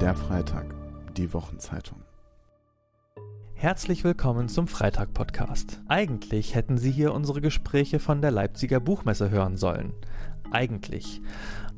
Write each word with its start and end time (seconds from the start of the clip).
Der 0.00 0.16
Freitag, 0.16 0.74
die 1.16 1.32
Wochenzeitung. 1.32 1.98
Herzlich 3.54 4.02
willkommen 4.02 4.48
zum 4.48 4.66
Freitag-Podcast. 4.66 5.80
Eigentlich 5.86 6.56
hätten 6.56 6.78
Sie 6.78 6.90
hier 6.90 7.14
unsere 7.14 7.40
Gespräche 7.40 8.00
von 8.00 8.20
der 8.20 8.32
Leipziger 8.32 8.80
Buchmesse 8.80 9.30
hören 9.30 9.56
sollen. 9.56 9.92
Eigentlich. 10.50 11.22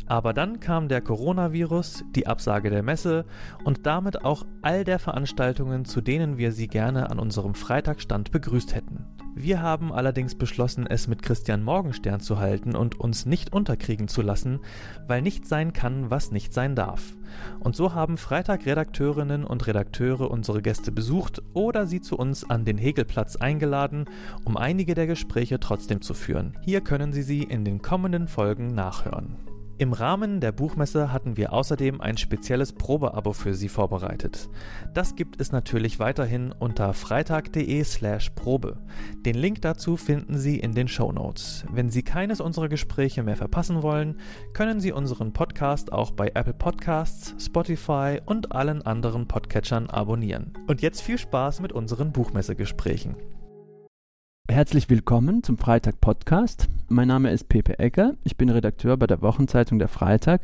Aber 0.07 0.33
dann 0.33 0.61
kam 0.61 0.89
der 0.89 1.03
Coronavirus, 1.03 2.05
die 2.15 2.27
Absage 2.27 2.71
der 2.71 2.83
Messe 2.83 3.27
und 3.65 3.87
damit 3.87 4.25
auch 4.25 4.47
all 4.63 4.85
der 4.85 4.99
Veranstaltungen, 4.99 5.85
zu 5.85 6.01
denen 6.01 6.39
wir 6.39 6.53
Sie 6.53 6.69
gerne 6.69 7.11
an 7.11 7.19
unserem 7.19 7.55
Freitagstand 7.55 8.31
begrüßt 8.31 8.75
hätten. 8.75 9.05
Wir 9.39 9.61
haben 9.61 9.93
allerdings 9.93 10.35
beschlossen, 10.35 10.87
es 10.87 11.09
mit 11.09 11.23
Christian 11.23 11.63
Morgenstern 11.63 12.21
zu 12.21 12.39
halten 12.39 12.75
und 12.75 12.99
uns 12.99 13.27
nicht 13.27 13.53
unterkriegen 13.53 14.09
zu 14.09 14.23
lassen, 14.23 14.61
weil 15.09 15.21
nicht 15.21 15.47
sein 15.47 15.75
kann, 15.75 16.11
was 16.11 16.33
nicht 16.33 16.55
sein 16.55 16.75
darf. 16.75 17.13
Und 17.61 17.77
so 17.77 17.93
haben 17.93 18.17
Freitag-Redakteurinnen 18.17 19.45
und 19.45 19.67
Redakteure 19.67 20.31
unsere 20.31 20.63
Gäste 20.63 20.91
besucht 20.91 21.43
oder 21.53 21.87
sie 21.87 22.01
zu 22.01 22.17
uns 22.17 22.49
an 22.49 22.65
den 22.65 22.79
Hegelplatz 22.79 23.37
eingeladen, 23.37 24.07
um 24.47 24.57
einige 24.57 24.95
der 24.95 25.07
Gespräche 25.07 25.61
trotzdem 25.61 26.01
zu 26.01 26.15
führen. 26.15 26.55
Hier 26.65 26.81
können 26.81 27.13
Sie 27.13 27.23
sie 27.23 27.43
in 27.43 27.63
den 27.63 27.83
kommenden 27.83 28.29
Folgen 28.29 28.69
nachhören. 28.75 29.37
Im 29.79 29.93
Rahmen 29.93 30.41
der 30.41 30.53
Buchmesse 30.53 31.13
hatten 31.13 31.37
wir 31.37 31.53
außerdem 31.53 32.01
ein 32.01 32.17
spezielles 32.17 32.73
Probeabo 32.73 33.35
für 33.35 33.53
Sie 33.53 33.69
vorbereitet. 33.69 34.49
Das 34.95 35.17
gibt 35.17 35.39
es 35.39 35.53
natürlich 35.53 35.99
weiterhin 35.99 36.51
unter 36.59 36.95
freitag.de/slash 36.95 38.31
Probe. 38.31 38.79
Den 39.27 39.35
Link 39.35 39.61
dazu 39.61 39.99
finden 39.99 40.39
Sie 40.39 40.59
in 40.59 40.73
den 40.73 40.89
Show 40.89 41.13
Notes. 41.13 41.67
Wenn 41.71 41.91
Sie 41.91 42.03
keines 42.03 42.41
unserer 42.41 42.71
Gespräche 42.71 43.23
mehr 43.23 43.37
verpassen 43.37 43.83
wollen, 43.83 44.19
können 44.55 44.81
Sie 44.81 44.93
unseren 44.93 45.35
Podcast 45.35 45.93
auch 45.93 46.11
bei 46.11 46.29
Apple 46.29 46.55
Podcasts, 46.55 47.35
Spotify 47.45 48.21
und 48.25 48.53
allen 48.53 48.81
anderen 48.81 49.29
Podcatchern 49.29 49.91
abonnieren. 49.91 50.55
Und 50.67 50.81
jetzt 50.81 51.03
viel 51.03 51.19
Spaß 51.19 51.61
mit 51.61 51.75
unseren 51.75 52.13
Buchmessegesprächen. 52.13 53.17
Herzlich 54.49 54.89
willkommen 54.89 55.43
zum 55.43 55.59
Freitag 55.59 56.01
Podcast. 56.01 56.69
Mein 56.89 57.09
Name 57.09 57.33
ist 57.33 57.49
Pepe 57.49 57.81
Egger. 57.81 58.15
Ich 58.23 58.37
bin 58.37 58.49
Redakteur 58.49 58.97
bei 58.97 59.09
der 59.09 59.21
Wochenzeitung 59.21 59.81
Der 59.81 59.89
Freitag 59.89 60.41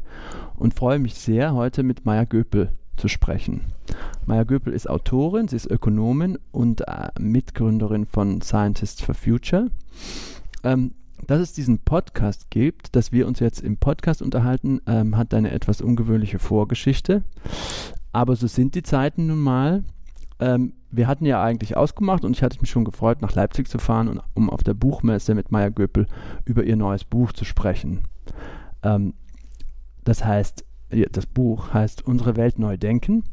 und 0.57 0.75
freue 0.75 0.99
mich 0.99 1.15
sehr, 1.15 1.55
heute 1.55 1.85
mit 1.85 2.05
Maya 2.05 2.25
Göpel 2.25 2.73
zu 2.97 3.07
sprechen. 3.07 3.63
Maya 4.27 4.43
Göpel 4.43 4.73
ist 4.73 4.91
Autorin, 4.91 5.47
sie 5.47 5.55
ist 5.55 5.71
Ökonomin 5.71 6.37
und 6.51 6.81
äh, 6.89 7.11
Mitgründerin 7.19 8.05
von 8.05 8.43
Scientists 8.43 9.01
for 9.01 9.15
Future. 9.15 9.71
Ähm, 10.65 10.95
dass 11.29 11.41
es 11.41 11.53
diesen 11.53 11.79
Podcast 11.79 12.51
gibt, 12.51 12.97
dass 12.97 13.13
wir 13.13 13.29
uns 13.29 13.39
jetzt 13.39 13.61
im 13.61 13.77
Podcast 13.77 14.21
unterhalten, 14.21 14.81
ähm, 14.87 15.17
hat 15.17 15.33
eine 15.33 15.53
etwas 15.53 15.81
ungewöhnliche 15.81 16.41
Vorgeschichte. 16.41 17.23
Aber 18.13 18.35
so 18.35 18.49
sind 18.49 18.75
die 18.75 18.83
Zeiten 18.83 19.29
nun 19.29 19.39
mal. 19.39 19.85
Ähm, 20.41 20.73
wir 20.93 21.09
hatten 21.09 21.25
ja 21.25 21.43
eigentlich 21.43 21.77
ausgemacht 21.77 22.25
und 22.25 22.37
ich 22.37 22.43
hatte 22.43 22.61
mich 22.61 22.71
schon 22.71 22.85
gefreut, 22.85 23.23
nach 23.23 23.35
Leipzig 23.35 23.69
zu 23.69 23.79
fahren, 23.79 24.09
und, 24.09 24.21
um 24.35 24.51
auf 24.51 24.63
der 24.63 24.75
Buchmesse 24.75 25.35
mit 25.35 25.51
Maya 25.51 25.71
Göpel 25.71 26.07
über 26.45 26.63
ihr 26.65 26.77
neues 26.77 27.05
Buch 27.05 27.33
zu 27.33 27.45
sprechen. 27.45 28.03
Ähm, 28.83 29.15
das 30.05 30.25
heißt, 30.25 30.65
das 31.13 31.27
Buch 31.27 31.73
heißt 31.73 32.07
Unsere 32.07 32.37
Welt 32.37 32.59
neu 32.59 32.77
denken 32.77 33.25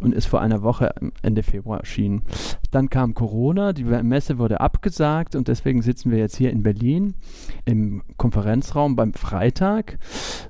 und 0.00 0.14
ist 0.14 0.26
vor 0.26 0.40
einer 0.40 0.62
Woche 0.62 0.94
Ende 1.22 1.42
Februar 1.42 1.80
erschienen. 1.80 2.22
Dann 2.70 2.90
kam 2.90 3.14
Corona, 3.14 3.72
die 3.72 3.84
Messe 3.84 4.38
wurde 4.38 4.60
abgesagt 4.60 5.34
und 5.34 5.48
deswegen 5.48 5.82
sitzen 5.82 6.10
wir 6.10 6.18
jetzt 6.18 6.36
hier 6.36 6.50
in 6.50 6.62
Berlin 6.62 7.14
im 7.64 8.02
Konferenzraum 8.16 8.96
beim 8.96 9.14
Freitag. 9.14 9.98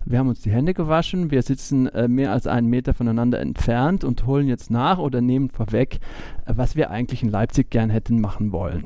Wir 0.04 0.18
haben 0.18 0.28
uns 0.28 0.40
die 0.40 0.50
Hände 0.50 0.74
gewaschen, 0.74 1.30
wir 1.30 1.42
sitzen 1.42 1.86
äh, 1.88 2.08
mehr 2.08 2.32
als 2.32 2.46
einen 2.46 2.68
Meter 2.68 2.94
voneinander 2.94 3.40
entfernt 3.40 4.04
und 4.04 4.26
holen 4.26 4.48
jetzt 4.48 4.70
nach 4.70 4.98
oder 4.98 5.20
nehmen 5.20 5.50
vorweg, 5.50 6.00
äh, 6.46 6.52
was 6.56 6.76
wir 6.76 6.90
eigentlich 6.90 7.22
in 7.22 7.30
Leipzig 7.30 7.70
gern 7.70 7.90
hätten 7.90 8.20
machen 8.20 8.52
wollen. 8.52 8.84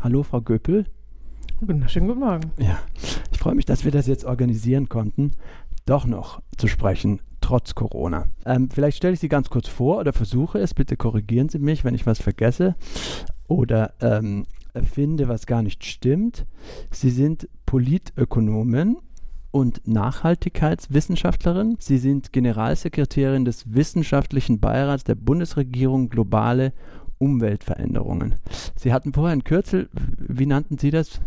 Hallo, 0.00 0.22
Frau 0.22 0.40
Göpel. 0.40 0.86
Schönen 1.88 2.08
guten 2.08 2.20
Morgen. 2.20 2.52
Ja, 2.58 2.78
ich 3.30 3.38
freue 3.38 3.54
mich, 3.54 3.66
dass 3.66 3.84
wir 3.84 3.92
das 3.92 4.06
jetzt 4.06 4.24
organisieren 4.24 4.88
konnten 4.88 5.32
doch 5.86 6.06
noch 6.06 6.42
zu 6.56 6.68
sprechen, 6.68 7.20
trotz 7.40 7.74
Corona. 7.74 8.28
Ähm, 8.44 8.68
vielleicht 8.70 8.98
stelle 8.98 9.14
ich 9.14 9.20
Sie 9.20 9.28
ganz 9.28 9.50
kurz 9.50 9.68
vor 9.68 9.98
oder 9.98 10.12
versuche 10.12 10.58
es. 10.58 10.74
Bitte 10.74 10.96
korrigieren 10.96 11.48
Sie 11.48 11.58
mich, 11.58 11.84
wenn 11.84 11.94
ich 11.94 12.06
was 12.06 12.20
vergesse 12.20 12.76
oder 13.48 13.94
ähm, 14.00 14.46
finde, 14.82 15.28
was 15.28 15.46
gar 15.46 15.62
nicht 15.62 15.84
stimmt. 15.84 16.46
Sie 16.90 17.10
sind 17.10 17.48
Politökonomin 17.66 18.98
und 19.50 19.86
Nachhaltigkeitswissenschaftlerin. 19.86 21.76
Sie 21.80 21.98
sind 21.98 22.32
Generalsekretärin 22.32 23.44
des 23.44 23.74
Wissenschaftlichen 23.74 24.60
Beirats 24.60 25.04
der 25.04 25.16
Bundesregierung 25.16 26.08
Globale 26.08 26.72
Umweltveränderungen. 27.18 28.36
Sie 28.76 28.92
hatten 28.92 29.12
vorher 29.12 29.32
ein 29.32 29.44
Kürzel, 29.44 29.90
wie 29.92 30.46
nannten 30.46 30.78
Sie 30.78 30.90
das? 30.90 31.20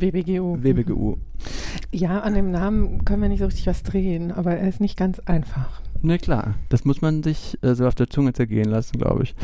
WBGU. 0.00 0.62
WBGU. 0.62 1.16
Ja, 1.92 2.20
an 2.20 2.34
dem 2.34 2.50
Namen 2.50 3.04
können 3.04 3.22
wir 3.22 3.28
nicht 3.28 3.40
so 3.40 3.46
richtig 3.46 3.66
was 3.66 3.82
drehen, 3.82 4.32
aber 4.32 4.56
er 4.56 4.68
ist 4.68 4.80
nicht 4.80 4.96
ganz 4.96 5.20
einfach. 5.20 5.80
Na 6.00 6.16
klar, 6.18 6.54
das 6.68 6.84
muss 6.84 7.00
man 7.00 7.22
sich 7.22 7.58
äh, 7.62 7.74
so 7.74 7.86
auf 7.86 7.94
der 7.94 8.08
Zunge 8.08 8.32
zergehen 8.32 8.68
lassen, 8.68 8.98
glaube 8.98 9.24
ich. 9.24 9.34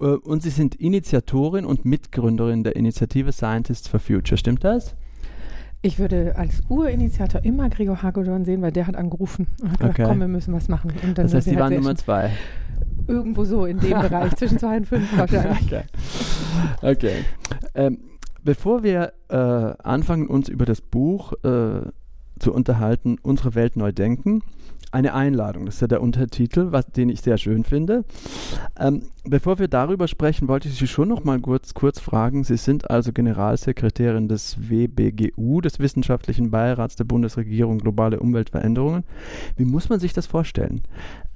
Äh, 0.00 0.04
und 0.04 0.42
Sie 0.42 0.50
sind 0.50 0.74
Initiatorin 0.74 1.64
und 1.64 1.84
Mitgründerin 1.84 2.62
der 2.62 2.76
Initiative 2.76 3.32
Scientists 3.32 3.88
for 3.88 4.00
Future, 4.00 4.36
stimmt 4.36 4.64
das? 4.64 4.94
Ich 5.80 5.98
würde 5.98 6.34
als 6.36 6.62
Urinitiator 6.68 7.44
immer 7.44 7.68
Gregor 7.68 8.02
Hagedorn 8.02 8.44
sehen, 8.44 8.62
weil 8.62 8.72
der 8.72 8.86
hat 8.86 8.96
angerufen 8.96 9.48
und 9.60 9.72
hat 9.72 9.80
gesagt, 9.80 9.98
okay. 9.98 10.08
komm, 10.08 10.20
wir 10.20 10.28
müssen 10.28 10.54
was 10.54 10.68
machen. 10.68 10.92
das 11.14 11.34
heißt, 11.34 11.46
Sie 11.46 11.56
waren 11.56 11.74
Nummer 11.74 11.94
zwei. 11.94 12.30
Irgendwo 13.06 13.44
so 13.44 13.66
in 13.66 13.78
dem 13.80 13.90
Bereich, 14.00 14.34
zwischen 14.36 14.58
zwei 14.58 14.78
und 14.78 14.86
fünf 14.86 15.16
wahrscheinlich. 15.16 15.66
Okay. 15.66 15.82
okay. 16.80 17.24
Ähm, 17.74 17.98
Bevor 18.44 18.82
wir 18.82 19.12
äh, 19.28 19.36
anfangen, 19.36 20.26
uns 20.28 20.48
über 20.48 20.66
das 20.66 20.80
Buch 20.80 21.32
äh, 21.42 21.80
zu 22.38 22.52
unterhalten, 22.52 23.16
Unsere 23.22 23.54
Welt 23.54 23.76
neu 23.76 23.92
denken, 23.92 24.42
eine 24.94 25.12
Einladung. 25.12 25.66
Das 25.66 25.76
ist 25.76 25.80
ja 25.80 25.88
der 25.88 26.02
Untertitel, 26.02 26.68
was, 26.70 26.86
den 26.86 27.08
ich 27.08 27.20
sehr 27.20 27.36
schön 27.36 27.64
finde. 27.64 28.04
Ähm, 28.78 29.02
bevor 29.24 29.58
wir 29.58 29.66
darüber 29.66 30.06
sprechen, 30.06 30.46
wollte 30.46 30.68
ich 30.68 30.76
Sie 30.76 30.86
schon 30.86 31.08
noch 31.08 31.24
mal 31.24 31.40
kurz, 31.40 31.74
kurz 31.74 31.98
fragen. 31.98 32.44
Sie 32.44 32.56
sind 32.56 32.90
also 32.90 33.12
Generalsekretärin 33.12 34.28
des 34.28 34.56
WBGU, 34.70 35.60
des 35.60 35.80
Wissenschaftlichen 35.80 36.52
Beirats 36.52 36.94
der 36.94 37.04
Bundesregierung 37.04 37.78
Globale 37.78 38.20
Umweltveränderungen. 38.20 39.02
Wie 39.56 39.64
muss 39.64 39.88
man 39.88 39.98
sich 39.98 40.12
das 40.12 40.26
vorstellen? 40.26 40.82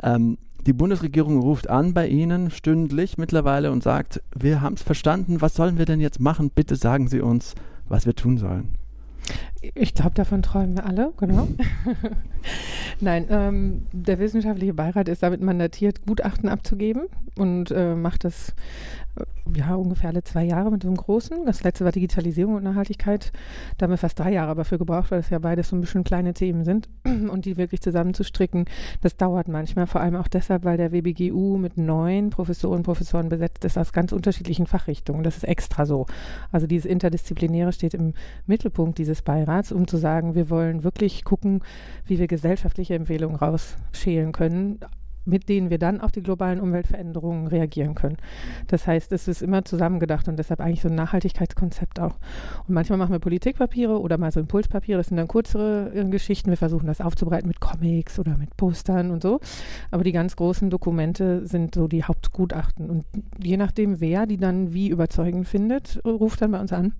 Ähm, 0.04 0.38
die 0.68 0.74
Bundesregierung 0.74 1.40
ruft 1.40 1.70
an 1.70 1.94
bei 1.94 2.06
Ihnen 2.06 2.50
stündlich 2.50 3.16
mittlerweile 3.16 3.72
und 3.72 3.82
sagt, 3.82 4.20
wir 4.36 4.60
haben 4.60 4.74
es 4.74 4.82
verstanden, 4.82 5.40
was 5.40 5.54
sollen 5.54 5.78
wir 5.78 5.86
denn 5.86 5.98
jetzt 5.98 6.20
machen? 6.20 6.50
Bitte 6.54 6.76
sagen 6.76 7.08
Sie 7.08 7.22
uns, 7.22 7.54
was 7.88 8.04
wir 8.04 8.14
tun 8.14 8.36
sollen. 8.36 8.74
Ich 9.74 9.94
glaube, 9.94 10.14
davon 10.14 10.42
träumen 10.42 10.76
wir 10.76 10.86
alle, 10.86 11.12
genau. 11.16 11.48
Nein, 13.00 13.26
ähm, 13.30 13.86
der 13.92 14.18
wissenschaftliche 14.18 14.74
Beirat 14.74 15.08
ist 15.08 15.22
damit 15.22 15.40
mandatiert, 15.40 16.04
Gutachten 16.06 16.48
abzugeben 16.48 17.06
und 17.36 17.70
äh, 17.70 17.94
macht 17.94 18.24
das 18.24 18.54
äh, 19.16 19.24
ja 19.56 19.74
ungefähr 19.74 20.10
alle 20.10 20.24
zwei 20.24 20.44
Jahre 20.44 20.70
mit 20.70 20.82
so 20.82 20.88
einem 20.88 20.96
großen. 20.96 21.46
Das 21.46 21.62
letzte 21.62 21.84
war 21.84 21.92
Digitalisierung 21.92 22.56
und 22.56 22.64
Nachhaltigkeit. 22.64 23.32
Da 23.76 23.84
haben 23.84 23.92
wir 23.92 23.98
fast 23.98 24.18
drei 24.18 24.32
Jahre 24.32 24.54
dafür 24.54 24.78
gebraucht, 24.78 25.10
weil 25.10 25.20
das 25.20 25.30
ja 25.30 25.38
beides 25.38 25.68
so 25.68 25.76
ein 25.76 25.80
bisschen 25.80 26.04
kleine 26.04 26.34
Themen 26.34 26.64
sind 26.64 26.88
und 27.04 27.44
die 27.44 27.56
wirklich 27.56 27.80
zusammenzustricken, 27.80 28.66
das 29.00 29.16
dauert 29.16 29.48
manchmal, 29.48 29.86
vor 29.86 30.00
allem 30.00 30.16
auch 30.16 30.28
deshalb, 30.28 30.64
weil 30.64 30.76
der 30.76 30.92
WBGU 30.92 31.56
mit 31.56 31.78
neun 31.78 32.30
Professoren 32.30 32.78
und 32.78 32.82
Professoren 32.82 33.28
besetzt 33.28 33.64
ist 33.64 33.78
aus 33.78 33.92
ganz 33.92 34.12
unterschiedlichen 34.12 34.66
Fachrichtungen. 34.66 35.22
Das 35.22 35.36
ist 35.36 35.44
extra 35.44 35.86
so. 35.86 36.06
Also 36.50 36.66
dieses 36.66 36.86
Interdisziplinäre 36.86 37.72
steht 37.72 37.94
im 37.94 38.14
Mittelpunkt 38.46 38.98
dieses 38.98 39.22
Beirats, 39.22 39.57
um 39.72 39.86
zu 39.86 39.96
sagen, 39.96 40.34
wir 40.34 40.50
wollen 40.50 40.84
wirklich 40.84 41.24
gucken, 41.24 41.60
wie 42.06 42.18
wir 42.18 42.26
gesellschaftliche 42.26 42.94
Empfehlungen 42.94 43.36
rausschälen 43.36 44.32
können, 44.32 44.78
mit 45.28 45.48
denen 45.48 45.70
wir 45.70 45.78
dann 45.78 46.00
auf 46.00 46.10
die 46.10 46.22
globalen 46.22 46.58
Umweltveränderungen 46.58 47.46
reagieren 47.46 47.94
können. 47.94 48.16
Das 48.66 48.86
heißt, 48.86 49.12
es 49.12 49.28
ist 49.28 49.42
immer 49.42 49.64
zusammengedacht 49.64 50.26
und 50.26 50.38
deshalb 50.38 50.60
eigentlich 50.60 50.80
so 50.80 50.88
ein 50.88 50.94
Nachhaltigkeitskonzept 50.94 52.00
auch. 52.00 52.16
Und 52.66 52.74
manchmal 52.74 52.98
machen 52.98 53.12
wir 53.12 53.18
Politikpapiere 53.18 54.00
oder 54.00 54.16
mal 54.16 54.32
so 54.32 54.40
Impulspapiere, 54.40 54.98
das 54.98 55.08
sind 55.08 55.18
dann 55.18 55.28
kürzere 55.28 55.92
äh, 55.94 56.04
Geschichten. 56.04 56.50
Wir 56.50 56.56
versuchen 56.56 56.86
das 56.86 57.00
aufzubereiten 57.00 57.46
mit 57.46 57.60
Comics 57.60 58.18
oder 58.18 58.36
mit 58.38 58.56
Postern 58.56 59.10
und 59.10 59.22
so. 59.22 59.40
Aber 59.90 60.02
die 60.02 60.12
ganz 60.12 60.34
großen 60.34 60.70
Dokumente 60.70 61.46
sind 61.46 61.74
so 61.74 61.88
die 61.88 62.04
Hauptgutachten. 62.04 62.88
Und 62.88 63.04
je 63.38 63.58
nachdem, 63.58 64.00
wer 64.00 64.26
die 64.26 64.38
dann 64.38 64.72
wie 64.72 64.88
überzeugend 64.88 65.46
findet, 65.46 66.00
ruft 66.06 66.40
dann 66.40 66.52
bei 66.52 66.60
uns 66.60 66.72
an. 66.72 66.94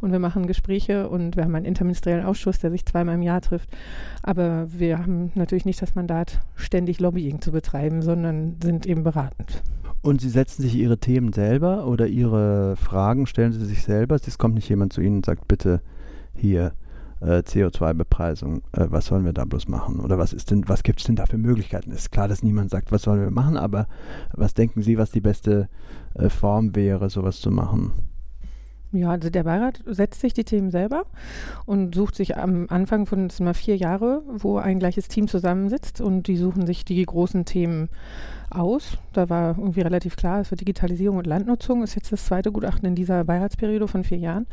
Und 0.00 0.10
wir 0.10 0.18
machen 0.18 0.46
Gespräche 0.46 1.08
und 1.10 1.36
wir 1.36 1.44
haben 1.44 1.54
einen 1.54 1.66
interministeriellen 1.66 2.24
Ausschuss, 2.24 2.58
der 2.60 2.70
sich 2.70 2.86
zweimal 2.86 3.16
im 3.16 3.22
Jahr 3.22 3.42
trifft. 3.42 3.68
Aber 4.22 4.66
wir 4.72 4.98
haben 4.98 5.32
natürlich 5.34 5.66
nicht 5.66 5.82
das 5.82 5.94
Mandat, 5.94 6.40
ständig 6.56 6.98
Lobbying 6.98 7.42
zu 7.42 7.52
betreiben 7.52 7.73
betreiben, 7.74 8.02
sondern 8.02 8.56
sind 8.62 8.86
eben 8.86 9.02
beratend. 9.02 9.62
Und 10.02 10.20
Sie 10.20 10.28
setzen 10.28 10.62
sich 10.62 10.74
Ihre 10.74 10.98
Themen 10.98 11.32
selber 11.32 11.86
oder 11.86 12.06
Ihre 12.06 12.76
Fragen 12.76 13.26
stellen 13.26 13.52
Sie 13.52 13.64
sich 13.64 13.82
selber? 13.82 14.16
Es 14.16 14.38
kommt 14.38 14.54
nicht 14.54 14.68
jemand 14.68 14.92
zu 14.92 15.00
Ihnen 15.00 15.16
und 15.16 15.26
sagt, 15.26 15.48
bitte 15.48 15.80
hier, 16.34 16.72
äh, 17.20 17.38
CO2-Bepreisung, 17.38 18.58
äh, 18.72 18.86
was 18.90 19.06
sollen 19.06 19.24
wir 19.24 19.32
da 19.32 19.44
bloß 19.44 19.68
machen? 19.68 20.00
Oder 20.00 20.18
was 20.18 20.34
was 20.34 20.82
gibt 20.82 21.00
es 21.00 21.06
denn 21.06 21.16
da 21.16 21.26
für 21.26 21.38
Möglichkeiten? 21.38 21.90
Ist 21.90 22.12
klar, 22.12 22.28
dass 22.28 22.42
niemand 22.42 22.70
sagt, 22.70 22.92
was 22.92 23.02
sollen 23.02 23.20
wir 23.20 23.30
machen, 23.30 23.56
aber 23.56 23.86
was 24.32 24.52
denken 24.52 24.82
Sie, 24.82 24.98
was 24.98 25.10
die 25.10 25.22
beste 25.22 25.68
äh, 26.14 26.28
Form 26.28 26.76
wäre, 26.76 27.08
sowas 27.08 27.40
zu 27.40 27.50
machen? 27.50 27.92
Ja, 28.94 29.10
also 29.10 29.28
der 29.28 29.42
Beirat 29.42 29.82
setzt 29.86 30.20
sich 30.20 30.34
die 30.34 30.44
Themen 30.44 30.70
selber 30.70 31.06
und 31.66 31.96
sucht 31.96 32.14
sich 32.14 32.36
am 32.36 32.66
Anfang 32.68 33.06
von 33.06 33.26
es 33.26 33.40
mal 33.40 33.52
vier 33.52 33.76
Jahre, 33.76 34.22
wo 34.28 34.58
ein 34.58 34.78
gleiches 34.78 35.08
Team 35.08 35.26
zusammensitzt 35.26 36.00
und 36.00 36.28
die 36.28 36.36
suchen 36.36 36.64
sich 36.64 36.84
die 36.84 37.04
großen 37.04 37.44
Themen 37.44 37.88
aus. 38.54 38.98
Da 39.12 39.28
war 39.28 39.58
irgendwie 39.58 39.80
relativ 39.80 40.16
klar, 40.16 40.40
es 40.40 40.50
wird 40.50 40.60
Digitalisierung 40.60 41.18
und 41.18 41.26
Landnutzung 41.26 41.82
ist 41.82 41.94
jetzt 41.94 42.12
das 42.12 42.26
zweite 42.26 42.52
Gutachten 42.52 42.86
in 42.86 42.94
dieser 42.94 43.24
Beiratsperiode 43.24 43.88
von 43.88 44.04
vier 44.04 44.18
Jahren. 44.18 44.46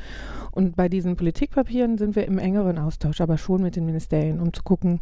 Und 0.52 0.76
bei 0.76 0.90
diesen 0.90 1.16
Politikpapieren 1.16 1.98
sind 1.98 2.16
wir 2.16 2.26
im 2.26 2.38
engeren 2.38 2.78
Austausch, 2.78 3.22
aber 3.22 3.38
schon 3.38 3.62
mit 3.62 3.76
den 3.76 3.86
Ministerien, 3.86 4.40
um 4.40 4.52
zu 4.54 4.64
gucken, 4.64 5.00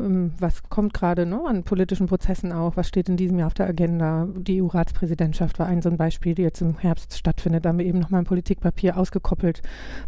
ähm, 0.00 0.32
was 0.38 0.68
kommt 0.68 0.92
gerade 0.92 1.24
ne, 1.24 1.40
an 1.46 1.62
politischen 1.62 2.06
Prozessen 2.06 2.52
auch, 2.52 2.76
was 2.76 2.88
steht 2.88 3.08
in 3.08 3.16
diesem 3.16 3.38
Jahr 3.38 3.46
auf 3.46 3.54
der 3.54 3.68
Agenda. 3.68 4.26
Die 4.36 4.60
EU-Ratspräsidentschaft 4.60 5.58
war 5.58 5.66
ein 5.66 5.82
so 5.82 5.88
ein 5.88 5.96
Beispiel, 5.96 6.34
die 6.34 6.42
jetzt 6.42 6.60
im 6.60 6.78
Herbst 6.78 7.16
stattfindet. 7.16 7.64
Da 7.64 7.70
haben 7.70 7.78
wir 7.78 7.86
eben 7.86 8.00
nochmal 8.00 8.22
ein 8.22 8.26
Politikpapier 8.26 8.96
ausgekoppelt. 8.96 9.62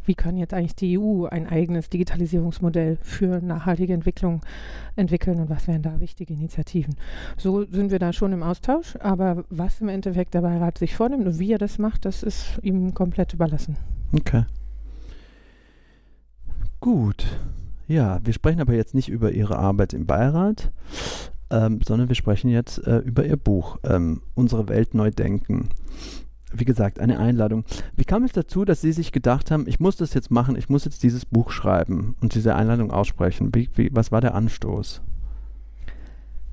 Wie 0.04 0.14
kann 0.14 0.36
jetzt 0.36 0.54
eigentlich 0.54 0.74
die 0.74 0.98
EU 0.98 1.26
ein 1.26 1.46
eigenes 1.46 1.88
Digitalisierungsmodell 1.88 2.98
für 3.00 3.40
nachhaltige 3.40 3.94
Entwicklung 3.94 4.40
entwickeln 4.96 5.40
und 5.40 5.50
was 5.50 5.68
wären 5.68 5.82
da 5.82 6.00
wichtige 6.00 6.34
Initiativen? 6.34 6.96
So 7.36 7.64
sind 7.64 7.90
wir 7.90 7.98
da 8.00 8.12
schon 8.12 8.29
im 8.32 8.42
Austausch, 8.42 8.96
aber 9.00 9.44
was 9.50 9.80
im 9.80 9.88
Endeffekt 9.88 10.34
der 10.34 10.42
Beirat 10.42 10.78
sich 10.78 10.96
vornimmt 10.96 11.26
und 11.26 11.38
wie 11.38 11.52
er 11.52 11.58
das 11.58 11.78
macht, 11.78 12.04
das 12.04 12.22
ist 12.22 12.58
ihm 12.62 12.94
komplett 12.94 13.34
überlassen. 13.34 13.76
Okay. 14.12 14.44
Gut. 16.80 17.26
Ja, 17.86 18.20
wir 18.24 18.32
sprechen 18.32 18.60
aber 18.60 18.74
jetzt 18.74 18.94
nicht 18.94 19.08
über 19.08 19.32
Ihre 19.32 19.58
Arbeit 19.58 19.92
im 19.92 20.06
Beirat, 20.06 20.72
ähm, 21.50 21.80
sondern 21.86 22.08
wir 22.08 22.16
sprechen 22.16 22.48
jetzt 22.48 22.78
äh, 22.86 22.98
über 22.98 23.24
Ihr 23.24 23.36
Buch, 23.36 23.78
ähm, 23.84 24.22
Unsere 24.34 24.68
Welt 24.68 24.94
neu 24.94 25.10
denken. 25.10 25.70
Wie 26.52 26.64
gesagt, 26.64 26.98
eine 26.98 27.18
Einladung. 27.18 27.64
Wie 27.96 28.04
kam 28.04 28.24
es 28.24 28.32
dazu, 28.32 28.64
dass 28.64 28.80
Sie 28.80 28.92
sich 28.92 29.12
gedacht 29.12 29.50
haben, 29.50 29.66
ich 29.68 29.78
muss 29.78 29.96
das 29.96 30.14
jetzt 30.14 30.30
machen, 30.30 30.56
ich 30.56 30.68
muss 30.68 30.84
jetzt 30.84 31.02
dieses 31.02 31.24
Buch 31.24 31.50
schreiben 31.50 32.16
und 32.20 32.34
diese 32.34 32.56
Einladung 32.56 32.90
aussprechen? 32.90 33.54
Wie, 33.54 33.68
wie, 33.74 33.90
was 33.92 34.10
war 34.10 34.20
der 34.20 34.34
Anstoß? 34.34 35.02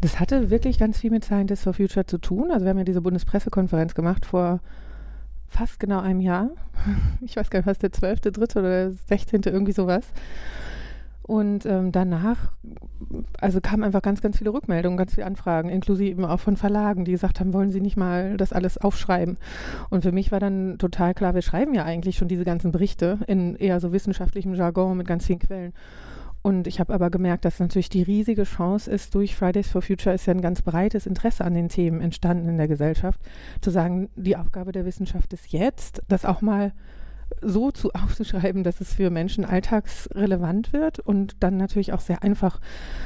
Das 0.01 0.19
hatte 0.19 0.49
wirklich 0.49 0.77
ganz 0.77 0.99
viel 0.99 1.11
mit 1.11 1.25
Scientists 1.25 1.63
for 1.63 1.73
Future 1.73 2.05
zu 2.05 2.19
tun. 2.19 2.51
Also 2.51 2.65
wir 2.65 2.69
haben 2.69 2.77
ja 2.77 2.83
diese 2.83 3.01
Bundespressekonferenz 3.01 3.95
gemacht 3.95 4.25
vor 4.25 4.59
fast 5.47 5.79
genau 5.79 5.99
einem 5.99 6.21
Jahr. 6.21 6.49
Ich 7.21 7.35
weiß 7.35 7.49
gar 7.49 7.59
nicht, 7.59 7.67
was 7.67 7.79
der 7.79 7.91
12., 7.91 8.21
3. 8.21 8.59
oder 8.59 8.91
16. 8.91 9.41
irgendwie 9.43 9.71
sowas. 9.71 10.05
Und 11.23 11.65
ähm, 11.65 11.91
danach, 11.91 12.53
also 13.41 13.59
kamen 13.59 13.83
einfach 13.83 14.01
ganz, 14.01 14.21
ganz 14.21 14.37
viele 14.37 14.53
Rückmeldungen, 14.53 14.97
ganz 14.97 15.15
viele 15.15 15.27
Anfragen, 15.27 15.67
inklusive 15.67 16.29
auch 16.29 16.39
von 16.39 16.55
Verlagen, 16.55 17.03
die 17.03 17.11
gesagt 17.11 17.41
haben, 17.41 17.51
wollen 17.51 17.69
Sie 17.69 17.81
nicht 17.81 17.97
mal 17.97 18.37
das 18.37 18.53
alles 18.53 18.77
aufschreiben? 18.77 19.37
Und 19.89 20.03
für 20.03 20.13
mich 20.13 20.31
war 20.31 20.39
dann 20.39 20.77
total 20.77 21.13
klar, 21.13 21.35
wir 21.35 21.41
schreiben 21.41 21.73
ja 21.73 21.83
eigentlich 21.83 22.15
schon 22.15 22.29
diese 22.29 22.45
ganzen 22.45 22.71
Berichte 22.71 23.19
in 23.27 23.57
eher 23.57 23.81
so 23.81 23.91
wissenschaftlichem 23.91 24.53
Jargon 24.53 24.95
mit 24.95 25.07
ganz 25.07 25.25
vielen 25.25 25.39
Quellen. 25.39 25.73
Und 26.41 26.67
ich 26.67 26.79
habe 26.79 26.93
aber 26.93 27.09
gemerkt, 27.09 27.45
dass 27.45 27.59
natürlich 27.59 27.89
die 27.89 28.03
riesige 28.03 28.43
Chance 28.43 28.89
ist, 28.89 29.13
durch 29.15 29.35
Fridays 29.35 29.69
for 29.69 29.81
Future 29.81 30.15
ist 30.15 30.25
ja 30.27 30.33
ein 30.33 30.41
ganz 30.41 30.61
breites 30.61 31.05
Interesse 31.05 31.43
an 31.43 31.53
den 31.53 31.69
Themen 31.69 32.01
entstanden 32.01 32.47
in 32.47 32.57
der 32.57 32.67
Gesellschaft, 32.67 33.19
zu 33.61 33.69
sagen, 33.69 34.09
die 34.15 34.37
Aufgabe 34.37 34.71
der 34.71 34.85
Wissenschaft 34.85 35.33
ist 35.33 35.51
jetzt, 35.51 36.01
das 36.07 36.25
auch 36.25 36.41
mal 36.41 36.73
so 37.41 37.71
zu 37.71 37.91
aufzuschreiben, 37.93 38.63
dass 38.63 38.81
es 38.81 38.93
für 38.93 39.09
Menschen 39.09 39.45
alltagsrelevant 39.45 40.73
wird 40.73 40.99
und 40.99 41.35
dann 41.39 41.57
natürlich 41.57 41.93
auch 41.93 41.99
sehr 41.99 42.23
einfach 42.23 42.59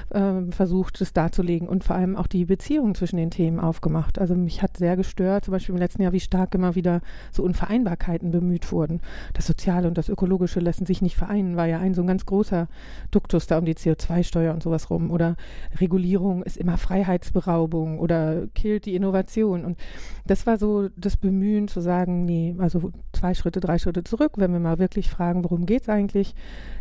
äh, 0.10 0.42
versucht, 0.52 1.02
es 1.02 1.14
darzulegen 1.14 1.68
und 1.68 1.84
vor 1.84 1.96
allem 1.96 2.16
auch 2.16 2.28
die 2.28 2.46
Beziehung 2.46 2.96
zwischen 2.96 3.18
den 3.18 3.32
Themen 3.32 3.60
aufgemacht. 3.60 4.20
Also 4.20 4.36
mich 4.36 4.62
hat 4.62 4.78
sehr 4.78 4.96
gestört, 4.96 5.46
zum 5.46 5.52
Beispiel 5.54 5.76
im 5.76 5.80
letzten 5.80 6.02
Jahr, 6.02 6.14
wie 6.14 6.20
stark 6.20 6.56
immer 6.56 6.76
wieder 6.76 7.02
so 7.32 7.44
Unvereinbarkeiten 7.44 8.32
bemüht 8.32 8.72
wurden. 8.72 9.02
Das 9.34 9.48
Soziale 9.48 9.88
und 9.88 9.98
das 9.98 10.10
Ökologische 10.10 10.60
lassen 10.60 10.86
sich 10.86 11.02
nicht 11.02 11.16
vereinen, 11.16 11.56
war 11.56 11.66
ja 11.66 11.80
ein 11.80 11.94
so 11.94 12.02
ein 12.02 12.08
ganz 12.08 12.26
großer 12.26 12.68
Duktus 13.12 13.48
da 13.48 13.58
um 13.58 13.66
die 13.66 13.76
CO2-Steuer 13.76 14.54
und 14.54 14.64
sowas 14.64 14.90
rum. 14.90 15.12
Oder 15.12 15.36
Regulierung 15.80 16.44
ist 16.44 16.58
immer 16.58 16.78
Freiheitsberaubung 16.78 18.00
oder 18.00 18.48
killt 18.54 18.86
die 18.86 18.96
Innovation. 18.96 19.66
Und 19.66 19.78
das 20.26 20.46
war 20.46 20.58
so 20.58 20.90
das 20.96 21.18
Bemühen 21.18 21.68
zu 21.68 21.82
sagen, 21.82 22.26
nee, 22.26 22.56
also 22.58 22.92
zwei 23.14 23.34
Schritte, 23.34 23.60
drei 23.60 23.78
Schritte 23.78 24.04
zurück, 24.12 24.34
wenn 24.36 24.52
wir 24.52 24.60
mal 24.60 24.78
wirklich 24.78 25.10
fragen, 25.10 25.44
worum 25.46 25.66
geht 25.66 25.84
es 25.84 25.90
eigentlich, 25.90 26.36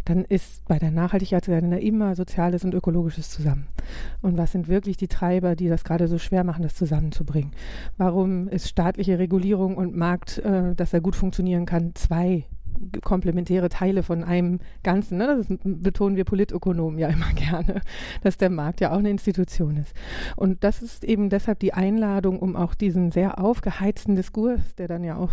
dann 0.05 0.25
ist 0.25 0.67
bei 0.67 0.81
der 0.81 0.91
Nachhaltigkeitsagenda 0.91 1.77
immer 1.77 2.17
Soziales 2.17 2.65
und 2.65 2.75
Ökologisches 2.75 3.31
zusammen. 3.31 3.69
Und 4.21 4.37
was 4.37 4.50
sind 4.50 4.67
wirklich 4.67 4.97
die 4.97 5.06
Treiber, 5.06 5.55
die 5.55 5.69
das 5.69 5.85
gerade 5.85 6.09
so 6.09 6.19
schwer 6.19 6.43
machen, 6.43 6.65
das 6.65 6.75
zusammenzubringen? 6.75 7.53
Warum 7.97 8.49
ist 8.49 8.69
staatliche 8.69 9.21
Regulierung 9.21 9.77
und 9.77 9.97
Markt, 9.97 10.38
äh, 10.38 10.75
dass 10.75 10.93
er 10.93 11.00
gut 11.00 11.15
funktionieren 11.15 11.67
kann, 11.67 11.94
zwei 11.94 12.47
komplementäre 13.03 13.69
Teile 13.69 14.03
von 14.03 14.25
einem 14.25 14.59
Ganzen. 14.83 15.19
Ne? 15.19 15.26
Das 15.26 15.59
betonen 15.62 16.17
wir 16.17 16.25
Politökonomen 16.25 16.99
ja 16.99 17.09
immer 17.09 17.31
gerne, 17.35 17.83
dass 18.23 18.38
der 18.38 18.49
Markt 18.49 18.81
ja 18.81 18.93
auch 18.93 18.99
eine 18.99 19.11
Institution 19.11 19.76
ist. 19.76 19.94
Und 20.35 20.65
das 20.65 20.81
ist 20.83 21.05
eben 21.05 21.29
deshalb 21.29 21.59
die 21.59 21.75
Einladung, 21.75 22.38
um 22.38 22.56
auch 22.56 22.75
diesen 22.75 23.11
sehr 23.11 23.38
aufgeheizten 23.38 24.17
Diskurs, 24.17 24.75
der 24.76 24.88
dann 24.88 25.05
ja 25.05 25.17
auch 25.17 25.33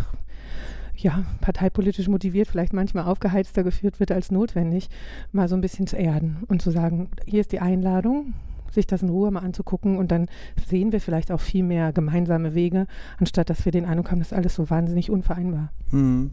ja, 0.98 1.24
parteipolitisch 1.40 2.08
motiviert, 2.08 2.48
vielleicht 2.48 2.72
manchmal 2.72 3.04
aufgeheizter 3.04 3.62
geführt 3.62 4.00
wird 4.00 4.12
als 4.12 4.30
notwendig, 4.30 4.88
mal 5.32 5.48
so 5.48 5.54
ein 5.54 5.60
bisschen 5.60 5.86
zu 5.86 5.96
erden 5.96 6.38
und 6.48 6.60
zu 6.60 6.70
sagen, 6.70 7.08
hier 7.24 7.40
ist 7.40 7.52
die 7.52 7.60
Einladung, 7.60 8.34
sich 8.70 8.86
das 8.86 9.02
in 9.02 9.08
Ruhe 9.08 9.30
mal 9.30 9.40
anzugucken 9.40 9.96
und 9.96 10.10
dann 10.10 10.26
sehen 10.66 10.92
wir 10.92 11.00
vielleicht 11.00 11.30
auch 11.30 11.40
viel 11.40 11.62
mehr 11.62 11.92
gemeinsame 11.92 12.54
Wege, 12.54 12.86
anstatt 13.18 13.48
dass 13.48 13.64
wir 13.64 13.72
den 13.72 13.86
Eindruck 13.86 14.10
haben, 14.10 14.18
das 14.18 14.32
ist 14.32 14.36
alles 14.36 14.54
so 14.54 14.68
wahnsinnig 14.70 15.10
unvereinbar. 15.10 15.72
Hm. 15.90 16.30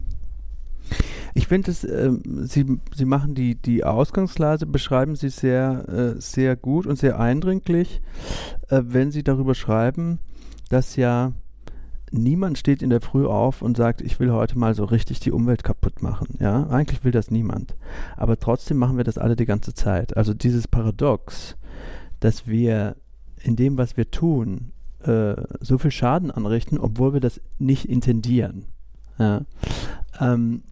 Ich 1.34 1.48
finde 1.48 1.70
es, 1.70 1.84
äh, 1.84 2.12
Sie, 2.44 2.78
Sie 2.94 3.04
machen 3.04 3.34
die, 3.34 3.56
die 3.56 3.84
Ausgangslage, 3.84 4.66
beschreiben 4.66 5.16
Sie 5.16 5.28
sehr, 5.28 5.88
äh, 5.88 6.20
sehr 6.20 6.56
gut 6.56 6.86
und 6.86 6.96
sehr 6.96 7.18
eindringlich, 7.18 8.00
äh, 8.68 8.82
wenn 8.84 9.10
Sie 9.10 9.22
darüber 9.22 9.54
schreiben, 9.54 10.18
dass 10.70 10.96
ja 10.96 11.32
niemand 12.10 12.58
steht 12.58 12.82
in 12.82 12.90
der 12.90 13.00
Früh 13.00 13.26
auf 13.26 13.62
und 13.62 13.76
sagt, 13.76 14.00
ich 14.00 14.20
will 14.20 14.32
heute 14.32 14.58
mal 14.58 14.74
so 14.74 14.84
richtig 14.84 15.20
die 15.20 15.32
Umwelt 15.32 15.64
kaputt 15.64 16.02
machen. 16.02 16.36
Ja, 16.40 16.66
eigentlich 16.68 17.04
will 17.04 17.12
das 17.12 17.30
niemand. 17.30 17.74
Aber 18.16 18.38
trotzdem 18.38 18.78
machen 18.78 18.96
wir 18.96 19.04
das 19.04 19.18
alle 19.18 19.36
die 19.36 19.46
ganze 19.46 19.74
Zeit. 19.74 20.16
Also 20.16 20.34
dieses 20.34 20.68
Paradox, 20.68 21.56
dass 22.20 22.46
wir 22.46 22.96
in 23.42 23.56
dem, 23.56 23.76
was 23.78 23.96
wir 23.96 24.10
tun, 24.10 24.72
äh, 25.02 25.34
so 25.60 25.78
viel 25.78 25.90
Schaden 25.90 26.30
anrichten, 26.30 26.78
obwohl 26.78 27.12
wir 27.12 27.20
das 27.20 27.40
nicht 27.58 27.86
intendieren. 27.86 28.66
Ja. 29.18 29.42
Ähm, 30.20 30.62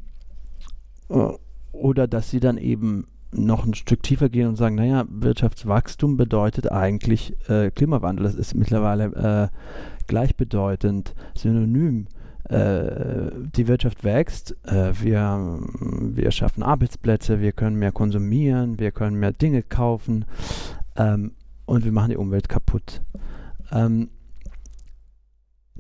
oder 1.72 2.06
dass 2.06 2.30
sie 2.30 2.40
dann 2.40 2.58
eben 2.58 3.06
noch 3.36 3.64
ein 3.64 3.74
Stück 3.74 4.02
tiefer 4.02 4.28
gehen 4.28 4.48
und 4.48 4.56
sagen, 4.56 4.76
naja, 4.76 5.04
Wirtschaftswachstum 5.08 6.16
bedeutet 6.16 6.70
eigentlich 6.70 7.36
äh, 7.48 7.70
Klimawandel. 7.70 8.24
Das 8.24 8.34
ist 8.34 8.54
mittlerweile 8.54 9.50
äh, 9.52 10.06
gleichbedeutend, 10.06 11.14
synonym. 11.36 12.06
Äh, 12.48 13.30
die 13.56 13.68
Wirtschaft 13.68 14.04
wächst, 14.04 14.54
äh, 14.66 14.92
wir, 15.00 15.58
wir 15.80 16.30
schaffen 16.30 16.62
Arbeitsplätze, 16.62 17.40
wir 17.40 17.52
können 17.52 17.76
mehr 17.76 17.92
konsumieren, 17.92 18.78
wir 18.78 18.92
können 18.92 19.18
mehr 19.18 19.32
Dinge 19.32 19.62
kaufen 19.62 20.26
ähm, 20.96 21.32
und 21.64 21.84
wir 21.84 21.92
machen 21.92 22.10
die 22.10 22.18
Umwelt 22.18 22.50
kaputt. 22.50 23.00
Ähm, 23.72 24.10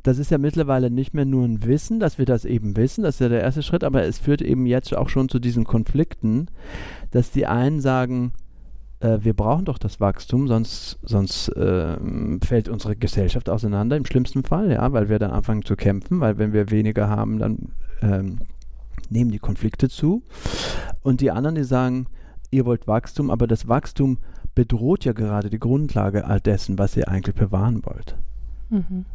das 0.04 0.18
ist 0.18 0.30
ja 0.30 0.38
mittlerweile 0.38 0.90
nicht 0.90 1.14
mehr 1.14 1.24
nur 1.24 1.44
ein 1.44 1.64
Wissen, 1.64 1.98
dass 1.98 2.18
wir 2.18 2.26
das 2.26 2.44
eben 2.44 2.76
wissen, 2.76 3.02
das 3.02 3.16
ist 3.16 3.20
ja 3.20 3.30
der 3.30 3.40
erste 3.40 3.62
Schritt, 3.62 3.82
aber 3.82 4.04
es 4.04 4.18
führt 4.18 4.42
eben 4.42 4.66
jetzt 4.66 4.94
auch 4.94 5.08
schon 5.08 5.30
zu 5.30 5.38
diesen 5.38 5.64
Konflikten, 5.64 6.48
dass 7.10 7.30
die 7.30 7.46
einen 7.46 7.80
sagen, 7.80 8.32
äh, 9.00 9.18
wir 9.22 9.32
brauchen 9.32 9.64
doch 9.64 9.78
das 9.78 10.00
Wachstum, 10.00 10.46
sonst, 10.46 10.98
sonst 11.02 11.48
äh, 11.56 11.96
fällt 12.44 12.68
unsere 12.68 12.96
Gesellschaft 12.96 13.48
auseinander, 13.48 13.96
im 13.96 14.04
schlimmsten 14.04 14.44
Fall, 14.44 14.70
ja, 14.72 14.92
weil 14.92 15.08
wir 15.08 15.18
dann 15.18 15.30
anfangen 15.30 15.64
zu 15.64 15.74
kämpfen, 15.74 16.20
weil 16.20 16.36
wenn 16.36 16.52
wir 16.52 16.70
weniger 16.70 17.08
haben, 17.08 17.38
dann 17.38 17.72
ähm, 18.02 18.40
nehmen 19.08 19.30
die 19.30 19.38
Konflikte 19.38 19.88
zu. 19.88 20.22
Und 21.02 21.22
die 21.22 21.30
anderen, 21.30 21.54
die 21.54 21.64
sagen, 21.64 22.08
ihr 22.50 22.66
wollt 22.66 22.86
Wachstum, 22.86 23.30
aber 23.30 23.46
das 23.46 23.68
Wachstum 23.68 24.18
bedroht 24.54 25.06
ja 25.06 25.14
gerade 25.14 25.48
die 25.48 25.58
Grundlage 25.58 26.26
all 26.26 26.40
dessen, 26.40 26.78
was 26.78 26.94
ihr 26.94 27.08
eigentlich 27.08 27.34
bewahren 27.34 27.80
wollt. 27.86 28.16
Mhm. 28.68 29.06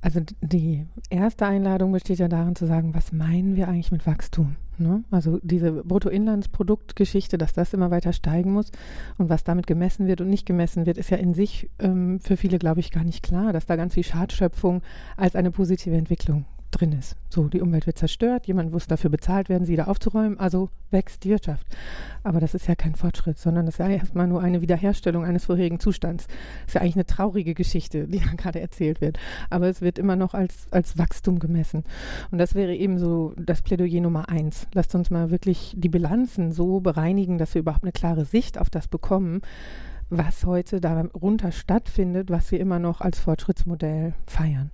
Also 0.00 0.20
die 0.40 0.86
erste 1.10 1.46
Einladung 1.46 1.90
besteht 1.90 2.18
ja 2.18 2.28
darin 2.28 2.54
zu 2.54 2.66
sagen, 2.66 2.94
was 2.94 3.12
meinen 3.12 3.56
wir 3.56 3.66
eigentlich 3.66 3.90
mit 3.90 4.06
Wachstum? 4.06 4.54
Ne? 4.78 5.02
Also 5.10 5.40
diese 5.42 5.72
Bruttoinlandsproduktgeschichte, 5.72 7.38
dass 7.38 7.54
das 7.54 7.72
immer 7.72 7.90
weiter 7.90 8.12
steigen 8.12 8.52
muss 8.52 8.70
und 9.18 9.30
was 9.30 9.42
damit 9.42 9.66
gemessen 9.66 10.06
wird 10.06 10.20
und 10.20 10.28
nicht 10.28 10.46
gemessen 10.46 10.86
wird, 10.86 10.98
ist 10.98 11.10
ja 11.10 11.16
in 11.16 11.34
sich 11.34 11.70
ähm, 11.78 12.20
für 12.20 12.36
viele, 12.36 12.58
glaube 12.58 12.80
ich, 12.80 12.92
gar 12.92 13.04
nicht 13.04 13.24
klar, 13.24 13.52
dass 13.52 13.66
da 13.66 13.76
ganz 13.76 13.94
viel 13.94 14.04
Schadschöpfung 14.04 14.82
als 15.16 15.34
eine 15.34 15.50
positive 15.50 15.96
Entwicklung 15.96 16.44
drin 16.70 16.92
ist. 16.92 17.16
So, 17.28 17.48
die 17.48 17.60
Umwelt 17.60 17.86
wird 17.86 17.98
zerstört, 17.98 18.46
jemand 18.46 18.72
muss 18.72 18.86
dafür 18.86 19.10
bezahlt 19.10 19.48
werden, 19.48 19.64
sie 19.64 19.72
wieder 19.72 19.88
aufzuräumen, 19.88 20.38
also 20.38 20.68
wächst 20.90 21.24
die 21.24 21.30
Wirtschaft. 21.30 21.66
Aber 22.22 22.40
das 22.40 22.54
ist 22.54 22.66
ja 22.66 22.74
kein 22.74 22.94
Fortschritt, 22.94 23.38
sondern 23.38 23.66
das 23.66 23.76
ist 23.76 23.78
ja 23.78 23.88
erstmal 23.88 24.26
nur 24.26 24.42
eine 24.42 24.60
Wiederherstellung 24.60 25.24
eines 25.24 25.44
vorherigen 25.44 25.80
Zustands. 25.80 26.26
Das 26.26 26.68
ist 26.68 26.74
ja 26.74 26.80
eigentlich 26.80 26.96
eine 26.96 27.06
traurige 27.06 27.54
Geschichte, 27.54 28.06
die 28.06 28.20
da 28.20 28.32
gerade 28.36 28.60
erzählt 28.60 29.00
wird. 29.00 29.18
Aber 29.50 29.68
es 29.68 29.80
wird 29.80 29.98
immer 29.98 30.16
noch 30.16 30.34
als, 30.34 30.66
als 30.70 30.98
Wachstum 30.98 31.38
gemessen. 31.38 31.84
Und 32.30 32.38
das 32.38 32.54
wäre 32.54 32.74
eben 32.74 32.98
so 32.98 33.34
das 33.36 33.62
Plädoyer 33.62 34.00
Nummer 34.00 34.28
eins. 34.28 34.66
Lasst 34.72 34.94
uns 34.94 35.10
mal 35.10 35.30
wirklich 35.30 35.74
die 35.76 35.88
Bilanzen 35.88 36.52
so 36.52 36.80
bereinigen, 36.80 37.38
dass 37.38 37.54
wir 37.54 37.60
überhaupt 37.60 37.84
eine 37.84 37.92
klare 37.92 38.24
Sicht 38.24 38.58
auf 38.58 38.70
das 38.70 38.88
bekommen, 38.88 39.40
was 40.08 40.44
heute 40.46 40.80
darunter 40.80 41.50
stattfindet, 41.52 42.30
was 42.30 42.52
wir 42.52 42.60
immer 42.60 42.78
noch 42.78 43.00
als 43.00 43.18
Fortschrittsmodell 43.18 44.14
feiern. 44.26 44.70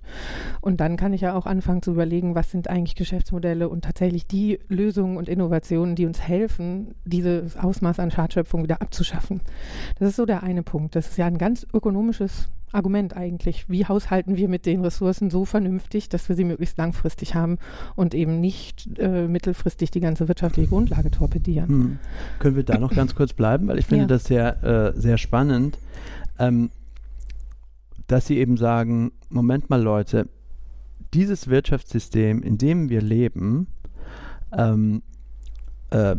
Und 0.61 0.79
dann 0.79 0.95
kann 0.97 1.13
ich 1.13 1.21
ja 1.21 1.33
auch 1.33 1.45
anfangen 1.45 1.81
zu 1.81 1.91
überlegen, 1.91 2.35
was 2.35 2.51
sind 2.51 2.69
eigentlich 2.69 2.95
Geschäftsmodelle 2.95 3.67
und 3.67 3.83
tatsächlich 3.83 4.27
die 4.27 4.59
Lösungen 4.67 5.17
und 5.17 5.29
Innovationen, 5.29 5.95
die 5.95 6.05
uns 6.05 6.21
helfen, 6.21 6.95
dieses 7.05 7.57
Ausmaß 7.57 7.99
an 7.99 8.11
Schadschöpfung 8.11 8.63
wieder 8.63 8.81
abzuschaffen. 8.81 9.41
Das 9.99 10.09
ist 10.09 10.15
so 10.17 10.25
der 10.25 10.43
eine 10.43 10.63
Punkt. 10.63 10.95
Das 10.95 11.09
ist 11.09 11.17
ja 11.17 11.25
ein 11.25 11.37
ganz 11.37 11.65
ökonomisches 11.73 12.49
Argument 12.73 13.15
eigentlich. 13.15 13.69
Wie 13.69 13.85
haushalten 13.85 14.37
wir 14.37 14.49
mit 14.49 14.65
den 14.65 14.81
Ressourcen 14.81 15.29
so 15.29 15.45
vernünftig, 15.45 16.09
dass 16.09 16.27
wir 16.29 16.35
sie 16.35 16.43
möglichst 16.43 16.77
langfristig 16.77 17.35
haben 17.35 17.57
und 17.95 18.13
eben 18.13 18.39
nicht 18.39 18.99
äh, 18.99 19.27
mittelfristig 19.27 19.91
die 19.91 19.99
ganze 19.99 20.27
wirtschaftliche 20.27 20.69
Grundlage 20.69 21.11
torpedieren? 21.11 21.69
Hm. 21.69 21.99
Können 22.39 22.55
wir 22.55 22.63
da 22.63 22.77
noch 22.77 22.93
ganz 22.93 23.15
kurz 23.15 23.33
bleiben, 23.33 23.67
weil 23.67 23.79
ich 23.79 23.85
finde 23.85 24.03
ja. 24.03 24.07
das 24.07 24.25
sehr, 24.25 24.63
äh, 24.63 24.99
sehr 24.99 25.17
spannend, 25.17 25.77
ähm, 26.39 26.69
dass 28.07 28.27
Sie 28.27 28.37
eben 28.37 28.57
sagen, 28.57 29.11
Moment 29.29 29.69
mal 29.69 29.81
Leute, 29.81 30.27
dieses 31.13 31.47
Wirtschaftssystem, 31.47 32.41
in 32.41 32.57
dem 32.57 32.89
wir 32.89 33.01
leben, 33.01 33.67
ähm, 34.57 35.01
äh, 35.91 36.15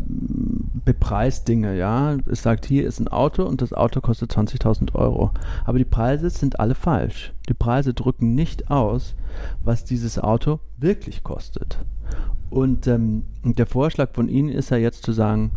bepreist 0.85 1.49
Dinge, 1.49 1.77
ja. 1.77 2.17
Es 2.27 2.43
sagt, 2.43 2.67
hier 2.67 2.87
ist 2.87 3.01
ein 3.01 3.09
Auto 3.09 3.45
und 3.45 3.63
das 3.63 3.73
Auto 3.73 4.01
kostet 4.01 4.33
20.000 4.33 4.95
Euro. 4.95 5.31
Aber 5.65 5.79
die 5.79 5.85
Preise 5.85 6.31
sind 6.31 6.61
alle 6.61 6.75
falsch. 6.75 7.33
Die 7.49 7.55
Preise 7.55 7.95
drücken 7.95 8.35
nicht 8.35 8.71
aus, 8.71 9.15
was 9.63 9.85
dieses 9.85 10.19
Auto 10.19 10.61
wirklich 10.79 11.25
kostet. 11.25 11.79
Und 12.51 12.87
ähm, 12.87 13.25
der 13.43 13.67
Vorschlag 13.67 14.11
von 14.13 14.29
Ihnen 14.29 14.49
ist 14.49 14.71
ja 14.71 14.77
jetzt 14.77 15.05
zu 15.05 15.13
sagen, 15.13 15.53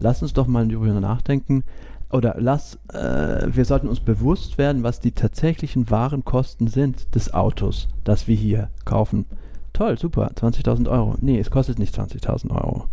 lass 0.00 0.22
uns 0.22 0.32
doch 0.32 0.46
mal 0.46 0.66
darüber 0.66 1.00
nachdenken, 1.00 1.64
oder 2.10 2.36
lass, 2.38 2.78
äh, 2.92 3.46
wir 3.46 3.64
sollten 3.64 3.88
uns 3.88 4.00
bewusst 4.00 4.58
werden, 4.58 4.82
was 4.82 5.00
die 5.00 5.12
tatsächlichen 5.12 5.90
Warenkosten 5.90 6.68
sind 6.68 7.14
des 7.14 7.32
Autos, 7.32 7.88
das 8.04 8.28
wir 8.28 8.36
hier 8.36 8.68
kaufen. 8.84 9.24
Toll, 9.72 9.98
super, 9.98 10.30
20.000 10.34 10.90
Euro. 10.90 11.14
Nee, 11.22 11.38
es 11.38 11.50
kostet 11.50 11.78
nicht 11.78 11.98
20.000 11.98 12.50
Euro. 12.50 12.84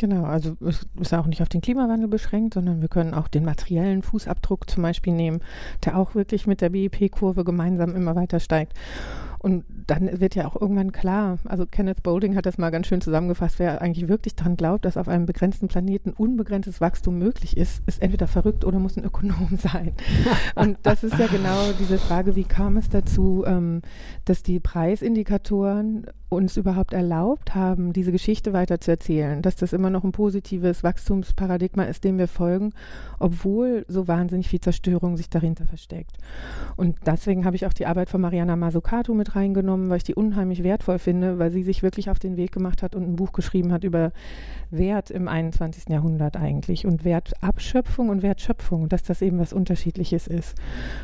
Genau, 0.00 0.24
also 0.24 0.56
es 0.60 0.86
ist 1.00 1.12
auch 1.12 1.26
nicht 1.26 1.42
auf 1.42 1.48
den 1.48 1.60
Klimawandel 1.60 2.06
beschränkt, 2.06 2.54
sondern 2.54 2.80
wir 2.80 2.88
können 2.88 3.14
auch 3.14 3.26
den 3.26 3.44
materiellen 3.44 4.02
Fußabdruck 4.02 4.70
zum 4.70 4.84
Beispiel 4.84 5.12
nehmen, 5.12 5.40
der 5.84 5.98
auch 5.98 6.14
wirklich 6.14 6.46
mit 6.46 6.60
der 6.60 6.68
BIP-Kurve 6.70 7.42
gemeinsam 7.42 7.96
immer 7.96 8.14
weiter 8.14 8.38
steigt. 8.38 8.74
Und 9.38 9.64
dann 9.86 10.20
wird 10.20 10.34
ja 10.34 10.46
auch 10.46 10.60
irgendwann 10.60 10.92
klar, 10.92 11.38
also 11.44 11.64
Kenneth 11.66 12.02
Boulding 12.02 12.36
hat 12.36 12.46
das 12.46 12.58
mal 12.58 12.70
ganz 12.70 12.86
schön 12.86 13.00
zusammengefasst, 13.00 13.58
wer 13.58 13.80
eigentlich 13.80 14.08
wirklich 14.08 14.34
daran 14.34 14.56
glaubt, 14.56 14.84
dass 14.84 14.96
auf 14.96 15.08
einem 15.08 15.26
begrenzten 15.26 15.68
Planeten 15.68 16.10
unbegrenztes 16.10 16.80
Wachstum 16.80 17.18
möglich 17.18 17.56
ist, 17.56 17.82
ist 17.86 18.02
entweder 18.02 18.26
verrückt 18.26 18.64
oder 18.64 18.78
muss 18.78 18.96
ein 18.96 19.04
Ökonom 19.04 19.56
sein. 19.56 19.92
Und 20.54 20.78
das 20.82 21.04
ist 21.04 21.18
ja 21.18 21.26
genau 21.26 21.72
diese 21.78 21.98
Frage, 21.98 22.36
wie 22.36 22.44
kam 22.44 22.76
es 22.76 22.88
dazu, 22.88 23.44
ähm, 23.46 23.82
dass 24.24 24.42
die 24.42 24.60
Preisindikatoren 24.60 26.06
uns 26.30 26.58
überhaupt 26.58 26.92
erlaubt 26.92 27.54
haben, 27.54 27.92
diese 27.92 28.12
Geschichte 28.12 28.52
weiter 28.52 28.80
zu 28.80 28.90
erzählen, 28.90 29.40
dass 29.40 29.56
das 29.56 29.72
immer 29.72 29.88
noch 29.88 30.04
ein 30.04 30.12
positives 30.12 30.82
Wachstumsparadigma 30.82 31.84
ist, 31.84 32.04
dem 32.04 32.18
wir 32.18 32.28
folgen, 32.28 32.74
obwohl 33.18 33.86
so 33.88 34.08
wahnsinnig 34.08 34.48
viel 34.48 34.60
Zerstörung 34.60 35.16
sich 35.16 35.30
dahinter 35.30 35.64
versteckt. 35.64 36.18
Und 36.76 36.98
deswegen 37.06 37.46
habe 37.46 37.56
ich 37.56 37.64
auch 37.64 37.72
die 37.72 37.86
Arbeit 37.86 38.10
von 38.10 38.20
Mariana 38.20 38.56
Mazzucato 38.56 39.14
mit 39.14 39.27
reingenommen, 39.36 39.90
weil 39.90 39.98
ich 39.98 40.04
die 40.04 40.14
unheimlich 40.14 40.62
wertvoll 40.62 40.98
finde, 40.98 41.38
weil 41.38 41.50
sie 41.50 41.62
sich 41.62 41.82
wirklich 41.82 42.10
auf 42.10 42.18
den 42.18 42.36
Weg 42.36 42.52
gemacht 42.52 42.82
hat 42.82 42.94
und 42.94 43.04
ein 43.04 43.16
Buch 43.16 43.32
geschrieben 43.32 43.72
hat 43.72 43.84
über 43.84 44.12
Wert 44.70 45.10
im 45.10 45.28
21. 45.28 45.88
Jahrhundert 45.88 46.36
eigentlich 46.36 46.84
und 46.86 47.04
Wertabschöpfung 47.04 48.08
und 48.08 48.22
Wertschöpfung 48.22 48.88
dass 48.88 49.02
das 49.02 49.22
eben 49.22 49.38
was 49.38 49.52
Unterschiedliches 49.52 50.26
ist. 50.26 50.56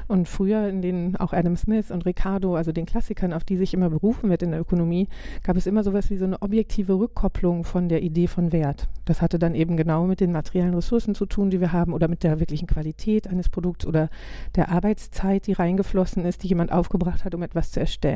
Und 0.09 0.29
früher 0.29 0.69
in 0.69 0.83
den 0.83 1.17
auch 1.17 1.33
Adam 1.33 1.57
Smith 1.57 1.91
und 1.91 2.07
Ricardo, 2.07 2.57
also 2.57 2.73
den 2.73 2.87
Klassikern, 2.87 3.33
auf 3.33 3.45
die 3.45 3.57
sich 3.57 3.75
immer 3.75 3.91
berufen 3.91 4.31
wird 4.31 4.43
in 4.43 4.51
der 4.51 4.61
Ökonomie, 4.61 5.09
gab 5.43 5.57
es 5.57 5.67
immer 5.67 5.83
sowas 5.83 6.11
wie 6.11 6.17
so 6.17 6.25
eine 6.25 6.43
objektive 6.43 6.95
Rückkopplung 6.95 7.65
von 7.65 7.89
der 7.89 8.03
Idee 8.03 8.27
von 8.27 8.53
Wert. 8.53 8.89
Das 9.05 9.23
hatte 9.23 9.39
dann 9.39 9.55
eben 9.55 9.77
genau 9.77 10.07
mit 10.07 10.21
den 10.21 10.33
materiellen 10.33 10.75
Ressourcen 10.75 11.15
zu 11.15 11.27
tun, 11.27 11.51
die 11.51 11.61
wir 11.61 11.73
haben 11.73 11.93
oder 11.93 12.09
mit 12.09 12.23
der 12.23 12.41
wirklichen 12.41 12.67
Qualität 12.67 13.29
eines 13.29 13.49
Produkts 13.49 13.87
oder 13.87 14.09
der 14.57 14.71
Arbeitszeit, 14.71 15.47
die 15.47 15.53
reingeflossen 15.53 16.25
ist, 16.25 16.43
die 16.43 16.49
jemand 16.49 16.73
aufgebracht 16.73 17.25
hat, 17.25 17.35
um 17.35 17.43
etwas 17.43 17.71
zu 17.73 17.81
erstellen. 17.81 18.14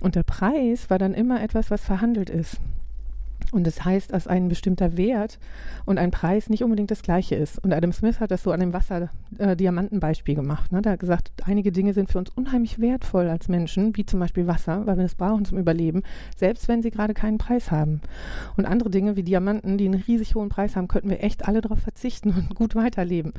Und 0.00 0.14
der 0.14 0.22
Preis 0.22 0.90
war 0.90 0.98
dann 0.98 1.14
immer 1.14 1.42
etwas, 1.42 1.70
was 1.70 1.84
verhandelt 1.84 2.30
ist. 2.30 2.58
Und 3.52 3.66
das 3.66 3.84
heißt, 3.84 4.12
dass 4.12 4.26
ein 4.26 4.48
bestimmter 4.48 4.96
Wert 4.96 5.38
und 5.86 5.98
ein 5.98 6.10
Preis 6.10 6.50
nicht 6.50 6.62
unbedingt 6.62 6.90
das 6.90 7.02
gleiche 7.02 7.34
ist. 7.34 7.62
Und 7.64 7.72
Adam 7.72 7.92
Smith 7.92 8.20
hat 8.20 8.30
das 8.30 8.42
so 8.42 8.52
an 8.52 8.60
dem 8.60 8.72
Wasser-Diamantenbeispiel 8.72 10.32
äh, 10.32 10.36
gemacht. 10.36 10.70
Ne? 10.70 10.82
Der 10.82 10.92
hat 10.92 11.00
gesagt, 11.00 11.32
einige 11.44 11.72
Dinge 11.72 11.94
sind 11.94 12.10
für 12.10 12.18
uns 12.18 12.30
unheimlich 12.30 12.78
wertvoll 12.78 13.28
als 13.28 13.48
Menschen, 13.48 13.96
wie 13.96 14.04
zum 14.04 14.20
Beispiel 14.20 14.46
Wasser, 14.46 14.86
weil 14.86 14.98
wir 14.98 15.04
es 15.04 15.14
brauchen 15.14 15.44
zum 15.44 15.58
Überleben, 15.58 16.02
selbst 16.36 16.68
wenn 16.68 16.82
sie 16.82 16.90
gerade 16.90 17.14
keinen 17.14 17.38
Preis 17.38 17.70
haben. 17.70 18.00
Und 18.56 18.66
andere 18.66 18.90
Dinge 18.90 19.16
wie 19.16 19.22
Diamanten, 19.22 19.78
die 19.78 19.86
einen 19.86 20.02
riesig 20.02 20.34
hohen 20.34 20.50
Preis 20.50 20.76
haben, 20.76 20.88
könnten 20.88 21.10
wir 21.10 21.22
echt 21.22 21.48
alle 21.48 21.60
darauf 21.60 21.78
verzichten 21.78 22.30
und 22.30 22.54
gut 22.54 22.74
weiterleben. 22.74 23.32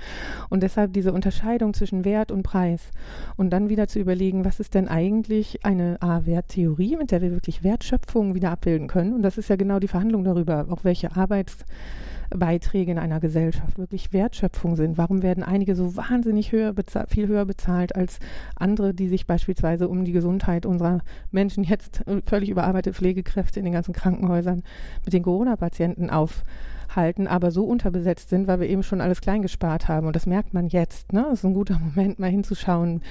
Und 0.49 0.63
deshalb 0.63 0.93
diese 0.93 1.13
Unterscheidung 1.13 1.73
zwischen 1.73 2.03
Wert 2.03 2.31
und 2.31 2.43
Preis. 2.43 2.89
Und 3.37 3.51
dann 3.51 3.69
wieder 3.69 3.87
zu 3.87 3.99
überlegen, 3.99 4.45
was 4.45 4.59
ist 4.59 4.73
denn 4.73 4.87
eigentlich 4.87 5.65
eine 5.65 6.01
A-Werttheorie, 6.01 6.95
mit 6.95 7.11
der 7.11 7.21
wir 7.21 7.31
wirklich 7.31 7.63
Wertschöpfung 7.63 8.33
wieder 8.33 8.51
abbilden 8.51 8.87
können. 8.87 9.13
Und 9.13 9.21
das 9.21 9.37
ist 9.37 9.49
ja 9.49 9.55
genau 9.55 9.79
die 9.79 9.87
Verhandlung 9.99 10.23
darüber, 10.23 10.65
auch 10.69 10.85
welche 10.85 11.13
Arbeitsbeiträge 11.17 12.89
in 12.89 12.97
einer 12.97 13.19
Gesellschaft 13.19 13.77
wirklich 13.77 14.13
Wertschöpfung 14.13 14.77
sind. 14.77 14.97
Warum 14.97 15.23
werden 15.23 15.43
einige 15.43 15.75
so 15.75 15.97
wahnsinnig 15.97 16.53
höher 16.53 16.73
viel 17.09 17.27
höher 17.27 17.43
bezahlt 17.43 17.97
als 17.97 18.19
andere, 18.55 18.93
die 18.93 19.09
sich 19.09 19.27
beispielsweise 19.27 19.89
um 19.89 20.05
die 20.05 20.13
Gesundheit 20.13 20.65
unserer 20.65 20.99
Menschen 21.31 21.65
jetzt 21.65 22.07
äh, 22.07 22.21
völlig 22.25 22.49
überarbeitete 22.49 22.93
Pflegekräfte 22.95 23.59
in 23.59 23.65
den 23.65 23.73
ganzen 23.73 23.93
Krankenhäusern 23.93 24.63
mit 25.03 25.13
den 25.13 25.23
Corona-Patienten 25.23 26.09
aufhalten, 26.09 27.27
aber 27.27 27.51
so 27.51 27.65
unterbesetzt 27.65 28.29
sind, 28.29 28.47
weil 28.47 28.61
wir 28.61 28.69
eben 28.69 28.83
schon 28.83 29.01
alles 29.01 29.19
klein 29.19 29.41
gespart 29.41 29.89
haben. 29.89 30.07
Und 30.07 30.15
das 30.15 30.27
merkt 30.27 30.53
man 30.53 30.69
jetzt. 30.69 31.11
Ne? 31.11 31.25
Das 31.29 31.39
ist 31.39 31.45
ein 31.45 31.53
guter 31.53 31.77
Moment, 31.77 32.19
mal 32.19 32.31
hinzuschauen, 32.31 33.01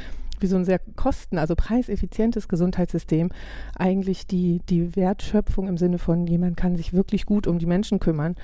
wie 0.43 0.47
so 0.47 0.57
ein 0.57 0.65
sehr 0.65 0.81
kosten-, 0.97 1.39
also 1.39 1.55
preiseffizientes 1.55 2.49
Gesundheitssystem 2.49 3.31
eigentlich 3.77 4.27
die, 4.27 4.61
die 4.69 4.97
Wertschöpfung 4.97 5.69
im 5.69 5.77
Sinne 5.77 5.99
von 5.99 6.27
jemand 6.27 6.57
kann 6.57 6.77
sich 6.77 6.93
wirklich 6.93 7.27
gut 7.27 7.47
um 7.47 7.59
die 7.59 7.67
Menschen 7.67 8.01
kümmern, 8.01 8.37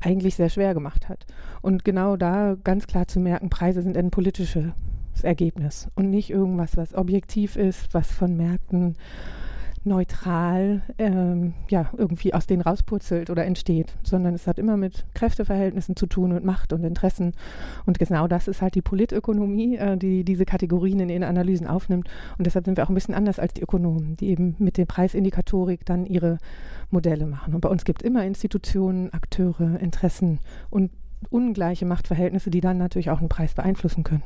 eigentlich 0.00 0.34
sehr 0.34 0.48
schwer 0.48 0.74
gemacht 0.74 1.08
hat. 1.08 1.26
Und 1.62 1.84
genau 1.84 2.16
da 2.16 2.56
ganz 2.62 2.86
klar 2.86 3.08
zu 3.08 3.20
merken, 3.20 3.50
Preise 3.50 3.82
sind 3.82 3.96
ein 3.96 4.10
politisches 4.10 4.72
Ergebnis 5.22 5.88
und 5.94 6.10
nicht 6.10 6.30
irgendwas, 6.30 6.76
was 6.76 6.94
objektiv 6.94 7.56
ist, 7.56 7.92
was 7.92 8.10
von 8.10 8.36
Märkten 8.36 8.96
neutral 9.84 10.82
ähm, 10.98 11.54
ja, 11.68 11.90
irgendwie 11.96 12.34
aus 12.34 12.46
denen 12.46 12.60
rauspurzelt 12.60 13.30
oder 13.30 13.46
entsteht, 13.46 13.96
sondern 14.02 14.34
es 14.34 14.46
hat 14.46 14.58
immer 14.58 14.76
mit 14.76 15.06
Kräfteverhältnissen 15.14 15.96
zu 15.96 16.06
tun, 16.06 16.32
mit 16.32 16.44
Macht 16.44 16.72
und 16.72 16.84
Interessen. 16.84 17.32
Und 17.86 17.98
genau 17.98 18.28
das 18.28 18.46
ist 18.46 18.60
halt 18.60 18.74
die 18.74 18.82
Politökonomie, 18.82 19.76
äh, 19.76 19.96
die 19.96 20.24
diese 20.24 20.44
Kategorien 20.44 21.00
in 21.00 21.08
ihren 21.08 21.22
Analysen 21.22 21.66
aufnimmt. 21.66 22.08
Und 22.36 22.46
deshalb 22.46 22.66
sind 22.66 22.76
wir 22.76 22.84
auch 22.84 22.90
ein 22.90 22.94
bisschen 22.94 23.14
anders 23.14 23.38
als 23.38 23.54
die 23.54 23.62
Ökonomen, 23.62 24.16
die 24.16 24.28
eben 24.28 24.54
mit 24.58 24.76
der 24.76 24.86
Preisindikatorik 24.86 25.86
dann 25.86 26.04
ihre 26.04 26.38
Modelle 26.90 27.26
machen. 27.26 27.54
Und 27.54 27.60
bei 27.62 27.68
uns 27.68 27.84
gibt 27.84 28.02
es 28.02 28.06
immer 28.06 28.24
Institutionen, 28.24 29.12
Akteure, 29.12 29.80
Interessen 29.80 30.40
und 30.68 30.90
ungleiche 31.30 31.86
Machtverhältnisse, 31.86 32.50
die 32.50 32.60
dann 32.60 32.78
natürlich 32.78 33.10
auch 33.10 33.18
einen 33.18 33.28
Preis 33.28 33.54
beeinflussen 33.54 34.04
können. 34.04 34.22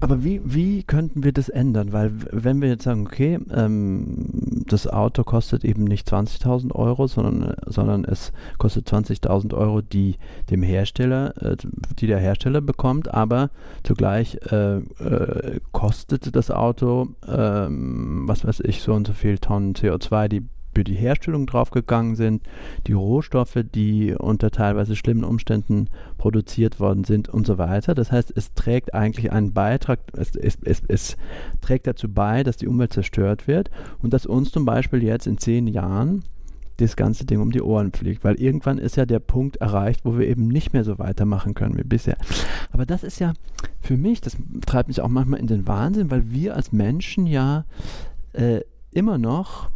Aber 0.00 0.24
wie, 0.24 0.40
wie 0.44 0.82
könnten 0.82 1.24
wir 1.24 1.32
das 1.32 1.50
ändern? 1.50 1.92
Weil 1.92 2.12
wenn 2.32 2.62
wir 2.62 2.68
jetzt 2.68 2.84
sagen, 2.84 3.06
okay, 3.06 3.38
ähm, 3.54 4.64
das 4.66 4.86
Auto 4.86 5.24
kostet 5.24 5.62
eben 5.64 5.84
nicht 5.84 6.10
20.000 6.10 6.74
Euro, 6.74 7.06
sondern, 7.06 7.54
sondern 7.66 8.04
es 8.04 8.32
kostet 8.56 8.88
20.000 8.88 9.54
Euro, 9.54 9.82
die 9.82 10.16
dem 10.48 10.62
Hersteller, 10.62 11.34
äh, 11.42 11.56
die 11.98 12.06
der 12.06 12.18
Hersteller 12.18 12.62
bekommt, 12.62 13.12
aber 13.12 13.50
zugleich 13.82 14.38
äh, 14.50 14.78
äh, 14.78 15.60
kostet 15.72 16.34
das 16.34 16.50
Auto, 16.50 17.08
ähm, 17.28 18.22
was 18.26 18.46
weiß 18.46 18.60
ich, 18.60 18.80
so 18.80 18.94
und 18.94 19.06
so 19.06 19.12
viel 19.12 19.38
Tonnen 19.38 19.74
CO2, 19.74 20.28
die 20.28 20.42
für 20.74 20.84
die 20.84 20.94
Herstellung 20.94 21.46
draufgegangen 21.46 22.16
sind, 22.16 22.42
die 22.86 22.92
Rohstoffe, 22.92 23.58
die 23.74 24.14
unter 24.14 24.50
teilweise 24.50 24.96
schlimmen 24.96 25.24
Umständen 25.24 25.88
produziert 26.18 26.80
worden 26.80 27.04
sind 27.04 27.28
und 27.28 27.46
so 27.46 27.58
weiter. 27.58 27.94
Das 27.94 28.12
heißt, 28.12 28.32
es 28.36 28.54
trägt 28.54 28.94
eigentlich 28.94 29.32
einen 29.32 29.52
Beitrag, 29.52 30.00
es, 30.12 30.36
es, 30.36 30.58
es, 30.62 30.82
es 30.86 31.16
trägt 31.60 31.86
dazu 31.86 32.08
bei, 32.12 32.42
dass 32.42 32.56
die 32.56 32.68
Umwelt 32.68 32.92
zerstört 32.92 33.48
wird 33.48 33.70
und 34.02 34.12
dass 34.12 34.26
uns 34.26 34.52
zum 34.52 34.64
Beispiel 34.64 35.02
jetzt 35.02 35.26
in 35.26 35.38
zehn 35.38 35.66
Jahren 35.66 36.22
das 36.80 36.96
ganze 36.96 37.26
Ding 37.26 37.40
um 37.40 37.50
die 37.50 37.62
Ohren 37.62 37.92
fliegt, 37.92 38.24
weil 38.24 38.36
irgendwann 38.36 38.78
ist 38.78 38.96
ja 38.96 39.04
der 39.04 39.18
Punkt 39.18 39.56
erreicht, 39.56 40.00
wo 40.04 40.18
wir 40.18 40.26
eben 40.26 40.48
nicht 40.48 40.72
mehr 40.72 40.84
so 40.84 40.98
weitermachen 40.98 41.54
können 41.54 41.76
wie 41.76 41.84
bisher. 41.84 42.16
Aber 42.72 42.86
das 42.86 43.02
ist 43.02 43.18
ja 43.18 43.34
für 43.80 43.96
mich, 43.96 44.20
das 44.20 44.36
treibt 44.66 44.88
mich 44.88 45.00
auch 45.00 45.08
manchmal 45.08 45.40
in 45.40 45.46
den 45.46 45.66
Wahnsinn, 45.66 46.10
weil 46.10 46.30
wir 46.30 46.56
als 46.56 46.72
Menschen 46.72 47.26
ja 47.26 47.64
äh, 48.32 48.60
immer 48.92 49.18
noch 49.18 49.70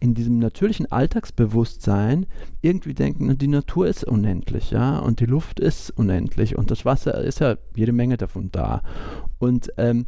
in 0.00 0.14
diesem 0.14 0.38
natürlichen 0.38 0.90
Alltagsbewusstsein 0.90 2.26
irgendwie 2.60 2.94
denken, 2.94 3.36
die 3.38 3.48
Natur 3.48 3.88
ist 3.88 4.04
unendlich, 4.04 4.70
ja, 4.70 4.98
und 4.98 5.20
die 5.20 5.26
Luft 5.26 5.60
ist 5.60 5.90
unendlich 5.90 6.56
und 6.56 6.70
das 6.70 6.84
Wasser 6.84 7.22
ist 7.22 7.40
ja 7.40 7.56
jede 7.74 7.92
Menge 7.92 8.16
davon 8.16 8.50
da. 8.52 8.82
Und, 9.38 9.72
ähm, 9.76 10.06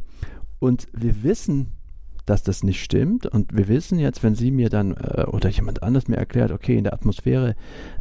und 0.59 0.87
wir 0.93 1.23
wissen, 1.23 1.73
dass 2.25 2.43
das 2.43 2.63
nicht 2.63 2.83
stimmt. 2.83 3.25
Und 3.25 3.55
wir 3.55 3.67
wissen 3.67 3.99
jetzt, 3.99 4.23
wenn 4.23 4.35
Sie 4.35 4.51
mir 4.51 4.69
dann 4.69 4.91
äh, 4.95 5.25
oder 5.25 5.49
jemand 5.49 5.83
anders 5.83 6.07
mir 6.07 6.17
erklärt, 6.17 6.51
okay, 6.51 6.77
in 6.77 6.83
der 6.83 6.93
Atmosphäre 6.93 7.55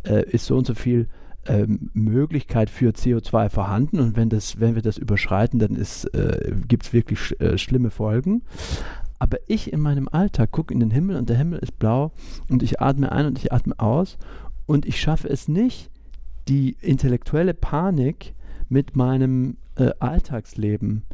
äh, 0.07 0.29
ist 0.31 0.47
so 0.47 0.57
und 0.57 0.67
so 0.67 0.75
viel 0.75 1.09
ähm, 1.47 1.91
Möglichkeit 1.95 2.69
für 2.69 2.91
CO2 2.91 3.49
vorhanden 3.49 3.99
und 3.99 4.17
wenn, 4.17 4.29
das, 4.29 4.61
wenn 4.61 4.75
wir 4.75 4.83
das 4.83 4.99
überschreiten, 4.99 5.59
dann 5.59 5.75
äh, 5.75 6.53
gibt 6.69 6.85
es 6.85 6.93
wirklich 6.93 7.19
sch 7.19 7.33
äh, 7.41 7.57
schlimme 7.57 7.91
Folgen. 7.91 8.43
Aber 9.21 9.39
ich 9.47 9.73
in 9.73 9.81
meinem 9.81 10.09
Alltag 10.09 10.51
gucke 10.51 10.75
in 10.75 10.81
den 10.81 10.91
Himmel 10.91 11.17
und 11.17 11.29
der 11.29 11.37
Himmel 11.37 11.61
ist 11.61 11.79
blau 11.79 12.11
und 12.49 12.65
ich 12.65 12.81
atme 12.81 13.13
ein 13.13 13.27
und 13.27 13.39
ich 13.39 13.53
atme 13.53 13.79
aus 13.79 14.19
und 14.67 14.87
ich 14.87 15.01
schaffe 15.01 15.29
es 15.29 15.47
nicht, 15.47 15.91
die 16.49 16.77
intellektuelle 16.81 17.55
Panik 17.55 18.35
mit 18.69 18.97
meinem 18.97 19.59
äh, 19.77 19.91
Alltagsleben 20.01 21.05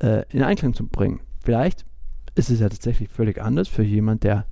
äh, 0.00 0.24
in 0.30 0.42
Einklang 0.42 0.74
zu 0.74 0.86
bringen. 0.86 1.20
Vielleicht 1.40 1.86
ist 2.34 2.50
es 2.50 2.60
ja 2.60 2.68
tatsächlich 2.68 3.08
völlig 3.08 3.40
anders 3.40 3.68
für 3.68 3.84
jemand, 3.84 4.24
der 4.24 4.44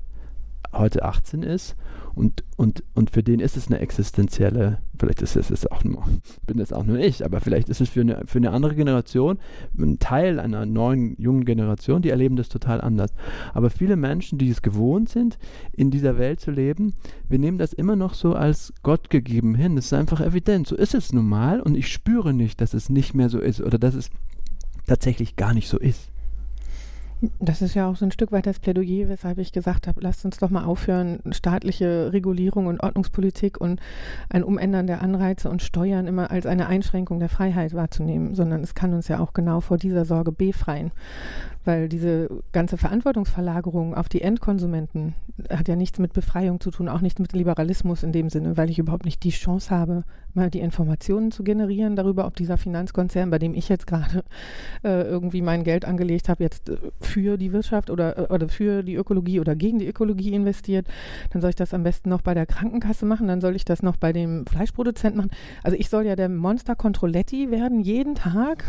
heute 0.73 1.05
18 1.05 1.43
ist 1.43 1.77
und, 2.15 2.45
und, 2.57 2.83
und 2.95 3.11
für 3.11 3.23
den 3.23 3.41
ist 3.41 3.57
es 3.57 3.69
eine 3.69 3.79
existenzielle, 3.79 4.79
vielleicht 4.99 5.23
ist 5.23 5.37
es, 5.37 5.67
auch 5.67 5.85
nur, 5.85 6.05
bin 6.47 6.59
das 6.59 6.73
auch 6.73 6.85
nur 6.85 6.99
ich, 6.99 7.25
aber 7.25 7.41
vielleicht 7.41 7.69
ist 7.69 7.81
es 7.81 7.89
für 7.89 8.01
eine, 8.01 8.23
für 8.27 8.39
eine 8.39 8.51
andere 8.51 8.75
Generation, 8.75 9.39
ein 9.79 9.99
Teil 9.99 10.39
einer 10.41 10.67
neuen, 10.67 11.17
jungen 11.21 11.45
Generation, 11.45 12.03
die 12.03 12.11
erleben 12.11 12.37
das 12.37 12.49
total 12.49 12.81
anders. 12.81 13.13
Aber 13.55 13.71
viele 13.71 13.97
Menschen, 13.97 14.39
die 14.39 14.51
es 14.51 14.63
gewohnt 14.63 15.09
sind, 15.09 15.39
in 15.73 15.91
dieser 15.91 16.19
Welt 16.19 16.41
zu 16.41 16.51
leben, 16.51 16.95
wir 17.29 17.39
nehmen 17.39 17.59
das 17.59 17.73
immer 17.73 17.97
noch 17.97 18.15
so 18.15 18.35
als 18.35 18.73
Gott 18.83 19.11
gegeben 19.11 19.55
hin. 19.55 19.77
Das 19.77 19.87
ist 19.87 19.93
einfach 19.93 20.21
evident. 20.21 20.67
So 20.67 20.77
ist 20.77 20.95
es 20.95 21.13
nun 21.13 21.29
mal 21.29 21.61
und 21.61 21.77
ich 21.77 21.89
spüre 21.89 22.35
nicht, 22.35 22.61
dass 22.61 22.75
es 22.75 22.91
nicht 22.91 23.15
mehr 23.15 23.29
so 23.29 23.39
ist 23.39 23.61
oder 23.61 23.79
dass 23.79 23.95
es 23.95 24.11
tatsächlich 24.87 25.37
gar 25.37 25.55
nicht 25.55 25.69
so 25.69 25.79
ist. 25.79 26.11
Das 27.39 27.61
ist 27.61 27.75
ja 27.75 27.87
auch 27.87 27.97
so 27.97 28.07
ein 28.07 28.13
Stück 28.13 28.33
weit 28.33 28.47
das 28.47 28.61
Plädoyer, 28.61 29.09
weshalb 29.09 29.39
ich 29.39 29.53
gesagt 29.53 29.87
habe, 29.87 30.01
lasst 30.01 30.25
uns 30.25 30.39
doch 30.39 30.49
mal 30.49 30.65
aufhören, 30.65 31.21
staatliche 31.33 32.13
Regulierung 32.13 32.67
und 32.67 32.83
Ordnungspolitik 32.83 33.61
und 33.61 33.81
ein 34.31 34.43
Umändern 34.43 34.87
der 34.87 35.03
Anreize 35.03 35.51
und 35.51 35.63
Steuern 35.63 36.07
immer 36.07 36.31
als 36.31 36.47
eine 36.47 36.67
Einschränkung 36.67 37.19
der 37.19 37.29
Freiheit 37.29 37.75
wahrzunehmen, 37.75 38.35
sondern 38.35 38.63
es 38.63 38.75
kann 38.75 38.95
uns 38.95 39.09
ja 39.09 39.19
auch 39.19 39.35
genau 39.35 39.61
vor 39.61 39.77
dieser 39.77 40.07
Sorge 40.07 40.33
befreien 40.33 40.93
weil 41.65 41.89
diese 41.89 42.29
ganze 42.53 42.77
Verantwortungsverlagerung 42.77 43.95
auf 43.95 44.09
die 44.09 44.23
Endkonsumenten 44.23 45.15
hat 45.49 45.69
ja 45.69 45.77
nichts 45.77 45.99
mit 45.99 46.13
Befreiung 46.13 46.61
zu 46.61 46.71
tun, 46.71 46.89
auch 46.89 47.01
nicht 47.01 47.19
mit 47.21 47.33
Liberalismus 47.33 48.03
in 48.03 48.13
dem 48.13 48.29
Sinne, 48.29 48.57
weil 48.57 48.71
ich 48.71 48.79
überhaupt 48.79 49.05
nicht 49.05 49.23
die 49.23 49.31
Chance 49.31 49.71
habe, 49.71 50.05
mal 50.35 50.51
die 50.51 50.61
Informationen 50.61 51.33
zu 51.33 51.43
generieren 51.43 51.97
darüber, 51.97 52.27
ob 52.27 52.37
dieser 52.37 52.57
Finanzkonzern, 52.57 53.31
bei 53.31 53.39
dem 53.39 53.55
ich 53.55 53.69
jetzt 53.69 53.87
gerade 53.87 54.25
äh, 54.85 55.03
irgendwie 55.03 55.43
mein 55.43 55.65
Geld 55.65 55.85
angelegt 55.85 56.29
habe, 56.29 56.43
jetzt 56.43 56.69
äh, 56.69 56.77
für 57.01 57.37
die 57.37 57.53
Wirtschaft 57.53 57.91
oder, 57.91 58.19
äh, 58.19 58.33
oder 58.33 58.49
für 58.49 58.83
die 58.83 58.95
Ökologie 58.95 59.41
oder 59.41 59.57
gegen 59.57 59.79
die 59.79 59.89
Ökologie 59.89 60.33
investiert, 60.33 60.87
dann 61.31 61.41
soll 61.43 61.51
ich 61.51 61.57
das 61.57 61.75
am 61.75 61.83
besten 61.83 62.09
noch 62.09 62.23
bei 62.23 62.35
der 62.35 62.47
Krankenkasse 62.47 63.07
machen, 63.07 63.29
dann 63.29 63.41
soll 63.41 63.57
ich 63.57 63.65
das 63.65 63.83
noch 63.83 63.97
bei 63.97 64.13
dem 64.13 64.47
Fleischproduzenten 64.47 65.19
machen. 65.19 65.31
Also 65.63 65.77
ich 65.77 65.89
soll 65.89 66.07
ja 66.07 66.17
der 66.17 66.29
Monster 66.29 66.77
Controletti 66.77 67.51
werden 67.51 67.81
jeden 67.81 68.15
Tag 68.15 68.65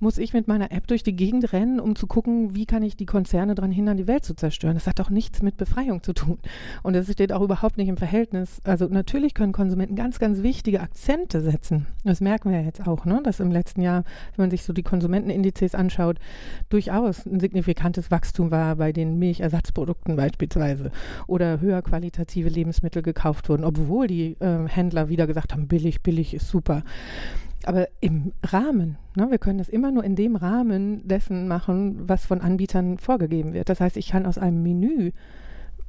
muss 0.00 0.18
ich 0.18 0.32
mit 0.32 0.48
meiner 0.48 0.72
App 0.72 0.86
durch 0.86 1.02
die 1.02 1.16
Gegend 1.16 1.52
rennen, 1.52 1.80
um 1.80 1.96
zu 1.96 2.06
gucken, 2.06 2.54
wie 2.54 2.66
kann 2.66 2.82
ich 2.82 2.96
die 2.96 3.06
Konzerne 3.06 3.54
daran 3.54 3.72
hindern, 3.72 3.96
die 3.96 4.06
Welt 4.06 4.24
zu 4.24 4.34
zerstören. 4.34 4.74
Das 4.74 4.86
hat 4.86 4.98
doch 4.98 5.10
nichts 5.10 5.42
mit 5.42 5.56
Befreiung 5.56 6.02
zu 6.02 6.12
tun. 6.12 6.38
Und 6.82 6.94
es 6.94 7.10
steht 7.10 7.32
auch 7.32 7.42
überhaupt 7.42 7.76
nicht 7.76 7.88
im 7.88 7.96
Verhältnis. 7.96 8.60
Also 8.64 8.86
natürlich 8.86 9.34
können 9.34 9.52
Konsumenten 9.52 9.96
ganz, 9.96 10.18
ganz 10.18 10.42
wichtige 10.42 10.80
Akzente 10.80 11.40
setzen. 11.40 11.86
Das 12.04 12.20
merken 12.20 12.50
wir 12.50 12.62
jetzt 12.62 12.86
auch, 12.86 13.04
ne? 13.04 13.20
dass 13.22 13.40
im 13.40 13.50
letzten 13.50 13.82
Jahr, 13.82 14.04
wenn 14.36 14.44
man 14.44 14.50
sich 14.50 14.62
so 14.62 14.72
die 14.72 14.82
Konsumentenindizes 14.82 15.74
anschaut, 15.74 16.18
durchaus 16.68 17.26
ein 17.26 17.40
signifikantes 17.40 18.10
Wachstum 18.10 18.50
war 18.50 18.76
bei 18.76 18.92
den 18.92 19.18
Milchersatzprodukten 19.18 20.16
beispielsweise 20.16 20.90
oder 21.26 21.60
höher 21.60 21.82
qualitative 21.82 22.48
Lebensmittel 22.48 23.02
gekauft 23.02 23.48
wurden, 23.48 23.64
obwohl 23.64 24.06
die 24.06 24.36
äh, 24.40 24.68
Händler 24.68 25.08
wieder 25.08 25.26
gesagt 25.26 25.52
haben, 25.52 25.68
billig, 25.68 26.02
billig 26.02 26.34
ist 26.34 26.48
super 26.48 26.82
aber 27.64 27.88
im 28.00 28.32
Rahmen. 28.44 28.98
Ne? 29.16 29.30
Wir 29.30 29.38
können 29.38 29.58
das 29.58 29.68
immer 29.68 29.90
nur 29.90 30.04
in 30.04 30.16
dem 30.16 30.36
Rahmen 30.36 31.06
dessen 31.06 31.48
machen, 31.48 32.08
was 32.08 32.26
von 32.26 32.40
Anbietern 32.40 32.98
vorgegeben 32.98 33.52
wird. 33.52 33.68
Das 33.68 33.80
heißt, 33.80 33.96
ich 33.96 34.08
kann 34.08 34.26
aus 34.26 34.38
einem 34.38 34.62
Menü 34.62 35.12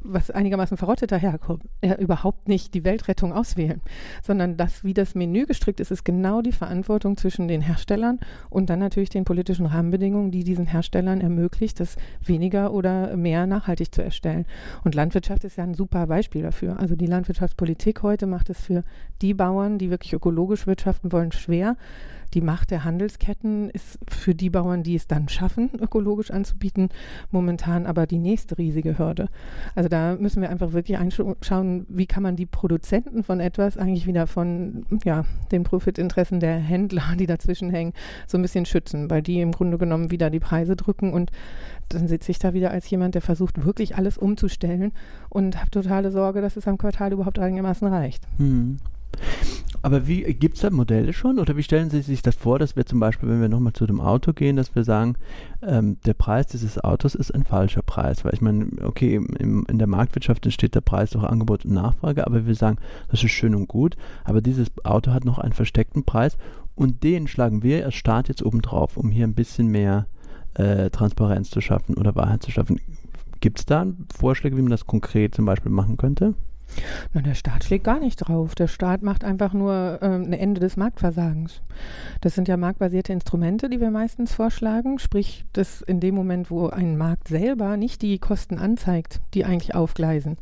was 0.02 0.32
einigermaßen 0.32 0.78
verrottet 0.78 1.12
daherkommt, 1.12 1.64
ja, 1.84 1.96
überhaupt 1.96 2.48
nicht 2.48 2.74
die 2.74 2.84
Weltrettung 2.84 3.34
auswählen, 3.34 3.82
sondern 4.24 4.58
das, 4.58 4.84
wie 4.84 4.94
das 4.94 5.16
Menü 5.16 5.46
gestrickt 5.46 5.80
ist, 5.80 5.92
ist 5.92 6.06
genau 6.06 6.42
die 6.42 6.52
Verantwortung 6.52 7.18
zwischen 7.18 7.48
den 7.48 7.62
Herstellern 7.62 8.20
und 8.50 8.70
dann 8.70 8.80
natürlich 8.80 9.10
den 9.10 9.26
politischen 9.26 9.66
Rahmenbedingungen, 9.66 10.32
die 10.32 10.44
diesen 10.44 10.68
Herstellern 10.68 11.22
ermöglicht, 11.22 11.80
das 11.80 11.98
weniger 12.24 12.74
oder 12.74 13.18
mehr 13.18 13.46
nachhaltig 13.46 13.94
zu 13.94 14.04
erstellen. 14.04 14.46
Und 14.84 14.96
Landwirtschaft 14.96 15.44
ist 15.44 15.58
ja 15.58 15.64
ein 15.64 15.74
super 15.74 16.08
Beispiel 16.08 16.44
dafür. 16.44 16.80
Also 16.80 16.96
die 16.96 17.08
Landwirtschaftspolitik 17.08 18.02
heute 18.02 18.26
macht 18.26 18.50
es 18.50 18.60
für 18.60 18.84
die 19.22 19.34
Bauern, 19.34 19.78
die 19.78 19.90
wirklich 19.90 20.14
ökologisch 20.14 20.66
wirtschaften 20.66 21.12
wollen, 21.12 21.32
schwer 21.32 21.76
die 22.34 22.42
Macht 22.42 22.72
der 22.72 22.84
Handelsketten 22.84 23.70
ist 23.70 24.00
für 24.08 24.36
die 24.36 24.50
Bauern, 24.50 24.84
die 24.84 24.96
es 24.96 25.08
dann 25.08 25.30
schaffen, 25.30 25.70
ökologisch 25.80 26.32
anzubieten, 26.32 26.90
momentan 27.32 27.86
aber 27.86 28.08
die 28.08 28.20
nächste 28.20 28.58
riesige 28.58 28.98
Hürde. 28.98 29.30
Also 29.76 29.90
da 29.90 30.16
müssen 30.16 30.42
wir 30.42 30.50
einfach 30.50 30.74
wirklich 30.74 30.98
einschauen, 30.98 31.86
wie 31.90 32.06
kann 32.06 32.24
man 32.24 32.36
die 32.36 32.46
Produzenten 32.46 33.24
von 33.24 33.40
etwas 33.40 33.78
eigentlich 33.78 34.08
wieder 34.08 34.28
von 34.28 34.86
ja, 35.04 35.26
den 35.52 35.64
Profitinteressen 35.64 36.40
der 36.40 36.58
Händler, 36.58 37.16
die 37.18 37.28
dazwischen 37.28 37.70
hängen, 37.70 37.94
so 38.28 38.38
ein 38.38 38.42
bisschen 38.42 38.66
schützen, 38.66 39.10
weil 39.10 39.22
die 39.22 39.42
im 39.42 39.52
Grunde 39.52 39.78
genommen 39.78 40.12
wieder 40.12 40.30
die 40.30 40.40
Preise 40.40 40.76
drücken 40.76 41.14
und 41.14 41.32
dann 41.90 42.08
sitze 42.08 42.32
ich 42.32 42.40
da 42.40 42.54
wieder 42.54 42.72
als 42.72 42.90
jemand, 42.90 43.16
der 43.16 43.22
versucht, 43.22 43.66
wirklich 43.66 43.96
alles 43.96 44.18
umzustellen 44.18 44.92
und 45.30 45.60
habe 45.60 45.72
totale 45.72 46.12
Sorge, 46.12 46.42
dass 46.42 46.56
es 46.56 46.68
am 46.68 46.78
Quartal 46.78 47.14
überhaupt 47.14 47.40
einigermaßen 47.40 47.88
reicht. 47.88 48.28
Hm. 48.38 48.78
Aber 49.82 50.08
wie 50.08 50.22
gibt 50.34 50.56
es 50.56 50.62
da 50.62 50.70
Modelle 50.70 51.14
schon 51.14 51.40
oder 51.40 51.56
wie 51.56 51.64
stellen 51.64 51.90
Sie 51.90 52.02
sich 52.02 52.22
das 52.22 52.36
vor, 52.36 52.60
dass 52.60 52.76
wir 52.76 52.86
zum 52.86 53.00
Beispiel, 53.00 53.30
wenn 53.30 53.42
wir 53.42 53.50
nochmal 53.50 53.74
zu 53.74 53.86
dem 53.86 54.02
Auto 54.02 54.34
gehen, 54.34 54.58
dass 54.58 54.76
wir 54.76 54.84
sagen, 54.84 55.16
ähm, 55.62 55.98
der 56.06 56.14
Preis 56.14 56.48
dieses 56.48 56.84
Autos 56.84 57.16
ist 57.16 57.34
ein 57.34 57.46
falscher 57.46 57.82
Preis? 57.82 58.26
Weil 58.26 58.34
ich 58.34 58.42
meine, 58.42 58.68
okay, 58.84 59.16
im, 59.16 59.66
in 59.68 59.78
der 59.80 59.88
Marktwirtschaft 59.88 60.46
entsteht 60.46 60.76
der 60.76 60.82
Preis 60.82 61.12
durch 61.12 61.24
Angebot 61.24 61.66
und 61.66 61.74
Nachfrage, 61.74 62.28
aber 62.28 62.46
wir 62.46 62.56
sagen, 62.56 62.78
das 63.10 63.24
ist 63.24 63.32
schön 63.32 63.56
und 63.56 63.68
gut, 63.68 63.96
aber 64.26 64.42
dieses 64.42 64.70
Auto 64.84 65.12
hat 65.12 65.24
noch 65.24 65.40
einen 65.40 65.54
versteckten 65.54 66.04
Preis 66.04 66.38
und 66.76 67.04
den 67.04 67.28
schlagen 67.28 67.64
wir 67.64 67.86
als 67.86 67.96
Staat 67.96 68.28
jetzt 68.28 68.44
oben 68.44 68.62
drauf, 68.62 68.98
um 68.98 69.10
hier 69.12 69.26
ein 69.26 69.34
bisschen 69.34 69.68
mehr 69.68 70.08
äh, 70.56 70.90
Transparenz 70.90 71.50
zu 71.50 71.62
schaffen 71.62 71.96
oder 71.96 72.16
Wahrheit 72.16 72.44
zu 72.44 72.52
schaffen. 72.52 72.80
Gibt 73.40 73.60
es 73.60 73.66
da 73.66 73.86
Vorschläge, 74.14 74.58
wie 74.58 74.62
man 74.62 74.72
das 74.72 74.86
konkret 74.86 75.36
zum 75.36 75.46
Beispiel 75.46 75.72
machen 75.72 75.96
könnte? 75.96 76.34
Na, 77.14 77.22
der 77.22 77.34
Staat 77.34 77.64
schlägt 77.64 77.86
gar 77.86 78.00
nicht 78.00 78.18
drauf. 78.18 78.56
Der 78.56 78.68
Staat 78.68 79.02
macht 79.02 79.24
einfach 79.24 79.54
nur 79.54 80.00
ähm, 80.02 80.24
ein 80.26 80.34
Ende 80.34 80.62
des 80.62 80.78
Marktversagens. 80.78 81.62
Das 82.22 82.36
sind 82.36 82.48
ja 82.48 82.58
marktbasierte 82.58 83.14
Instrumente, 83.14 83.70
die 83.70 83.80
wir 83.80 83.92
meistens 83.92 84.34
vorschlagen. 84.34 85.00
Sprich, 85.00 85.46
dass 85.54 85.82
in 85.82 86.00
dem 86.00 86.16
Moment, 86.16 86.52
wo 86.52 86.68
ein 86.68 86.98
Markt 86.98 87.28
selber 87.28 87.78
nicht 87.78 88.02
die 88.02 88.20
Kosten 88.20 88.58
anzeigt, 88.58 89.22
die 89.34 89.46
eigentlich 89.46 89.76
aufgleisen. 89.76 90.38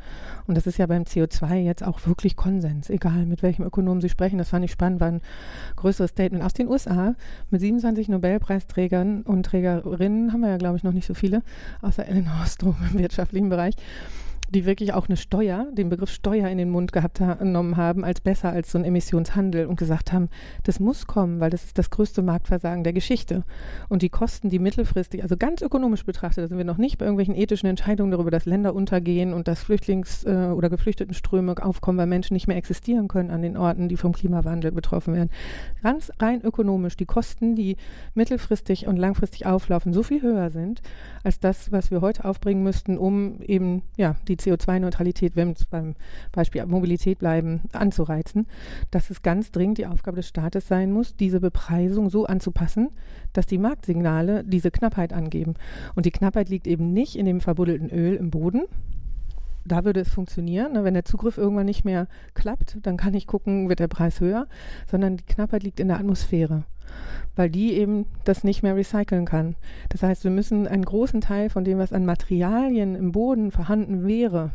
Und 0.47 0.55
das 0.55 0.67
ist 0.67 0.77
ja 0.77 0.85
beim 0.85 1.03
CO2 1.03 1.55
jetzt 1.55 1.83
auch 1.83 2.05
wirklich 2.05 2.35
Konsens, 2.35 2.89
egal 2.89 3.25
mit 3.25 3.43
welchem 3.43 3.65
Ökonomen 3.65 4.01
Sie 4.01 4.09
sprechen. 4.09 4.37
Das 4.37 4.49
fand 4.49 4.65
ich 4.65 4.71
spannend, 4.71 4.99
war 4.99 5.09
ein 5.09 5.21
größeres 5.75 6.11
Statement 6.11 6.43
aus 6.43 6.53
den 6.53 6.67
USA 6.67 7.15
mit 7.49 7.61
27 7.61 8.09
Nobelpreisträgern 8.09 9.21
und 9.23 9.45
Trägerinnen, 9.45 10.33
haben 10.33 10.41
wir 10.41 10.49
ja, 10.49 10.57
glaube 10.57 10.77
ich, 10.77 10.83
noch 10.83 10.93
nicht 10.93 11.07
so 11.07 11.13
viele, 11.13 11.41
außer 11.81 12.05
Ellen 12.05 12.29
Ostrom 12.41 12.75
im 12.91 12.99
wirtschaftlichen 12.99 13.49
Bereich 13.49 13.75
die 14.49 14.65
wirklich 14.65 14.93
auch 14.93 15.07
eine 15.07 15.17
Steuer, 15.17 15.67
den 15.73 15.89
Begriff 15.89 16.09
Steuer 16.09 16.47
in 16.47 16.57
den 16.57 16.69
Mund 16.69 16.91
gehabt 16.93 17.17
genommen 17.17 17.77
haben, 17.77 18.03
als 18.03 18.21
besser 18.21 18.51
als 18.51 18.71
so 18.71 18.77
ein 18.77 18.85
Emissionshandel 18.85 19.65
und 19.65 19.77
gesagt 19.77 20.13
haben, 20.13 20.29
das 20.63 20.79
muss 20.79 21.07
kommen, 21.07 21.39
weil 21.39 21.49
das 21.49 21.63
ist 21.63 21.77
das 21.77 21.89
größte 21.89 22.21
Marktversagen 22.21 22.83
der 22.83 22.93
Geschichte. 22.93 23.43
Und 23.89 24.01
die 24.01 24.09
Kosten, 24.09 24.49
die 24.49 24.59
mittelfristig, 24.59 25.23
also 25.23 25.35
ganz 25.35 25.61
ökonomisch 25.61 26.05
betrachtet, 26.05 26.43
da 26.43 26.47
sind 26.47 26.57
wir 26.57 26.65
noch 26.65 26.77
nicht 26.77 26.97
bei 26.97 27.05
irgendwelchen 27.05 27.35
ethischen 27.35 27.67
Entscheidungen 27.67 28.11
darüber, 28.11 28.31
dass 28.31 28.45
Länder 28.45 28.75
untergehen 28.75 29.33
und 29.33 29.47
dass 29.47 29.63
Flüchtlings- 29.63 30.25
äh, 30.25 30.51
oder 30.51 30.69
Geflüchtetenströme 30.69 31.55
aufkommen, 31.61 31.97
weil 31.97 32.07
Menschen 32.07 32.33
nicht 32.33 32.47
mehr 32.47 32.57
existieren 32.57 33.07
können 33.07 33.31
an 33.31 33.41
den 33.41 33.57
Orten, 33.57 33.89
die 33.89 33.97
vom 33.97 34.13
Klimawandel 34.13 34.71
betroffen 34.71 35.13
werden. 35.13 35.29
Ganz 35.81 36.11
rein 36.19 36.41
ökonomisch, 36.41 36.97
die 36.97 37.05
Kosten, 37.05 37.55
die 37.55 37.77
mittelfristig 38.13 38.87
und 38.87 38.97
langfristig 38.97 39.45
auflaufen, 39.45 39.93
so 39.93 40.03
viel 40.03 40.21
höher 40.21 40.51
sind, 40.51 40.81
als 41.23 41.39
das, 41.39 41.71
was 41.71 41.91
wir 41.91 42.01
heute 42.01 42.25
aufbringen 42.25 42.63
müssten, 42.63 42.97
um 42.97 43.41
eben 43.41 43.81
ja, 43.97 44.15
die 44.27 44.36
CO2-Neutralität, 44.37 45.35
wenn 45.35 45.49
wir 45.49 45.55
beim 45.69 45.95
Beispiel 46.31 46.65
Mobilität 46.65 47.19
bleiben, 47.19 47.61
anzureizen, 47.73 48.47
dass 48.91 49.09
es 49.09 49.21
ganz 49.21 49.51
dringend 49.51 49.77
die 49.77 49.87
Aufgabe 49.87 50.17
des 50.17 50.27
Staates 50.27 50.67
sein 50.67 50.91
muss, 50.91 51.15
diese 51.15 51.39
Bepreisung 51.39 52.09
so 52.09 52.25
anzupassen, 52.25 52.89
dass 53.33 53.45
die 53.45 53.57
Marktsignale 53.57 54.43
diese 54.43 54.71
Knappheit 54.71 55.13
angeben. 55.13 55.55
Und 55.95 56.05
die 56.05 56.11
Knappheit 56.11 56.49
liegt 56.49 56.67
eben 56.67 56.93
nicht 56.93 57.15
in 57.15 57.25
dem 57.25 57.41
verbuddelten 57.41 57.89
Öl 57.89 58.15
im 58.15 58.29
Boden, 58.29 58.63
da 59.67 59.85
würde 59.85 60.01
es 60.01 60.09
funktionieren. 60.09 60.73
Ne? 60.73 60.83
Wenn 60.83 60.93
der 60.93 61.05
Zugriff 61.05 61.37
irgendwann 61.37 61.65
nicht 61.65 61.85
mehr 61.85 62.07
klappt, 62.33 62.77
dann 62.83 62.97
kann 62.97 63.13
ich 63.13 63.27
gucken, 63.27 63.69
wird 63.69 63.79
der 63.79 63.87
Preis 63.87 64.19
höher, 64.19 64.47
sondern 64.89 65.17
die 65.17 65.25
Knappheit 65.25 65.63
liegt 65.63 65.79
in 65.79 65.89
der 65.89 65.99
Atmosphäre 65.99 66.63
weil 67.35 67.49
die 67.49 67.73
eben 67.73 68.05
das 68.23 68.43
nicht 68.43 68.63
mehr 68.63 68.75
recyceln 68.75 69.25
kann. 69.25 69.55
Das 69.89 70.03
heißt, 70.03 70.23
wir 70.23 70.31
müssen 70.31 70.67
einen 70.67 70.85
großen 70.85 71.21
Teil 71.21 71.49
von 71.49 71.63
dem, 71.63 71.77
was 71.77 71.93
an 71.93 72.05
Materialien 72.05 72.95
im 72.95 73.11
Boden 73.11 73.51
vorhanden 73.51 74.07
wäre, 74.07 74.51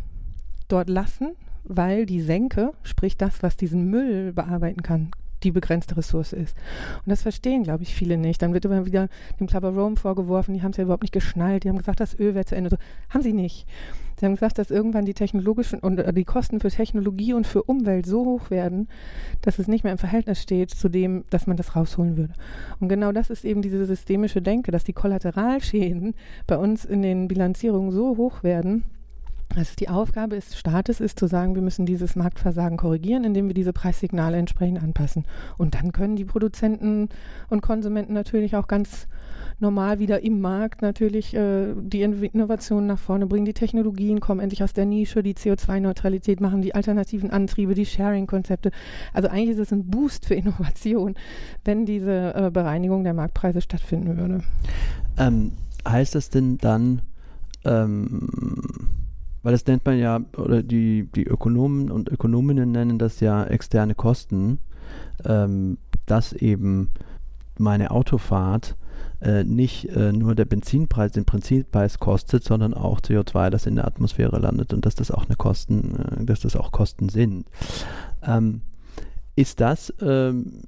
dort 0.68 0.88
lassen, 0.88 1.32
weil 1.64 2.06
die 2.06 2.20
Senke, 2.20 2.72
sprich 2.82 3.16
das, 3.16 3.42
was 3.42 3.56
diesen 3.56 3.88
Müll 3.88 4.32
bearbeiten 4.32 4.82
kann, 4.82 5.10
die 5.44 5.50
begrenzte 5.50 5.96
Ressource 5.96 6.32
ist. 6.32 6.56
Und 7.04 7.10
das 7.10 7.22
verstehen, 7.22 7.64
glaube 7.64 7.82
ich, 7.82 7.94
viele 7.94 8.16
nicht. 8.16 8.42
Dann 8.42 8.54
wird 8.54 8.64
immer 8.64 8.86
wieder 8.86 9.08
dem 9.40 9.46
Club 9.46 9.64
of 9.64 9.76
Rome 9.76 9.96
vorgeworfen, 9.96 10.54
die 10.54 10.62
haben 10.62 10.70
es 10.72 10.76
ja 10.76 10.84
überhaupt 10.84 11.02
nicht 11.02 11.12
geschnallt, 11.12 11.64
die 11.64 11.68
haben 11.68 11.78
gesagt, 11.78 12.00
das 12.00 12.18
Öl 12.18 12.34
wäre 12.34 12.44
zu 12.44 12.56
Ende. 12.56 12.70
So, 12.70 12.76
haben 13.10 13.22
sie 13.22 13.32
nicht. 13.32 13.66
Sie 14.22 14.26
haben 14.26 14.34
gesagt, 14.34 14.58
dass 14.58 14.70
irgendwann 14.70 15.04
die 15.04 15.14
technologischen 15.14 15.80
und 15.80 15.98
äh, 15.98 16.12
die 16.12 16.24
Kosten 16.24 16.60
für 16.60 16.70
Technologie 16.70 17.34
und 17.34 17.44
für 17.44 17.64
Umwelt 17.64 18.06
so 18.06 18.24
hoch 18.24 18.50
werden, 18.50 18.88
dass 19.40 19.58
es 19.58 19.66
nicht 19.66 19.82
mehr 19.82 19.92
im 19.92 19.98
Verhältnis 19.98 20.40
steht 20.40 20.70
zu 20.70 20.88
dem, 20.88 21.24
dass 21.30 21.48
man 21.48 21.56
das 21.56 21.74
rausholen 21.74 22.16
würde. 22.16 22.32
Und 22.78 22.88
genau 22.88 23.10
das 23.10 23.30
ist 23.30 23.44
eben 23.44 23.62
diese 23.62 23.84
systemische 23.84 24.40
Denke, 24.40 24.70
dass 24.70 24.84
die 24.84 24.92
Kollateralschäden 24.92 26.14
bei 26.46 26.56
uns 26.56 26.84
in 26.84 27.02
den 27.02 27.26
Bilanzierungen 27.26 27.90
so 27.90 28.16
hoch 28.16 28.44
werden, 28.44 28.84
also 29.56 29.72
die 29.78 29.88
Aufgabe 29.88 30.36
des 30.36 30.56
Staates 30.56 31.00
ist 31.00 31.18
zu 31.18 31.26
sagen, 31.26 31.54
wir 31.54 31.62
müssen 31.62 31.86
dieses 31.86 32.16
Marktversagen 32.16 32.76
korrigieren, 32.76 33.24
indem 33.24 33.48
wir 33.48 33.54
diese 33.54 33.72
Preissignale 33.72 34.36
entsprechend 34.36 34.82
anpassen. 34.82 35.24
Und 35.58 35.74
dann 35.74 35.92
können 35.92 36.16
die 36.16 36.24
Produzenten 36.24 37.08
und 37.48 37.60
Konsumenten 37.60 38.14
natürlich 38.14 38.56
auch 38.56 38.66
ganz 38.66 39.06
normal 39.58 39.98
wieder 39.98 40.22
im 40.22 40.40
Markt 40.40 40.82
natürlich 40.82 41.34
äh, 41.34 41.74
die 41.76 42.02
Innovationen 42.02 42.86
nach 42.86 42.98
vorne 42.98 43.26
bringen. 43.26 43.44
Die 43.44 43.54
Technologien 43.54 44.20
kommen 44.20 44.40
endlich 44.40 44.62
aus 44.62 44.72
der 44.72 44.86
Nische, 44.86 45.22
die 45.22 45.34
CO2-Neutralität 45.34 46.40
machen, 46.40 46.62
die 46.62 46.74
alternativen 46.74 47.30
Antriebe, 47.30 47.74
die 47.74 47.86
Sharing-Konzepte. 47.86 48.72
Also 49.12 49.28
eigentlich 49.28 49.50
ist 49.50 49.58
es 49.58 49.72
ein 49.72 49.86
Boost 49.86 50.26
für 50.26 50.34
Innovation, 50.34 51.14
wenn 51.64 51.86
diese 51.86 52.34
äh, 52.34 52.50
Bereinigung 52.50 53.04
der 53.04 53.14
Marktpreise 53.14 53.60
stattfinden 53.60 54.16
würde. 54.16 54.42
Ähm, 55.18 55.52
heißt 55.86 56.14
das 56.14 56.30
denn 56.30 56.58
dann, 56.58 57.02
ähm 57.64 58.28
weil 59.42 59.52
das 59.52 59.66
nennt 59.66 59.84
man 59.84 59.98
ja, 59.98 60.20
oder 60.36 60.62
die, 60.62 61.08
die 61.14 61.24
Ökonomen 61.24 61.90
und 61.90 62.08
Ökonominnen 62.08 62.72
nennen 62.72 62.98
das 62.98 63.20
ja 63.20 63.44
externe 63.44 63.94
Kosten, 63.94 64.58
ähm, 65.24 65.78
dass 66.06 66.32
eben 66.32 66.90
meine 67.58 67.90
Autofahrt 67.90 68.76
äh, 69.20 69.44
nicht 69.44 69.86
äh, 69.90 70.12
nur 70.12 70.34
der 70.34 70.44
Benzinpreis, 70.44 71.12
den 71.12 71.24
Benzinpreis 71.24 71.98
kostet, 71.98 72.44
sondern 72.44 72.74
auch 72.74 73.00
CO2, 73.00 73.50
das 73.50 73.66
in 73.66 73.76
der 73.76 73.86
Atmosphäre 73.86 74.38
landet 74.38 74.72
und 74.72 74.84
dass 74.84 74.94
das 74.94 75.10
auch 75.10 75.26
eine 75.26 75.36
Kosten, 75.36 75.96
äh, 75.96 76.24
dass 76.24 76.40
das 76.40 76.56
auch 76.56 76.72
Kosten 76.72 77.08
sind. 77.08 77.46
Ähm, 78.22 78.62
ist 79.36 79.60
das 79.60 79.92
ähm, 80.00 80.62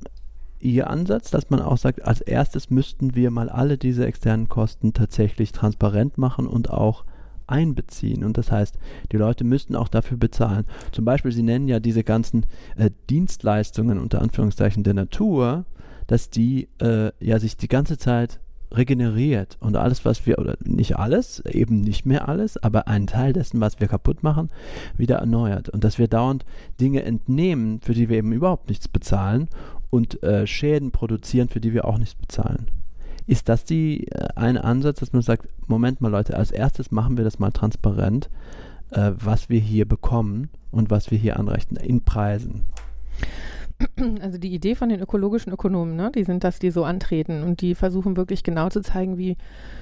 Ihr 0.61 0.89
Ansatz, 0.89 1.31
dass 1.31 1.51
man 1.51 1.61
auch 1.61 1.77
sagt, 1.77 2.03
als 2.07 2.23
erstes 2.23 2.71
müssten 2.71 3.15
wir 3.15 3.31
mal 3.31 3.51
alle 3.51 3.77
diese 3.77 4.07
externen 4.07 4.49
Kosten 4.49 4.95
tatsächlich 4.95 5.53
transparent 5.53 6.17
machen 6.17 6.47
und 6.47 6.71
auch 6.71 7.05
einbeziehen. 7.47 8.25
Und 8.25 8.39
das 8.39 8.51
heißt, 8.51 8.77
die 9.13 9.17
Leute 9.17 9.45
müssten 9.45 9.77
auch 9.77 9.89
dafür 9.89 10.17
bezahlen. 10.17 10.67
Zum 10.93 11.05
Beispiel, 11.05 11.33
Sie 11.33 11.43
nennen 11.43 11.69
ja 11.69 11.81
diese 11.81 12.05
ganzen 12.05 12.47
äh, 12.77 12.91
Dienstleistungen 13.11 13.99
unter 13.99 14.21
Anführungszeichen 14.21 14.83
der 14.83 14.95
Natur, 14.95 15.65
dass 16.07 16.31
die 16.31 16.69
äh, 16.81 17.11
ja 17.21 17.39
sich 17.39 17.57
die 17.57 17.69
ganze 17.69 17.99
Zeit 17.99 18.41
regeneriert 18.77 19.57
und 19.61 19.77
alles, 19.77 20.05
was 20.05 20.27
wir, 20.27 20.39
oder 20.39 20.57
nicht 20.65 20.97
alles, 20.97 21.41
eben 21.47 21.81
nicht 21.81 22.07
mehr 22.07 22.29
alles, 22.29 22.57
aber 22.63 22.89
einen 22.89 23.07
Teil 23.07 23.33
dessen, 23.33 23.61
was 23.61 23.81
wir 23.81 23.89
kaputt 23.89 24.23
machen, 24.23 24.51
wieder 24.97 25.17
erneuert. 25.17 25.69
Und 25.69 25.85
dass 25.85 25.99
wir 25.99 26.09
dauernd 26.09 26.45
Dinge 26.81 27.05
entnehmen, 27.05 27.81
für 27.81 27.95
die 27.95 28.09
wir 28.09 28.19
eben 28.19 28.33
überhaupt 28.33 28.69
nichts 28.69 28.89
bezahlen 28.89 29.49
und 29.91 30.23
äh, 30.23 30.47
Schäden 30.47 30.91
produzieren, 30.91 31.49
für 31.49 31.61
die 31.61 31.73
wir 31.73 31.85
auch 31.85 31.99
nichts 31.99 32.15
bezahlen. 32.17 32.67
Ist 33.27 33.49
das 33.49 33.65
die 33.65 34.07
äh, 34.09 34.29
ein 34.37 34.59
Ansatz, 34.59 35.01
dass 35.01 35.13
man 35.13 35.23
sagt, 35.23 35.49
Moment 35.67 36.01
mal 36.01 36.11
Leute, 36.11 36.37
als 36.37 36.51
erstes 36.51 36.91
machen 36.91 37.17
wir 37.17 37.25
das 37.25 37.39
mal 37.39 37.51
transparent, 37.51 38.29
äh, 38.91 39.13
was 39.17 39.49
wir 39.49 39.61
hier 39.61 39.87
bekommen 39.87 40.51
und 40.71 40.91
was 40.91 41.11
wir 41.11 41.19
hier 41.19 41.39
anrechnen 41.39 41.83
in 41.83 42.03
Preisen? 42.03 42.65
Also 44.21 44.39
die 44.39 44.55
Idee 44.55 44.77
von 44.77 44.89
den 44.89 45.01
ökologischen 45.01 45.53
Ökonomen, 45.53 45.97
ne, 45.97 46.13
die 46.15 46.23
sind 46.23 46.45
das, 46.45 46.61
die 46.61 46.71
so 46.71 46.85
antreten 46.85 47.43
und 47.43 47.61
die 47.61 47.75
versuchen 47.75 48.17
wirklich 48.17 48.45
genau 48.45 48.69
zu 48.69 48.81
zeigen, 48.83 49.19
wie 49.19 49.37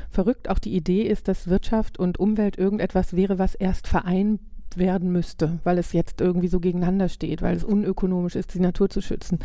verrückt 0.08 0.48
auch 0.48 0.58
die 0.58 0.74
Idee 0.74 1.02
ist, 1.02 1.28
dass 1.28 1.46
Wirtschaft 1.46 1.98
und 1.98 2.18
Umwelt 2.18 2.56
irgendetwas 2.56 3.14
wäre, 3.14 3.38
was 3.38 3.54
erst 3.54 3.86
vereinbart 3.86 4.51
werden 4.78 5.12
müsste, 5.12 5.58
weil 5.64 5.78
es 5.78 5.92
jetzt 5.92 6.20
irgendwie 6.20 6.48
so 6.48 6.60
gegeneinander 6.60 7.08
steht, 7.08 7.42
weil 7.42 7.56
es 7.56 7.64
unökonomisch 7.64 8.36
ist, 8.36 8.54
die 8.54 8.60
Natur 8.60 8.88
zu 8.90 9.00
schützen. 9.00 9.38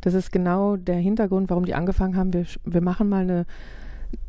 Das 0.00 0.14
ist 0.14 0.32
genau 0.32 0.76
der 0.76 0.96
Hintergrund, 0.96 1.50
warum 1.50 1.64
die 1.64 1.74
angefangen 1.74 2.16
haben. 2.16 2.32
Wir, 2.32 2.46
wir 2.64 2.80
machen 2.80 3.08
mal 3.08 3.22
eine, 3.22 3.46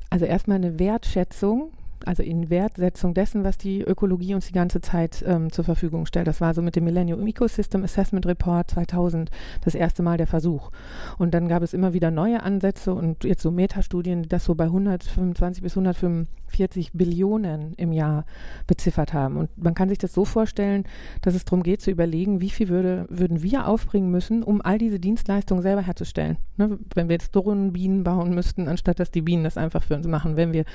also 0.09 0.25
erstmal 0.25 0.57
eine 0.57 0.79
Wertschätzung 0.79 1.71
also 2.07 2.23
in 2.23 2.49
Wertsetzung 2.49 3.13
dessen, 3.13 3.43
was 3.43 3.57
die 3.57 3.81
Ökologie 3.81 4.35
uns 4.35 4.47
die 4.47 4.53
ganze 4.53 4.81
Zeit 4.81 5.23
ähm, 5.27 5.51
zur 5.51 5.63
Verfügung 5.63 6.05
stellt. 6.05 6.27
Das 6.27 6.41
war 6.41 6.53
so 6.53 6.61
mit 6.61 6.75
dem 6.75 6.83
Millennium 6.83 7.25
Ecosystem 7.25 7.83
Assessment 7.83 8.25
Report 8.25 8.69
2000 8.69 9.29
das 9.63 9.75
erste 9.75 10.03
Mal 10.03 10.17
der 10.17 10.27
Versuch. 10.27 10.71
Und 11.17 11.33
dann 11.33 11.47
gab 11.47 11.63
es 11.63 11.73
immer 11.73 11.93
wieder 11.93 12.11
neue 12.11 12.43
Ansätze 12.43 12.93
und 12.93 13.23
jetzt 13.23 13.41
so 13.41 13.51
Metastudien, 13.51 14.23
die 14.23 14.29
das 14.29 14.45
so 14.45 14.55
bei 14.55 14.65
125 14.65 15.63
bis 15.63 15.73
145 15.73 16.93
Billionen 16.93 17.73
im 17.77 17.91
Jahr 17.91 18.25
beziffert 18.67 19.13
haben. 19.13 19.37
Und 19.37 19.49
man 19.57 19.73
kann 19.73 19.89
sich 19.89 19.97
das 19.97 20.13
so 20.13 20.25
vorstellen, 20.25 20.83
dass 21.21 21.35
es 21.35 21.45
darum 21.45 21.63
geht 21.63 21.81
zu 21.81 21.91
überlegen, 21.91 22.41
wie 22.41 22.49
viel 22.49 22.69
würde, 22.69 23.05
würden 23.09 23.43
wir 23.43 23.67
aufbringen 23.67 24.11
müssen, 24.11 24.43
um 24.43 24.61
all 24.61 24.77
diese 24.77 24.99
Dienstleistungen 24.99 25.61
selber 25.61 25.81
herzustellen. 25.81 26.37
Ne? 26.57 26.79
Wenn 26.93 27.09
wir 27.09 27.13
jetzt 27.13 27.35
Drohnenbienen 27.35 28.03
bauen 28.03 28.33
müssten, 28.33 28.67
anstatt 28.67 28.99
dass 28.99 29.11
die 29.11 29.21
Bienen 29.21 29.43
das 29.43 29.57
einfach 29.57 29.83
für 29.83 29.95
uns 29.95 30.07
machen. 30.07 30.35
Wenn 30.35 30.53
wir 30.53 30.65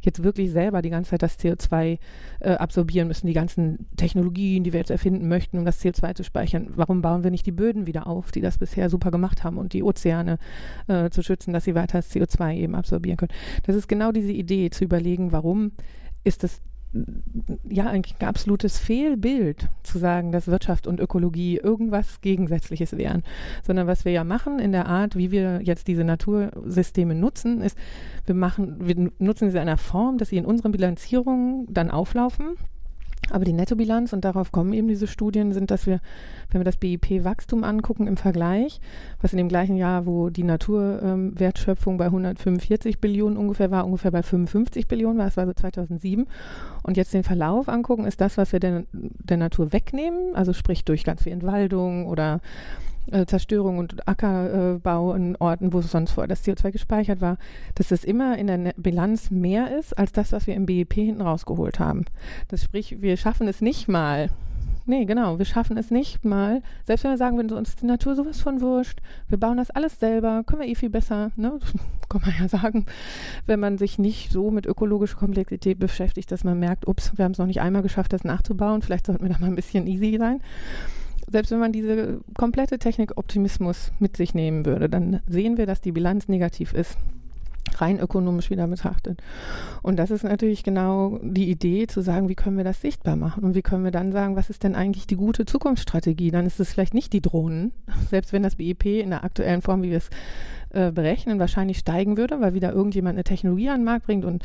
jetzt 0.00 0.22
wirklich 0.22 0.50
selber 0.50 0.75
selber 0.76 0.82
die 0.82 0.90
ganze 0.90 1.10
Zeit 1.10 1.22
das 1.22 1.38
CO2 1.38 1.98
äh, 2.40 2.50
absorbieren 2.50 3.08
müssen, 3.08 3.26
die 3.26 3.32
ganzen 3.32 3.86
Technologien, 3.96 4.64
die 4.64 4.72
wir 4.72 4.80
jetzt 4.80 4.90
erfinden 4.90 5.28
möchten, 5.28 5.58
um 5.58 5.64
das 5.64 5.82
CO2 5.82 6.14
zu 6.14 6.24
speichern. 6.24 6.68
Warum 6.76 7.02
bauen 7.02 7.24
wir 7.24 7.30
nicht 7.30 7.46
die 7.46 7.52
Böden 7.52 7.86
wieder 7.86 8.06
auf, 8.06 8.30
die 8.30 8.40
das 8.40 8.58
bisher 8.58 8.90
super 8.90 9.10
gemacht 9.10 9.44
haben 9.44 9.58
und 9.58 9.72
die 9.72 9.82
Ozeane 9.82 10.38
äh, 10.88 11.10
zu 11.10 11.22
schützen, 11.22 11.52
dass 11.52 11.64
sie 11.64 11.74
weiter 11.74 11.98
das 11.98 12.10
CO2 12.10 12.54
eben 12.56 12.74
absorbieren 12.74 13.16
können? 13.16 13.32
Das 13.64 13.76
ist 13.76 13.88
genau 13.88 14.12
diese 14.12 14.32
Idee, 14.32 14.70
zu 14.70 14.84
überlegen, 14.84 15.32
warum 15.32 15.72
ist 16.24 16.42
das 16.42 16.60
ja 17.68 17.86
eigentlich 17.86 18.16
ein 18.20 18.28
absolutes 18.28 18.78
Fehlbild 18.78 19.68
zu 19.82 19.98
sagen, 19.98 20.32
dass 20.32 20.46
Wirtschaft 20.48 20.86
und 20.86 21.00
Ökologie 21.00 21.58
irgendwas 21.58 22.20
Gegensätzliches 22.20 22.96
wären, 22.96 23.22
sondern 23.62 23.86
was 23.86 24.04
wir 24.04 24.12
ja 24.12 24.24
machen 24.24 24.58
in 24.58 24.72
der 24.72 24.86
Art, 24.86 25.16
wie 25.16 25.30
wir 25.30 25.60
jetzt 25.62 25.88
diese 25.88 26.04
Natursysteme 26.04 27.14
nutzen, 27.14 27.60
ist, 27.60 27.76
wir 28.24 28.34
machen, 28.34 28.76
wir 28.80 29.10
nutzen 29.18 29.50
sie 29.50 29.56
in 29.56 29.62
einer 29.62 29.78
Form, 29.78 30.18
dass 30.18 30.28
sie 30.30 30.36
in 30.36 30.46
unseren 30.46 30.72
Bilanzierungen 30.72 31.66
dann 31.68 31.90
auflaufen 31.90 32.56
aber 33.30 33.44
die 33.44 33.52
Nettobilanz, 33.52 34.12
und 34.12 34.24
darauf 34.24 34.52
kommen 34.52 34.72
eben 34.72 34.88
diese 34.88 35.06
Studien, 35.06 35.52
sind, 35.52 35.70
dass 35.70 35.86
wir, 35.86 36.00
wenn 36.50 36.60
wir 36.60 36.64
das 36.64 36.76
BIP-Wachstum 36.76 37.64
angucken 37.64 38.06
im 38.06 38.16
Vergleich, 38.16 38.80
was 39.20 39.32
in 39.32 39.38
dem 39.38 39.48
gleichen 39.48 39.76
Jahr, 39.76 40.06
wo 40.06 40.30
die 40.30 40.44
Naturwertschöpfung 40.44 41.94
ähm, 41.94 41.98
bei 41.98 42.06
145 42.06 43.00
Billionen 43.00 43.36
ungefähr 43.36 43.70
war, 43.70 43.84
ungefähr 43.86 44.10
bei 44.10 44.22
55 44.22 44.88
Billionen 44.88 45.18
war, 45.18 45.26
das 45.26 45.36
war 45.36 45.46
so 45.46 45.52
2007, 45.52 46.26
und 46.82 46.96
jetzt 46.96 47.14
den 47.14 47.24
Verlauf 47.24 47.68
angucken, 47.68 48.04
ist 48.04 48.20
das, 48.20 48.36
was 48.36 48.52
wir 48.52 48.60
der, 48.60 48.84
der 48.92 49.36
Natur 49.36 49.72
wegnehmen, 49.72 50.34
also 50.34 50.52
sprich 50.52 50.84
durch 50.84 51.04
ganz 51.04 51.22
viel 51.22 51.32
Entwaldung 51.32 52.06
oder 52.06 52.40
äh, 53.10 53.26
Zerstörung 53.26 53.78
und 53.78 54.08
Ackerbau 54.08 55.14
in 55.14 55.36
Orten, 55.36 55.72
wo 55.72 55.80
sonst 55.80 56.12
vorher 56.12 56.28
das 56.28 56.44
CO2 56.44 56.72
gespeichert 56.72 57.20
war, 57.20 57.38
dass 57.74 57.88
das 57.88 58.04
immer 58.04 58.38
in 58.38 58.46
der 58.46 58.58
ne-, 58.58 58.74
Bilanz 58.76 59.30
mehr 59.30 59.76
ist 59.78 59.96
als 59.96 60.12
das, 60.12 60.32
was 60.32 60.46
wir 60.46 60.54
im 60.54 60.66
BIP 60.66 60.94
hinten 60.94 61.22
rausgeholt 61.22 61.78
haben. 61.78 62.04
Das 62.48 62.62
sprich, 62.62 63.02
wir 63.02 63.16
schaffen 63.16 63.48
es 63.48 63.60
nicht 63.60 63.88
mal, 63.88 64.30
Nee, 64.88 65.04
genau. 65.04 65.38
Wir 65.38 65.44
schaffen 65.46 65.76
es 65.76 65.90
nicht 65.90 66.24
mal. 66.24 66.62
Selbst 66.84 67.02
wenn 67.02 67.10
wir 67.10 67.18
sagen, 67.18 67.36
wenn 67.38 67.50
uns 67.50 67.74
die 67.74 67.86
Natur 67.86 68.14
sowas 68.14 68.40
von 68.40 68.60
wurscht, 68.60 69.00
wir 69.28 69.36
bauen 69.36 69.56
das 69.56 69.70
alles 69.70 69.98
selber, 69.98 70.44
können 70.44 70.62
wir 70.62 70.68
eh 70.68 70.76
viel 70.76 70.90
besser, 70.90 71.32
ne? 71.34 71.58
Kann 72.08 72.20
man 72.24 72.34
ja 72.38 72.48
sagen, 72.48 72.86
wenn 73.46 73.58
man 73.58 73.78
sich 73.78 73.98
nicht 73.98 74.30
so 74.30 74.52
mit 74.52 74.64
ökologischer 74.64 75.16
Komplexität 75.16 75.80
beschäftigt, 75.80 76.30
dass 76.30 76.44
man 76.44 76.60
merkt, 76.60 76.86
ups, 76.86 77.18
wir 77.18 77.24
haben 77.24 77.32
es 77.32 77.38
noch 77.38 77.46
nicht 77.46 77.60
einmal 77.60 77.82
geschafft, 77.82 78.12
das 78.12 78.22
nachzubauen. 78.22 78.80
Vielleicht 78.80 79.06
sollten 79.06 79.24
wir 79.24 79.32
da 79.32 79.40
mal 79.40 79.48
ein 79.48 79.56
bisschen 79.56 79.88
easy 79.88 80.16
sein. 80.18 80.40
Selbst 81.30 81.50
wenn 81.50 81.58
man 81.58 81.72
diese 81.72 82.20
komplette 82.36 82.78
Technikoptimismus 82.78 83.92
mit 83.98 84.16
sich 84.16 84.34
nehmen 84.34 84.64
würde, 84.64 84.88
dann 84.88 85.20
sehen 85.26 85.56
wir, 85.56 85.66
dass 85.66 85.80
die 85.80 85.92
Bilanz 85.92 86.28
negativ 86.28 86.72
ist 86.72 86.96
rein 87.80 87.98
ökonomisch 87.98 88.50
wieder 88.50 88.66
betrachtet. 88.66 89.22
Und 89.82 89.96
das 89.96 90.10
ist 90.10 90.24
natürlich 90.24 90.62
genau 90.62 91.18
die 91.22 91.50
Idee, 91.50 91.86
zu 91.86 92.00
sagen, 92.00 92.28
wie 92.28 92.34
können 92.34 92.56
wir 92.56 92.64
das 92.64 92.80
sichtbar 92.80 93.16
machen 93.16 93.44
und 93.44 93.54
wie 93.54 93.62
können 93.62 93.84
wir 93.84 93.90
dann 93.90 94.12
sagen, 94.12 94.36
was 94.36 94.50
ist 94.50 94.62
denn 94.62 94.74
eigentlich 94.74 95.06
die 95.06 95.16
gute 95.16 95.44
Zukunftsstrategie? 95.44 96.30
Dann 96.30 96.46
ist 96.46 96.60
es 96.60 96.72
vielleicht 96.72 96.94
nicht 96.94 97.12
die 97.12 97.20
Drohnen, 97.20 97.72
selbst 98.10 98.32
wenn 98.32 98.42
das 98.42 98.56
BIP 98.56 98.86
in 98.86 99.10
der 99.10 99.24
aktuellen 99.24 99.62
Form, 99.62 99.82
wie 99.82 99.90
wir 99.90 99.98
es 99.98 100.10
äh, 100.70 100.90
berechnen, 100.90 101.38
wahrscheinlich 101.38 101.78
steigen 101.78 102.16
würde, 102.16 102.40
weil 102.40 102.54
wieder 102.54 102.72
irgendjemand 102.72 103.14
eine 103.14 103.24
Technologie 103.24 103.68
an 103.68 103.80
den 103.80 103.84
Markt 103.84 104.06
bringt 104.06 104.24
und 104.24 104.42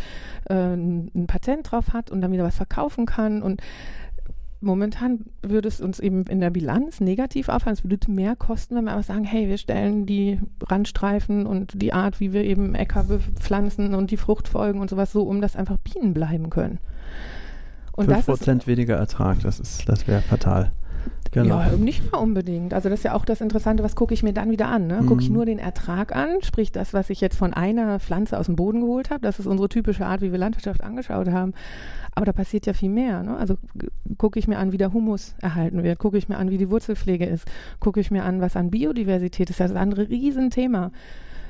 äh, 0.50 0.74
ein 0.74 1.28
Patent 1.28 1.72
drauf 1.72 1.94
hat 1.94 2.12
und 2.12 2.22
dann 2.22 2.32
wieder 2.32 2.44
was 2.44 2.58
verkaufen 2.58 3.06
kann 3.06 3.42
und 3.42 3.62
momentan 4.62 5.26
würde 5.42 5.68
es 5.68 5.82
uns 5.82 6.00
eben 6.00 6.24
in 6.24 6.40
der 6.40 6.52
Bilanz 6.52 7.02
negativ 7.02 7.50
auffallen. 7.50 7.76
Es 7.76 7.84
würde 7.84 8.12
mehr 8.12 8.36
kosten, 8.36 8.76
wenn 8.76 8.86
wir 8.86 8.94
aber 8.94 9.04
sagen, 9.04 9.24
hey, 9.24 9.48
wir 9.48 9.58
stellen 9.58 10.06
die 10.06 10.40
Randstreifen 10.64 11.46
und 11.46 11.82
die 11.82 11.94
Art, 11.94 12.20
wie 12.20 12.32
wir 12.32 12.44
eben 12.44 12.76
Äcker 12.76 13.04
bepflanzen 13.04 13.94
und 13.96 14.12
die 14.12 14.18
Fruchtfolgen 14.18 14.80
und 14.80 14.90
sowas 14.90 15.12
so 15.12 15.24
um, 15.24 15.42
dass 15.42 15.56
einfach 15.56 15.78
Bienen 15.78 16.14
bleiben 16.14 16.50
können. 16.50 16.80
Und 17.94 18.10
5% 18.10 18.68
weniger 18.68 18.96
Ertrag, 18.96 19.40
das, 19.42 19.84
das 19.86 20.08
wäre 20.08 20.22
fatal. 20.22 20.72
Genau. 21.32 21.60
Ja, 21.60 21.70
nicht 21.78 22.12
mal 22.12 22.18
unbedingt. 22.18 22.74
Also 22.74 22.90
das 22.90 23.00
ist 23.00 23.04
ja 23.06 23.14
auch 23.14 23.24
das 23.24 23.40
Interessante, 23.40 23.84
was 23.84 23.96
gucke 23.96 24.14
ich 24.14 24.22
mir 24.22 24.34
dann 24.34 24.52
wieder 24.52 24.68
an? 24.68 24.88
Ne? 24.88 25.04
Gucke 25.08 25.22
ich 25.22 25.30
mhm. 25.30 25.36
nur 25.36 25.46
den 25.46 25.60
Ertrag 25.60 26.14
an, 26.14 26.42
sprich 26.42 26.74
das, 26.74 26.94
was 26.94 27.10
ich 27.10 27.22
jetzt 27.22 27.38
von 27.38 27.54
einer 27.54 28.00
Pflanze 28.00 28.38
aus 28.38 28.48
dem 28.48 28.58
Boden 28.58 28.82
geholt 28.82 29.10
habe. 29.10 29.22
Das 29.22 29.40
ist 29.40 29.48
unsere 29.48 29.70
typische 29.70 30.06
Art, 30.06 30.22
wie 30.22 30.34
wir 30.34 30.38
Landwirtschaft 30.38 30.84
angeschaut 30.84 31.30
haben. 31.30 31.54
Aber 32.14 32.26
da 32.26 32.34
passiert 32.34 32.66
ja 32.66 32.74
viel 32.74 32.90
mehr. 32.90 33.24
Ne? 33.24 33.38
Also 33.38 33.56
gucke 34.18 34.40
ich 34.40 34.50
mir 34.50 34.58
an, 34.58 34.74
wie 34.74 34.78
der 34.78 34.92
Humus 34.92 35.34
erhalten 35.42 35.84
wird, 35.84 36.00
gucke 36.00 36.18
ich 36.18 36.28
mir 36.28 36.38
an, 36.38 36.50
wie 36.50 36.58
die 36.58 36.70
Wurzelpflege 36.70 37.26
ist, 37.26 37.46
gucke 37.80 38.02
ich 38.02 38.12
mir 38.12 38.26
an, 38.26 38.42
was 38.42 38.58
an 38.58 38.70
Biodiversität 38.70 39.50
ist. 39.50 39.62
Das 39.62 39.72
ist 39.72 39.78
ein 39.78 39.94
Riesenthema 39.94 40.92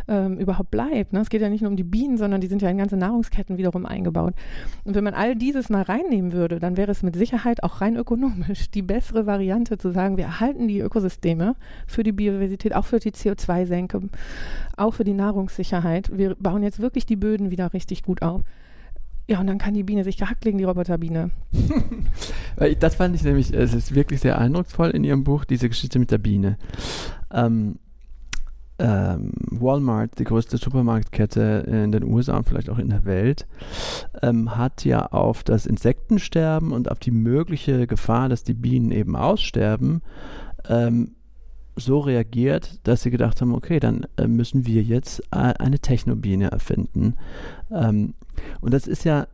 ähm, 0.08 0.38
überhaupt 0.38 0.72
bleibt. 0.72 1.14
Ne? 1.14 1.20
Es 1.20 1.30
geht 1.30 1.42
ja 1.42 1.50
nicht 1.50 1.62
nur 1.62 1.70
um 1.70 1.78
die 1.78 1.84
Bienen, 1.84 2.18
sondern 2.18 2.42
die 2.42 2.48
sind 2.48 2.62
ja 2.62 2.70
in 2.70 2.78
ganze 2.78 2.98
Nahrungsketten 2.98 3.58
wiederum 3.58 3.86
eingebaut. 3.86 4.34
Und 4.84 4.96
wenn 4.96 5.04
man 5.04 5.14
all 5.14 5.36
dieses 5.36 5.70
mal 5.70 5.84
reinnehmen 5.84 6.34
würde, 6.34 6.60
dann 6.60 6.78
wäre 6.78 6.92
es 6.92 7.04
mit 7.04 7.16
Sicherheit 7.16 7.64
auch 7.64 7.82
rein 7.82 7.96
ökonomisch 7.96 8.70
die 8.72 8.82
bessere 8.82 9.26
Variante 9.26 9.78
zu 9.78 9.92
sagen, 9.92 10.18
wir 10.18 10.26
erhalten 10.26 10.68
die 10.68 10.80
Ökosysteme 10.80 11.56
für 11.88 12.04
die 12.04 12.12
Biodiversität, 12.12 12.76
auch 12.76 12.86
für 12.86 13.00
die 13.00 13.12
CO2-Senke, 13.12 14.02
auch 14.78 14.94
für 14.94 15.04
die 15.04 15.14
Nahrungssicherheit. 15.14 16.16
Wir 16.16 16.36
bauen 16.36 16.64
jetzt 16.64 16.80
wirklich 16.80 17.06
die 17.06 17.16
Böden 17.16 17.52
wieder 17.52 17.74
richtig 17.74 18.04
gut 18.04 18.22
auf. 18.22 18.42
Ja, 19.28 19.40
und 19.40 19.48
dann 19.48 19.60
kann 19.60 19.74
die 19.74 19.84
Biene 19.84 20.04
sich 20.04 20.18
gehackt 20.18 20.44
legen, 20.44 20.58
die 20.58 20.66
Roboterbiene. 20.66 21.32
das 22.80 22.96
fand 22.96 23.16
ich 23.16 23.24
nämlich, 23.24 23.54
es 23.54 23.74
ist 23.74 23.96
wirklich 23.96 24.20
sehr 24.20 24.38
eindrucksvoll 24.38 24.90
in 24.90 25.06
Ihrem 25.06 25.24
Buch, 25.24 25.46
diese 25.46 25.70
Geschichte 25.70 26.00
mit 26.00 26.12
der 26.12 26.18
Biene. 26.18 26.58
Ähm, 27.32 27.76
ähm, 28.82 29.32
Walmart, 29.52 30.18
die 30.18 30.24
größte 30.24 30.58
Supermarktkette 30.58 31.66
in 31.68 31.92
den 31.92 32.04
USA 32.04 32.38
und 32.38 32.48
vielleicht 32.48 32.70
auch 32.70 32.80
in 32.80 32.90
der 32.90 33.06
Welt, 33.06 33.48
ähm, 34.22 34.58
hat 34.58 34.84
ja 34.86 35.06
auf 35.06 35.44
das 35.44 35.66
Insektensterben 35.66 36.72
und 36.72 36.90
auf 36.90 37.00
die 37.00 37.12
mögliche 37.12 37.86
Gefahr, 37.86 38.28
dass 38.28 38.44
die 38.44 38.56
Bienen 38.56 38.92
eben 38.92 39.16
aussterben, 39.16 40.02
ähm, 40.68 41.12
so 41.76 42.00
reagiert, 42.00 42.80
dass 42.84 43.04
sie 43.04 43.12
gedacht 43.12 43.40
haben, 43.40 43.54
okay, 43.54 43.80
dann 43.80 44.06
äh, 44.18 44.28
müssen 44.28 44.66
wir 44.66 44.82
jetzt 44.84 45.22
äh, 45.32 45.38
eine 45.38 45.80
Technobiene 45.80 46.52
erfinden. 46.52 47.16
Ähm, 47.72 48.16
und 48.62 48.74
das 48.74 48.88
ist 48.88 49.06
ja 49.06 49.28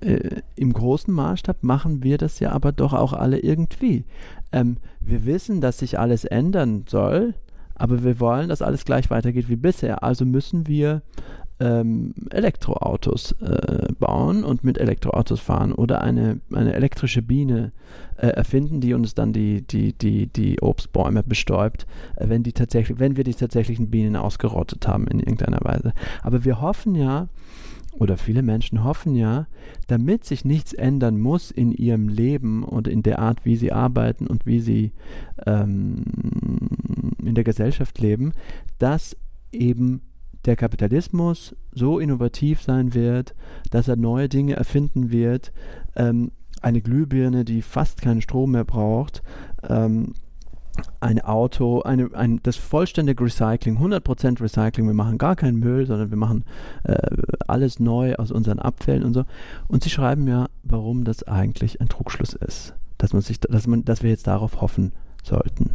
äh, 0.00 0.42
im 0.56 0.72
großen 0.72 1.12
Maßstab 1.12 1.62
machen 1.62 2.02
wir 2.02 2.18
das 2.18 2.40
ja 2.40 2.50
aber 2.52 2.72
doch 2.72 2.92
auch 2.92 3.12
alle 3.12 3.38
irgendwie. 3.38 4.04
Ähm, 4.52 4.78
wir 5.00 5.24
wissen, 5.24 5.60
dass 5.60 5.78
sich 5.78 5.98
alles 5.98 6.24
ändern 6.24 6.84
soll, 6.88 7.34
aber 7.78 8.04
wir 8.04 8.20
wollen, 8.20 8.48
dass 8.48 8.62
alles 8.62 8.84
gleich 8.84 9.10
weitergeht 9.10 9.48
wie 9.48 9.56
bisher. 9.56 10.02
Also 10.02 10.24
müssen 10.24 10.66
wir 10.66 11.02
ähm, 11.60 12.14
Elektroautos 12.30 13.32
äh, 13.40 13.92
bauen 13.98 14.44
und 14.44 14.62
mit 14.64 14.78
Elektroautos 14.78 15.40
fahren 15.40 15.72
oder 15.72 16.02
eine, 16.02 16.40
eine 16.52 16.74
elektrische 16.74 17.22
Biene 17.22 17.72
äh, 18.16 18.28
erfinden, 18.28 18.80
die 18.80 18.94
uns 18.94 19.14
dann 19.14 19.32
die, 19.32 19.62
die, 19.62 19.92
die, 19.92 20.26
die 20.26 20.60
Obstbäume 20.60 21.22
bestäubt, 21.22 21.86
äh, 22.16 22.28
wenn, 22.28 22.42
die 22.42 22.52
tatsächlich, 22.52 22.98
wenn 22.98 23.16
wir 23.16 23.24
die 23.24 23.34
tatsächlichen 23.34 23.90
Bienen 23.90 24.16
ausgerottet 24.16 24.86
haben 24.86 25.06
in 25.08 25.18
irgendeiner 25.18 25.60
Weise. 25.62 25.92
Aber 26.22 26.44
wir 26.44 26.60
hoffen 26.60 26.94
ja, 26.94 27.28
oder 27.98 28.16
viele 28.16 28.42
Menschen 28.42 28.84
hoffen 28.84 29.14
ja, 29.14 29.46
damit 29.86 30.24
sich 30.24 30.44
nichts 30.44 30.72
ändern 30.72 31.18
muss 31.18 31.50
in 31.50 31.72
ihrem 31.72 32.08
Leben 32.08 32.62
und 32.62 32.88
in 32.88 33.02
der 33.02 33.18
Art, 33.18 33.44
wie 33.44 33.56
sie 33.56 33.72
arbeiten 33.72 34.26
und 34.26 34.46
wie 34.46 34.60
sie 34.60 34.92
ähm, 35.46 36.04
in 37.22 37.34
der 37.34 37.44
Gesellschaft 37.44 37.98
leben, 37.98 38.32
dass 38.78 39.16
eben 39.52 40.02
der 40.44 40.56
Kapitalismus 40.56 41.56
so 41.72 41.98
innovativ 41.98 42.62
sein 42.62 42.94
wird, 42.94 43.34
dass 43.70 43.88
er 43.88 43.96
neue 43.96 44.28
Dinge 44.28 44.54
erfinden 44.54 45.10
wird, 45.10 45.52
ähm, 45.96 46.30
eine 46.62 46.80
Glühbirne, 46.80 47.44
die 47.44 47.62
fast 47.62 48.02
keinen 48.02 48.20
Strom 48.20 48.52
mehr 48.52 48.64
braucht, 48.64 49.22
ähm, 49.68 50.14
ein 51.00 51.20
Auto, 51.20 51.82
eine, 51.82 52.10
ein, 52.14 52.40
das 52.42 52.56
vollständige 52.56 53.24
Recycling, 53.24 53.78
100% 53.78 54.40
Recycling, 54.40 54.86
wir 54.86 54.94
machen 54.94 55.18
gar 55.18 55.36
keinen 55.36 55.58
Müll, 55.58 55.86
sondern 55.86 56.10
wir 56.10 56.16
machen 56.16 56.44
äh, 56.84 56.96
alles 57.46 57.78
neu 57.78 58.14
aus 58.16 58.30
unseren 58.30 58.58
Abfällen 58.58 59.04
und 59.04 59.14
so. 59.14 59.24
Und 59.68 59.82
sie 59.82 59.90
schreiben 59.90 60.26
ja, 60.26 60.48
warum 60.62 61.04
das 61.04 61.22
eigentlich 61.24 61.80
ein 61.80 61.88
Trugschluss 61.88 62.34
ist, 62.34 62.74
dass, 62.98 63.12
man 63.12 63.22
sich, 63.22 63.40
dass, 63.40 63.66
man, 63.66 63.84
dass 63.84 64.02
wir 64.02 64.10
jetzt 64.10 64.26
darauf 64.26 64.60
hoffen 64.60 64.92
sollten. 65.22 65.74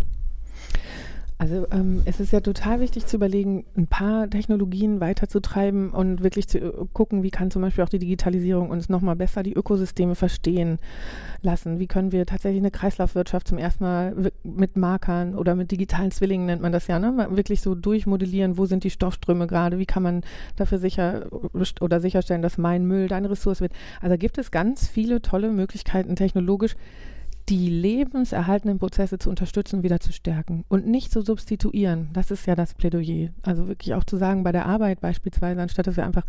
Also 1.37 1.67
ähm, 1.71 2.01
es 2.05 2.19
ist 2.19 2.31
ja 2.31 2.39
total 2.39 2.79
wichtig 2.79 3.05
zu 3.05 3.17
überlegen, 3.17 3.65
ein 3.75 3.87
paar 3.87 4.29
Technologien 4.29 4.99
weiterzutreiben 4.99 5.89
und 5.89 6.23
wirklich 6.23 6.47
zu 6.47 6.59
äh, 6.59 6.71
gucken, 6.93 7.23
wie 7.23 7.31
kann 7.31 7.51
zum 7.51 7.61
Beispiel 7.61 7.83
auch 7.83 7.89
die 7.89 7.99
Digitalisierung 7.99 8.69
uns 8.69 8.87
nochmal 8.87 9.15
besser 9.15 9.43
die 9.43 9.53
Ökosysteme 9.53 10.15
verstehen 10.15 10.79
lassen. 11.41 11.79
Wie 11.79 11.87
können 11.87 12.11
wir 12.11 12.25
tatsächlich 12.25 12.61
eine 12.61 12.71
Kreislaufwirtschaft 12.71 13.47
zum 13.47 13.57
ersten 13.57 13.83
Mal 13.83 14.31
mit 14.43 14.77
Markern 14.77 15.35
oder 15.35 15.55
mit 15.55 15.71
digitalen 15.71 16.11
Zwillingen 16.11 16.45
nennt 16.45 16.61
man 16.61 16.71
das 16.71 16.87
ja, 16.87 16.99
ne? 16.99 17.27
wirklich 17.31 17.61
so 17.61 17.75
durchmodellieren, 17.75 18.57
wo 18.57 18.65
sind 18.65 18.83
die 18.83 18.89
Stoffströme 18.89 19.47
gerade, 19.47 19.79
wie 19.79 19.85
kann 19.85 20.03
man 20.03 20.21
dafür 20.55 20.77
sicher 20.77 21.25
oder 21.81 21.99
sicherstellen, 21.99 22.41
dass 22.41 22.57
mein 22.57 22.85
Müll 22.85 23.07
deine 23.07 23.29
Ressource 23.29 23.61
wird. 23.61 23.73
Also 24.01 24.17
gibt 24.17 24.37
es 24.37 24.51
ganz 24.51 24.87
viele 24.87 25.21
tolle 25.21 25.51
Möglichkeiten 25.51 26.15
technologisch, 26.15 26.75
die 27.49 27.69
lebenserhaltenden 27.69 28.79
Prozesse 28.79 29.19
zu 29.19 29.29
unterstützen 29.29 29.83
wieder 29.83 29.99
zu 29.99 30.13
stärken 30.13 30.63
und 30.69 30.87
nicht 30.87 31.11
zu 31.11 31.21
substituieren. 31.21 32.09
Das 32.13 32.31
ist 32.31 32.45
ja 32.45 32.55
das 32.55 32.73
Plädoyer. 32.73 33.29
Also 33.41 33.67
wirklich 33.67 33.93
auch 33.95 34.05
zu 34.05 34.15
sagen, 34.15 34.43
bei 34.43 34.53
der 34.53 34.65
Arbeit 34.65 35.01
beispielsweise, 35.01 35.61
anstatt 35.61 35.87
dass 35.87 35.97
wir 35.97 36.05
einfach 36.05 36.25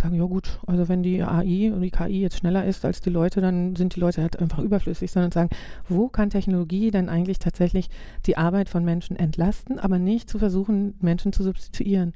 sagen, 0.00 0.14
ja 0.14 0.24
gut, 0.24 0.60
also 0.66 0.88
wenn 0.88 1.02
die 1.02 1.22
AI 1.22 1.70
und 1.72 1.82
die 1.82 1.90
KI 1.90 2.22
jetzt 2.22 2.38
schneller 2.38 2.64
ist 2.64 2.84
als 2.84 3.02
die 3.02 3.10
Leute, 3.10 3.42
dann 3.42 3.76
sind 3.76 3.94
die 3.94 4.00
Leute 4.00 4.22
halt 4.22 4.38
einfach 4.38 4.58
überflüssig, 4.58 5.10
sondern 5.10 5.32
sagen, 5.32 5.50
wo 5.88 6.08
kann 6.08 6.30
Technologie 6.30 6.90
denn 6.90 7.10
eigentlich 7.10 7.38
tatsächlich 7.38 7.90
die 8.24 8.38
Arbeit 8.38 8.70
von 8.70 8.84
Menschen 8.84 9.16
entlasten, 9.16 9.78
aber 9.78 9.98
nicht 9.98 10.30
zu 10.30 10.38
versuchen, 10.38 10.94
Menschen 11.00 11.34
zu 11.34 11.42
substituieren. 11.42 12.14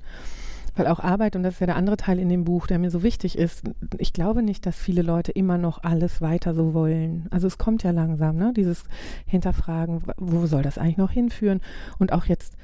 Weil 0.79 0.87
auch 0.87 1.01
Arbeit, 1.01 1.35
und 1.35 1.43
das 1.43 1.55
ist 1.55 1.61
ja 1.61 1.67
der 1.67 1.75
andere 1.75 1.97
Teil 1.97 2.21
in 2.21 2.29
dem 2.29 2.45
Buch, 2.45 2.69
der 2.69 2.79
mir 2.79 2.93
so 2.93 3.03
wichtig 3.03 3.37
ist, 3.37 3.65
ich 3.99 4.13
glaube 4.13 4.45
nicht, 4.45 4.65
dass 4.65 4.77
viele 4.77 5.03
Leute 5.03 5.33
immer 5.33 5.59
noch 5.59 5.83
alles 5.83 6.21
weiter 6.21 6.55
so 6.55 6.73
wollen. 6.73 7.27
Also 7.31 7.49
es 7.49 7.59
kommt 7.59 7.83
ja 7.83 7.91
langsam, 7.91 8.37
ne? 8.37 8.53
Dieses 8.57 8.85
Hinterfragen, 9.27 10.03
wo 10.19 10.47
soll 10.47 10.63
das 10.63 10.79
eigentlich 10.79 10.97
noch 10.97 11.11
hinführen? 11.11 11.61
Und 11.99 12.13
auch 12.13 12.27
jetzt 12.27 12.55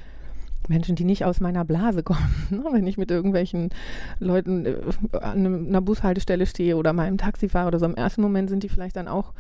Menschen, 0.69 0.95
die 0.95 1.05
nicht 1.05 1.25
aus 1.25 1.41
meiner 1.41 1.65
Blase 1.65 2.03
kommen. 2.05 2.47
Ne? 2.51 2.65
Wenn 2.71 2.87
ich 2.87 2.99
mit 2.99 3.11
irgendwelchen 3.11 3.71
Leuten 4.21 4.65
äh, 4.65 4.77
an 5.21 5.67
einer 5.67 5.81
Bushaltestelle 5.81 6.47
stehe 6.47 6.77
oder 6.77 6.93
mal 6.93 7.09
im 7.09 7.19
Taxi 7.19 7.49
fahre 7.49 7.67
oder 7.67 7.81
so, 7.81 7.87
im 7.87 7.97
ersten 7.97 8.23
Moment 8.23 8.49
sind 8.49 8.63
die 8.63 8.69
vielleicht 8.69 8.95
dann 8.95 9.09
auch 9.09 9.33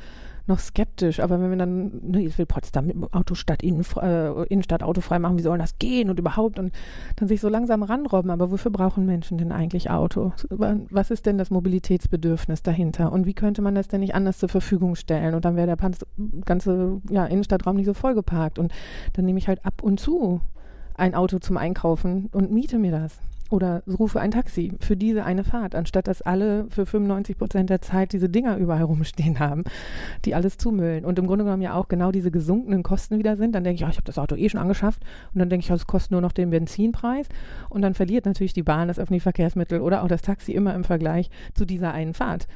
noch 0.46 0.58
skeptisch. 0.58 1.20
Aber 1.20 1.40
wenn 1.40 1.50
wir 1.50 1.56
dann, 1.56 2.00
ne, 2.02 2.20
jetzt 2.20 2.38
will 2.38 2.46
Potsdam 2.46 2.86
mit 2.86 2.96
dem 2.96 3.12
Auto 3.12 3.34
Stadt 3.34 3.62
Innen, 3.62 3.84
äh, 4.00 4.42
Innenstadt 4.44 4.82
autofrei 4.82 5.18
machen, 5.18 5.38
wie 5.38 5.42
soll 5.42 5.58
das 5.58 5.78
gehen 5.78 6.10
und 6.10 6.18
überhaupt? 6.18 6.58
Und 6.58 6.72
dann 7.16 7.28
sich 7.28 7.40
so 7.40 7.48
langsam 7.48 7.82
ranrobben. 7.82 8.30
Aber 8.30 8.50
wofür 8.50 8.70
brauchen 8.70 9.06
Menschen 9.06 9.38
denn 9.38 9.52
eigentlich 9.52 9.90
Auto? 9.90 10.32
Was 10.48 11.10
ist 11.10 11.26
denn 11.26 11.38
das 11.38 11.50
Mobilitätsbedürfnis 11.50 12.62
dahinter? 12.62 13.12
Und 13.12 13.26
wie 13.26 13.34
könnte 13.34 13.62
man 13.62 13.74
das 13.74 13.88
denn 13.88 14.00
nicht 14.00 14.14
anders 14.14 14.38
zur 14.38 14.48
Verfügung 14.48 14.96
stellen? 14.96 15.34
Und 15.34 15.44
dann 15.44 15.56
wäre 15.56 15.66
der 15.66 15.90
ganze 16.44 17.00
ja, 17.10 17.26
Innenstadtraum 17.26 17.76
nicht 17.76 17.86
so 17.86 17.94
vollgeparkt. 17.94 18.58
Und 18.58 18.72
dann 19.14 19.24
nehme 19.24 19.38
ich 19.38 19.48
halt 19.48 19.64
ab 19.64 19.82
und 19.82 19.98
zu 19.98 20.40
ein 20.96 21.14
Auto 21.14 21.38
zum 21.38 21.56
Einkaufen 21.56 22.28
und 22.32 22.52
miete 22.52 22.78
mir 22.78 22.92
das 22.92 23.18
oder 23.54 23.84
rufe 23.86 24.20
ein 24.20 24.32
Taxi 24.32 24.72
für 24.80 24.96
diese 24.96 25.24
eine 25.24 25.44
Fahrt, 25.44 25.76
anstatt 25.76 26.08
dass 26.08 26.22
alle 26.22 26.66
für 26.70 26.86
95 26.86 27.38
Prozent 27.38 27.70
der 27.70 27.80
Zeit 27.80 28.12
diese 28.12 28.28
Dinger 28.28 28.56
überall 28.56 28.82
rumstehen 28.82 29.38
haben, 29.38 29.62
die 30.24 30.34
alles 30.34 30.58
zumüllen. 30.58 31.04
Und 31.04 31.18
im 31.20 31.26
Grunde 31.28 31.44
genommen 31.44 31.62
ja 31.62 31.74
auch 31.74 31.86
genau 31.86 32.10
diese 32.10 32.32
gesunkenen 32.32 32.82
Kosten 32.82 33.18
wieder 33.18 33.36
sind. 33.36 33.54
Dann 33.54 33.62
denke 33.62 33.76
ich, 33.76 33.86
oh, 33.86 33.90
ich 33.90 33.96
habe 33.96 34.06
das 34.06 34.18
Auto 34.18 34.34
eh 34.34 34.48
schon 34.48 34.60
angeschafft. 34.60 35.02
Und 35.32 35.38
dann 35.38 35.48
denke 35.48 35.64
ich, 35.64 35.70
oh, 35.70 35.74
es 35.74 35.86
kostet 35.86 36.10
nur 36.10 36.20
noch 36.20 36.32
den 36.32 36.50
Benzinpreis. 36.50 37.28
Und 37.70 37.82
dann 37.82 37.94
verliert 37.94 38.26
natürlich 38.26 38.52
die 38.52 38.64
Bahn, 38.64 38.88
das 38.88 38.98
öffentliche 38.98 39.22
Verkehrsmittel 39.22 39.80
oder 39.80 40.02
auch 40.02 40.08
das 40.08 40.22
Taxi 40.22 40.52
immer 40.52 40.74
im 40.74 40.82
Vergleich 40.82 41.30
zu 41.54 41.64
dieser 41.64 41.92
einen 41.92 42.14
Fahrt. 42.14 42.48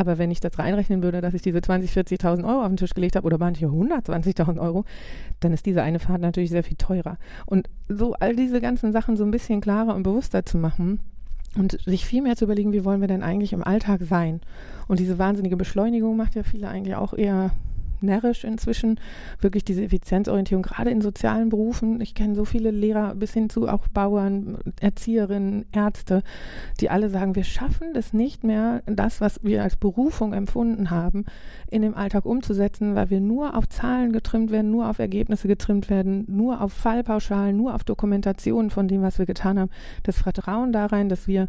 Aber 0.00 0.16
wenn 0.16 0.30
ich 0.30 0.40
das 0.40 0.58
reinrechnen 0.58 1.02
würde, 1.02 1.20
dass 1.20 1.34
ich 1.34 1.42
diese 1.42 1.58
20.000, 1.58 2.22
40.000 2.22 2.48
Euro 2.48 2.62
auf 2.62 2.68
den 2.68 2.78
Tisch 2.78 2.94
gelegt 2.94 3.16
habe 3.16 3.26
oder 3.26 3.36
manche 3.36 3.66
120.000 3.66 4.58
Euro, 4.58 4.86
dann 5.40 5.52
ist 5.52 5.66
diese 5.66 5.82
eine 5.82 5.98
Fahrt 5.98 6.22
natürlich 6.22 6.48
sehr 6.48 6.64
viel 6.64 6.78
teurer. 6.78 7.18
Und 7.44 7.68
so 7.86 8.14
all 8.14 8.34
diese 8.34 8.62
ganzen 8.62 8.92
Sachen 8.92 9.18
so 9.18 9.24
ein 9.24 9.30
bisschen 9.30 9.60
klarer 9.60 9.94
und 9.94 10.02
bewusster 10.02 10.46
zu 10.46 10.56
machen, 10.56 11.00
und 11.56 11.78
sich 11.84 12.06
viel 12.06 12.22
mehr 12.22 12.36
zu 12.36 12.44
überlegen, 12.44 12.72
wie 12.72 12.84
wollen 12.84 13.00
wir 13.00 13.08
denn 13.08 13.24
eigentlich 13.24 13.52
im 13.52 13.64
Alltag 13.64 14.02
sein. 14.04 14.40
Und 14.86 15.00
diese 15.00 15.18
wahnsinnige 15.18 15.56
Beschleunigung 15.56 16.16
macht 16.16 16.36
ja 16.36 16.44
viele 16.44 16.68
eigentlich 16.68 16.94
auch 16.94 17.12
eher 17.12 17.50
närrisch 18.02 18.44
inzwischen, 18.44 18.98
wirklich 19.40 19.64
diese 19.64 19.82
Effizienzorientierung, 19.82 20.62
gerade 20.62 20.90
in 20.90 21.00
sozialen 21.00 21.48
Berufen. 21.48 22.00
Ich 22.00 22.14
kenne 22.14 22.34
so 22.34 22.44
viele 22.44 22.70
Lehrer 22.70 23.14
bis 23.14 23.32
hin 23.32 23.50
zu 23.50 23.68
auch 23.68 23.88
Bauern, 23.88 24.58
Erzieherinnen, 24.80 25.66
Ärzte, 25.72 26.22
die 26.80 26.90
alle 26.90 27.10
sagen, 27.10 27.36
wir 27.36 27.44
schaffen 27.44 27.88
es 27.94 28.12
nicht 28.12 28.44
mehr, 28.44 28.82
das, 28.86 29.20
was 29.20 29.42
wir 29.42 29.62
als 29.62 29.76
Berufung 29.76 30.32
empfunden 30.32 30.90
haben, 30.90 31.24
in 31.70 31.82
dem 31.82 31.94
Alltag 31.94 32.24
umzusetzen, 32.24 32.94
weil 32.94 33.10
wir 33.10 33.20
nur 33.20 33.56
auf 33.56 33.68
Zahlen 33.68 34.12
getrimmt 34.12 34.50
werden, 34.50 34.70
nur 34.70 34.88
auf 34.88 34.98
Ergebnisse 34.98 35.48
getrimmt 35.48 35.90
werden, 35.90 36.24
nur 36.28 36.60
auf 36.60 36.72
Fallpauschalen, 36.72 37.56
nur 37.56 37.74
auf 37.74 37.84
Dokumentationen 37.84 38.70
von 38.70 38.88
dem, 38.88 39.02
was 39.02 39.18
wir 39.18 39.26
getan 39.26 39.58
haben. 39.58 39.70
Das 40.02 40.18
Vertrauen 40.18 40.72
darein, 40.72 41.08
dass 41.08 41.26
wir 41.26 41.48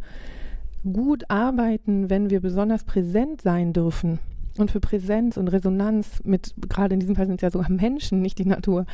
gut 0.83 1.29
arbeiten, 1.29 2.09
wenn 2.09 2.29
wir 2.29 2.41
besonders 2.41 2.83
präsent 2.83 3.41
sein 3.41 3.73
dürfen 3.73 4.19
und 4.57 4.71
für 4.71 4.79
Präsenz 4.79 5.37
und 5.37 5.47
Resonanz 5.47 6.21
mit, 6.23 6.53
gerade 6.67 6.93
in 6.93 6.99
diesem 6.99 7.15
Fall 7.15 7.25
sind 7.25 7.35
es 7.35 7.41
ja 7.41 7.51
sogar 7.51 7.69
Menschen, 7.71 8.21
nicht 8.21 8.37
die 8.37 8.45
Natur, 8.45 8.85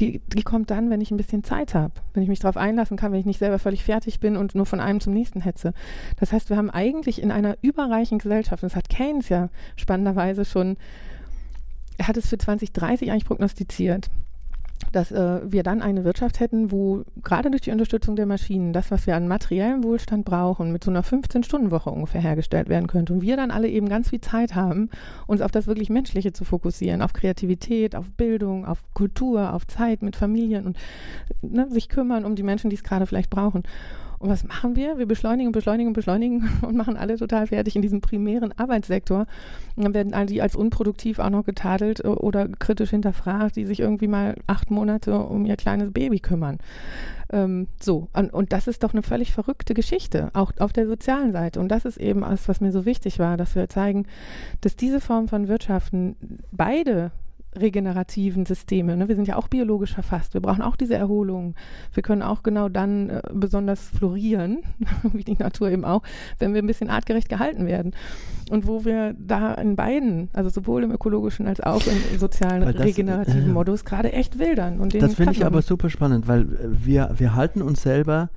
die, 0.00 0.20
die 0.20 0.42
kommt 0.42 0.70
dann, 0.70 0.90
wenn 0.90 1.00
ich 1.00 1.10
ein 1.10 1.16
bisschen 1.16 1.44
Zeit 1.44 1.74
habe, 1.74 1.94
wenn 2.14 2.22
ich 2.22 2.28
mich 2.28 2.38
darauf 2.38 2.56
einlassen 2.56 2.96
kann, 2.96 3.12
wenn 3.12 3.20
ich 3.20 3.26
nicht 3.26 3.38
selber 3.38 3.58
völlig 3.58 3.84
fertig 3.84 4.20
bin 4.20 4.36
und 4.36 4.54
nur 4.54 4.66
von 4.66 4.80
einem 4.80 5.00
zum 5.00 5.12
nächsten 5.12 5.40
hetze. 5.40 5.72
Das 6.18 6.32
heißt, 6.32 6.50
wir 6.50 6.56
haben 6.56 6.70
eigentlich 6.70 7.20
in 7.20 7.30
einer 7.30 7.56
überreichen 7.62 8.18
Gesellschaft, 8.18 8.62
das 8.62 8.76
hat 8.76 8.88
Keynes 8.88 9.28
ja 9.28 9.48
spannenderweise 9.76 10.44
schon, 10.44 10.76
er 11.98 12.08
hat 12.08 12.16
es 12.16 12.28
für 12.28 12.38
2030 12.38 13.10
eigentlich 13.10 13.26
prognostiziert, 13.26 14.10
dass 14.90 15.12
äh, 15.12 15.40
wir 15.44 15.62
dann 15.62 15.82
eine 15.82 16.04
Wirtschaft 16.04 16.40
hätten, 16.40 16.72
wo 16.72 17.02
gerade 17.22 17.50
durch 17.50 17.62
die 17.62 17.70
Unterstützung 17.70 18.16
der 18.16 18.26
Maschinen 18.26 18.72
das, 18.72 18.90
was 18.90 19.06
wir 19.06 19.16
an 19.16 19.28
materiellem 19.28 19.84
Wohlstand 19.84 20.24
brauchen, 20.24 20.72
mit 20.72 20.82
so 20.84 20.90
einer 20.90 21.02
15-Stunden-Woche 21.02 21.90
ungefähr 21.90 22.20
hergestellt 22.20 22.68
werden 22.68 22.86
könnte. 22.86 23.12
Und 23.12 23.22
wir 23.22 23.36
dann 23.36 23.50
alle 23.50 23.68
eben 23.68 23.88
ganz 23.88 24.10
viel 24.10 24.20
Zeit 24.20 24.54
haben, 24.54 24.90
uns 25.26 25.40
auf 25.40 25.50
das 25.50 25.66
wirklich 25.66 25.90
Menschliche 25.90 26.32
zu 26.32 26.44
fokussieren, 26.44 27.02
auf 27.02 27.12
Kreativität, 27.12 27.94
auf 27.94 28.10
Bildung, 28.12 28.66
auf 28.66 28.82
Kultur, 28.94 29.54
auf 29.54 29.66
Zeit 29.66 30.02
mit 30.02 30.16
Familien 30.16 30.66
und 30.66 30.78
ne, 31.42 31.68
sich 31.70 31.88
kümmern 31.88 32.24
um 32.24 32.34
die 32.34 32.42
Menschen, 32.42 32.70
die 32.70 32.76
es 32.76 32.84
gerade 32.84 33.06
vielleicht 33.06 33.30
brauchen. 33.30 33.62
Und 34.22 34.30
was 34.30 34.44
machen 34.44 34.76
wir? 34.76 34.98
Wir 34.98 35.06
beschleunigen, 35.06 35.50
beschleunigen, 35.50 35.92
beschleunigen 35.94 36.48
und 36.62 36.76
machen 36.76 36.96
alle 36.96 37.16
total 37.16 37.48
fertig 37.48 37.74
in 37.74 37.82
diesem 37.82 38.00
primären 38.00 38.56
Arbeitssektor. 38.56 39.26
Und 39.74 39.82
dann 39.82 39.94
werden 39.94 40.14
all 40.14 40.26
die 40.26 40.40
als 40.40 40.54
unproduktiv 40.54 41.18
auch 41.18 41.28
noch 41.28 41.44
getadelt 41.44 42.04
äh, 42.04 42.06
oder 42.06 42.46
kritisch 42.46 42.90
hinterfragt, 42.90 43.56
die 43.56 43.66
sich 43.66 43.80
irgendwie 43.80 44.06
mal 44.06 44.36
acht 44.46 44.70
Monate 44.70 45.18
um 45.18 45.44
ihr 45.44 45.56
kleines 45.56 45.92
Baby 45.92 46.20
kümmern. 46.20 46.58
Ähm, 47.32 47.66
so, 47.80 48.06
und, 48.12 48.32
und 48.32 48.52
das 48.52 48.68
ist 48.68 48.84
doch 48.84 48.92
eine 48.92 49.02
völlig 49.02 49.32
verrückte 49.32 49.74
Geschichte, 49.74 50.30
auch 50.34 50.52
auf 50.60 50.72
der 50.72 50.86
sozialen 50.86 51.32
Seite. 51.32 51.58
Und 51.58 51.68
das 51.68 51.84
ist 51.84 51.96
eben 51.96 52.20
das, 52.20 52.48
was 52.48 52.60
mir 52.60 52.70
so 52.70 52.84
wichtig 52.84 53.18
war, 53.18 53.36
dass 53.36 53.56
wir 53.56 53.68
zeigen, 53.68 54.06
dass 54.60 54.76
diese 54.76 55.00
Form 55.00 55.26
von 55.26 55.48
Wirtschaften 55.48 56.14
beide 56.52 57.10
regenerativen 57.54 58.46
Systeme. 58.46 58.96
Ne? 58.96 59.08
Wir 59.08 59.16
sind 59.16 59.28
ja 59.28 59.36
auch 59.36 59.48
biologisch 59.48 59.92
verfasst. 59.92 60.34
Wir 60.34 60.40
brauchen 60.40 60.62
auch 60.62 60.76
diese 60.76 60.94
Erholung. 60.94 61.54
Wir 61.92 62.02
können 62.02 62.22
auch 62.22 62.42
genau 62.42 62.68
dann 62.68 63.10
äh, 63.10 63.22
besonders 63.32 63.88
florieren, 63.88 64.62
wie 65.12 65.24
die 65.24 65.36
Natur 65.36 65.70
eben 65.70 65.84
auch, 65.84 66.02
wenn 66.38 66.54
wir 66.54 66.62
ein 66.62 66.66
bisschen 66.66 66.90
artgerecht 66.90 67.28
gehalten 67.28 67.66
werden. 67.66 67.92
Und 68.50 68.66
wo 68.66 68.84
wir 68.84 69.14
da 69.18 69.54
in 69.54 69.76
beiden, 69.76 70.28
also 70.32 70.50
sowohl 70.50 70.82
im 70.84 70.92
ökologischen 70.92 71.46
als 71.46 71.60
auch 71.60 71.82
im 71.86 72.18
sozialen 72.18 72.62
das, 72.62 72.84
regenerativen 72.84 73.50
äh, 73.50 73.52
Modus, 73.52 73.84
gerade 73.84 74.12
echt 74.12 74.38
wildern. 74.38 74.80
Und 74.80 74.94
das 74.94 75.14
finde 75.14 75.32
ich 75.32 75.44
aber 75.44 75.62
super 75.62 75.90
spannend, 75.90 76.28
weil 76.28 76.46
wir, 76.84 77.14
wir 77.16 77.34
halten 77.34 77.62
uns 77.62 77.82
selber 77.82 78.30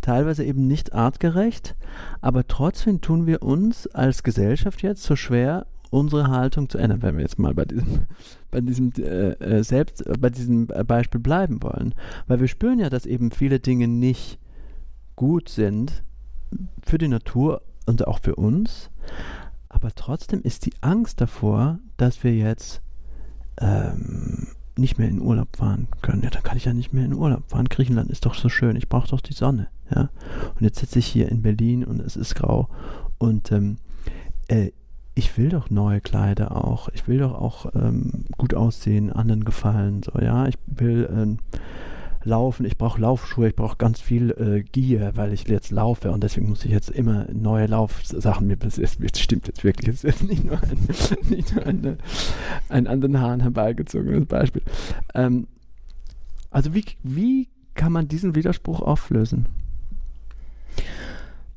teilweise 0.00 0.44
eben 0.44 0.66
nicht 0.66 0.92
artgerecht, 0.92 1.76
aber 2.20 2.46
trotzdem 2.46 3.00
tun 3.00 3.26
wir 3.26 3.42
uns 3.42 3.86
als 3.88 4.22
Gesellschaft 4.22 4.82
jetzt 4.82 5.02
so 5.02 5.14
schwer, 5.16 5.66
unsere 5.90 6.28
Haltung 6.28 6.68
zu 6.68 6.78
ändern, 6.78 7.02
wenn 7.02 7.16
wir 7.16 7.22
jetzt 7.22 7.38
mal 7.38 7.54
bei 7.54 7.64
diesem, 7.64 8.06
bei 8.50 8.60
diesem 8.60 8.92
äh, 8.98 9.32
äh 9.32 9.62
selbst 9.62 10.06
äh, 10.06 10.14
bei 10.18 10.30
diesem 10.30 10.66
Beispiel 10.66 11.20
bleiben 11.20 11.62
wollen, 11.62 11.94
weil 12.26 12.40
wir 12.40 12.48
spüren 12.48 12.78
ja, 12.78 12.90
dass 12.90 13.06
eben 13.06 13.30
viele 13.30 13.60
Dinge 13.60 13.88
nicht 13.88 14.38
gut 15.16 15.48
sind 15.48 16.02
für 16.82 16.98
die 16.98 17.08
Natur 17.08 17.62
und 17.86 18.06
auch 18.06 18.20
für 18.20 18.36
uns, 18.36 18.90
aber 19.68 19.94
trotzdem 19.94 20.42
ist 20.42 20.66
die 20.66 20.72
Angst 20.80 21.20
davor, 21.20 21.78
dass 21.96 22.24
wir 22.24 22.34
jetzt 22.34 22.82
ähm, 23.60 24.48
nicht 24.76 24.98
mehr 24.98 25.08
in 25.08 25.20
Urlaub 25.20 25.56
fahren 25.56 25.88
können. 26.02 26.22
Ja, 26.22 26.30
dann 26.30 26.42
kann 26.42 26.56
ich 26.56 26.64
ja 26.64 26.72
nicht 26.72 26.92
mehr 26.92 27.04
in 27.04 27.14
Urlaub 27.14 27.48
fahren. 27.48 27.68
Griechenland 27.68 28.10
ist 28.10 28.26
doch 28.26 28.34
so 28.34 28.48
schön. 28.48 28.76
Ich 28.76 28.88
brauche 28.88 29.08
doch 29.08 29.20
die 29.20 29.34
Sonne. 29.34 29.68
Ja, 29.94 30.10
und 30.54 30.62
jetzt 30.62 30.78
sitze 30.78 30.98
ich 30.98 31.06
hier 31.06 31.28
in 31.28 31.42
Berlin 31.42 31.84
und 31.84 32.00
es 32.00 32.16
ist 32.16 32.34
grau 32.34 32.68
und 33.18 33.52
ähm, 33.52 33.76
äh, 34.48 34.70
ich 35.20 35.36
will 35.36 35.50
doch 35.50 35.68
neue 35.68 36.00
Kleider 36.00 36.64
auch. 36.64 36.88
Ich 36.94 37.06
will 37.06 37.18
doch 37.18 37.34
auch 37.34 37.66
ähm, 37.74 38.24
gut 38.38 38.54
aussehen, 38.54 39.12
anderen 39.12 39.44
gefallen. 39.44 40.02
So, 40.02 40.18
ja, 40.18 40.46
ich 40.46 40.54
will 40.66 41.10
ähm, 41.12 41.40
laufen, 42.24 42.64
ich 42.64 42.78
brauche 42.78 42.98
Laufschuhe, 42.98 43.48
ich 43.48 43.54
brauche 43.54 43.76
ganz 43.76 44.00
viel 44.00 44.30
äh, 44.30 44.62
Gier, 44.62 45.12
weil 45.16 45.34
ich 45.34 45.46
jetzt 45.46 45.72
laufe 45.72 46.10
und 46.10 46.24
deswegen 46.24 46.48
muss 46.48 46.64
ich 46.64 46.70
jetzt 46.70 46.88
immer 46.88 47.26
neue 47.34 47.66
Laufsachen 47.66 48.46
mir 48.46 48.56
ist, 48.62 48.78
das 48.78 49.20
stimmt 49.20 49.46
jetzt 49.46 49.62
wirklich, 49.62 49.88
es 49.88 50.04
ist 50.04 50.22
nicht 50.22 50.42
nur 50.42 50.58
ein, 50.62 50.88
nicht 51.28 51.54
nur 51.54 51.66
eine, 51.66 51.98
ein 52.70 52.86
an 52.86 53.02
den 53.02 53.20
Haaren 53.20 53.40
herbeigezogenes 53.40 54.24
Beispiel. 54.24 54.62
Ähm, 55.14 55.48
also 56.50 56.72
wie, 56.72 56.84
wie 57.02 57.48
kann 57.74 57.92
man 57.92 58.08
diesen 58.08 58.34
Widerspruch 58.34 58.80
auflösen? 58.80 59.44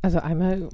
Also 0.03 0.19
einmal 0.19 0.67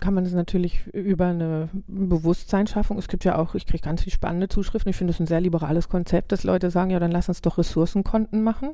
kann 0.00 0.14
man 0.14 0.22
das 0.22 0.34
natürlich 0.34 0.86
über 0.92 1.26
eine 1.26 1.68
Bewusstseinsschaffung, 1.88 2.96
es 2.96 3.08
gibt 3.08 3.24
ja 3.24 3.36
auch, 3.36 3.56
ich 3.56 3.66
kriege 3.66 3.82
ganz 3.82 4.04
viele 4.04 4.14
spannende 4.14 4.48
Zuschriften, 4.48 4.88
ich 4.90 4.96
finde 4.96 5.12
das 5.12 5.18
ein 5.18 5.26
sehr 5.26 5.40
liberales 5.40 5.88
Konzept, 5.88 6.30
dass 6.30 6.44
Leute 6.44 6.70
sagen, 6.70 6.90
ja, 6.90 7.00
dann 7.00 7.10
lass 7.10 7.28
uns 7.28 7.42
doch 7.42 7.58
Ressourcenkonten 7.58 8.40
machen. 8.40 8.70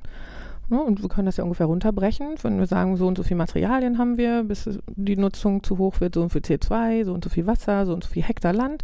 Ne, 0.68 0.82
und 0.82 1.02
wir 1.02 1.08
können 1.08 1.24
das 1.24 1.38
ja 1.38 1.44
ungefähr 1.44 1.66
runterbrechen, 1.66 2.34
wenn 2.42 2.58
wir 2.58 2.66
sagen, 2.66 2.96
so 2.96 3.06
und 3.06 3.16
so 3.16 3.22
viel 3.22 3.36
Materialien 3.36 3.96
haben 3.96 4.18
wir, 4.18 4.44
bis 4.44 4.68
die 4.88 5.16
Nutzung 5.16 5.62
zu 5.62 5.78
hoch 5.78 6.00
wird, 6.00 6.14
so 6.14 6.22
und 6.22 6.30
so 6.30 6.38
viel 6.38 6.56
CO2, 6.58 7.06
so 7.06 7.14
und 7.14 7.24
so 7.24 7.30
viel 7.30 7.46
Wasser, 7.46 7.86
so 7.86 7.94
und 7.94 8.04
so 8.04 8.10
viel 8.10 8.22
Hektar 8.22 8.52
Land. 8.52 8.82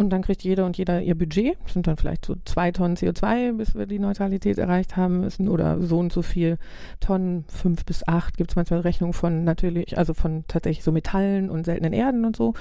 Und 0.00 0.08
dann 0.08 0.22
kriegt 0.22 0.42
jeder 0.42 0.64
und 0.64 0.78
jeder 0.78 1.02
ihr 1.02 1.14
Budget. 1.14 1.58
Das 1.62 1.74
sind 1.74 1.86
dann 1.86 1.98
vielleicht 1.98 2.24
so 2.24 2.34
zwei 2.46 2.72
Tonnen 2.72 2.96
CO2, 2.96 3.58
bis 3.58 3.74
wir 3.74 3.84
die 3.84 3.98
Neutralität 3.98 4.56
erreicht 4.56 4.96
haben 4.96 5.20
müssen. 5.20 5.46
Oder 5.46 5.78
so 5.82 5.98
und 5.98 6.10
so 6.10 6.22
viel 6.22 6.56
Tonnen, 7.00 7.44
fünf 7.48 7.84
bis 7.84 8.08
acht, 8.08 8.38
gibt 8.38 8.50
es 8.50 8.56
manchmal 8.56 8.80
Rechnungen 8.80 9.12
von 9.12 9.44
natürlich, 9.44 9.98
also 9.98 10.14
von 10.14 10.44
tatsächlich 10.48 10.84
so 10.84 10.90
Metallen 10.90 11.50
und 11.50 11.66
seltenen 11.66 11.92
Erden 11.92 12.24
und 12.24 12.34
so. 12.34 12.54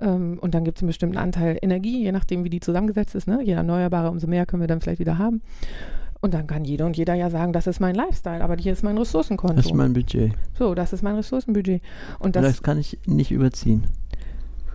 Ähm, 0.00 0.38
und 0.38 0.54
dann 0.54 0.64
gibt 0.64 0.76
es 0.76 0.82
einen 0.82 0.88
bestimmten 0.88 1.16
Anteil 1.16 1.56
Energie, 1.62 2.02
je 2.02 2.12
nachdem, 2.12 2.44
wie 2.44 2.50
die 2.50 2.60
zusammengesetzt 2.60 3.14
ist. 3.14 3.26
Ne? 3.26 3.40
Je 3.42 3.54
erneuerbarer, 3.54 4.10
umso 4.10 4.26
mehr 4.26 4.44
können 4.44 4.62
wir 4.62 4.68
dann 4.68 4.82
vielleicht 4.82 5.00
wieder 5.00 5.16
haben. 5.16 5.40
Und 6.20 6.34
dann 6.34 6.46
kann 6.46 6.66
jeder 6.66 6.84
und 6.84 6.94
jeder 6.94 7.14
ja 7.14 7.30
sagen, 7.30 7.54
das 7.54 7.68
ist 7.68 7.80
mein 7.80 7.94
Lifestyle, 7.94 8.44
aber 8.44 8.56
hier 8.58 8.74
ist 8.74 8.82
mein 8.82 8.98
Ressourcenkonto. 8.98 9.56
Das 9.56 9.64
ist 9.64 9.74
mein 9.74 9.94
Budget. 9.94 10.34
So, 10.58 10.74
das 10.74 10.92
ist 10.92 11.00
mein 11.00 11.14
Ressourcenbudget. 11.14 11.80
Und 12.18 12.36
das, 12.36 12.44
das 12.44 12.62
kann 12.62 12.76
ich 12.76 12.98
nicht 13.06 13.30
überziehen. 13.30 13.86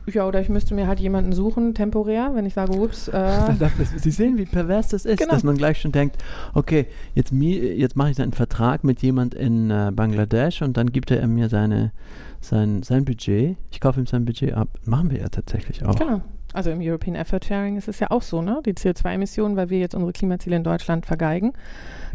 Ja, 0.07 0.27
oder 0.27 0.39
ich 0.39 0.49
müsste 0.49 0.75
mir 0.75 0.87
halt 0.87 0.99
jemanden 0.99 1.33
suchen, 1.33 1.73
temporär, 1.73 2.31
wenn 2.33 2.45
ich 2.45 2.53
sage, 2.53 2.73
ups. 2.73 3.07
Äh 3.07 3.53
Sie 3.97 4.11
sehen, 4.11 4.37
wie 4.37 4.45
pervers 4.45 4.89
das 4.89 5.05
ist, 5.05 5.19
genau. 5.19 5.33
dass 5.33 5.43
man 5.43 5.57
gleich 5.57 5.81
schon 5.81 5.91
denkt, 5.91 6.17
okay, 6.53 6.85
jetzt, 7.15 7.31
jetzt 7.31 7.95
mache 7.95 8.11
ich 8.11 8.21
einen 8.21 8.33
Vertrag 8.33 8.83
mit 8.83 9.01
jemand 9.01 9.33
in 9.33 9.71
äh, 9.71 9.91
Bangladesch 9.93 10.61
und 10.61 10.77
dann 10.77 10.91
gibt 10.91 11.09
er 11.11 11.25
mir 11.27 11.49
seine, 11.49 11.91
sein, 12.39 12.83
sein 12.83 13.05
Budget. 13.05 13.57
Ich 13.71 13.79
kaufe 13.79 13.99
ihm 13.99 14.05
sein 14.05 14.25
Budget 14.25 14.53
ab. 14.53 14.67
Machen 14.85 15.09
wir 15.09 15.19
ja 15.19 15.29
tatsächlich 15.29 15.83
auch. 15.83 15.95
Genau. 15.95 16.21
Also 16.53 16.71
im 16.71 16.79
European 16.79 17.15
Effort 17.15 17.41
Sharing 17.45 17.75
ist 17.75 17.89
es 17.89 17.99
ja 17.99 18.11
auch 18.11 18.21
so, 18.21 18.41
ne? 18.41 18.61
Die 18.65 18.73
CO2-Emissionen, 18.73 19.57
weil 19.57 19.69
wir 19.69 19.79
jetzt 19.79 19.93
unsere 19.93 20.13
Klimaziele 20.13 20.55
in 20.55 20.63
Deutschland 20.63 21.05
vergeigen, 21.05 21.51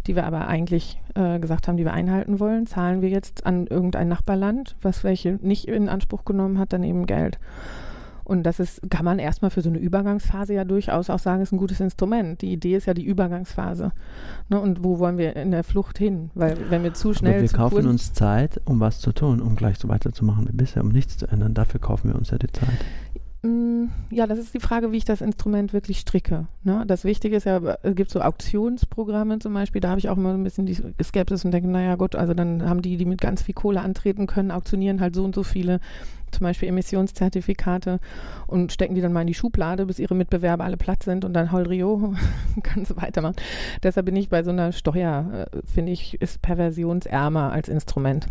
die 0.06 0.16
wir 0.16 0.24
aber 0.24 0.46
eigentlich 0.48 1.00
äh, 1.14 1.38
gesagt 1.38 1.68
haben, 1.68 1.76
die 1.76 1.84
wir 1.84 1.92
einhalten 1.92 2.40
wollen, 2.40 2.66
zahlen 2.66 3.02
wir 3.02 3.08
jetzt 3.08 3.46
an 3.46 3.66
irgendein 3.66 4.08
Nachbarland, 4.08 4.76
was 4.82 5.04
welche 5.04 5.38
nicht 5.42 5.68
in 5.68 5.88
Anspruch 5.88 6.24
genommen 6.24 6.58
hat, 6.58 6.72
dann 6.72 6.82
eben 6.82 7.06
Geld. 7.06 7.38
Und 8.30 8.44
das 8.44 8.60
ist, 8.60 8.88
kann 8.90 9.04
man 9.04 9.18
erstmal 9.18 9.50
für 9.50 9.60
so 9.60 9.68
eine 9.68 9.78
Übergangsphase 9.78 10.54
ja 10.54 10.64
durchaus 10.64 11.10
auch 11.10 11.18
sagen, 11.18 11.42
ist 11.42 11.50
ein 11.50 11.58
gutes 11.58 11.80
Instrument. 11.80 12.40
Die 12.42 12.52
Idee 12.52 12.76
ist 12.76 12.86
ja 12.86 12.94
die 12.94 13.04
Übergangsphase. 13.04 13.90
Ne? 14.48 14.60
Und 14.60 14.84
wo 14.84 15.00
wollen 15.00 15.18
wir 15.18 15.34
in 15.34 15.50
der 15.50 15.64
Flucht 15.64 15.98
hin? 15.98 16.30
Weil 16.36 16.56
wenn 16.70 16.84
wir 16.84 16.94
zu 16.94 17.12
schnell. 17.12 17.32
Aber 17.32 17.42
wir 17.42 17.48
kaufen 17.48 17.88
uns 17.88 18.12
Zeit, 18.12 18.60
um 18.66 18.78
was 18.78 19.00
zu 19.00 19.10
tun, 19.10 19.42
um 19.42 19.56
gleich 19.56 19.78
so 19.78 19.88
weiterzumachen 19.88 20.46
wie 20.46 20.52
bisher, 20.52 20.84
um 20.84 20.90
nichts 20.90 21.18
zu 21.18 21.26
ändern. 21.26 21.54
Dafür 21.54 21.80
kaufen 21.80 22.08
wir 22.08 22.14
uns 22.14 22.30
ja 22.30 22.38
die 22.38 22.52
Zeit. 22.52 22.68
Mm, 23.42 23.86
Ja, 24.10 24.26
das 24.26 24.38
ist 24.38 24.52
die 24.52 24.60
Frage, 24.60 24.92
wie 24.92 24.98
ich 24.98 25.04
das 25.06 25.22
Instrument 25.22 25.72
wirklich 25.72 26.00
stricke. 26.00 26.46
Ne? 26.62 26.84
Das 26.86 27.04
Wichtige 27.04 27.36
ist 27.36 27.44
ja, 27.44 27.78
es 27.82 27.94
gibt 27.94 28.10
so 28.10 28.20
Auktionsprogramme 28.20 29.38
zum 29.38 29.54
Beispiel, 29.54 29.80
da 29.80 29.90
habe 29.90 29.98
ich 29.98 30.08
auch 30.10 30.16
immer 30.18 30.34
ein 30.34 30.44
bisschen 30.44 30.66
die 30.66 30.76
Skepsis 31.02 31.44
und 31.44 31.50
denke, 31.52 31.68
naja 31.68 31.94
gut, 31.96 32.14
also 32.16 32.34
dann 32.34 32.68
haben 32.68 32.82
die, 32.82 32.96
die 32.98 33.06
mit 33.06 33.20
ganz 33.20 33.42
viel 33.42 33.54
Kohle 33.54 33.80
antreten 33.80 34.26
können, 34.26 34.50
auktionieren 34.50 35.00
halt 35.00 35.14
so 35.14 35.24
und 35.24 35.34
so 35.34 35.42
viele 35.42 35.80
zum 36.32 36.44
Beispiel 36.44 36.68
Emissionszertifikate 36.68 37.98
und 38.46 38.72
stecken 38.72 38.94
die 38.94 39.00
dann 39.00 39.12
mal 39.12 39.22
in 39.22 39.26
die 39.26 39.34
Schublade, 39.34 39.86
bis 39.86 39.98
ihre 39.98 40.14
Mitbewerber 40.14 40.64
alle 40.64 40.76
platt 40.76 41.02
sind 41.02 41.24
und 41.24 41.32
dann 41.32 41.50
Holrio 41.50 42.14
kann 42.62 42.84
so 42.84 42.96
weitermachen. 42.96 43.36
Deshalb 43.82 44.06
bin 44.06 44.16
ich 44.16 44.28
bei 44.28 44.42
so 44.42 44.50
einer 44.50 44.72
Steuer, 44.72 45.48
äh, 45.52 45.58
finde 45.64 45.92
ich, 45.92 46.20
ist 46.20 46.42
perversionsärmer 46.42 47.52
als 47.52 47.68
Instrument. 47.68 48.26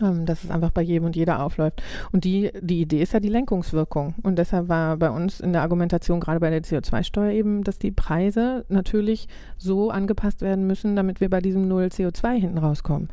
Ähm, 0.00 0.26
dass 0.26 0.44
es 0.44 0.50
einfach 0.50 0.70
bei 0.70 0.82
jedem 0.82 1.04
und 1.04 1.16
jeder 1.16 1.42
aufläuft. 1.42 1.82
Und 2.12 2.24
die, 2.24 2.50
die 2.60 2.80
Idee 2.80 3.02
ist 3.02 3.12
ja 3.12 3.20
die 3.20 3.28
Lenkungswirkung. 3.28 4.14
Und 4.22 4.36
deshalb 4.36 4.68
war 4.68 4.96
bei 4.96 5.10
uns 5.10 5.40
in 5.40 5.52
der 5.52 5.62
Argumentation, 5.62 6.20
gerade 6.20 6.40
bei 6.40 6.50
der 6.50 6.62
CO2-Steuer 6.62 7.32
eben, 7.32 7.64
dass 7.64 7.78
die 7.78 7.90
Preise 7.90 8.64
natürlich 8.68 9.28
so 9.58 9.90
angepasst 9.90 10.40
werden 10.40 10.66
müssen, 10.66 10.96
damit 10.96 11.20
wir 11.20 11.28
bei 11.28 11.40
diesem 11.40 11.68
Null 11.68 11.84
CO2 11.84 12.34
hinten 12.34 12.58
rauskommen. 12.58 13.08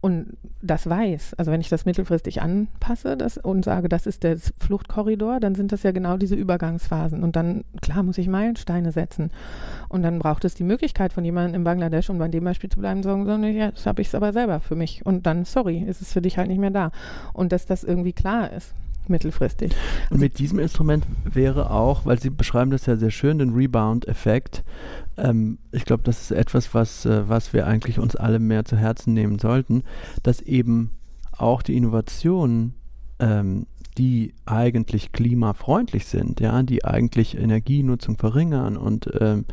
Und 0.00 0.38
das 0.62 0.88
weiß, 0.88 1.34
also 1.34 1.52
wenn 1.52 1.60
ich 1.60 1.68
das 1.68 1.84
mittelfristig 1.84 2.40
anpasse 2.40 3.18
das, 3.18 3.36
und 3.36 3.64
sage, 3.64 3.90
das 3.90 4.06
ist 4.06 4.22
der 4.22 4.38
Fluchtkorridor, 4.58 5.40
dann 5.40 5.54
sind 5.54 5.72
das 5.72 5.82
ja 5.82 5.92
genau 5.92 6.16
diese 6.16 6.36
Übergangsphasen. 6.36 7.22
Und 7.22 7.36
dann, 7.36 7.64
klar, 7.82 8.02
muss 8.02 8.16
ich 8.16 8.26
Meilensteine 8.26 8.92
setzen. 8.92 9.30
Und 9.88 10.02
dann 10.02 10.18
braucht 10.18 10.44
es 10.46 10.54
die 10.54 10.64
Möglichkeit 10.64 11.12
von 11.12 11.24
jemandem 11.24 11.56
in 11.56 11.64
Bangladesch, 11.64 12.08
um 12.08 12.18
bei 12.18 12.28
dem 12.28 12.44
Beispiel 12.44 12.70
zu 12.70 12.80
bleiben, 12.80 13.02
sagen, 13.02 13.26
so, 13.26 13.36
nee, 13.36 13.58
ja, 13.58 13.72
habe 13.84 14.00
ich 14.00 14.14
aber 14.14 14.32
selber 14.32 14.60
für 14.60 14.74
mich. 14.74 15.04
Und 15.04 15.26
dann, 15.26 15.44
sorry, 15.44 15.78
ist 15.78 16.00
es 16.00 16.12
für 16.12 16.22
dich 16.22 16.38
halt 16.38 16.48
nicht 16.48 16.60
mehr 16.60 16.70
da. 16.70 16.92
Und 17.34 17.52
dass 17.52 17.66
das 17.66 17.84
irgendwie 17.84 18.14
klar 18.14 18.50
ist, 18.52 18.72
mittelfristig. 19.10 19.72
Und 20.10 20.20
mit 20.20 20.38
diesem 20.38 20.58
Instrument 20.58 21.06
wäre 21.24 21.70
auch, 21.70 22.06
weil 22.06 22.18
Sie 22.18 22.30
beschreiben 22.30 22.70
das 22.70 22.86
ja 22.86 22.96
sehr 22.96 23.10
schön, 23.10 23.38
den 23.38 23.54
Rebound-Effekt. 23.54 24.64
Ähm, 25.16 25.58
ich 25.72 25.84
glaube, 25.84 26.02
das 26.04 26.22
ist 26.22 26.30
etwas, 26.30 26.74
was, 26.74 27.04
äh, 27.04 27.28
was 27.28 27.52
wir 27.52 27.66
eigentlich 27.66 27.98
uns 27.98 28.16
alle 28.16 28.38
mehr 28.38 28.64
zu 28.64 28.76
Herzen 28.76 29.12
nehmen 29.12 29.38
sollten, 29.38 29.82
dass 30.22 30.40
eben 30.40 30.92
auch 31.32 31.62
die 31.62 31.76
Innovationen, 31.76 32.74
ähm, 33.18 33.66
die 33.98 34.34
eigentlich 34.46 35.12
klimafreundlich 35.12 36.06
sind, 36.06 36.40
ja, 36.40 36.62
die 36.62 36.84
eigentlich 36.84 37.36
Energienutzung 37.36 38.16
verringern 38.16 38.76
und 38.76 39.10
ähm, 39.20 39.44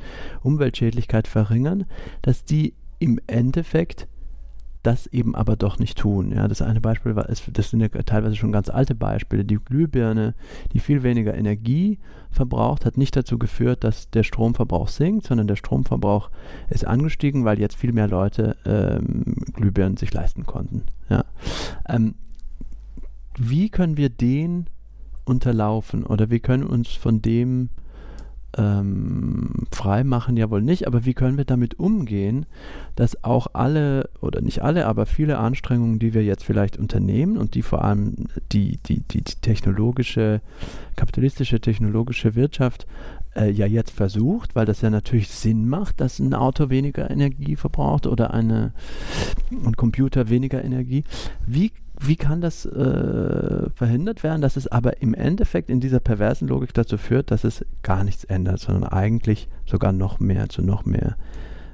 Umweltschädlichkeit 0.41 1.27
verringern, 1.27 1.85
dass 2.21 2.45
die 2.45 2.73
im 2.99 3.19
Endeffekt 3.27 4.07
das 4.83 5.07
eben 5.07 5.35
aber 5.35 5.55
doch 5.55 5.79
nicht 5.79 5.97
tun. 5.97 6.31
Ja, 6.31 6.47
das 6.47 6.61
eine 6.61 6.81
Beispiel 6.81 7.15
war, 7.15 7.25
das 7.25 7.69
sind 7.69 7.79
ja 7.79 7.87
teilweise 7.87 8.35
schon 8.35 8.51
ganz 8.51 8.69
alte 8.69 8.95
Beispiele. 8.95 9.43
Die 9.43 9.57
Glühbirne, 9.57 10.33
die 10.73 10.79
viel 10.79 11.03
weniger 11.03 11.35
Energie 11.35 11.99
verbraucht, 12.31 12.85
hat 12.85 12.97
nicht 12.97 13.15
dazu 13.15 13.37
geführt, 13.37 13.83
dass 13.83 14.09
der 14.09 14.23
Stromverbrauch 14.23 14.87
sinkt, 14.87 15.25
sondern 15.25 15.47
der 15.47 15.55
Stromverbrauch 15.55 16.29
ist 16.69 16.85
angestiegen, 16.85 17.45
weil 17.45 17.59
jetzt 17.59 17.75
viel 17.75 17.91
mehr 17.91 18.07
Leute 18.07 18.55
ähm, 18.65 19.35
Glühbirnen 19.53 19.97
sich 19.97 20.13
leisten 20.13 20.45
konnten. 20.45 20.83
Ja. 21.09 21.25
Ähm, 21.87 22.15
wie 23.37 23.69
können 23.69 23.97
wir 23.97 24.09
den 24.09 24.67
unterlaufen 25.25 26.05
oder 26.05 26.29
wie 26.29 26.39
können 26.39 26.63
wir 26.63 26.71
uns 26.71 26.89
von 26.89 27.21
dem 27.21 27.69
ähm, 28.57 29.67
frei 29.71 30.03
machen 30.03 30.35
ja 30.35 30.49
wohl 30.49 30.61
nicht, 30.61 30.87
aber 30.87 31.05
wie 31.05 31.13
können 31.13 31.37
wir 31.37 31.45
damit 31.45 31.79
umgehen, 31.79 32.45
dass 32.95 33.23
auch 33.23 33.47
alle 33.53 34.09
oder 34.19 34.41
nicht 34.41 34.61
alle, 34.63 34.87
aber 34.87 35.05
viele 35.05 35.37
Anstrengungen, 35.37 35.99
die 35.99 36.13
wir 36.13 36.23
jetzt 36.23 36.43
vielleicht 36.43 36.77
unternehmen 36.77 37.37
und 37.37 37.53
die 37.53 37.61
vor 37.61 37.83
allem 37.83 38.27
die, 38.51 38.77
die, 38.87 39.01
die, 39.01 39.21
die 39.21 39.35
technologische, 39.41 40.41
kapitalistische 40.95 41.59
technologische 41.59 42.35
Wirtschaft 42.35 42.87
äh, 43.35 43.51
ja 43.51 43.67
jetzt 43.67 43.91
versucht, 43.91 44.55
weil 44.55 44.65
das 44.65 44.81
ja 44.81 44.89
natürlich 44.89 45.29
Sinn 45.29 45.69
macht, 45.69 46.01
dass 46.01 46.19
ein 46.19 46.33
Auto 46.33 46.69
weniger 46.69 47.09
Energie 47.09 47.55
verbraucht 47.55 48.07
oder 48.07 48.33
eine, 48.33 48.73
ein 49.51 49.75
Computer 49.77 50.29
weniger 50.29 50.63
Energie. 50.63 51.03
Wie 51.45 51.71
wie 51.99 52.15
kann 52.15 52.41
das 52.41 52.65
äh, 52.65 53.69
verhindert 53.73 54.23
werden, 54.23 54.41
dass 54.41 54.55
es 54.55 54.67
aber 54.67 55.01
im 55.01 55.13
Endeffekt 55.13 55.69
in 55.69 55.79
dieser 55.79 55.99
perversen 55.99 56.47
Logik 56.47 56.73
dazu 56.73 56.97
führt, 56.97 57.31
dass 57.31 57.43
es 57.43 57.65
gar 57.81 58.03
nichts 58.03 58.23
ändert, 58.23 58.59
sondern 58.59 58.83
eigentlich 58.83 59.47
sogar 59.65 59.91
noch 59.91 60.19
mehr 60.19 60.49
zu 60.49 60.61
noch 60.61 60.85
mehr 60.85 61.17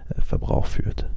äh, 0.10 0.22
Verbrauch 0.22 0.66
führt? 0.66 1.10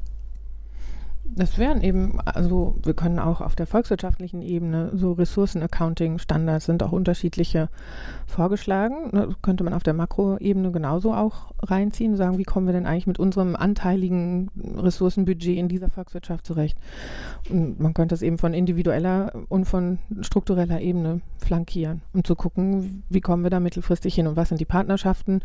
Das 1.34 1.58
wären 1.58 1.82
eben, 1.82 2.18
also 2.24 2.76
wir 2.82 2.94
können 2.94 3.18
auch 3.18 3.40
auf 3.40 3.54
der 3.54 3.66
volkswirtschaftlichen 3.66 4.40
Ebene, 4.40 4.90
so 4.94 5.12
Ressourcen-Accounting-Standards 5.12 6.64
sind 6.64 6.82
auch 6.82 6.92
unterschiedliche 6.92 7.68
vorgeschlagen. 8.26 9.10
Da 9.12 9.28
könnte 9.42 9.64
man 9.64 9.74
auf 9.74 9.82
der 9.82 9.92
Makroebene 9.92 10.72
genauso 10.72 11.12
auch 11.12 11.52
reinziehen 11.62 12.12
und 12.12 12.16
sagen, 12.16 12.38
wie 12.38 12.44
kommen 12.44 12.66
wir 12.66 12.72
denn 12.72 12.86
eigentlich 12.86 13.06
mit 13.06 13.18
unserem 13.18 13.54
anteiligen 13.54 14.50
Ressourcenbudget 14.76 15.56
in 15.58 15.68
dieser 15.68 15.90
Volkswirtschaft 15.90 16.46
zurecht? 16.46 16.78
Und 17.50 17.80
man 17.80 17.92
könnte 17.92 18.14
es 18.14 18.22
eben 18.22 18.38
von 18.38 18.54
individueller 18.54 19.32
und 19.48 19.66
von 19.66 19.98
struktureller 20.22 20.80
Ebene 20.80 21.20
flankieren, 21.38 22.02
um 22.12 22.24
zu 22.24 22.34
gucken, 22.34 23.02
wie 23.08 23.20
kommen 23.20 23.42
wir 23.42 23.50
da 23.50 23.60
mittelfristig 23.60 24.14
hin 24.14 24.26
und 24.26 24.36
was 24.36 24.48
sind 24.48 24.60
die 24.60 24.64
Partnerschaften, 24.64 25.40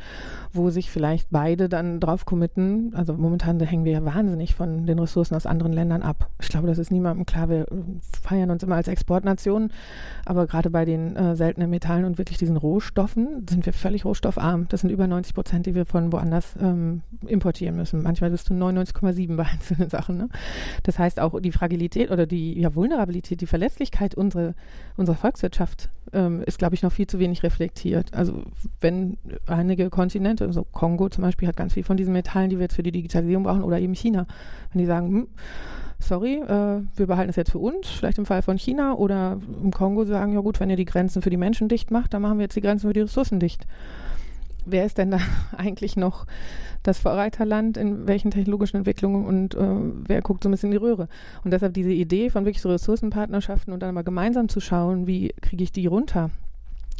wo 0.53 0.69
sich 0.69 0.89
vielleicht 0.89 1.29
beide 1.31 1.69
dann 1.69 1.99
drauf 1.99 2.25
committen. 2.25 2.93
Also 2.95 3.13
momentan 3.13 3.59
hängen 3.59 3.85
wir 3.85 3.91
ja 3.91 4.05
wahnsinnig 4.05 4.55
von 4.55 4.85
den 4.85 4.99
Ressourcen 4.99 5.35
aus 5.35 5.45
anderen 5.45 5.70
Ländern 5.73 6.01
ab. 6.01 6.29
Ich 6.41 6.49
glaube, 6.49 6.67
das 6.67 6.77
ist 6.77 6.91
niemandem 6.91 7.25
klar. 7.25 7.49
Wir 7.49 7.65
feiern 8.21 8.51
uns 8.51 8.63
immer 8.63 8.75
als 8.75 8.87
Exportnation, 8.87 9.71
aber 10.25 10.47
gerade 10.47 10.69
bei 10.69 10.85
den 10.85 11.15
äh, 11.15 11.35
seltenen 11.35 11.69
Metallen 11.69 12.05
und 12.05 12.17
wirklich 12.17 12.37
diesen 12.37 12.57
Rohstoffen 12.57 13.45
sind 13.49 13.65
wir 13.65 13.73
völlig 13.73 14.05
rohstoffarm. 14.05 14.67
Das 14.69 14.81
sind 14.81 14.89
über 14.89 15.07
90 15.07 15.33
Prozent, 15.33 15.65
die 15.65 15.75
wir 15.75 15.85
von 15.85 16.11
woanders 16.11 16.55
ähm, 16.61 17.01
importieren 17.25 17.75
müssen. 17.75 18.03
Manchmal 18.03 18.31
bis 18.31 18.43
zu 18.43 18.53
99,7 18.53 19.35
bei 19.35 19.43
einzelnen 19.51 19.89
Sachen. 19.89 20.17
Ne? 20.17 20.29
Das 20.83 20.99
heißt 20.99 21.19
auch 21.19 21.39
die 21.39 21.51
Fragilität 21.51 22.11
oder 22.11 22.25
die 22.25 22.59
ja, 22.59 22.75
Vulnerabilität, 22.75 23.41
die 23.41 23.47
Verletzlichkeit 23.47 24.15
unserer, 24.15 24.53
unserer 24.97 25.15
Volkswirtschaft 25.15 25.89
ähm, 26.13 26.41
ist, 26.45 26.59
glaube 26.59 26.75
ich, 26.75 26.83
noch 26.83 26.91
viel 26.91 27.07
zu 27.07 27.19
wenig 27.19 27.43
reflektiert. 27.43 28.13
Also 28.13 28.43
wenn 28.79 29.17
einige 29.47 29.89
Kontinente, 29.89 30.45
also 30.45 30.65
Kongo 30.71 31.09
zum 31.09 31.23
Beispiel, 31.23 31.47
hat 31.47 31.55
ganz 31.55 31.73
viel 31.73 31.83
von 31.83 31.97
diesen 31.97 32.13
Metallen, 32.13 32.49
die 32.49 32.57
wir 32.57 32.63
jetzt 32.63 32.75
für 32.75 32.83
die 32.83 32.91
Digitalisierung 32.91 33.43
brauchen, 33.43 33.63
oder 33.63 33.79
eben 33.79 33.93
China, 33.93 34.27
wenn 34.71 34.79
die 34.79 34.85
sagen, 34.85 35.07
hm, 35.07 35.27
sorry, 35.99 36.41
äh, 36.41 36.81
wir 36.95 37.07
behalten 37.07 37.29
es 37.29 37.35
jetzt 37.35 37.51
für 37.51 37.59
uns, 37.59 37.87
vielleicht 37.87 38.17
im 38.17 38.25
Fall 38.25 38.41
von 38.41 38.57
China, 38.57 38.95
oder 38.95 39.39
im 39.63 39.71
Kongo 39.71 40.05
sagen, 40.05 40.33
ja 40.33 40.41
gut, 40.41 40.59
wenn 40.59 40.69
ihr 40.69 40.75
die 40.75 40.85
Grenzen 40.85 41.21
für 41.21 41.29
die 41.29 41.37
Menschen 41.37 41.69
dicht 41.69 41.91
macht, 41.91 42.13
dann 42.13 42.21
machen 42.21 42.37
wir 42.37 42.43
jetzt 42.43 42.55
die 42.55 42.61
Grenzen 42.61 42.87
für 42.87 42.93
die 42.93 43.01
Ressourcen 43.01 43.39
dicht. 43.39 43.65
Wer 44.65 44.85
ist 44.85 44.97
denn 44.97 45.11
da 45.11 45.19
eigentlich 45.57 45.95
noch 45.95 46.25
das 46.83 46.99
Vorreiterland 46.99 47.77
in 47.77 48.07
welchen 48.07 48.31
technologischen 48.31 48.77
Entwicklungen 48.77 49.25
und 49.25 49.55
äh, 49.55 49.59
wer 50.07 50.21
guckt 50.21 50.43
so 50.43 50.49
ein 50.49 50.51
bisschen 50.51 50.71
in 50.71 50.79
die 50.79 50.85
Röhre? 50.85 51.07
Und 51.43 51.51
deshalb 51.51 51.73
diese 51.73 51.91
Idee 51.91 52.29
von 52.29 52.45
wirklich 52.45 52.61
so 52.61 52.69
Ressourcenpartnerschaften 52.69 53.73
und 53.73 53.81
dann 53.81 53.93
mal 53.93 54.03
gemeinsam 54.03 54.49
zu 54.49 54.59
schauen, 54.59 55.07
wie 55.07 55.33
kriege 55.41 55.63
ich 55.63 55.71
die 55.71 55.87
runter? 55.87 56.31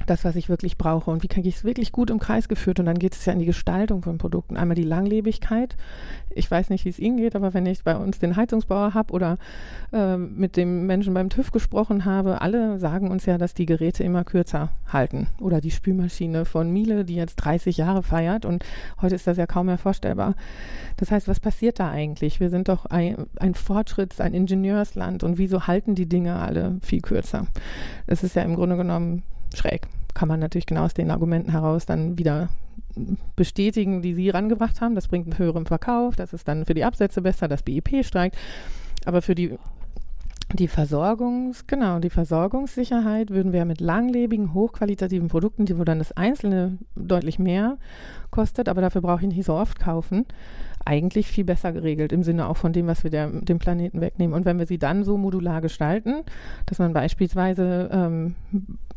Das, 0.07 0.25
was 0.25 0.35
ich 0.35 0.49
wirklich 0.49 0.77
brauche 0.77 1.11
und 1.11 1.23
wie 1.23 1.27
kriege 1.27 1.47
ich 1.47 1.57
es 1.57 1.63
wirklich 1.63 1.91
gut 1.91 2.09
im 2.09 2.19
Kreis 2.19 2.47
geführt. 2.47 2.79
Und 2.79 2.85
dann 2.85 2.99
geht 2.99 3.15
es 3.15 3.25
ja 3.25 3.33
in 3.33 3.39
die 3.39 3.45
Gestaltung 3.45 4.01
von 4.01 4.17
Produkten. 4.17 4.57
Einmal 4.57 4.75
die 4.75 4.83
Langlebigkeit. 4.83 5.75
Ich 6.29 6.49
weiß 6.49 6.69
nicht, 6.69 6.85
wie 6.85 6.89
es 6.89 6.99
Ihnen 6.99 7.17
geht, 7.17 7.35
aber 7.35 7.53
wenn 7.53 7.65
ich 7.65 7.83
bei 7.83 7.95
uns 7.95 8.19
den 8.19 8.35
Heizungsbauer 8.35 8.93
habe 8.93 9.13
oder 9.13 9.37
äh, 9.91 10.17
mit 10.17 10.57
dem 10.57 10.85
Menschen 10.85 11.13
beim 11.13 11.29
TÜV 11.29 11.51
gesprochen 11.51 12.05
habe, 12.05 12.41
alle 12.41 12.79
sagen 12.79 13.11
uns 13.11 13.25
ja, 13.25 13.37
dass 13.37 13.53
die 13.53 13.65
Geräte 13.65 14.03
immer 14.03 14.23
kürzer 14.23 14.69
halten. 14.87 15.27
Oder 15.39 15.61
die 15.61 15.71
Spülmaschine 15.71 16.45
von 16.45 16.71
Miele, 16.71 17.05
die 17.05 17.15
jetzt 17.15 17.35
30 17.37 17.77
Jahre 17.77 18.03
feiert 18.03 18.45
und 18.45 18.63
heute 19.01 19.15
ist 19.15 19.27
das 19.27 19.37
ja 19.37 19.45
kaum 19.45 19.65
mehr 19.65 19.77
vorstellbar. 19.77 20.35
Das 20.97 21.11
heißt, 21.11 21.27
was 21.27 21.39
passiert 21.39 21.79
da 21.79 21.89
eigentlich? 21.89 22.39
Wir 22.39 22.49
sind 22.49 22.69
doch 22.69 22.85
ein, 22.85 23.27
ein 23.37 23.53
Fortschritts-, 23.53 24.21
ein 24.21 24.33
Ingenieursland 24.33 25.23
und 25.23 25.37
wieso 25.37 25.67
halten 25.67 25.95
die 25.95 26.07
Dinge 26.07 26.35
alle 26.35 26.77
viel 26.81 27.01
kürzer? 27.01 27.47
Das 28.07 28.23
ist 28.23 28.35
ja 28.35 28.43
im 28.43 28.55
Grunde 28.55 28.77
genommen 28.77 29.23
schräg. 29.55 29.87
Kann 30.13 30.27
man 30.27 30.39
natürlich 30.39 30.65
genau 30.65 30.85
aus 30.85 30.93
den 30.93 31.11
Argumenten 31.11 31.51
heraus 31.51 31.85
dann 31.85 32.17
wieder 32.17 32.49
bestätigen, 33.35 34.01
die 34.01 34.13
Sie 34.13 34.29
rangebracht 34.29 34.81
haben. 34.81 34.95
Das 34.95 35.07
bringt 35.07 35.27
einen 35.27 35.37
höheren 35.37 35.65
Verkauf, 35.65 36.15
das 36.15 36.33
ist 36.33 36.47
dann 36.47 36.65
für 36.65 36.73
die 36.73 36.83
Absätze 36.83 37.21
besser, 37.21 37.47
das 37.47 37.63
BIP 37.63 38.05
steigt. 38.05 38.35
Aber 39.05 39.21
für 39.21 39.35
die 39.35 39.57
die 40.53 40.67
Versorgungs, 40.67 41.65
genau, 41.65 41.99
die 41.99 42.09
Versorgungssicherheit 42.09 43.29
würden 43.29 43.53
wir 43.53 43.63
mit 43.63 43.79
langlebigen, 43.79 44.53
hochqualitativen 44.53 45.29
Produkten, 45.29 45.65
die 45.65 45.77
wo 45.77 45.85
dann 45.85 45.99
das 45.99 46.11
Einzelne 46.11 46.77
deutlich 46.95 47.39
mehr 47.39 47.77
kostet, 48.31 48.67
aber 48.67 48.81
dafür 48.81 49.01
brauche 49.01 49.21
ich 49.21 49.33
nicht 49.33 49.45
so 49.45 49.53
oft 49.53 49.79
kaufen, 49.79 50.25
eigentlich 50.85 51.27
viel 51.27 51.43
besser 51.43 51.71
geregelt 51.71 52.11
im 52.11 52.23
Sinne 52.23 52.47
auch 52.47 52.57
von 52.57 52.73
dem, 52.73 52.87
was 52.87 53.03
wir 53.03 53.11
der, 53.11 53.27
dem 53.27 53.59
Planeten 53.59 54.01
wegnehmen. 54.01 54.33
Und 54.33 54.45
wenn 54.45 54.59
wir 54.59 54.65
sie 54.65 54.77
dann 54.77 55.03
so 55.03 55.17
modular 55.17 55.61
gestalten, 55.61 56.23
dass 56.65 56.79
man 56.79 56.93
beispielsweise 56.93 57.89
ähm, 57.91 58.35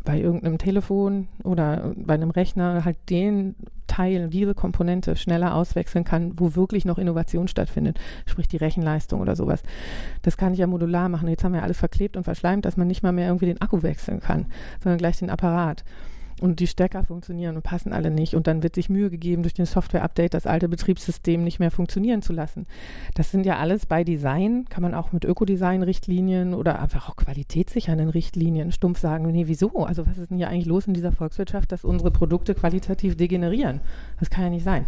bei 0.04 0.20
irgendeinem 0.20 0.58
Telefon 0.58 1.28
oder 1.42 1.94
bei 1.96 2.14
einem 2.14 2.30
Rechner 2.30 2.84
halt 2.84 2.98
den 3.08 3.54
Teil, 3.86 4.28
diese 4.28 4.54
Komponente 4.54 5.16
schneller 5.16 5.54
auswechseln 5.54 6.04
kann, 6.04 6.32
wo 6.36 6.54
wirklich 6.54 6.84
noch 6.84 6.98
Innovation 6.98 7.48
stattfindet, 7.48 7.98
sprich 8.26 8.48
die 8.48 8.56
Rechenleistung 8.56 9.20
oder 9.20 9.36
sowas. 9.36 9.62
Das 10.22 10.36
kann 10.36 10.52
ich 10.52 10.58
ja 10.58 10.66
modular 10.66 11.08
machen. 11.08 11.28
Jetzt 11.28 11.44
haben 11.44 11.54
wir 11.54 11.62
alles 11.62 11.78
verklebt 11.78 12.16
und 12.16 12.24
verschleimt, 12.24 12.64
dass 12.64 12.76
man 12.76 12.86
nicht 12.86 13.02
mal 13.02 13.12
mehr 13.12 13.28
irgendwie 13.28 13.46
den 13.46 13.60
Akku 13.60 13.82
wechseln 13.82 14.20
kann, 14.20 14.46
sondern 14.82 14.98
gleich 14.98 15.18
den 15.18 15.30
Apparat 15.30 15.84
und 16.40 16.60
die 16.60 16.66
Stecker 16.66 17.04
funktionieren 17.04 17.56
und 17.56 17.62
passen 17.62 17.92
alle 17.92 18.10
nicht 18.10 18.34
und 18.34 18.46
dann 18.46 18.62
wird 18.62 18.74
sich 18.74 18.88
Mühe 18.88 19.10
gegeben, 19.10 19.42
durch 19.42 19.54
den 19.54 19.66
Software-Update 19.66 20.34
das 20.34 20.46
alte 20.46 20.68
Betriebssystem 20.68 21.42
nicht 21.42 21.60
mehr 21.60 21.70
funktionieren 21.70 22.22
zu 22.22 22.32
lassen. 22.32 22.66
Das 23.14 23.30
sind 23.30 23.46
ja 23.46 23.58
alles 23.58 23.86
bei 23.86 24.04
Design, 24.04 24.66
kann 24.68 24.82
man 24.82 24.94
auch 24.94 25.12
mit 25.12 25.24
Ökodesign-Richtlinien 25.24 26.54
oder 26.54 26.80
einfach 26.80 27.08
auch 27.08 27.16
qualitätssichernden 27.16 28.08
Richtlinien 28.08 28.72
stumpf 28.72 28.98
sagen, 28.98 29.26
nee, 29.30 29.46
wieso? 29.46 29.84
Also 29.84 30.06
was 30.06 30.18
ist 30.18 30.30
denn 30.30 30.38
hier 30.38 30.48
eigentlich 30.48 30.66
los 30.66 30.86
in 30.86 30.94
dieser 30.94 31.12
Volkswirtschaft, 31.12 31.72
dass 31.72 31.84
unsere 31.84 32.10
Produkte 32.10 32.54
qualitativ 32.54 33.16
degenerieren? 33.16 33.80
Das 34.18 34.30
kann 34.30 34.44
ja 34.44 34.50
nicht 34.50 34.64
sein. 34.64 34.86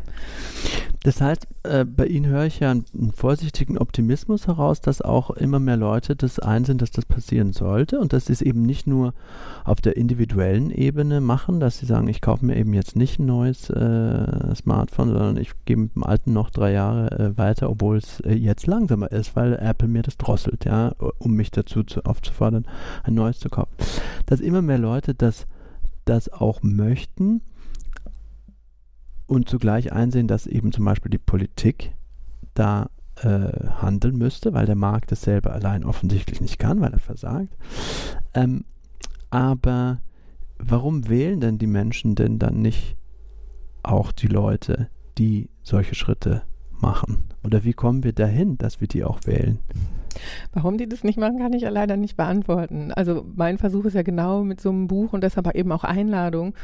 Das 1.06 1.20
heißt, 1.20 1.46
äh, 1.62 1.84
bei 1.84 2.06
Ihnen 2.06 2.26
höre 2.26 2.46
ich 2.46 2.58
ja 2.58 2.72
einen, 2.72 2.84
einen, 2.92 3.12
vorsichtigen 3.12 3.78
Optimismus 3.78 4.48
heraus, 4.48 4.80
dass 4.80 5.00
auch 5.00 5.30
immer 5.30 5.60
mehr 5.60 5.76
Leute 5.76 6.16
das 6.16 6.40
einsehen, 6.40 6.78
dass 6.78 6.90
das 6.90 7.04
passieren 7.04 7.52
sollte 7.52 8.00
und 8.00 8.12
dass 8.12 8.26
sie 8.26 8.32
es 8.32 8.42
eben 8.42 8.62
nicht 8.62 8.88
nur 8.88 9.14
auf 9.62 9.80
der 9.80 9.96
individuellen 9.96 10.72
Ebene 10.72 11.20
machen, 11.20 11.60
dass 11.60 11.78
sie 11.78 11.86
sagen, 11.86 12.08
ich 12.08 12.20
kaufe 12.20 12.44
mir 12.44 12.56
eben 12.56 12.74
jetzt 12.74 12.96
nicht 12.96 13.20
ein 13.20 13.26
neues 13.26 13.70
äh, 13.70 14.52
Smartphone, 14.56 15.10
sondern 15.10 15.36
ich 15.36 15.52
gehe 15.64 15.76
mit 15.76 15.94
dem 15.94 16.02
alten 16.02 16.32
noch 16.32 16.50
drei 16.50 16.72
Jahre 16.72 17.12
äh, 17.16 17.38
weiter, 17.38 17.70
obwohl 17.70 17.98
es 17.98 18.18
äh, 18.22 18.34
jetzt 18.34 18.66
langsamer 18.66 19.12
ist, 19.12 19.36
weil 19.36 19.54
Apple 19.54 19.86
mir 19.86 20.02
das 20.02 20.16
drosselt, 20.16 20.64
ja, 20.64 20.92
um 21.20 21.34
mich 21.34 21.52
dazu 21.52 21.84
zu, 21.84 22.04
aufzufordern, 22.04 22.66
ein 23.04 23.14
neues 23.14 23.38
zu 23.38 23.48
kaufen. 23.48 23.70
Dass 24.26 24.40
immer 24.40 24.60
mehr 24.60 24.78
Leute 24.78 25.14
das, 25.14 25.46
das 26.04 26.32
auch 26.32 26.64
möchten 26.64 27.42
und 29.26 29.48
zugleich 29.48 29.92
einsehen, 29.92 30.28
dass 30.28 30.46
eben 30.46 30.72
zum 30.72 30.84
Beispiel 30.84 31.10
die 31.10 31.18
Politik 31.18 31.94
da 32.54 32.90
äh, 33.16 33.48
handeln 33.80 34.16
müsste, 34.16 34.52
weil 34.52 34.66
der 34.66 34.76
Markt 34.76 35.12
das 35.12 35.22
selber 35.22 35.52
allein 35.52 35.84
offensichtlich 35.84 36.40
nicht 36.40 36.58
kann, 36.58 36.80
weil 36.80 36.92
er 36.92 36.98
versagt. 36.98 37.56
Ähm, 38.34 38.64
aber 39.30 40.00
warum 40.58 41.08
wählen 41.08 41.40
denn 41.40 41.58
die 41.58 41.66
Menschen 41.66 42.14
denn 42.14 42.38
dann 42.38 42.60
nicht 42.60 42.96
auch 43.82 44.12
die 44.12 44.28
Leute, 44.28 44.88
die 45.18 45.48
solche 45.62 45.94
Schritte 45.94 46.42
machen? 46.70 47.24
Oder 47.42 47.64
wie 47.64 47.72
kommen 47.72 48.04
wir 48.04 48.12
dahin, 48.12 48.58
dass 48.58 48.80
wir 48.80 48.88
die 48.88 49.04
auch 49.04 49.20
wählen? 49.24 49.58
Warum 50.52 50.78
die 50.78 50.88
das 50.88 51.04
nicht 51.04 51.18
machen, 51.18 51.38
kann 51.38 51.52
ich 51.52 51.62
ja 51.62 51.70
leider 51.70 51.96
nicht 51.96 52.16
beantworten. 52.16 52.92
Also 52.92 53.24
mein 53.34 53.58
Versuch 53.58 53.84
ist 53.84 53.94
ja 53.94 54.02
genau 54.02 54.42
mit 54.42 54.60
so 54.60 54.70
einem 54.70 54.86
Buch 54.86 55.12
und 55.12 55.22
deshalb 55.22 55.54
eben 55.54 55.72
auch 55.72 55.84
Einladung, 55.84 56.54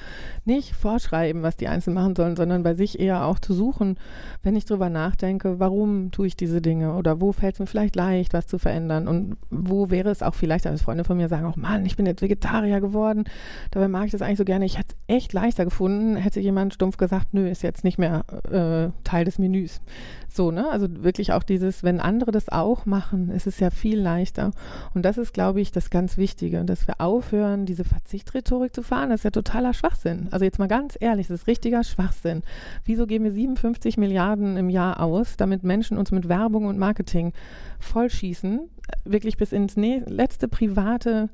nicht 0.44 0.74
vorschreiben, 0.74 1.42
was 1.42 1.56
die 1.56 1.68
Einzelnen 1.68 1.94
machen 1.94 2.16
sollen, 2.16 2.36
sondern 2.36 2.62
bei 2.62 2.74
sich 2.74 2.98
eher 2.98 3.24
auch 3.26 3.38
zu 3.38 3.54
suchen, 3.54 3.96
wenn 4.42 4.56
ich 4.56 4.64
drüber 4.64 4.90
nachdenke, 4.90 5.60
warum 5.60 6.10
tue 6.10 6.26
ich 6.26 6.36
diese 6.36 6.60
Dinge 6.60 6.94
oder 6.94 7.20
wo 7.20 7.32
fällt 7.32 7.54
es 7.54 7.60
mir 7.60 7.66
vielleicht 7.66 7.96
leicht, 7.96 8.32
was 8.32 8.46
zu 8.46 8.58
verändern 8.58 9.08
und 9.08 9.36
wo 9.50 9.90
wäre 9.90 10.10
es 10.10 10.22
auch 10.22 10.34
vielleicht, 10.34 10.66
als 10.66 10.82
Freunde 10.82 11.04
von 11.04 11.16
mir 11.16 11.28
sagen, 11.28 11.46
auch 11.46 11.56
Mann, 11.56 11.86
ich 11.86 11.96
bin 11.96 12.06
jetzt 12.06 12.22
Vegetarier 12.22 12.80
geworden, 12.80 13.24
dabei 13.70 13.88
mag 13.88 14.06
ich 14.06 14.12
das 14.12 14.22
eigentlich 14.22 14.38
so 14.38 14.44
gerne. 14.44 14.64
Ich 14.64 14.78
hätte 14.78 14.94
es 15.06 15.14
echt 15.14 15.32
leichter 15.32 15.64
gefunden, 15.64 16.16
hätte 16.16 16.40
jemand 16.40 16.74
stumpf 16.74 16.96
gesagt, 16.96 17.32
nö, 17.32 17.48
ist 17.48 17.62
jetzt 17.62 17.84
nicht 17.84 17.98
mehr 17.98 18.24
äh, 18.50 18.90
Teil 19.04 19.24
des 19.24 19.38
Menüs. 19.38 19.80
So, 20.28 20.50
ne? 20.50 20.70
Also 20.70 20.88
wirklich 21.04 21.32
auch 21.32 21.42
dieses, 21.42 21.82
wenn 21.82 22.00
andere 22.00 22.30
das 22.30 22.48
auch 22.48 22.86
machen, 22.86 23.30
ist 23.30 23.41
es 23.46 23.60
ja 23.60 23.70
viel 23.70 23.98
leichter. 23.98 24.52
Und 24.94 25.04
das 25.04 25.18
ist, 25.18 25.32
glaube 25.32 25.60
ich, 25.60 25.72
das 25.72 25.90
ganz 25.90 26.16
Wichtige, 26.16 26.64
dass 26.64 26.86
wir 26.86 27.00
aufhören, 27.00 27.66
diese 27.66 27.84
Verzichtrhetorik 27.84 28.74
zu 28.74 28.82
fahren. 28.82 29.10
Das 29.10 29.20
ist 29.20 29.24
ja 29.24 29.30
totaler 29.30 29.74
Schwachsinn. 29.74 30.28
Also 30.30 30.44
jetzt 30.44 30.58
mal 30.58 30.68
ganz 30.68 30.96
ehrlich, 31.00 31.28
das 31.28 31.40
ist 31.40 31.46
richtiger 31.46 31.84
Schwachsinn. 31.84 32.42
Wieso 32.84 33.06
geben 33.06 33.24
wir 33.24 33.32
57 33.32 33.96
Milliarden 33.96 34.56
im 34.56 34.68
Jahr 34.68 35.00
aus, 35.00 35.36
damit 35.36 35.62
Menschen 35.62 35.98
uns 35.98 36.10
mit 36.10 36.28
Werbung 36.28 36.66
und 36.66 36.78
Marketing 36.78 37.32
vollschießen, 37.78 38.60
wirklich 39.04 39.36
bis 39.36 39.52
ins 39.52 39.76
letzte 39.76 40.48
private 40.48 41.28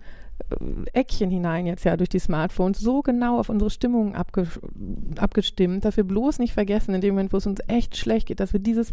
Eckchen 0.93 1.31
hinein 1.31 1.67
jetzt 1.67 1.85
ja 1.85 1.97
durch 1.97 2.09
die 2.09 2.19
Smartphones 2.19 2.79
so 2.79 3.03
genau 3.03 3.39
auf 3.39 3.49
unsere 3.49 3.71
Stimmung 3.71 4.15
abge 4.15 4.47
abgestimmt, 5.17 5.85
dass 5.85 5.97
wir 5.97 6.05
bloß 6.05 6.39
nicht 6.39 6.55
vergessen, 6.55 6.95
in 6.95 7.01
dem 7.01 7.15
Moment, 7.15 7.33
wo 7.33 7.39
es 7.39 7.47
uns 7.47 7.61
echt 7.67 7.97
schlecht 7.97 8.29
geht, 8.29 8.41
dass 8.41 8.53
wir 8.53 8.61
dieses 8.61 8.93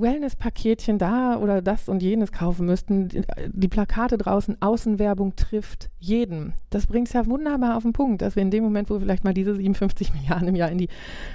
Wellness-Paketchen 0.00 0.98
da 0.98 1.36
oder 1.38 1.62
das 1.62 1.88
und 1.88 2.02
jenes 2.02 2.32
kaufen 2.32 2.66
müssten. 2.66 3.08
Die 3.46 3.68
Plakate 3.68 4.18
draußen, 4.18 4.56
Außenwerbung 4.60 5.36
trifft 5.36 5.90
jeden. 5.98 6.54
Das 6.70 6.86
bringt 6.86 7.08
es 7.08 7.14
ja 7.14 7.26
wunderbar 7.26 7.76
auf 7.76 7.82
den 7.82 7.92
Punkt, 7.92 8.22
dass 8.22 8.36
wir 8.36 8.42
in 8.42 8.50
dem 8.50 8.64
Moment, 8.64 8.90
wo 8.90 8.94
wir 8.94 9.00
vielleicht 9.00 9.24
mal 9.24 9.34
diese 9.34 9.54
57 9.54 10.12
Milliarden 10.20 10.48
im 10.48 10.56
Jahr 10.56 10.70
in 10.70 10.78
die 10.78 10.88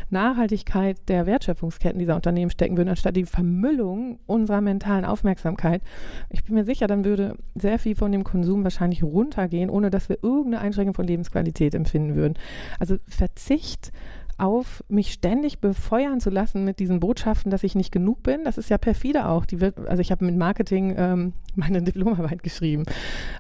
Nachhaltigkeit 0.10 0.98
der 1.08 1.26
Wertschöpfungsketten 1.26 2.00
dieser 2.00 2.16
Unternehmen 2.16 2.52
stecken 2.52 2.78
würden, 2.78 2.90
anstatt 2.90 3.16
die 3.16 3.26
Vermüllung 3.26 4.20
unserer 4.26 4.62
mentalen 4.62 5.06
Aufmerksamkeit. 5.06 5.82
Ich 6.30 6.44
bin 6.44 6.56
mir 6.56 6.66
sicher, 6.66 6.88
dann 6.88 7.06
würde 7.06 7.38
sehr 7.56 7.80
viel 7.80 7.96
von 7.96 8.12
dem 8.12 8.24
Konsum 8.24 8.64
wahrscheinlich 8.64 9.04
runtergehen, 9.04 9.70
ohne 9.70 9.90
dass 9.90 10.10
wir 10.10 10.18
irgendeine 10.22 10.60
Einschränkung 10.60 10.96
von 10.96 11.08
Lebensqualität 11.08 11.76
empfinden 11.76 12.16
würden. 12.16 12.36
Also 12.80 12.98
Verzicht 13.08 13.92
auf, 14.38 14.84
mich 14.90 15.14
ständig 15.14 15.60
befeuern 15.60 16.20
zu 16.20 16.30
lassen 16.30 16.66
mit 16.66 16.80
diesen 16.80 17.00
Botschaften, 17.00 17.52
dass 17.52 17.64
ich 17.64 17.76
nicht 17.76 17.92
genug 17.92 18.24
bin. 18.24 18.44
Das 18.44 18.58
ist 18.58 18.70
ja 18.70 18.78
perfide 18.78 19.28
auch. 19.28 19.46
Die 19.46 19.62
wird, 19.62 19.80
also 19.88 20.02
ich 20.02 20.12
habe 20.12 20.26
mit 20.26 20.36
Marketing 20.36 20.94
ähm, 20.98 21.34
meine 21.56 21.82
Diplomarbeit 21.84 22.44
geschrieben. 22.44 22.84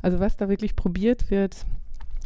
Also 0.02 0.20
was 0.20 0.38
da 0.38 0.50
wirklich 0.50 0.76
probiert 0.76 1.30
wird, 1.30 1.66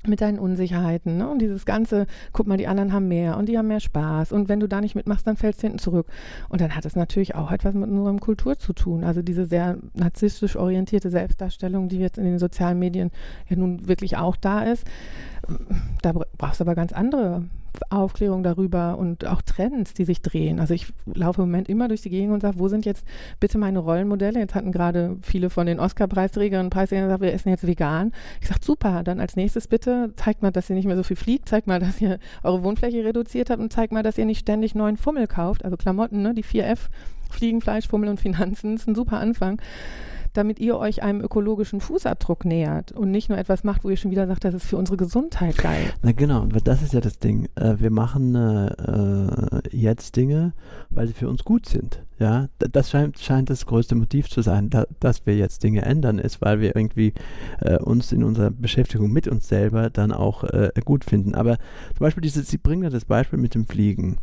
mit 0.08 0.22
deinen 0.22 0.40
Unsicherheiten 0.40 1.18
ne? 1.18 1.30
und 1.30 1.42
dieses 1.42 1.66
ganze, 1.66 2.06
guck 2.32 2.48
mal, 2.48 2.58
die 2.58 2.68
anderen 2.68 2.94
haben 2.94 3.08
mehr 3.08 3.38
und 3.38 3.48
die 3.50 3.58
haben 3.58 3.68
mehr 3.68 3.80
Spaß 3.80 4.32
und 4.32 4.48
wenn 4.48 4.60
du 4.60 4.68
da 4.68 4.82
nicht 4.82 4.96
mitmachst, 4.96 5.28
dann 5.28 5.36
fällst 5.36 5.62
du 5.62 5.68
hinten 5.68 5.80
zurück. 5.80 6.08
Und 6.48 6.62
dann 6.62 6.76
hat 6.76 6.86
es 6.86 6.96
natürlich 6.96 7.36
auch 7.36 7.52
etwas 7.52 7.74
mit 7.74 7.90
unserer 7.90 8.16
Kultur 8.18 8.58
zu 8.58 8.74
tun. 8.74 9.04
Also 9.04 9.22
diese 9.22 9.46
sehr 9.46 9.78
narzisstisch 9.94 10.56
orientierte 10.56 11.10
Selbstdarstellung, 11.10 11.90
die 11.90 12.00
jetzt 12.00 12.18
in 12.18 12.24
den 12.24 12.40
sozialen 12.40 12.80
Medien 12.80 13.12
ja 13.50 13.58
nun 13.58 13.88
wirklich 13.88 14.18
auch 14.18 14.36
da 14.36 14.64
ist. 14.64 14.86
Da 16.02 16.14
brauchst 16.38 16.60
du 16.60 16.64
aber 16.64 16.76
ganz 16.76 16.94
andere 16.94 17.44
Aufklärung 17.90 18.44
darüber 18.44 18.98
und 18.98 19.26
auch 19.26 19.42
Trends, 19.42 19.94
die 19.94 20.06
sich 20.06 20.22
drehen. 20.22 20.60
Also 20.60 20.74
ich 20.74 20.88
laufe 21.06 21.42
im 21.42 21.50
Moment 21.50 21.70
immer 21.70 21.88
durch 21.88 22.02
die 22.02 22.10
Gegend 22.10 22.34
und 22.34 22.42
sage, 22.42 22.60
wo 22.60 22.68
sind 22.68 22.86
jetzt 22.86 23.06
bitte 23.40 23.58
meine 23.58 23.80
Rollenmodelle? 23.80 24.40
Jetzt 24.40 24.56
hatten 24.56 24.72
gerade 24.72 25.18
viele 25.22 25.50
von 25.50 25.66
den 25.66 25.80
Oscar-Preisträgern 25.80 26.66
und 26.66 26.70
Preisträgern 26.70 27.06
gesagt, 27.06 27.22
wir 27.22 27.34
essen 27.34 27.50
jetzt 27.50 27.66
vegan. 27.66 28.12
Ich 28.42 28.48
sage, 28.48 28.62
super, 28.64 29.04
dann 29.04 29.20
als 29.20 29.36
nächstes 29.36 29.68
bitte 29.68 30.14
zeigt 30.16 30.42
mal, 30.42 30.52
dass 30.52 30.70
ihr 30.70 30.76
nicht 30.76 30.86
mehr 30.86 30.98
so 30.98 31.04
viel 31.04 31.16
fliegt, 31.16 31.50
zeigt 31.50 31.68
mal, 31.68 31.80
dass 31.80 32.02
ihr 32.02 32.20
eure 32.44 32.64
Wohnfläche 32.64 33.04
reduziert 33.04 33.50
habt 33.50 33.62
und 33.62 33.72
zeigt 33.72 33.94
mal, 33.94 34.04
dass 34.04 34.18
ihr 34.18 34.26
nicht 34.26 34.40
ständig 34.40 34.76
neuen 34.76 34.98
Fummel 34.98 35.28
kauft, 35.28 35.66
also 35.66 35.78
Klamotten, 35.78 36.22
ne? 36.22 36.34
die 36.34 36.44
4F, 36.44 36.90
Fliegen, 37.30 37.62
Fleisch, 37.62 37.88
Fummel 37.88 38.10
und 38.10 38.20
Finanzen, 38.20 38.76
ist 38.76 38.88
ein 38.88 38.96
super 38.96 39.20
Anfang 39.20 39.62
damit 40.34 40.60
ihr 40.60 40.78
euch 40.78 41.04
einem 41.04 41.22
ökologischen 41.22 41.82
Fußabdruck 41.82 42.46
nähert 42.46 42.92
und 42.92 43.12
nicht 43.12 43.30
nur 43.30 43.38
etwas 43.38 43.64
macht, 43.64 43.84
wo 43.84 43.90
ihr 43.90 43.98
schon 43.98 44.12
wieder 44.12 44.28
sagt, 44.28 44.44
das 44.44 44.54
ist 44.54 44.66
für 44.66 44.78
unsere 44.78 44.98
Gesundheit 44.98 45.58
geil. 45.58 45.94
Na 46.02 46.12
genau, 46.12 46.46
das 46.46 46.82
ist 46.82 46.94
ja 46.94 47.02
das 47.02 47.20
Ding. 47.20 47.48
Äh, 47.56 47.76
wir 47.80 47.92
machen 47.92 48.36
äh, 48.36 49.62
jetzt 49.72 50.16
Dinge, 50.16 50.54
weil 50.90 51.08
sie 51.08 51.14
für 51.14 51.30
uns 51.30 51.44
gut 51.44 51.66
sind. 51.68 52.02
Ja, 52.20 52.50
das 52.58 52.90
scheint, 52.90 53.18
scheint 53.18 53.50
das 53.50 53.66
größte 53.66 53.96
Motiv 53.96 54.30
zu 54.30 54.42
sein, 54.42 54.70
da, 54.70 54.86
dass 55.00 55.26
wir 55.26 55.38
jetzt 55.38 55.64
Dinge 55.64 55.84
ändern, 55.84 56.20
ist, 56.20 56.42
weil 56.42 56.60
wir 56.60 56.76
irgendwie 56.76 57.14
äh, 57.62 57.78
uns 57.78 58.12
in 58.12 58.26
unserer 58.26 58.50
Beschäftigung 58.52 59.10
mit 59.10 59.30
uns 59.30 59.48
selber 59.48 59.90
dann 59.90 60.12
auch 60.12 60.44
äh, 60.44 60.70
gut 60.84 61.06
finden. 61.06 61.34
Aber 61.34 61.56
zum 61.96 62.00
Beispiel, 62.00 62.20
diese, 62.20 62.44
Sie 62.44 62.58
bringen 62.58 62.84
ja 62.84 62.90
das 62.90 63.06
Beispiel 63.06 63.40
mit 63.40 63.56
dem 63.56 63.66
Fliegen. 63.66 64.18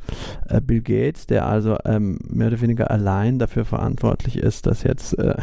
Äh, 0.47 0.61
Bill 0.61 0.83
Gates, 0.83 1.27
der 1.27 1.47
also 1.47 1.79
ähm, 1.87 2.19
mehr 2.29 2.49
oder 2.49 2.61
weniger 2.61 2.91
allein 2.91 3.39
dafür 3.39 3.65
verantwortlich 3.65 4.37
ist, 4.37 4.67
dass 4.67 4.83
jetzt, 4.83 5.19
äh, 5.19 5.37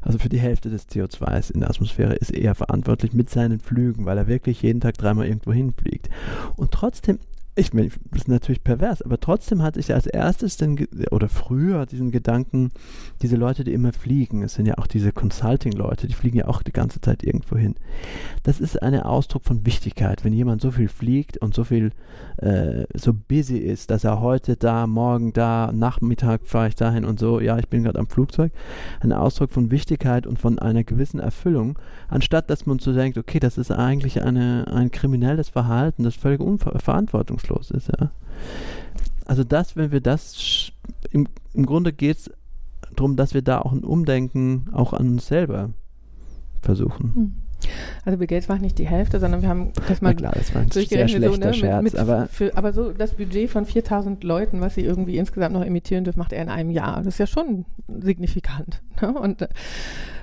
also 0.00 0.18
für 0.18 0.28
die 0.28 0.38
Hälfte 0.38 0.70
des 0.70 0.88
CO2s 0.88 1.52
in 1.52 1.60
der 1.60 1.70
Atmosphäre 1.70 2.14
ist 2.14 2.32
er 2.32 2.54
verantwortlich 2.54 3.12
mit 3.12 3.30
seinen 3.30 3.60
Flügen, 3.60 4.04
weil 4.04 4.18
er 4.18 4.26
wirklich 4.26 4.62
jeden 4.62 4.80
Tag 4.80 4.98
dreimal 4.98 5.26
irgendwo 5.26 5.52
hinfliegt. 5.52 6.08
Und 6.56 6.72
trotzdem 6.72 7.18
ich, 7.54 7.70
das 7.70 8.22
ist 8.22 8.28
natürlich 8.28 8.64
pervers, 8.64 9.02
aber 9.02 9.20
trotzdem 9.20 9.60
hatte 9.60 9.78
ich 9.78 9.92
als 9.92 10.06
erstes 10.06 10.56
den, 10.56 10.86
oder 11.10 11.28
früher 11.28 11.84
diesen 11.84 12.10
Gedanken, 12.10 12.70
diese 13.20 13.36
Leute, 13.36 13.62
die 13.62 13.74
immer 13.74 13.92
fliegen, 13.92 14.42
es 14.42 14.54
sind 14.54 14.64
ja 14.64 14.78
auch 14.78 14.86
diese 14.86 15.12
Consulting-Leute, 15.12 16.06
die 16.06 16.14
fliegen 16.14 16.38
ja 16.38 16.48
auch 16.48 16.62
die 16.62 16.72
ganze 16.72 17.02
Zeit 17.02 17.22
irgendwo 17.22 17.58
hin. 17.58 17.74
Das 18.42 18.58
ist 18.58 18.82
ein 18.82 18.98
Ausdruck 18.98 19.44
von 19.44 19.66
Wichtigkeit, 19.66 20.24
wenn 20.24 20.32
jemand 20.32 20.62
so 20.62 20.70
viel 20.70 20.88
fliegt 20.88 21.36
und 21.38 21.54
so 21.54 21.64
viel, 21.64 21.92
äh, 22.38 22.84
so 22.94 23.12
busy 23.12 23.58
ist, 23.58 23.90
dass 23.90 24.04
er 24.04 24.22
heute 24.22 24.56
da, 24.56 24.86
morgen 24.86 25.34
da, 25.34 25.72
Nachmittag 25.74 26.46
fahre 26.46 26.68
ich 26.68 26.74
dahin 26.74 27.04
und 27.04 27.20
so, 27.20 27.38
ja, 27.38 27.58
ich 27.58 27.68
bin 27.68 27.82
gerade 27.82 27.98
am 27.98 28.08
Flugzeug, 28.08 28.52
ein 29.00 29.12
Ausdruck 29.12 29.50
von 29.50 29.70
Wichtigkeit 29.70 30.26
und 30.26 30.38
von 30.38 30.58
einer 30.58 30.84
gewissen 30.84 31.20
Erfüllung, 31.20 31.78
anstatt 32.08 32.48
dass 32.48 32.64
man 32.64 32.78
so 32.78 32.94
denkt, 32.94 33.18
okay, 33.18 33.40
das 33.40 33.58
ist 33.58 33.70
eigentlich 33.70 34.22
eine, 34.22 34.68
ein 34.72 34.90
kriminelles 34.90 35.50
Verhalten, 35.50 36.04
das 36.04 36.14
völlig 36.14 36.40
unverantwortungslos 36.40 37.41
hoffnungslos 37.42 37.70
ist, 37.70 37.88
ja. 37.88 38.10
Also 39.24 39.44
das, 39.44 39.76
wenn 39.76 39.92
wir 39.92 40.00
das, 40.00 40.72
im, 41.10 41.28
im 41.54 41.66
Grunde 41.66 41.92
geht 41.92 42.18
es 42.18 42.30
darum, 42.96 43.16
dass 43.16 43.34
wir 43.34 43.42
da 43.42 43.60
auch 43.60 43.72
ein 43.72 43.84
Umdenken 43.84 44.68
auch 44.72 44.92
an 44.92 45.08
uns 45.08 45.26
selber 45.26 45.70
versuchen. 46.60 47.14
Hm. 47.14 47.32
Also 48.04 48.18
Bill 48.18 48.26
Gates 48.26 48.48
macht 48.48 48.60
nicht 48.60 48.76
die 48.78 48.88
Hälfte, 48.88 49.20
sondern 49.20 49.42
wir 49.42 49.48
haben 49.48 49.72
das 49.86 50.02
mal 50.02 50.16
klar, 50.16 50.32
das 50.34 50.52
war 50.52 50.62
ein 50.62 50.70
sehr 50.72 50.84
schlechter 50.84 51.32
so, 51.32 51.36
ne, 51.36 51.54
Scherz, 51.54 51.82
mit, 51.84 51.92
mit 51.92 52.00
aber, 52.00 52.26
für, 52.26 52.56
aber 52.56 52.72
so 52.72 52.92
das 52.92 53.14
Budget 53.14 53.48
von 53.48 53.64
4000 53.64 54.24
Leuten, 54.24 54.60
was 54.60 54.74
sie 54.74 54.80
irgendwie 54.80 55.16
insgesamt 55.16 55.54
noch 55.54 55.64
imitieren 55.64 56.02
dürfen, 56.02 56.18
macht 56.18 56.32
er 56.32 56.42
in 56.42 56.48
einem 56.48 56.70
Jahr. 56.70 56.96
Das 56.96 57.06
ist 57.14 57.18
ja 57.18 57.26
schon 57.26 57.64
signifikant. 57.88 58.82
Ne? 59.00 59.12
Und 59.12 59.48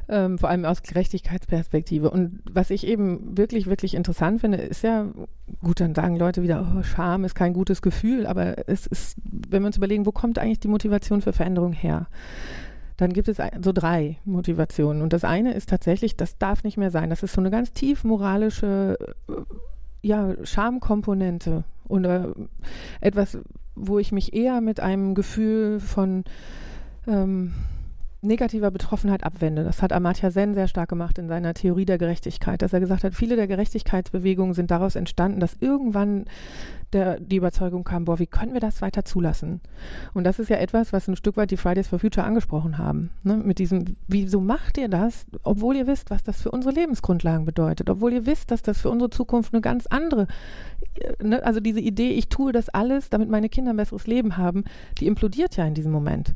ähm, 0.10 0.38
vor 0.38 0.50
allem 0.50 0.66
aus 0.66 0.82
Gerechtigkeitsperspektive. 0.84 2.10
Und 2.10 2.42
was 2.52 2.72
ich 2.72 2.86
eben 2.86 3.38
wirklich, 3.38 3.68
wirklich 3.68 3.94
interessant 3.94 4.42
finde, 4.42 4.58
ist 4.58 4.84
ja, 4.84 5.06
gut, 5.64 5.80
dann 5.80 5.96
sagen 5.96 6.18
Leute 6.18 6.44
wieder, 6.44 6.76
oh, 6.76 6.84
Scham 6.84 7.24
ist 7.24 7.36
kein 7.36 7.54
gutes 7.54 7.82
Gefühl, 7.82 8.26
aber 8.26 8.68
es 8.68 8.88
ist, 8.88 9.18
wenn 9.24 9.62
wir 9.62 9.68
uns 9.68 9.78
überlegen, 9.78 10.06
wo 10.06 10.12
kommt 10.12 10.40
eigentlich 10.40 10.60
die 10.60 10.68
Motivation 10.68 11.22
für 11.22 11.34
Veränderung 11.34 11.74
her? 11.74 12.08
dann 12.98 13.14
gibt 13.14 13.30
es 13.30 13.38
so 13.62 13.72
drei 13.72 14.18
Motivationen. 14.26 15.02
Und 15.02 15.14
das 15.14 15.24
eine 15.24 15.54
ist 15.54 15.70
tatsächlich, 15.70 16.18
das 16.18 16.38
darf 16.38 16.66
nicht 16.66 16.76
mehr 16.76 16.92
sein. 16.92 17.10
Das 17.10 17.24
ist 17.24 17.32
so 17.32 17.40
eine 17.40 17.50
ganz 17.50 17.72
tief 17.72 18.04
moralische 18.04 18.98
äh, 19.30 19.34
ja, 20.02 20.36
Schamkomponente 20.44 21.64
oder 21.88 22.36
etwas, 23.00 23.38
wo 23.76 24.00
ich 24.00 24.12
mich 24.12 24.34
eher 24.34 24.60
mit 24.60 24.82
einem 24.82 25.16
Gefühl 25.16 25.80
von 25.80 26.26
ähm, 27.08 27.54
negativer 28.22 28.70
Betroffenheit 28.70 29.24
abwende. 29.24 29.64
Das 29.64 29.82
hat 29.82 29.94
Amartya 29.94 30.30
Sen 30.30 30.54
sehr 30.54 30.68
stark 30.68 30.90
gemacht 30.90 31.18
in 31.18 31.30
seiner 31.30 31.54
Theorie 31.54 31.86
der 31.86 31.98
Gerechtigkeit, 31.98 32.62
dass 32.62 32.74
er 32.74 32.82
gesagt 32.82 33.04
hat, 33.04 33.16
viele 33.16 33.38
der 33.38 33.48
Gerechtigkeitsbewegungen 33.48 34.54
sind 34.54 34.72
daraus 34.72 34.96
entstanden, 34.96 35.40
dass 35.40 35.56
irgendwann 35.62 36.26
der, 36.92 37.20
die 37.20 37.38
Überzeugung 37.38 37.84
kam, 37.84 38.06
boah, 38.06 38.20
wie 38.20 38.28
können 38.28 38.54
wir 38.54 38.60
das 38.60 38.82
weiter 38.82 39.06
zulassen? 39.06 39.62
Und 40.14 40.26
das 40.26 40.40
ist 40.40 40.50
ja 40.50 40.58
etwas, 40.58 40.92
was 40.92 41.08
ein 41.08 41.16
Stück 41.16 41.38
weit 41.38 41.52
die 41.52 41.58
Fridays 41.58 41.88
for 41.88 42.00
Future 42.00 42.26
angesprochen 42.26 42.78
haben. 42.78 43.12
Ne? 43.24 43.38
Mit 43.38 43.60
diesem, 43.60 43.96
wieso 44.08 44.42
macht 44.42 44.78
ihr 44.78 44.90
das, 44.90 45.26
obwohl 45.44 45.78
ihr 45.78 45.88
wisst, 45.88 46.10
was 46.10 46.24
das 46.24 46.42
für 46.42 46.52
unsere 46.52 46.74
Lebensgrundlagen 46.74 47.46
bedeutet, 47.46 47.90
obwohl 47.90 48.12
ihr 48.12 48.26
wisst, 48.26 48.52
dass 48.52 48.62
das 48.62 48.82
für 48.82 48.90
unsere 48.90 49.12
Zukunft 49.12 49.54
eine 49.54 49.62
ganz 49.62 49.88
andere, 49.88 50.28
ne? 51.24 51.42
also 51.44 51.62
diese 51.62 51.80
Idee, 51.80 52.12
ich 52.12 52.28
tue 52.28 52.52
das 52.52 52.68
alles, 52.70 53.10
damit 53.10 53.30
meine 53.30 53.48
Kinder 53.48 53.72
ein 53.72 53.78
besseres 53.78 54.08
Leben 54.08 54.36
haben, 54.36 54.66
die 55.00 55.08
implodiert 55.08 55.56
ja 55.56 55.66
in 55.66 55.74
diesem 55.74 55.92
Moment 55.92 56.36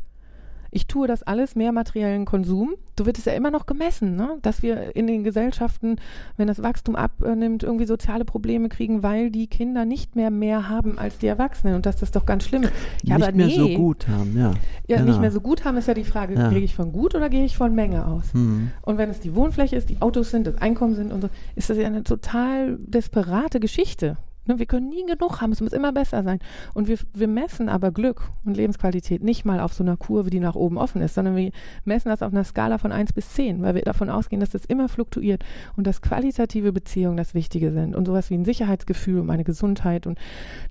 ich 0.73 0.87
tue 0.87 1.07
das 1.07 1.23
alles 1.23 1.55
mehr 1.55 1.71
materiellen 1.71 2.25
Konsum. 2.25 2.73
So 2.97 3.05
wird 3.05 3.17
es 3.17 3.25
ja 3.25 3.33
immer 3.33 3.51
noch 3.51 3.65
gemessen, 3.65 4.15
ne? 4.15 4.37
dass 4.41 4.63
wir 4.63 4.95
in 4.95 5.07
den 5.07 5.23
Gesellschaften, 5.23 5.97
wenn 6.35 6.47
das 6.47 6.61
Wachstum 6.61 6.95
abnimmt, 6.95 7.63
irgendwie 7.63 7.85
soziale 7.85 8.25
Probleme 8.25 8.69
kriegen, 8.69 9.03
weil 9.03 9.29
die 9.29 9.47
Kinder 9.47 9.85
nicht 9.85 10.15
mehr 10.15 10.31
mehr 10.31 10.69
haben 10.69 10.97
als 10.97 11.19
die 11.19 11.27
Erwachsenen 11.27 11.75
und 11.75 11.85
dass 11.85 11.95
das 11.97 12.11
doch 12.11 12.25
ganz 12.25 12.45
schlimm 12.45 12.63
ist. 12.63 12.73
Ja, 13.03 13.17
nicht 13.17 13.27
aber 13.27 13.37
mehr 13.37 13.47
nee. 13.47 13.55
so 13.55 13.69
gut 13.69 14.07
haben, 14.07 14.37
ja. 14.37 14.53
Ja, 14.87 14.97
genau. 14.97 15.09
nicht 15.09 15.21
mehr 15.21 15.31
so 15.31 15.41
gut 15.41 15.63
haben 15.63 15.77
ist 15.77 15.87
ja 15.87 15.93
die 15.93 16.03
Frage, 16.03 16.33
ja. 16.35 16.49
gehe 16.49 16.59
ich 16.59 16.75
von 16.75 16.91
gut 16.91 17.15
oder 17.15 17.29
gehe 17.29 17.45
ich 17.45 17.55
von 17.55 17.75
Menge 17.75 18.07
aus? 18.07 18.33
Mhm. 18.33 18.71
Und 18.81 18.97
wenn 18.97 19.09
es 19.09 19.19
die 19.19 19.35
Wohnfläche 19.35 19.75
ist, 19.75 19.89
die 19.89 20.01
Autos 20.01 20.31
sind, 20.31 20.47
das 20.47 20.57
Einkommen 20.57 20.95
sind 20.95 21.11
und 21.11 21.21
so, 21.21 21.29
ist 21.55 21.69
das 21.69 21.77
ja 21.77 21.85
eine 21.85 22.03
total 22.03 22.77
desperate 22.79 23.59
Geschichte. 23.59 24.17
Ne, 24.45 24.59
wir 24.59 24.65
können 24.65 24.89
nie 24.89 25.05
genug 25.05 25.39
haben, 25.39 25.53
es 25.53 25.61
muss 25.61 25.71
immer 25.71 25.93
besser 25.93 26.23
sein. 26.23 26.39
Und 26.73 26.87
wir, 26.87 26.97
wir 27.13 27.27
messen 27.27 27.69
aber 27.69 27.91
Glück 27.91 28.29
und 28.43 28.57
Lebensqualität 28.57 29.23
nicht 29.23 29.45
mal 29.45 29.59
auf 29.59 29.73
so 29.73 29.83
einer 29.83 29.95
Kurve, 29.95 30.29
die 30.29 30.39
nach 30.39 30.55
oben 30.55 30.77
offen 30.77 31.01
ist, 31.01 31.15
sondern 31.15 31.35
wir 31.35 31.51
messen 31.85 32.09
das 32.09 32.21
auf 32.21 32.33
einer 32.33 32.43
Skala 32.43 32.77
von 32.77 32.91
1 32.91 33.13
bis 33.13 33.29
10, 33.29 33.61
weil 33.61 33.75
wir 33.75 33.83
davon 33.83 34.09
ausgehen, 34.09 34.41
dass 34.41 34.49
das 34.49 34.65
immer 34.65 34.89
fluktuiert 34.89 35.43
und 35.77 35.87
dass 35.87 36.01
qualitative 36.01 36.73
Beziehungen 36.73 37.17
das 37.17 37.33
Wichtige 37.33 37.71
sind 37.71 37.95
und 37.95 38.05
sowas 38.05 38.29
wie 38.29 38.35
ein 38.35 38.45
Sicherheitsgefühl 38.45 39.19
um 39.19 39.29
eine 39.29 39.45
Gesundheit 39.45 40.07
und 40.07 40.19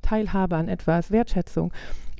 Teilhabe 0.02 0.56
an 0.56 0.68
etwas, 0.68 1.10
Wertschätzung. 1.10 1.72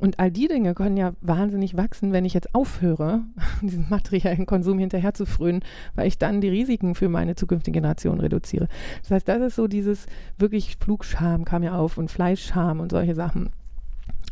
Und 0.03 0.19
all 0.19 0.33
die 0.33 0.49
Dinge 0.49 0.75
können 0.75 0.97
ja 0.97 1.13
wahnsinnig 1.21 1.77
wachsen, 1.77 2.11
wenn 2.11 2.25
ich 2.25 2.35
jetzt 2.35 2.57
aufhöre, 2.57 3.21
diesen 3.63 3.87
materiellen 3.89 4.47
Konsum 4.47 4.81
hinterher 4.81 5.15
zu 5.15 5.27
frönen, 5.27 5.61
weil 5.95 6.09
ich 6.09 6.19
dann 6.19 6.41
die 6.41 6.49
Risiken 6.49 6.97
für 6.97 7.09
meine 7.09 7.37
zukünftige 7.37 7.77
Generation 7.77 8.19
reduziere. 8.19 8.67
Das 9.03 9.13
heißt, 9.13 9.29
das 9.29 9.41
ist 9.41 9.55
so 9.55 9.69
dieses 9.69 10.07
wirklich 10.39 10.77
Flugscham 10.81 11.45
kam 11.45 11.63
ja 11.63 11.79
auf 11.79 11.99
und 11.99 12.11
Fleischscham 12.11 12.81
und 12.81 12.91
solche 12.91 13.15
Sachen. 13.15 13.51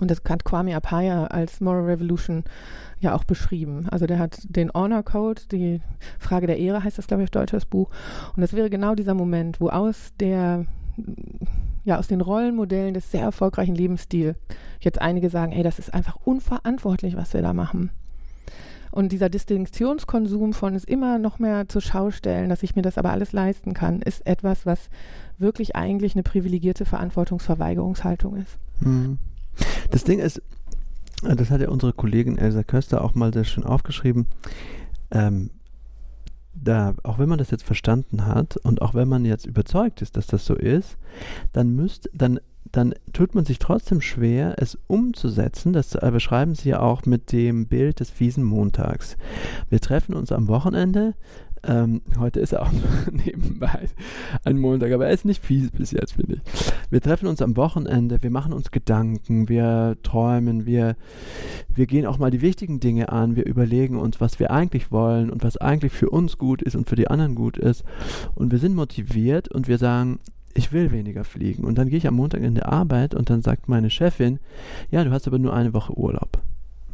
Und 0.00 0.10
das 0.10 0.22
hat 0.28 0.44
Kwame 0.44 0.74
Apaya 0.74 1.26
als 1.26 1.60
Moral 1.60 1.84
Revolution 1.84 2.42
ja 2.98 3.14
auch 3.14 3.22
beschrieben. 3.22 3.86
Also 3.92 4.06
der 4.06 4.18
hat 4.18 4.40
den 4.48 4.72
Honor 4.72 5.04
Code, 5.04 5.42
die 5.52 5.82
Frage 6.18 6.48
der 6.48 6.58
Ehre 6.58 6.82
heißt 6.82 6.98
das, 6.98 7.06
glaube 7.06 7.22
ich, 7.22 7.28
auf 7.28 7.30
Deutsch 7.30 7.52
das 7.52 7.64
Buch. 7.64 7.90
Und 8.34 8.40
das 8.40 8.54
wäre 8.54 8.70
genau 8.70 8.96
dieser 8.96 9.14
Moment, 9.14 9.60
wo 9.60 9.68
aus 9.68 10.14
der 10.18 10.66
ja, 11.90 11.98
aus 11.98 12.06
den 12.06 12.20
Rollenmodellen 12.20 12.94
des 12.94 13.10
sehr 13.10 13.22
erfolgreichen 13.22 13.74
Lebensstils 13.74 14.36
jetzt 14.78 15.00
einige 15.00 15.28
sagen, 15.28 15.52
ey, 15.52 15.64
das 15.64 15.78
ist 15.78 15.92
einfach 15.92 16.16
unverantwortlich, 16.24 17.16
was 17.16 17.34
wir 17.34 17.42
da 17.42 17.52
machen. 17.52 17.90
Und 18.92 19.10
dieser 19.12 19.28
Distinktionskonsum 19.28 20.52
von 20.52 20.74
es 20.74 20.84
immer 20.84 21.18
noch 21.18 21.38
mehr 21.38 21.68
zur 21.68 21.80
Schau 21.80 22.10
stellen, 22.10 22.48
dass 22.48 22.62
ich 22.62 22.76
mir 22.76 22.82
das 22.82 22.96
aber 22.96 23.10
alles 23.10 23.32
leisten 23.32 23.74
kann, 23.74 24.02
ist 24.02 24.24
etwas, 24.26 24.66
was 24.66 24.88
wirklich 25.38 25.76
eigentlich 25.76 26.14
eine 26.14 26.22
privilegierte 26.22 26.84
Verantwortungsverweigerungshaltung 26.84 28.36
ist. 28.36 28.58
Mhm. 28.80 29.18
Das 29.90 30.04
Ding 30.04 30.20
ist, 30.20 30.40
das 31.22 31.50
hat 31.50 31.60
ja 31.60 31.68
unsere 31.68 31.92
Kollegin 31.92 32.38
Elsa 32.38 32.62
Köster 32.62 33.04
auch 33.04 33.14
mal 33.14 33.32
sehr 33.32 33.44
schön 33.44 33.64
aufgeschrieben, 33.64 34.26
ähm, 35.10 35.50
da, 36.54 36.94
auch 37.02 37.18
wenn 37.18 37.28
man 37.28 37.38
das 37.38 37.50
jetzt 37.50 37.64
verstanden 37.64 38.26
hat 38.26 38.56
und 38.58 38.82
auch 38.82 38.94
wenn 38.94 39.08
man 39.08 39.24
jetzt 39.24 39.46
überzeugt 39.46 40.02
ist, 40.02 40.16
dass 40.16 40.26
das 40.26 40.44
so 40.44 40.54
ist, 40.54 40.96
dann 41.52 41.74
müsst, 41.74 42.10
dann, 42.12 42.40
dann 42.72 42.94
tut 43.12 43.34
man 43.34 43.44
sich 43.44 43.58
trotzdem 43.58 44.00
schwer, 44.00 44.54
es 44.58 44.78
umzusetzen. 44.86 45.72
Das 45.72 45.90
beschreiben 45.90 46.54
sie 46.54 46.70
ja 46.70 46.80
auch 46.80 47.06
mit 47.06 47.32
dem 47.32 47.66
Bild 47.66 48.00
des 48.00 48.10
fiesen 48.10 48.44
Montags. 48.44 49.16
Wir 49.68 49.80
treffen 49.80 50.14
uns 50.14 50.32
am 50.32 50.48
Wochenende, 50.48 51.14
ähm, 51.62 52.00
heute 52.18 52.40
ist 52.40 52.56
auch 52.56 52.70
nebenbei 53.12 53.88
ein 54.44 54.58
Montag, 54.58 54.92
aber 54.92 55.06
er 55.06 55.12
ist 55.12 55.24
nicht 55.24 55.44
fies 55.44 55.70
bis 55.70 55.90
jetzt, 55.90 56.12
finde 56.14 56.34
ich. 56.34 56.40
Wir 56.90 57.00
treffen 57.00 57.26
uns 57.26 57.42
am 57.42 57.56
Wochenende, 57.56 58.22
wir 58.22 58.30
machen 58.30 58.52
uns 58.52 58.70
Gedanken, 58.70 59.48
wir 59.48 59.96
träumen, 60.02 60.66
wir, 60.66 60.96
wir 61.74 61.86
gehen 61.86 62.06
auch 62.06 62.18
mal 62.18 62.30
die 62.30 62.40
wichtigen 62.40 62.80
Dinge 62.80 63.10
an, 63.10 63.36
wir 63.36 63.46
überlegen 63.46 63.98
uns, 63.98 64.20
was 64.20 64.38
wir 64.38 64.50
eigentlich 64.50 64.90
wollen 64.90 65.30
und 65.30 65.44
was 65.44 65.56
eigentlich 65.56 65.92
für 65.92 66.10
uns 66.10 66.38
gut 66.38 66.62
ist 66.62 66.76
und 66.76 66.88
für 66.88 66.96
die 66.96 67.08
anderen 67.08 67.34
gut 67.34 67.58
ist. 67.58 67.84
Und 68.34 68.52
wir 68.52 68.58
sind 68.58 68.74
motiviert 68.74 69.48
und 69.48 69.68
wir 69.68 69.78
sagen, 69.78 70.18
ich 70.54 70.72
will 70.72 70.90
weniger 70.90 71.24
fliegen. 71.24 71.64
Und 71.64 71.78
dann 71.78 71.88
gehe 71.88 71.98
ich 71.98 72.06
am 72.06 72.14
Montag 72.14 72.42
in 72.42 72.54
der 72.54 72.72
Arbeit 72.72 73.14
und 73.14 73.30
dann 73.30 73.42
sagt 73.42 73.68
meine 73.68 73.90
Chefin, 73.90 74.40
ja, 74.90 75.04
du 75.04 75.10
hast 75.10 75.26
aber 75.26 75.38
nur 75.38 75.54
eine 75.54 75.74
Woche 75.74 75.96
Urlaub. 75.96 76.38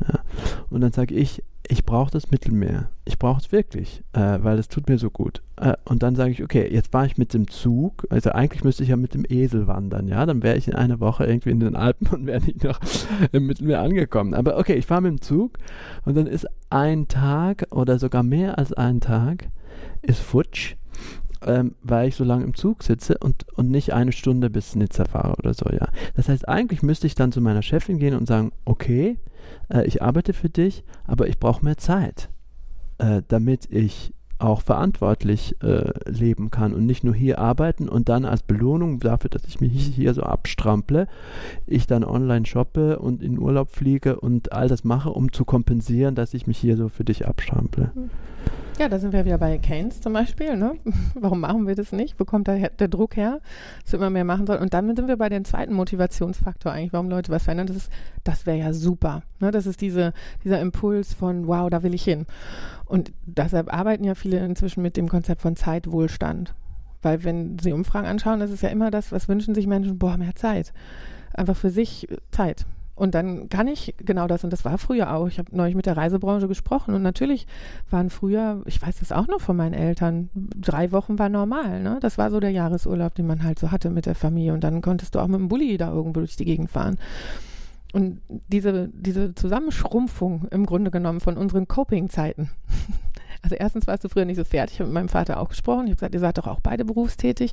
Ja. 0.06 0.20
Und 0.70 0.82
dann 0.82 0.92
sage 0.92 1.14
ich, 1.14 1.42
ich 1.68 1.84
brauche 1.84 2.10
das 2.10 2.30
Mittelmeer. 2.30 2.90
Ich 3.04 3.18
brauche 3.18 3.40
es 3.40 3.52
wirklich, 3.52 4.02
äh, 4.12 4.38
weil 4.40 4.58
es 4.58 4.68
tut 4.68 4.88
mir 4.88 4.98
so 4.98 5.10
gut. 5.10 5.42
Äh, 5.56 5.74
und 5.84 6.02
dann 6.02 6.16
sage 6.16 6.30
ich, 6.30 6.42
okay, 6.42 6.68
jetzt 6.72 6.92
war 6.92 7.06
ich 7.06 7.18
mit 7.18 7.34
dem 7.34 7.48
Zug, 7.48 8.06
also 8.10 8.30
eigentlich 8.30 8.64
müsste 8.64 8.82
ich 8.82 8.90
ja 8.90 8.96
mit 8.96 9.14
dem 9.14 9.24
Esel 9.28 9.66
wandern, 9.66 10.08
ja, 10.08 10.26
dann 10.26 10.42
wäre 10.42 10.56
ich 10.56 10.68
in 10.68 10.74
einer 10.74 11.00
Woche 11.00 11.24
irgendwie 11.24 11.50
in 11.50 11.60
den 11.60 11.76
Alpen 11.76 12.08
und 12.14 12.26
wäre 12.26 12.42
nicht 12.42 12.64
noch 12.64 12.80
im 13.32 13.46
Mittelmeer 13.46 13.80
angekommen. 13.80 14.34
Aber 14.34 14.58
okay, 14.58 14.74
ich 14.74 14.86
fahre 14.86 15.02
mit 15.02 15.10
dem 15.10 15.20
Zug 15.20 15.58
und 16.04 16.16
dann 16.16 16.26
ist 16.26 16.46
ein 16.70 17.08
Tag 17.08 17.66
oder 17.70 17.98
sogar 17.98 18.22
mehr 18.22 18.58
als 18.58 18.72
ein 18.72 19.00
Tag 19.00 19.48
ist 20.02 20.20
futsch 20.20 20.76
ähm, 21.44 21.74
weil 21.82 22.08
ich 22.08 22.16
so 22.16 22.24
lange 22.24 22.44
im 22.44 22.54
Zug 22.54 22.82
sitze 22.82 23.18
und, 23.18 23.46
und 23.54 23.70
nicht 23.70 23.92
eine 23.92 24.12
Stunde 24.12 24.50
bis 24.50 24.74
Nizza 24.74 25.04
fahre 25.04 25.36
oder 25.36 25.54
so, 25.54 25.66
ja. 25.70 25.88
Das 26.14 26.28
heißt, 26.28 26.48
eigentlich 26.48 26.82
müsste 26.82 27.06
ich 27.06 27.14
dann 27.14 27.32
zu 27.32 27.40
meiner 27.40 27.62
Chefin 27.62 27.98
gehen 27.98 28.14
und 28.14 28.26
sagen, 28.26 28.52
okay, 28.64 29.18
äh, 29.68 29.86
ich 29.86 30.03
arbeite 30.03 30.32
für 30.32 30.49
dich, 30.49 30.84
aber 31.05 31.28
ich 31.28 31.38
brauche 31.38 31.64
mehr 31.64 31.76
Zeit, 31.76 32.28
äh, 32.99 33.22
damit 33.28 33.70
ich 33.70 34.12
auch 34.38 34.61
verantwortlich 34.61 35.57
äh, 35.62 35.92
leben 36.11 36.51
kann 36.51 36.74
und 36.74 36.84
nicht 36.84 37.05
nur 37.05 37.14
hier 37.14 37.38
arbeiten 37.38 37.88
und 37.88 38.09
dann 38.11 38.26
als 38.26 38.42
Belohnung 38.42 39.01
dafür, 39.01 39.30
dass 39.30 39.44
ich 39.44 39.61
mich 39.61 39.72
hier 39.72 40.12
so 40.12 40.22
abstrample, 40.22 41.09
ich 41.66 41.86
dann 41.86 42.05
online 42.05 42.44
shoppe 42.44 42.99
und 42.99 43.22
in 43.22 43.38
Urlaub 43.38 43.70
fliege 43.70 44.20
und 44.20 44.53
all 44.53 44.68
das 44.68 44.84
mache, 44.84 45.11
um 45.11 45.32
zu 45.32 45.47
kompensieren, 45.47 46.14
dass 46.14 46.34
ich 46.34 46.47
mich 46.47 46.59
hier 46.59 46.76
so 46.76 46.88
für 46.88 47.05
dich 47.05 47.26
abstrample. 47.26 47.92
Mhm. 47.94 48.11
Ja, 48.78 48.90
da 48.90 48.98
sind 48.98 49.14
wir 49.14 49.24
wieder 49.24 49.38
bei 49.38 49.56
Keynes 49.56 50.02
zum 50.02 50.12
Beispiel. 50.12 50.54
Ne? 50.54 50.76
Warum 51.14 51.40
machen 51.40 51.66
wir 51.66 51.74
das 51.74 51.92
nicht? 51.92 52.20
Wo 52.20 52.26
kommt 52.26 52.46
da 52.46 52.56
der 52.58 52.88
Druck 52.88 53.16
her, 53.16 53.40
dass 53.82 53.92
wir 53.92 53.98
immer 53.98 54.10
mehr 54.10 54.24
machen 54.24 54.46
sollen? 54.46 54.60
Und 54.60 54.74
dann 54.74 54.94
sind 54.94 55.08
wir 55.08 55.16
bei 55.16 55.30
dem 55.30 55.46
zweiten 55.46 55.72
Motivationsfaktor 55.72 56.72
eigentlich, 56.72 56.92
warum 56.92 57.08
Leute 57.08 57.32
was 57.32 57.44
verändern. 57.44 57.68
Das 57.68 57.88
das 58.22 58.44
wäre 58.44 58.58
ja 58.58 58.74
super. 58.74 59.22
Ne? 59.40 59.50
Das 59.50 59.66
ist 59.66 59.80
diese, 59.80 60.12
dieser 60.44 60.60
Impuls 60.60 61.14
von, 61.14 61.46
wow, 61.46 61.70
da 61.70 61.82
will 61.82 61.94
ich 61.94 62.04
hin. 62.04 62.26
Und 62.84 63.12
deshalb 63.24 63.72
arbeiten 63.72 64.04
ja 64.04 64.14
viele 64.14 64.44
inzwischen 64.44 64.82
mit 64.82 64.98
dem 64.98 65.08
Konzept 65.08 65.40
von 65.40 65.56
Zeitwohlstand. 65.56 66.54
Weil 67.00 67.24
wenn 67.24 67.58
Sie 67.58 67.72
Umfragen 67.72 68.06
anschauen, 68.06 68.40
das 68.40 68.50
ist 68.50 68.62
ja 68.62 68.68
immer 68.68 68.90
das, 68.90 69.10
was 69.10 69.26
wünschen 69.26 69.54
sich 69.54 69.66
Menschen, 69.66 69.98
boah, 69.98 70.18
mehr 70.18 70.34
Zeit. 70.34 70.74
Einfach 71.32 71.56
für 71.56 71.70
sich 71.70 72.08
Zeit. 72.30 72.66
Und 72.97 73.14
dann 73.14 73.51
kann 73.51 73.68
ich 73.68 73.94
genau 73.99 74.26
das, 74.26 74.42
und 74.42 74.53
das 74.53 74.64
war 74.64 74.78
früher 74.78 75.14
auch. 75.14 75.28
Ich 75.28 75.38
habe 75.38 75.55
neulich 75.55 75.76
mit 75.76 75.84
der 75.84 75.99
Reisebranche 75.99 76.49
gesprochen 76.49 76.94
und 76.94 77.03
natürlich 77.03 77.47
waren 77.90 78.09
früher, 78.09 78.62
ich 78.64 78.80
weiß 78.80 79.01
das 79.01 79.12
auch 79.12 79.28
noch 79.28 79.42
von 79.42 79.55
meinen 79.55 79.74
Eltern, 79.74 80.30
drei 80.34 80.92
Wochen 80.92 81.18
war 81.18 81.28
normal. 81.28 81.82
Ne? 81.82 81.99
Das 82.01 82.16
war 82.16 82.30
so 82.30 82.40
der 82.40 82.51
Jahresurlaub, 82.51 83.14
den 83.14 83.26
man 83.26 83.44
halt 83.44 83.59
so 83.59 83.70
hatte 83.70 83.90
mit 83.90 84.07
der 84.07 84.14
Familie. 84.14 84.55
Und 84.55 84.64
dann 84.64 84.80
konntest 84.80 85.14
du 85.14 85.20
auch 85.20 85.26
mit 85.26 85.38
dem 85.38 85.49
Bulli 85.49 85.76
da 85.76 85.92
irgendwo 85.92 86.20
durch 86.20 86.36
die 86.36 86.47
Gegend 86.47 86.70
fahren. 86.70 86.97
Und 87.92 88.22
diese, 88.49 88.88
diese 88.88 89.34
Zusammenschrumpfung 89.34 90.49
im 90.51 90.64
Grunde 90.64 90.90
genommen 90.90 91.20
von 91.20 91.36
unseren 91.36 91.68
Coping-Zeiten. 91.68 92.51
Also 93.42 93.55
erstens 93.55 93.86
warst 93.86 94.03
du 94.03 94.09
früher 94.09 94.24
nicht 94.24 94.38
so 94.38 94.44
fertig, 94.44 94.74
ich 94.74 94.80
habe 94.80 94.88
mit 94.88 94.94
meinem 94.94 95.09
Vater 95.09 95.38
auch 95.38 95.51
gesprochen. 95.51 95.84
Ich 95.84 95.90
habe 95.90 95.97
gesagt, 95.97 96.14
ihr 96.14 96.20
seid 96.20 96.36
doch 96.36 96.49
auch 96.49 96.59
beide 96.59 96.84
berufstätig. 96.84 97.53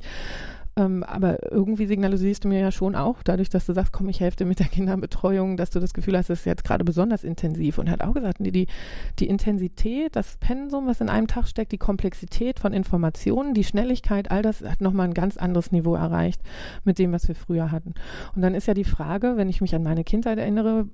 Ähm, 0.76 1.04
aber 1.04 1.52
irgendwie 1.52 1.86
signalisierst 1.86 2.44
du 2.44 2.48
mir 2.48 2.58
ja 2.58 2.72
schon 2.72 2.96
auch, 2.96 3.22
dadurch, 3.22 3.48
dass 3.48 3.66
du 3.66 3.72
sagst, 3.72 3.92
komm, 3.92 4.08
ich 4.08 4.20
helfe 4.20 4.38
dir 4.38 4.44
mit 4.44 4.58
der 4.58 4.66
Kinderbetreuung, 4.66 5.56
dass 5.56 5.70
du 5.70 5.78
das 5.78 5.94
Gefühl 5.94 6.16
hast, 6.16 6.30
es 6.30 6.40
ist 6.40 6.46
jetzt 6.46 6.64
gerade 6.64 6.84
besonders 6.84 7.22
intensiv. 7.22 7.78
Und 7.78 7.90
hat 7.90 8.02
auch 8.02 8.14
gesagt, 8.14 8.38
die, 8.40 8.50
die, 8.50 8.66
die 9.18 9.28
Intensität, 9.28 10.16
das 10.16 10.36
Pensum, 10.38 10.86
was 10.86 11.00
in 11.00 11.08
einem 11.08 11.28
Tag 11.28 11.46
steckt, 11.46 11.72
die 11.72 11.78
Komplexität 11.78 12.58
von 12.58 12.72
Informationen, 12.72 13.54
die 13.54 13.64
Schnelligkeit, 13.64 14.30
all 14.30 14.42
das 14.42 14.62
hat 14.62 14.80
nochmal 14.80 15.06
ein 15.08 15.14
ganz 15.14 15.36
anderes 15.36 15.70
Niveau 15.70 15.94
erreicht 15.94 16.40
mit 16.84 16.98
dem, 16.98 17.12
was 17.12 17.28
wir 17.28 17.34
früher 17.34 17.70
hatten. 17.70 17.94
Und 18.34 18.42
dann 18.42 18.54
ist 18.54 18.66
ja 18.66 18.74
die 18.74 18.84
Frage, 18.84 19.36
wenn 19.36 19.48
ich 19.48 19.60
mich 19.60 19.74
an 19.74 19.82
meine 19.82 20.02
Kindheit 20.02 20.38
erinnere, 20.38 20.86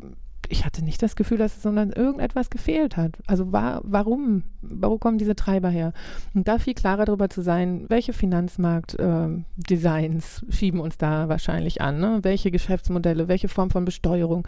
ich 0.49 0.65
hatte 0.65 0.85
nicht 0.85 1.03
das 1.03 1.17
Gefühl, 1.17 1.39
dass 1.39 1.57
es 1.57 1.63
sondern 1.63 1.91
irgendetwas 1.93 2.51
gefehlt 2.51 2.97
hat. 2.97 3.19
Also 3.27 3.53
war, 3.53 3.81
warum? 3.85 4.45
Warum 4.63 5.01
kommen 5.01 5.19
diese 5.19 5.37
Treiber 5.37 5.71
her? 5.71 5.95
Und 6.35 6.49
da 6.49 6.59
viel 6.59 6.75
klarer 6.75 7.07
darüber 7.07 7.31
zu 7.31 7.41
sein, 7.43 7.87
welche 7.89 8.13
Finanzmarkt-Designs 8.13 10.43
äh, 10.43 10.53
schieben 10.53 10.81
uns 10.81 10.99
da 10.99 11.31
wahrscheinlich 11.31 11.81
an, 11.81 11.99
ne? 11.99 12.19
welche 12.23 12.51
Geschäftsmodelle, 12.51 13.29
welche 13.29 13.49
Form 13.49 13.71
von 13.71 13.87
Besteuerung. 13.87 14.47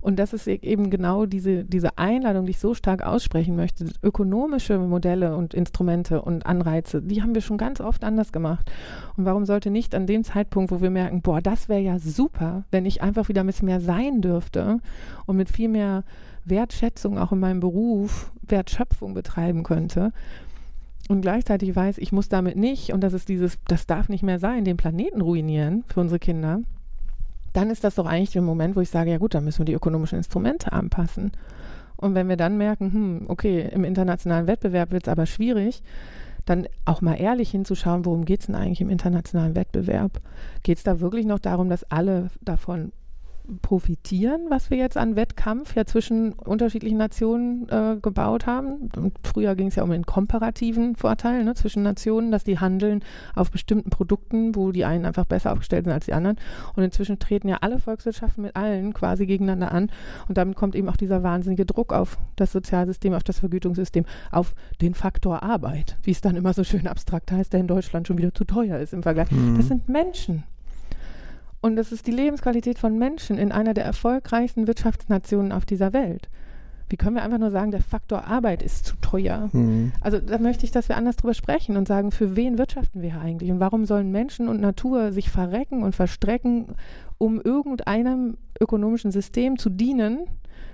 Und 0.00 0.18
das 0.18 0.32
ist 0.32 0.48
e-, 0.48 0.58
eben 0.62 0.90
genau 0.90 1.26
diese, 1.26 1.64
diese 1.64 1.96
Einladung, 1.98 2.46
die 2.46 2.52
ich 2.52 2.58
so 2.58 2.72
stark 2.74 3.04
aussprechen 3.04 3.54
möchte. 3.54 3.86
Ökonomische 4.02 4.78
Modelle 4.78 5.36
und 5.36 5.52
Instrumente 5.54 6.22
und 6.22 6.46
Anreize, 6.46 7.02
die 7.02 7.22
haben 7.22 7.34
wir 7.34 7.42
schon 7.42 7.58
ganz 7.58 7.80
oft 7.80 8.04
anders 8.04 8.32
gemacht. 8.32 8.72
Und 9.16 9.26
warum 9.26 9.44
sollte 9.44 9.70
nicht 9.70 9.94
an 9.94 10.06
dem 10.06 10.24
Zeitpunkt, 10.24 10.72
wo 10.72 10.82
wir 10.82 10.90
merken, 10.90 11.22
boah, 11.22 11.40
das 11.40 11.68
wäre 11.68 11.80
ja 11.80 12.00
super, 12.00 12.64
wenn 12.70 12.86
ich 12.86 13.02
einfach 13.02 13.28
wieder 13.28 13.42
ein 13.42 13.46
bisschen 13.46 13.66
mehr 13.66 13.80
sein 13.80 14.22
dürfte 14.22 14.80
mit 15.32 15.50
viel 15.50 15.68
mehr 15.68 16.04
Wertschätzung 16.44 17.18
auch 17.18 17.32
in 17.32 17.40
meinem 17.40 17.60
Beruf 17.60 18.32
Wertschöpfung 18.42 19.14
betreiben 19.14 19.62
könnte 19.62 20.12
und 21.08 21.20
gleichzeitig 21.20 21.74
weiß, 21.74 21.98
ich 21.98 22.12
muss 22.12 22.28
damit 22.28 22.56
nicht, 22.56 22.92
und 22.92 23.00
das 23.00 23.12
ist 23.12 23.28
dieses, 23.28 23.58
das 23.66 23.86
darf 23.86 24.08
nicht 24.08 24.22
mehr 24.22 24.38
sein, 24.38 24.64
den 24.64 24.76
Planeten 24.76 25.20
ruinieren 25.20 25.84
für 25.86 26.00
unsere 26.00 26.18
Kinder, 26.18 26.60
dann 27.52 27.70
ist 27.70 27.84
das 27.84 27.96
doch 27.96 28.06
eigentlich 28.06 28.32
der 28.32 28.42
Moment, 28.42 28.76
wo 28.76 28.80
ich 28.80 28.90
sage, 28.90 29.10
ja 29.10 29.18
gut, 29.18 29.34
dann 29.34 29.44
müssen 29.44 29.58
wir 29.58 29.64
die 29.66 29.74
ökonomischen 29.74 30.18
Instrumente 30.18 30.72
anpassen. 30.72 31.32
Und 31.96 32.14
wenn 32.14 32.28
wir 32.28 32.36
dann 32.36 32.56
merken, 32.56 32.92
hm, 32.92 33.24
okay, 33.28 33.68
im 33.72 33.84
internationalen 33.84 34.46
Wettbewerb 34.46 34.90
wird 34.90 35.06
es 35.06 35.12
aber 35.12 35.26
schwierig, 35.26 35.82
dann 36.46 36.66
auch 36.84 37.00
mal 37.02 37.14
ehrlich 37.14 37.50
hinzuschauen, 37.50 38.04
worum 38.04 38.24
geht 38.24 38.40
es 38.40 38.46
denn 38.46 38.56
eigentlich 38.56 38.80
im 38.80 38.90
internationalen 38.90 39.54
Wettbewerb? 39.54 40.20
Geht 40.62 40.78
es 40.78 40.84
da 40.84 40.98
wirklich 41.00 41.26
noch 41.26 41.38
darum, 41.38 41.68
dass 41.68 41.84
alle 41.84 42.30
davon 42.40 42.92
profitieren, 43.60 44.46
was 44.48 44.70
wir 44.70 44.78
jetzt 44.78 44.96
an 44.96 45.16
Wettkampf 45.16 45.74
ja 45.74 45.84
zwischen 45.84 46.32
unterschiedlichen 46.32 46.98
Nationen 46.98 47.68
äh, 47.68 47.96
gebaut 48.00 48.46
haben. 48.46 48.90
Und 48.96 49.14
früher 49.24 49.54
ging 49.54 49.68
es 49.68 49.76
ja 49.76 49.82
um 49.82 49.90
den 49.90 50.06
komparativen 50.06 50.96
Vorteil 50.96 51.44
ne, 51.44 51.54
zwischen 51.54 51.82
Nationen, 51.82 52.30
dass 52.30 52.44
die 52.44 52.58
handeln 52.58 53.04
auf 53.34 53.50
bestimmten 53.50 53.90
Produkten, 53.90 54.54
wo 54.54 54.72
die 54.72 54.84
einen 54.84 55.04
einfach 55.04 55.26
besser 55.26 55.52
aufgestellt 55.52 55.84
sind 55.84 55.92
als 55.92 56.06
die 56.06 56.12
anderen. 56.12 56.36
Und 56.76 56.84
inzwischen 56.84 57.18
treten 57.18 57.48
ja 57.48 57.58
alle 57.60 57.78
Volkswirtschaften 57.78 58.42
mit 58.42 58.56
allen 58.56 58.94
quasi 58.94 59.26
gegeneinander 59.26 59.72
an. 59.72 59.90
Und 60.28 60.38
damit 60.38 60.56
kommt 60.56 60.74
eben 60.74 60.88
auch 60.88 60.96
dieser 60.96 61.22
wahnsinnige 61.22 61.66
Druck 61.66 61.92
auf 61.92 62.18
das 62.36 62.52
Sozialsystem, 62.52 63.12
auf 63.14 63.24
das 63.24 63.40
Vergütungssystem, 63.40 64.04
auf 64.30 64.54
den 64.80 64.94
Faktor 64.94 65.42
Arbeit, 65.42 65.98
wie 66.02 66.12
es 66.12 66.20
dann 66.20 66.36
immer 66.36 66.52
so 66.52 66.64
schön 66.64 66.86
abstrakt 66.86 67.32
heißt, 67.32 67.52
der 67.52 67.60
in 67.60 67.66
Deutschland 67.66 68.06
schon 68.06 68.18
wieder 68.18 68.32
zu 68.32 68.44
teuer 68.44 68.78
ist 68.78 68.92
im 68.92 69.02
Vergleich. 69.02 69.30
Mhm. 69.30 69.56
Das 69.56 69.68
sind 69.68 69.88
Menschen. 69.88 70.44
Und 71.62 71.76
das 71.76 71.92
ist 71.92 72.08
die 72.08 72.12
Lebensqualität 72.12 72.78
von 72.78 72.98
Menschen 72.98 73.38
in 73.38 73.52
einer 73.52 73.72
der 73.72 73.84
erfolgreichsten 73.84 74.66
Wirtschaftsnationen 74.66 75.52
auf 75.52 75.64
dieser 75.64 75.92
Welt. 75.92 76.28
Wie 76.88 76.96
können 76.96 77.14
wir 77.14 77.22
einfach 77.22 77.38
nur 77.38 77.52
sagen, 77.52 77.70
der 77.70 77.80
Faktor 77.80 78.26
Arbeit 78.26 78.62
ist 78.62 78.84
zu 78.84 78.96
teuer? 78.96 79.48
Mhm. 79.52 79.92
Also 80.00 80.18
da 80.18 80.38
möchte 80.38 80.64
ich, 80.64 80.72
dass 80.72 80.88
wir 80.88 80.96
anders 80.96 81.16
drüber 81.16 81.34
sprechen 81.34 81.76
und 81.76 81.86
sagen, 81.86 82.10
für 82.10 82.34
wen 82.36 82.58
wirtschaften 82.58 83.00
wir 83.00 83.18
eigentlich? 83.20 83.50
Und 83.52 83.60
warum 83.60 83.86
sollen 83.86 84.10
Menschen 84.10 84.48
und 84.48 84.60
Natur 84.60 85.12
sich 85.12 85.30
verrecken 85.30 85.84
und 85.84 85.94
verstrecken, 85.94 86.74
um 87.16 87.40
irgendeinem 87.40 88.36
ökonomischen 88.60 89.12
System 89.12 89.56
zu 89.56 89.70
dienen, 89.70 90.26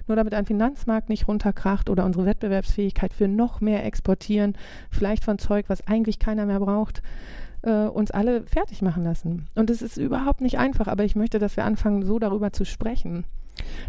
nur 0.07 0.16
damit 0.16 0.32
ein 0.32 0.47
Finanzmarkt 0.47 1.11
nicht 1.11 1.28
runterkracht 1.28 1.91
oder 1.91 2.07
unsere 2.07 2.24
Wettbewerbsfähigkeit 2.24 3.12
für 3.12 3.28
noch 3.28 3.61
mehr 3.61 3.84
exportieren, 3.84 4.57
vielleicht 4.91 5.22
von 5.22 5.39
Zeug, 5.39 5.66
was 5.68 5.86
eigentlich 5.86 6.18
keiner 6.18 6.47
mehr 6.47 6.61
braucht 6.61 7.03
äh, 7.62 7.86
uns 7.86 8.11
alle 8.11 8.42
fertig 8.44 8.82
machen 8.82 9.04
lassen. 9.04 9.46
Und 9.54 9.70
es 9.70 9.82
ist 9.82 9.96
überhaupt 9.96 10.40
nicht 10.40 10.59
einfach, 10.59 10.88
aber 10.88 11.04
ich 11.04 11.16
möchte, 11.16 11.38
dass 11.38 11.56
wir 11.56 11.64
anfangen, 11.64 12.04
so 12.04 12.18
darüber 12.18 12.52
zu 12.52 12.64
sprechen, 12.64 13.24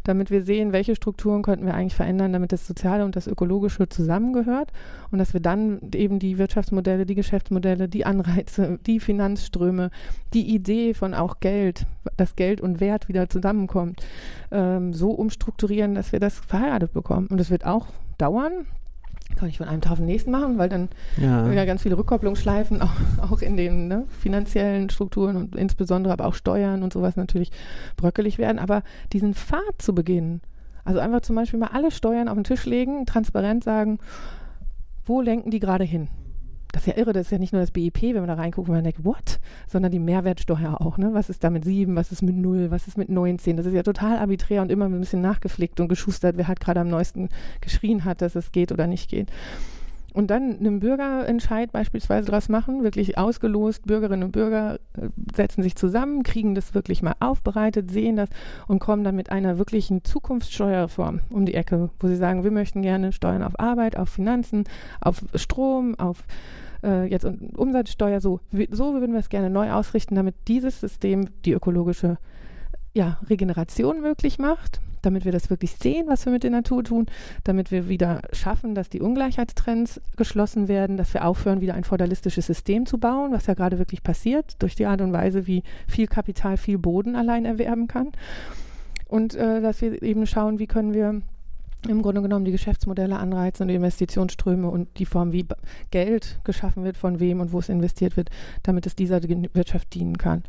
damit 0.03 0.31
wir 0.31 0.43
sehen, 0.43 0.71
welche 0.71 0.95
Strukturen 0.95 1.41
könnten 1.41 1.65
wir 1.65 1.73
eigentlich 1.73 1.95
verändern, 1.95 2.33
damit 2.33 2.51
das 2.51 2.65
Soziale 2.65 3.05
und 3.05 3.15
das 3.15 3.27
Ökologische 3.27 3.89
zusammengehört 3.89 4.71
und 5.11 5.19
dass 5.19 5.33
wir 5.33 5.41
dann 5.41 5.79
eben 5.93 6.19
die 6.19 6.37
Wirtschaftsmodelle, 6.37 7.05
die 7.05 7.15
Geschäftsmodelle, 7.15 7.87
die 7.87 8.05
Anreize, 8.05 8.79
die 8.85 8.99
Finanzströme, 8.99 9.91
die 10.33 10.53
Idee 10.53 10.93
von 10.93 11.13
auch 11.13 11.39
Geld, 11.39 11.85
dass 12.17 12.35
Geld 12.35 12.61
und 12.61 12.79
Wert 12.79 13.07
wieder 13.07 13.29
zusammenkommt, 13.29 14.01
ähm, 14.51 14.93
so 14.93 15.11
umstrukturieren, 15.11 15.95
dass 15.95 16.11
wir 16.11 16.19
das 16.19 16.39
verheiratet 16.39 16.93
bekommen. 16.93 17.27
Und 17.27 17.39
es 17.39 17.49
wird 17.51 17.65
auch 17.65 17.87
dauern, 18.17 18.65
kann 19.39 19.49
ich 19.49 19.57
von 19.57 19.67
einem 19.67 19.81
Tag 19.81 19.93
auf 19.93 19.97
den 19.99 20.05
nächsten 20.05 20.31
machen, 20.31 20.57
weil 20.57 20.69
dann 20.69 20.89
ja. 21.17 21.49
ja 21.49 21.65
ganz 21.65 21.81
viele 21.81 21.97
Rückkopplungsschleifen 21.97 22.81
auch, 22.83 22.91
auch 23.21 23.41
in 23.41 23.55
den 23.57 23.87
ne, 23.87 24.05
finanziellen 24.19 24.89
Strukturen 24.89 25.37
und 25.37 25.55
insbesondere 25.55 26.13
aber 26.13 26.25
auch 26.25 26.33
Steuern 26.33 26.83
und 26.83 26.91
sowas 26.91 27.15
natürlich 27.15 27.51
bröckelig 27.95 28.37
werden. 28.37 28.59
Aber 28.59 28.83
diesen 29.13 29.33
Pfad 29.33 29.61
zu 29.79 29.95
beginnen, 29.95 30.41
also 30.83 30.99
einfach 30.99 31.21
zum 31.21 31.35
Beispiel 31.35 31.59
mal 31.59 31.69
alle 31.71 31.91
Steuern 31.91 32.27
auf 32.27 32.35
den 32.35 32.43
Tisch 32.43 32.65
legen, 32.65 33.05
transparent 33.05 33.63
sagen, 33.63 33.99
wo 35.05 35.21
lenken 35.21 35.51
die 35.51 35.59
gerade 35.59 35.85
hin? 35.85 36.09
Das 36.71 36.83
ist 36.83 36.87
ja 36.87 36.97
irre, 36.97 37.13
das 37.13 37.27
ist 37.27 37.31
ja 37.31 37.39
nicht 37.39 37.53
nur 37.53 37.61
das 37.61 37.71
BIP, 37.71 38.01
wenn 38.01 38.15
man 38.21 38.27
da 38.27 38.35
reinguckt, 38.35 38.67
wo 38.67 38.71
man 38.71 38.83
denkt, 38.83 39.03
what? 39.03 39.39
Sondern 39.67 39.91
die 39.91 39.99
Mehrwertsteuer 39.99 40.79
auch, 40.79 40.97
ne? 40.97 41.09
Was 41.13 41.29
ist 41.29 41.43
da 41.43 41.49
mit 41.49 41.65
7, 41.65 41.95
was 41.95 42.11
ist 42.11 42.21
mit 42.21 42.35
0, 42.35 42.69
was 42.69 42.87
ist 42.87 42.97
mit 42.97 43.09
19? 43.09 43.57
Das 43.57 43.65
ist 43.65 43.73
ja 43.73 43.83
total 43.83 44.17
arbiträr 44.19 44.61
und 44.61 44.71
immer 44.71 44.85
ein 44.85 44.99
bisschen 44.99 45.21
nachgeflickt 45.21 45.79
und 45.79 45.87
geschustert, 45.87 46.37
wer 46.37 46.47
halt 46.47 46.59
gerade 46.59 46.79
am 46.79 46.87
neuesten 46.87 47.29
geschrien 47.61 48.05
hat, 48.05 48.21
dass 48.21 48.35
es 48.35 48.51
geht 48.51 48.71
oder 48.71 48.87
nicht 48.87 49.09
geht 49.09 49.31
und 50.13 50.27
dann 50.27 50.57
einen 50.59 50.79
Bürgerentscheid 50.79 51.71
beispielsweise 51.71 52.27
daraus 52.27 52.49
machen, 52.49 52.83
wirklich 52.83 53.17
ausgelost, 53.17 53.85
Bürgerinnen 53.85 54.23
und 54.23 54.31
Bürger 54.31 54.79
äh, 54.97 55.09
setzen 55.35 55.63
sich 55.63 55.75
zusammen, 55.75 56.23
kriegen 56.23 56.55
das 56.55 56.73
wirklich 56.73 57.01
mal 57.01 57.15
aufbereitet, 57.19 57.91
sehen 57.91 58.15
das 58.15 58.29
und 58.67 58.79
kommen 58.79 59.03
dann 59.03 59.15
mit 59.15 59.31
einer 59.31 59.57
wirklichen 59.57 60.03
Zukunftssteuerreform 60.03 61.21
um 61.29 61.45
die 61.45 61.53
Ecke, 61.53 61.89
wo 61.99 62.07
sie 62.07 62.15
sagen, 62.15 62.43
wir 62.43 62.51
möchten 62.51 62.81
gerne 62.81 63.11
Steuern 63.11 63.43
auf 63.43 63.59
Arbeit, 63.59 63.97
auf 63.97 64.09
Finanzen, 64.09 64.65
auf 65.01 65.23
Strom, 65.35 65.95
auf 65.99 66.23
äh, 66.83 67.05
jetzt 67.05 67.25
Umsatzsteuer, 67.55 68.21
so, 68.21 68.39
so 68.71 68.93
würden 68.93 69.13
wir 69.13 69.19
es 69.19 69.29
gerne 69.29 69.49
neu 69.49 69.71
ausrichten, 69.71 70.15
damit 70.15 70.35
dieses 70.47 70.79
System 70.79 71.27
die 71.45 71.53
ökologische 71.53 72.17
ja, 72.93 73.19
Regeneration 73.29 74.01
möglich 74.01 74.39
macht 74.39 74.81
damit 75.01 75.25
wir 75.25 75.31
das 75.31 75.49
wirklich 75.49 75.71
sehen, 75.71 76.07
was 76.07 76.25
wir 76.25 76.33
mit 76.33 76.43
der 76.43 76.51
Natur 76.51 76.83
tun, 76.83 77.07
damit 77.43 77.71
wir 77.71 77.89
wieder 77.89 78.21
schaffen, 78.33 78.75
dass 78.75 78.89
die 78.89 79.01
Ungleichheitstrends 79.01 80.01
geschlossen 80.17 80.67
werden, 80.67 80.97
dass 80.97 81.13
wir 81.13 81.25
aufhören, 81.25 81.61
wieder 81.61 81.73
ein 81.73 81.83
feudalistisches 81.83 82.47
System 82.47 82.85
zu 82.85 82.97
bauen, 82.97 83.31
was 83.31 83.47
ja 83.47 83.53
gerade 83.53 83.77
wirklich 83.77 84.03
passiert, 84.03 84.55
durch 84.59 84.75
die 84.75 84.85
Art 84.85 85.01
und 85.01 85.13
Weise, 85.13 85.47
wie 85.47 85.63
viel 85.87 86.07
Kapital 86.07 86.57
viel 86.57 86.77
Boden 86.77 87.15
allein 87.15 87.45
erwerben 87.45 87.87
kann. 87.87 88.11
Und 89.07 89.35
äh, 89.35 89.61
dass 89.61 89.81
wir 89.81 90.01
eben 90.03 90.27
schauen, 90.27 90.59
wie 90.59 90.67
können 90.67 90.93
wir 90.93 91.21
im 91.87 92.01
Grunde 92.01 92.21
genommen 92.21 92.45
die 92.45 92.51
Geschäftsmodelle 92.51 93.17
anreizen 93.17 93.63
und 93.63 93.67
die 93.69 93.75
Investitionsströme 93.75 94.69
und 94.69 94.99
die 94.99 95.05
Form, 95.05 95.31
wie 95.31 95.45
Geld 95.91 96.39
geschaffen 96.43 96.83
wird, 96.83 96.97
von 96.97 97.19
wem 97.19 97.39
und 97.39 97.53
wo 97.53 97.59
es 97.59 97.69
investiert 97.69 98.17
wird, 98.17 98.29
damit 98.63 98.85
es 98.85 98.95
dieser 98.95 99.21
Wirtschaft 99.23 99.93
dienen 99.93 100.17
kann. 100.17 100.43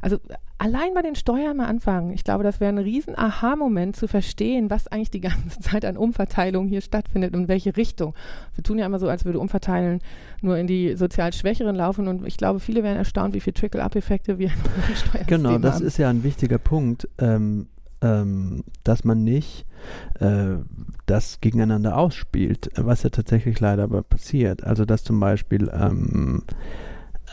Also 0.00 0.18
allein 0.56 0.94
bei 0.94 1.02
den 1.02 1.14
Steuern 1.16 1.58
mal 1.58 1.66
anfangen. 1.66 2.12
Ich 2.12 2.24
glaube, 2.24 2.44
das 2.44 2.60
wäre 2.60 2.70
ein 2.72 2.78
riesen 2.78 3.18
Aha-Moment 3.18 3.96
zu 3.96 4.08
verstehen, 4.08 4.70
was 4.70 4.86
eigentlich 4.88 5.10
die 5.10 5.20
ganze 5.20 5.58
Zeit 5.60 5.84
an 5.84 5.96
Umverteilung 5.96 6.66
hier 6.68 6.80
stattfindet 6.80 7.34
und 7.34 7.42
in 7.42 7.48
welche 7.48 7.76
Richtung. 7.76 8.14
Wir 8.54 8.64
tun 8.64 8.78
ja 8.78 8.86
immer 8.86 8.98
so, 8.98 9.08
als 9.08 9.24
würde 9.24 9.38
Umverteilen 9.38 10.00
nur 10.40 10.56
in 10.56 10.66
die 10.66 10.96
sozial 10.96 11.32
Schwächeren 11.32 11.76
laufen 11.76 12.08
und 12.08 12.26
ich 12.26 12.36
glaube, 12.38 12.60
viele 12.60 12.82
wären 12.82 12.96
erstaunt, 12.96 13.34
wie 13.34 13.40
viele 13.40 13.54
Trickle-up-Effekte 13.54 14.38
wir 14.38 14.48
in 14.48 14.96
Steuern 14.96 15.26
Genau, 15.26 15.58
das 15.58 15.76
haben. 15.76 15.86
ist 15.86 15.98
ja 15.98 16.08
ein 16.08 16.22
wichtiger 16.24 16.58
Punkt. 16.58 17.08
Ähm, 17.18 17.66
ähm, 18.02 18.64
dass 18.84 19.04
man 19.04 19.24
nicht 19.24 19.66
äh, 20.18 20.56
das 21.06 21.40
gegeneinander 21.40 21.96
ausspielt, 21.96 22.70
was 22.76 23.02
ja 23.02 23.10
tatsächlich 23.10 23.60
leider 23.60 23.84
aber 23.84 24.02
passiert. 24.02 24.64
Also 24.64 24.84
dass 24.84 25.04
zum 25.04 25.20
Beispiel, 25.20 25.70
ähm, 25.72 26.42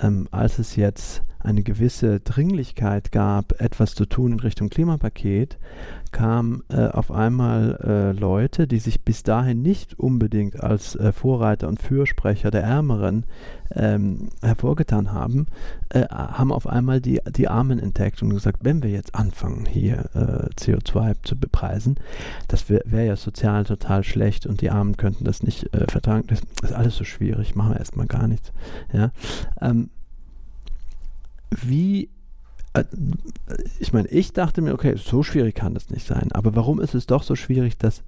ähm, 0.02 0.28
als 0.32 0.60
es 0.60 0.76
jetzt 0.76 1.24
eine 1.40 1.64
gewisse 1.64 2.20
Dringlichkeit 2.20 3.12
gab, 3.12 3.62
etwas 3.62 3.96
zu 3.96 4.06
tun 4.06 4.34
in 4.34 4.40
Richtung 4.40 4.70
Klimapaket, 4.70 5.58
kamen 6.18 6.64
äh, 6.70 6.88
auf 6.88 7.12
einmal 7.12 7.78
äh, 7.84 8.20
Leute, 8.20 8.66
die 8.66 8.80
sich 8.80 9.04
bis 9.04 9.22
dahin 9.22 9.62
nicht 9.62 10.00
unbedingt 10.00 10.60
als 10.60 10.96
äh, 10.96 11.12
Vorreiter 11.12 11.68
und 11.68 11.80
Fürsprecher 11.80 12.50
der 12.50 12.64
Ärmeren 12.64 13.28
ähm, 13.76 14.30
hervorgetan 14.42 15.14
haben, 15.14 15.46
äh, 15.90 16.08
haben 16.10 16.52
auf 16.52 16.66
einmal 16.66 17.02
die, 17.02 17.22
die 17.30 17.48
Armen 17.48 17.78
entdeckt 17.78 18.24
und 18.24 18.32
gesagt, 18.32 18.62
wenn 18.64 18.82
wir 18.82 18.90
jetzt 18.90 19.14
anfangen, 19.14 19.68
hier 19.68 20.10
äh, 20.16 20.50
CO2 20.60 21.18
zu 21.22 21.38
bepreisen, 21.38 22.00
das 22.48 22.68
wäre 22.68 22.82
wär 22.86 23.04
ja 23.04 23.16
sozial 23.16 23.66
total 23.66 24.04
schlecht 24.04 24.48
und 24.48 24.62
die 24.62 24.72
Armen 24.72 24.98
könnten 24.98 25.24
das 25.24 25.44
nicht 25.44 25.72
äh, 25.76 25.86
vertragen. 25.88 26.26
Das 26.30 26.42
ist 26.64 26.74
alles 26.74 26.96
so 26.96 27.04
schwierig, 27.04 27.54
machen 27.54 27.74
wir 27.74 27.80
erstmal 27.80 28.08
gar 28.08 28.28
nichts. 28.28 28.52
Ja? 28.92 29.12
Ähm, 29.62 29.92
wie 31.52 32.10
ich 33.80 33.94
meine, 33.94 34.08
ich 34.10 34.34
dachte 34.34 34.62
mir, 34.62 34.74
okay, 34.74 34.96
so 34.98 35.24
schwierig 35.24 35.56
kann 35.56 35.74
das 35.74 35.90
nicht 35.90 36.06
sein. 36.06 36.32
Aber 36.32 36.56
warum 36.56 36.80
ist 36.80 36.96
es 36.96 37.06
doch 37.06 37.24
so 37.24 37.36
schwierig, 37.36 37.78
das, 37.78 38.04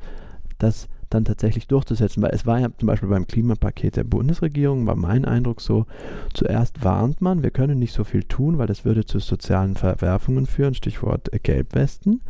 das 0.57 0.87
dann 1.09 1.25
tatsächlich 1.25 1.67
durchzusetzen? 1.67 2.21
Weil 2.21 2.31
es 2.31 2.45
war 2.45 2.59
ja 2.59 2.69
zum 2.77 2.87
Beispiel 2.87 3.09
beim 3.09 3.27
Klimapaket 3.27 3.95
der 3.95 4.03
Bundesregierung, 4.03 4.87
war 4.87 4.95
mein 4.95 5.25
Eindruck 5.25 5.61
so, 5.61 5.85
zuerst 6.33 6.83
warnt 6.83 7.21
man, 7.21 7.43
wir 7.43 7.51
können 7.51 7.79
nicht 7.79 7.93
so 7.93 8.03
viel 8.03 8.23
tun, 8.23 8.57
weil 8.57 8.67
das 8.67 8.85
würde 8.85 9.05
zu 9.05 9.19
sozialen 9.19 9.75
Verwerfungen 9.75 10.45
führen, 10.45 10.73
Stichwort 10.73 11.29
Gelbwesten. 11.43 12.21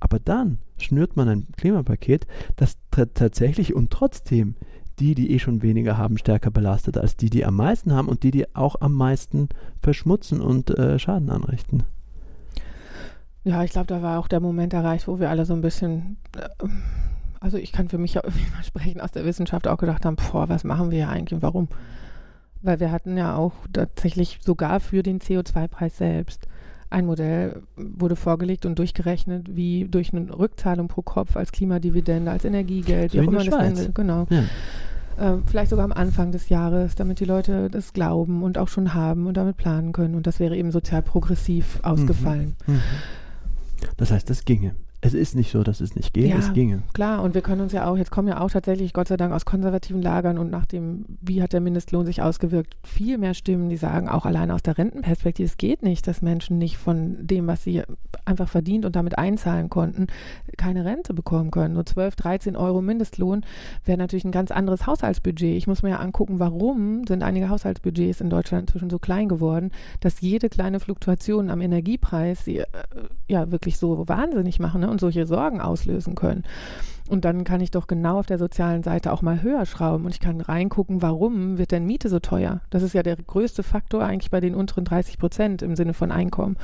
Aber 0.00 0.18
dann 0.18 0.58
schnürt 0.78 1.16
man 1.16 1.28
ein 1.28 1.46
Klimapaket, 1.56 2.26
das 2.56 2.78
tatsächlich 2.90 3.74
und 3.74 3.90
trotzdem 3.90 4.54
die, 5.00 5.14
die 5.14 5.32
eh 5.32 5.38
schon 5.38 5.62
weniger 5.62 5.96
haben, 5.96 6.18
stärker 6.18 6.50
belastet 6.50 6.98
als 6.98 7.16
die, 7.16 7.30
die 7.30 7.44
am 7.44 7.56
meisten 7.56 7.92
haben 7.92 8.08
und 8.08 8.22
die, 8.22 8.30
die 8.30 8.54
auch 8.54 8.80
am 8.80 8.92
meisten 8.92 9.48
verschmutzen 9.82 10.40
und 10.40 10.76
äh, 10.76 10.98
Schaden 10.98 11.30
anrichten. 11.30 11.84
Ja, 13.44 13.62
ich 13.64 13.70
glaube, 13.70 13.86
da 13.86 14.02
war 14.02 14.18
auch 14.18 14.28
der 14.28 14.40
Moment 14.40 14.74
erreicht, 14.74 15.08
wo 15.08 15.20
wir 15.20 15.30
alle 15.30 15.46
so 15.46 15.54
ein 15.54 15.60
bisschen, 15.60 16.16
äh, 16.36 16.48
also 17.40 17.56
ich 17.56 17.72
kann 17.72 17.88
für 17.88 17.98
mich 17.98 18.14
ja 18.14 18.22
irgendwie 18.24 18.50
mal 18.50 18.64
sprechen, 18.64 19.00
aus 19.00 19.12
der 19.12 19.24
Wissenschaft 19.24 19.68
auch 19.68 19.78
gedacht 19.78 20.04
haben, 20.04 20.16
boah, 20.16 20.48
was 20.48 20.64
machen 20.64 20.90
wir 20.90 20.98
hier 20.98 21.08
eigentlich 21.08 21.34
und 21.34 21.42
warum? 21.42 21.68
Weil 22.60 22.80
wir 22.80 22.90
hatten 22.90 23.16
ja 23.16 23.36
auch 23.36 23.52
tatsächlich 23.72 24.40
sogar 24.42 24.80
für 24.80 25.04
den 25.04 25.20
CO2-Preis 25.20 25.96
selbst 25.96 26.47
ein 26.90 27.06
Modell 27.06 27.62
wurde 27.76 28.16
vorgelegt 28.16 28.66
und 28.66 28.78
durchgerechnet, 28.78 29.54
wie 29.54 29.86
durch 29.90 30.12
eine 30.12 30.36
Rückzahlung 30.36 30.88
pro 30.88 31.02
Kopf 31.02 31.36
als 31.36 31.52
Klimadividende, 31.52 32.30
als 32.30 32.44
Energiegeld, 32.44 33.12
so 33.12 33.18
wie 33.18 33.26
auch 33.26 33.30
immer 33.30 33.44
das 33.44 33.76
nennen 33.76 33.94
Genau. 33.94 34.26
Ja. 34.30 34.44
Äh, 35.18 35.38
vielleicht 35.46 35.70
sogar 35.70 35.84
am 35.84 35.92
Anfang 35.92 36.32
des 36.32 36.48
Jahres, 36.48 36.94
damit 36.94 37.20
die 37.20 37.24
Leute 37.24 37.68
das 37.70 37.92
glauben 37.92 38.42
und 38.42 38.56
auch 38.56 38.68
schon 38.68 38.94
haben 38.94 39.26
und 39.26 39.36
damit 39.36 39.56
planen 39.56 39.92
können. 39.92 40.14
Und 40.14 40.26
das 40.26 40.40
wäre 40.40 40.56
eben 40.56 40.70
sozial 40.70 41.02
progressiv 41.02 41.80
ausgefallen. 41.82 42.56
Mhm. 42.66 42.74
Mhm. 42.74 42.80
Das 43.96 44.10
heißt, 44.10 44.30
das 44.30 44.44
ginge 44.44 44.74
es 45.00 45.14
ist 45.14 45.36
nicht 45.36 45.52
so, 45.52 45.62
dass 45.62 45.80
es 45.80 45.94
nicht 45.94 46.12
geht, 46.12 46.28
ja, 46.28 46.38
es 46.38 46.52
ginge. 46.52 46.82
Klar, 46.92 47.22
und 47.22 47.34
wir 47.34 47.40
können 47.40 47.60
uns 47.60 47.72
ja 47.72 47.86
auch, 47.86 47.96
jetzt 47.96 48.10
kommen 48.10 48.26
ja 48.26 48.40
auch 48.40 48.50
tatsächlich, 48.50 48.92
Gott 48.92 49.06
sei 49.06 49.16
Dank, 49.16 49.32
aus 49.32 49.44
konservativen 49.44 50.02
Lagern 50.02 50.38
und 50.38 50.50
nach 50.50 50.66
dem, 50.66 51.04
wie 51.20 51.40
hat 51.40 51.52
der 51.52 51.60
Mindestlohn 51.60 52.04
sich 52.04 52.20
ausgewirkt, 52.20 52.76
viel 52.82 53.16
mehr 53.16 53.34
Stimmen, 53.34 53.68
die 53.68 53.76
sagen, 53.76 54.08
auch 54.08 54.26
allein 54.26 54.50
aus 54.50 54.62
der 54.62 54.76
Rentenperspektive, 54.76 55.46
es 55.46 55.56
geht 55.56 55.84
nicht, 55.84 56.08
dass 56.08 56.20
Menschen 56.20 56.58
nicht 56.58 56.78
von 56.78 57.16
dem, 57.20 57.46
was 57.46 57.62
sie 57.62 57.82
einfach 58.24 58.48
verdient 58.48 58.84
und 58.84 58.96
damit 58.96 59.18
einzahlen 59.18 59.70
konnten, 59.70 60.08
keine 60.56 60.84
Rente 60.84 61.14
bekommen 61.14 61.52
können. 61.52 61.74
Nur 61.74 61.86
12, 61.86 62.16
13 62.16 62.56
Euro 62.56 62.82
Mindestlohn 62.82 63.44
wäre 63.84 63.98
natürlich 63.98 64.24
ein 64.24 64.32
ganz 64.32 64.50
anderes 64.50 64.86
Haushaltsbudget. 64.86 65.56
Ich 65.56 65.68
muss 65.68 65.84
mir 65.84 65.90
ja 65.90 65.98
angucken, 65.98 66.40
warum 66.40 67.06
sind 67.06 67.22
einige 67.22 67.48
Haushaltsbudgets 67.48 68.20
in 68.20 68.30
Deutschland 68.30 68.62
inzwischen 68.62 68.90
so 68.90 68.98
klein 68.98 69.28
geworden, 69.28 69.70
dass 70.00 70.20
jede 70.20 70.48
kleine 70.48 70.80
Fluktuation 70.80 71.50
am 71.50 71.60
Energiepreis 71.60 72.44
sie 72.44 72.58
äh, 72.58 72.66
ja 73.28 73.52
wirklich 73.52 73.78
so 73.78 74.08
wahnsinnig 74.08 74.58
machen. 74.58 74.80
Ne? 74.80 74.87
Und 74.88 75.00
solche 75.00 75.26
Sorgen 75.26 75.60
auslösen 75.60 76.14
können. 76.14 76.44
Und 77.08 77.24
dann 77.24 77.44
kann 77.44 77.62
ich 77.62 77.70
doch 77.70 77.86
genau 77.86 78.18
auf 78.18 78.26
der 78.26 78.38
sozialen 78.38 78.82
Seite 78.82 79.12
auch 79.12 79.22
mal 79.22 79.42
höher 79.42 79.64
schrauben 79.64 80.04
und 80.04 80.12
ich 80.12 80.20
kann 80.20 80.40
reingucken, 80.42 81.00
warum 81.00 81.56
wird 81.56 81.72
denn 81.72 81.86
Miete 81.86 82.10
so 82.10 82.18
teuer? 82.20 82.60
Das 82.68 82.82
ist 82.82 82.92
ja 82.92 83.02
der 83.02 83.16
größte 83.16 83.62
Faktor 83.62 84.04
eigentlich 84.04 84.30
bei 84.30 84.40
den 84.40 84.54
unteren 84.54 84.84
30 84.84 85.18
Prozent 85.18 85.62
im 85.62 85.74
Sinne 85.74 85.94
von 85.94 86.10
Einkommen 86.10 86.56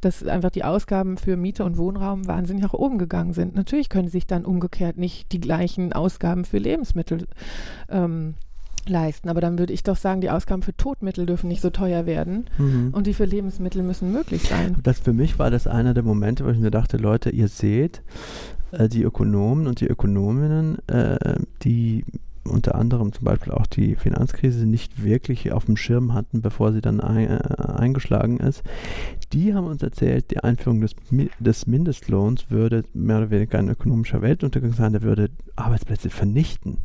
dass 0.00 0.24
einfach 0.24 0.50
die 0.50 0.64
Ausgaben 0.64 1.16
für 1.16 1.36
Miete 1.36 1.64
und 1.64 1.78
Wohnraum 1.78 2.26
wahnsinnig 2.26 2.62
nach 2.62 2.74
oben 2.74 2.98
gegangen 2.98 3.32
sind. 3.32 3.56
Natürlich 3.56 3.88
können 3.88 4.08
sich 4.08 4.26
dann 4.26 4.44
umgekehrt 4.44 4.98
nicht 4.98 5.32
die 5.32 5.40
gleichen 5.40 5.92
Ausgaben 5.92 6.44
für 6.44 6.58
Lebensmittel 6.58 7.26
ähm, 7.88 8.34
leisten. 8.88 9.28
Aber 9.28 9.40
dann 9.40 9.58
würde 9.58 9.72
ich 9.72 9.82
doch 9.82 9.96
sagen, 9.96 10.20
die 10.20 10.30
Ausgaben 10.30 10.62
für 10.62 10.76
Todmittel 10.76 11.26
dürfen 11.26 11.48
nicht 11.48 11.60
so 11.60 11.70
teuer 11.70 12.06
werden 12.06 12.46
mhm. 12.58 12.90
und 12.92 13.06
die 13.06 13.14
für 13.14 13.24
Lebensmittel 13.24 13.82
müssen 13.82 14.12
möglich 14.12 14.42
sein. 14.42 14.76
Das 14.82 15.00
für 15.00 15.12
mich 15.12 15.38
war 15.38 15.50
das 15.50 15.66
einer 15.66 15.94
der 15.94 16.02
Momente, 16.02 16.44
wo 16.44 16.50
ich 16.50 16.58
mir 16.58 16.70
dachte, 16.70 16.96
Leute, 16.96 17.30
ihr 17.30 17.48
seht, 17.48 18.02
äh, 18.72 18.88
die 18.88 19.02
Ökonomen 19.02 19.66
und 19.66 19.80
die 19.80 19.86
Ökonominnen, 19.86 20.78
äh, 20.88 21.36
die 21.62 22.04
unter 22.44 22.76
anderem 22.76 23.12
zum 23.12 23.24
Beispiel 23.24 23.52
auch 23.52 23.66
die 23.66 23.96
Finanzkrise 23.96 24.66
nicht 24.66 25.02
wirklich 25.02 25.52
auf 25.52 25.64
dem 25.64 25.76
Schirm 25.76 26.14
hatten, 26.14 26.42
bevor 26.42 26.72
sie 26.72 26.80
dann 26.80 27.00
ein, 27.00 27.28
äh, 27.28 27.38
eingeschlagen 27.76 28.38
ist, 28.38 28.62
die 29.32 29.54
haben 29.54 29.66
uns 29.66 29.82
erzählt, 29.82 30.30
die 30.30 30.38
Einführung 30.38 30.80
des, 30.80 30.94
des 31.40 31.66
Mindestlohns 31.66 32.50
würde 32.50 32.84
mehr 32.94 33.18
oder 33.18 33.30
weniger 33.30 33.58
ein 33.58 33.68
ökonomischer 33.68 34.22
Weltuntergang 34.22 34.72
sein, 34.72 34.92
der 34.92 35.02
würde 35.02 35.30
Arbeitsplätze 35.56 36.10
vernichten 36.10 36.78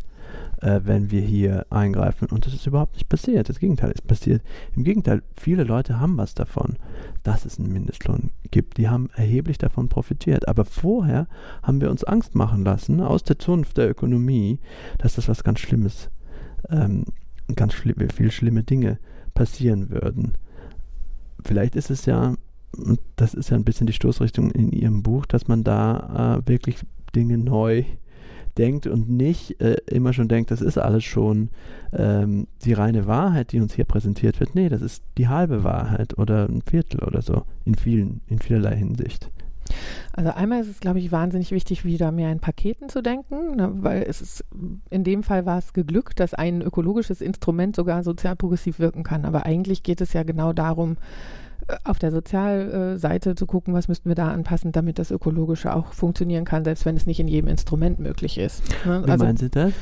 äh, 0.61 0.81
wenn 0.83 1.11
wir 1.11 1.21
hier 1.21 1.65
eingreifen. 1.69 2.29
Und 2.29 2.45
das 2.45 2.53
ist 2.53 2.67
überhaupt 2.67 2.95
nicht 2.95 3.09
passiert. 3.09 3.49
Das 3.49 3.59
Gegenteil 3.59 3.91
ist 3.91 4.07
passiert. 4.07 4.41
Im 4.75 4.83
Gegenteil, 4.83 5.23
viele 5.35 5.63
Leute 5.63 5.99
haben 5.99 6.17
was 6.17 6.33
davon, 6.33 6.77
dass 7.23 7.45
es 7.45 7.59
einen 7.59 7.73
Mindestlohn 7.73 8.29
gibt. 8.51 8.77
Die 8.77 8.87
haben 8.87 9.09
erheblich 9.15 9.57
davon 9.57 9.89
profitiert. 9.89 10.47
Aber 10.47 10.65
vorher 10.65 11.27
haben 11.63 11.81
wir 11.81 11.91
uns 11.91 12.03
Angst 12.03 12.35
machen 12.35 12.63
lassen 12.63 13.01
aus 13.01 13.23
der 13.23 13.39
Zunft 13.39 13.77
der 13.77 13.89
Ökonomie, 13.89 14.59
dass 14.99 15.15
das 15.15 15.27
was 15.27 15.43
ganz 15.43 15.59
Schlimmes, 15.59 16.09
ähm, 16.69 17.05
ganz 17.55 17.73
schli 17.73 17.93
viel 18.13 18.31
schlimme 18.31 18.63
Dinge 18.63 18.99
passieren 19.33 19.89
würden. 19.89 20.35
Vielleicht 21.43 21.75
ist 21.75 21.89
es 21.89 22.05
ja, 22.05 22.35
das 23.15 23.33
ist 23.33 23.49
ja 23.49 23.57
ein 23.57 23.65
bisschen 23.65 23.87
die 23.87 23.93
Stoßrichtung 23.93 24.51
in 24.51 24.71
Ihrem 24.71 25.01
Buch, 25.01 25.25
dass 25.25 25.47
man 25.47 25.63
da 25.63 26.37
äh, 26.37 26.47
wirklich 26.47 26.77
Dinge 27.15 27.37
neu 27.37 27.83
denkt 28.57 28.87
und 28.87 29.09
nicht 29.09 29.61
äh, 29.61 29.77
immer 29.87 30.13
schon 30.13 30.27
denkt, 30.27 30.51
das 30.51 30.61
ist 30.61 30.77
alles 30.77 31.03
schon 31.03 31.49
ähm, 31.93 32.47
die 32.63 32.73
reine 32.73 33.07
Wahrheit, 33.07 33.51
die 33.51 33.59
uns 33.59 33.73
hier 33.73 33.85
präsentiert 33.85 34.39
wird. 34.39 34.55
Nee, 34.55 34.69
das 34.69 34.81
ist 34.81 35.03
die 35.17 35.27
halbe 35.27 35.63
Wahrheit 35.63 36.17
oder 36.17 36.47
ein 36.47 36.61
Viertel 36.61 37.03
oder 37.03 37.21
so 37.21 37.43
in 37.65 37.75
vielen, 37.75 38.21
in 38.27 38.39
vielerlei 38.39 38.75
Hinsicht. 38.75 39.29
Also 40.13 40.31
einmal 40.31 40.61
ist 40.61 40.69
es, 40.69 40.79
glaube 40.79 40.99
ich, 40.99 41.11
wahnsinnig 41.11 41.51
wichtig, 41.51 41.85
wieder 41.85 42.11
mehr 42.11 42.31
in 42.31 42.39
Paketen 42.39 42.89
zu 42.89 43.01
denken, 43.01 43.55
ne, 43.55 43.71
weil 43.75 44.03
es 44.03 44.21
ist, 44.21 44.43
in 44.89 45.03
dem 45.03 45.23
Fall 45.23 45.45
war 45.45 45.57
es 45.57 45.73
geglückt, 45.73 46.19
dass 46.19 46.33
ein 46.33 46.61
ökologisches 46.61 47.21
Instrument 47.21 47.75
sogar 47.75 48.03
sozial 48.03 48.35
progressiv 48.35 48.79
wirken 48.79 49.03
kann. 49.03 49.25
Aber 49.25 49.45
eigentlich 49.45 49.83
geht 49.83 50.01
es 50.01 50.13
ja 50.13 50.23
genau 50.23 50.51
darum, 50.51 50.97
auf 51.83 51.99
der 51.99 52.11
Sozialseite 52.11 53.35
zu 53.35 53.45
gucken, 53.45 53.73
was 53.73 53.87
müssten 53.87 54.09
wir 54.09 54.15
da 54.15 54.29
anpassen, 54.29 54.71
damit 54.71 54.99
das 54.99 55.11
Ökologische 55.11 55.73
auch 55.75 55.93
funktionieren 55.93 56.45
kann, 56.45 56.63
selbst 56.63 56.85
wenn 56.85 56.95
es 56.97 57.05
nicht 57.05 57.19
in 57.19 57.27
jedem 57.27 57.49
Instrument 57.49 57.99
möglich 57.99 58.37
ist. 58.37 58.63
Ne? 58.85 59.03
Wie 59.05 59.11
also, 59.11 59.25
meinen 59.25 59.37
Sie 59.37 59.49
das? 59.49 59.73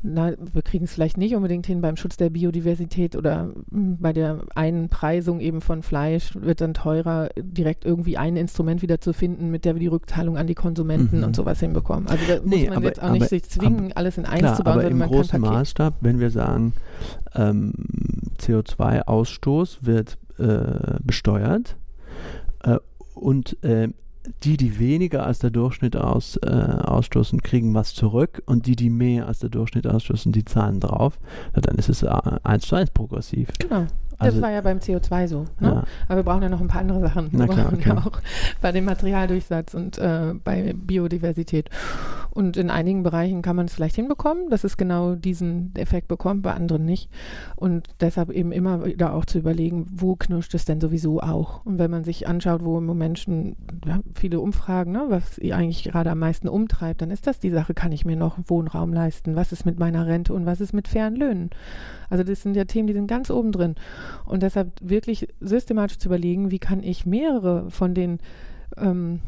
Na, 0.00 0.30
wir 0.52 0.62
kriegen 0.62 0.84
es 0.84 0.92
vielleicht 0.92 1.16
nicht 1.16 1.34
unbedingt 1.34 1.66
hin 1.66 1.80
beim 1.80 1.96
Schutz 1.96 2.16
der 2.16 2.30
Biodiversität 2.30 3.16
oder 3.16 3.50
hm, 3.72 3.98
bei 3.98 4.12
der 4.12 4.44
Einpreisung 4.54 5.40
eben 5.40 5.60
von 5.60 5.82
Fleisch 5.82 6.36
wird 6.36 6.60
dann 6.60 6.72
teurer, 6.72 7.30
direkt 7.36 7.84
irgendwie 7.84 8.16
ein 8.16 8.36
Instrument 8.36 8.80
wieder 8.80 9.00
zu 9.00 9.12
finden, 9.12 9.50
mit 9.50 9.64
der 9.64 9.74
wir 9.74 9.80
die 9.80 9.88
Rückzahlung 9.88 10.36
an 10.36 10.46
die 10.46 10.54
Konsumenten 10.54 11.18
mhm. 11.18 11.24
und 11.24 11.36
sowas 11.36 11.58
hinbekommen. 11.58 12.06
Also 12.06 12.24
da 12.28 12.38
nee, 12.44 12.58
muss 12.58 12.68
man 12.68 12.76
aber, 12.76 12.86
jetzt 12.86 13.02
auch 13.02 13.10
nicht 13.10 13.28
sich 13.28 13.42
zwingen, 13.42 13.86
aber, 13.86 13.96
alles 13.96 14.18
in 14.18 14.24
eins 14.24 14.40
klar, 14.40 14.56
zu 14.56 14.62
bauen, 14.62 14.78
aber 14.78 14.88
im 14.88 15.00
großen 15.00 15.40
Maßstab, 15.40 15.94
wenn 16.00 16.20
wir 16.20 16.30
sagen, 16.30 16.74
ähm, 17.34 17.72
CO2-Ausstoß 18.38 19.78
wird 19.82 20.16
äh, 20.38 20.98
besteuert. 21.02 21.76
Äh, 22.62 22.78
und 23.14 23.62
äh, 23.64 23.88
die, 24.44 24.56
die 24.56 24.78
weniger 24.78 25.24
als 25.26 25.38
der 25.38 25.50
Durchschnitt 25.50 25.96
aus, 25.96 26.36
äh, 26.36 26.48
ausstoßen, 26.48 27.42
kriegen 27.42 27.74
was 27.74 27.94
zurück 27.94 28.42
und 28.46 28.66
die, 28.66 28.76
die 28.76 28.90
mehr 28.90 29.26
als 29.26 29.38
der 29.38 29.48
Durchschnitt 29.48 29.86
ausstoßen, 29.86 30.32
die 30.32 30.44
zahlen 30.44 30.80
drauf. 30.80 31.18
Ja, 31.54 31.62
dann 31.62 31.76
ist 31.76 31.88
es 31.88 32.02
äh, 32.02 32.10
eins 32.42 32.66
zu 32.66 32.76
eins 32.76 32.90
progressiv. 32.90 33.48
Genau. 33.58 33.86
Also- 34.20 34.36
das 34.36 34.42
war 34.42 34.50
ja 34.50 34.60
beim 34.60 34.78
CO2 34.78 35.28
so. 35.28 35.44
Ne? 35.60 35.68
Ja. 35.68 35.84
Aber 36.08 36.16
wir 36.16 36.22
brauchen 36.24 36.42
ja 36.42 36.48
noch 36.48 36.60
ein 36.60 36.66
paar 36.68 36.80
andere 36.80 37.00
Sachen. 37.00 37.28
Na 37.32 37.46
Wir 37.46 37.54
klar, 37.54 37.66
brauchen 37.66 37.80
ja 37.80 37.96
okay. 37.96 38.08
auch 38.08 38.20
bei 38.60 38.72
dem 38.72 38.84
Materialdurchsatz 38.84 39.74
und 39.74 39.96
äh, 39.98 40.34
bei 40.42 40.74
Biodiversität. 40.76 41.70
Und 42.38 42.56
in 42.56 42.70
einigen 42.70 43.02
Bereichen 43.02 43.42
kann 43.42 43.56
man 43.56 43.66
es 43.66 43.74
vielleicht 43.74 43.96
hinbekommen, 43.96 44.48
dass 44.48 44.62
es 44.62 44.76
genau 44.76 45.16
diesen 45.16 45.74
Effekt 45.74 46.06
bekommt, 46.06 46.42
bei 46.42 46.54
anderen 46.54 46.84
nicht. 46.84 47.10
Und 47.56 47.88
deshalb 47.98 48.30
eben 48.30 48.52
immer 48.52 48.84
wieder 48.86 49.12
auch 49.12 49.24
zu 49.24 49.40
überlegen, 49.40 49.88
wo 49.90 50.14
knirscht 50.14 50.54
es 50.54 50.64
denn 50.64 50.80
sowieso 50.80 51.20
auch? 51.20 51.66
Und 51.66 51.80
wenn 51.80 51.90
man 51.90 52.04
sich 52.04 52.28
anschaut, 52.28 52.64
wo 52.64 52.78
im 52.78 52.86
Moment 52.86 53.26
ja, 53.84 53.98
viele 54.14 54.38
Umfragen, 54.38 54.92
ne, 54.92 55.06
was 55.08 55.40
eigentlich 55.40 55.82
gerade 55.82 56.12
am 56.12 56.20
meisten 56.20 56.46
umtreibt, 56.46 57.02
dann 57.02 57.10
ist 57.10 57.26
das 57.26 57.40
die 57.40 57.50
Sache, 57.50 57.74
kann 57.74 57.90
ich 57.90 58.04
mir 58.04 58.14
noch 58.14 58.38
Wohnraum 58.46 58.92
leisten? 58.92 59.34
Was 59.34 59.50
ist 59.50 59.66
mit 59.66 59.80
meiner 59.80 60.06
Rente 60.06 60.32
und 60.32 60.46
was 60.46 60.60
ist 60.60 60.72
mit 60.72 60.86
fairen 60.86 61.16
Löhnen? 61.16 61.50
Also 62.08 62.22
das 62.22 62.42
sind 62.42 62.54
ja 62.54 62.66
Themen, 62.66 62.86
die 62.86 62.94
sind 62.94 63.08
ganz 63.08 63.32
oben 63.32 63.50
drin. 63.50 63.74
Und 64.26 64.44
deshalb 64.44 64.70
wirklich 64.80 65.26
systematisch 65.40 65.98
zu 65.98 66.06
überlegen, 66.06 66.52
wie 66.52 66.60
kann 66.60 66.84
ich 66.84 67.04
mehrere 67.04 67.68
von 67.72 67.94
den 67.94 68.20
ähm, 68.76 69.22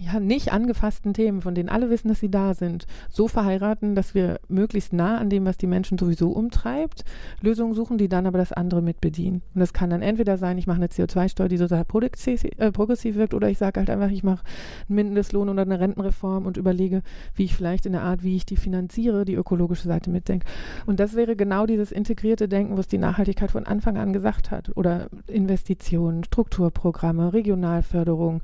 ja, 0.00 0.20
nicht 0.20 0.52
angefassten 0.52 1.12
Themen, 1.12 1.42
von 1.42 1.54
denen 1.54 1.68
alle 1.68 1.90
wissen, 1.90 2.08
dass 2.08 2.20
sie 2.20 2.30
da 2.30 2.54
sind, 2.54 2.86
so 3.10 3.28
verheiraten, 3.28 3.94
dass 3.94 4.14
wir 4.14 4.40
möglichst 4.48 4.92
nah 4.92 5.18
an 5.18 5.28
dem, 5.28 5.44
was 5.44 5.58
die 5.58 5.66
Menschen 5.66 5.98
sowieso 5.98 6.30
umtreibt, 6.30 7.04
Lösungen 7.42 7.74
suchen, 7.74 7.98
die 7.98 8.08
dann 8.08 8.26
aber 8.26 8.38
das 8.38 8.52
andere 8.52 8.80
mit 8.80 9.00
bedienen. 9.00 9.42
Und 9.54 9.60
das 9.60 9.74
kann 9.74 9.90
dann 9.90 10.02
entweder 10.02 10.38
sein, 10.38 10.56
ich 10.56 10.66
mache 10.66 10.78
eine 10.78 10.86
CO2-Steuer, 10.86 11.48
die 11.48 11.84
progressiv, 11.84 12.44
äh, 12.56 12.72
progressiv 12.72 13.16
wirkt, 13.16 13.34
oder 13.34 13.50
ich 13.50 13.58
sage 13.58 13.80
halt 13.80 13.90
einfach, 13.90 14.10
ich 14.10 14.22
mache 14.22 14.44
einen 14.88 14.96
Mindestlohn 14.96 15.48
oder 15.48 15.62
eine 15.62 15.78
Rentenreform 15.78 16.46
und 16.46 16.56
überlege, 16.56 17.02
wie 17.34 17.44
ich 17.44 17.54
vielleicht 17.54 17.84
in 17.84 17.92
der 17.92 18.02
Art, 18.02 18.22
wie 18.22 18.36
ich 18.36 18.46
die 18.46 18.56
finanziere, 18.56 19.26
die 19.26 19.34
ökologische 19.34 19.88
Seite 19.88 20.10
mitdenke. 20.10 20.46
Und 20.86 21.00
das 21.00 21.16
wäre 21.16 21.36
genau 21.36 21.66
dieses 21.66 21.92
integrierte 21.92 22.48
Denken, 22.48 22.78
was 22.78 22.88
die 22.88 22.98
Nachhaltigkeit 22.98 23.50
von 23.50 23.66
Anfang 23.66 23.98
an 23.98 24.14
gesagt 24.14 24.50
hat. 24.50 24.70
Oder 24.76 25.08
Investitionen, 25.26 26.24
Strukturprogramme, 26.24 27.34
Regionalförderung, 27.34 28.40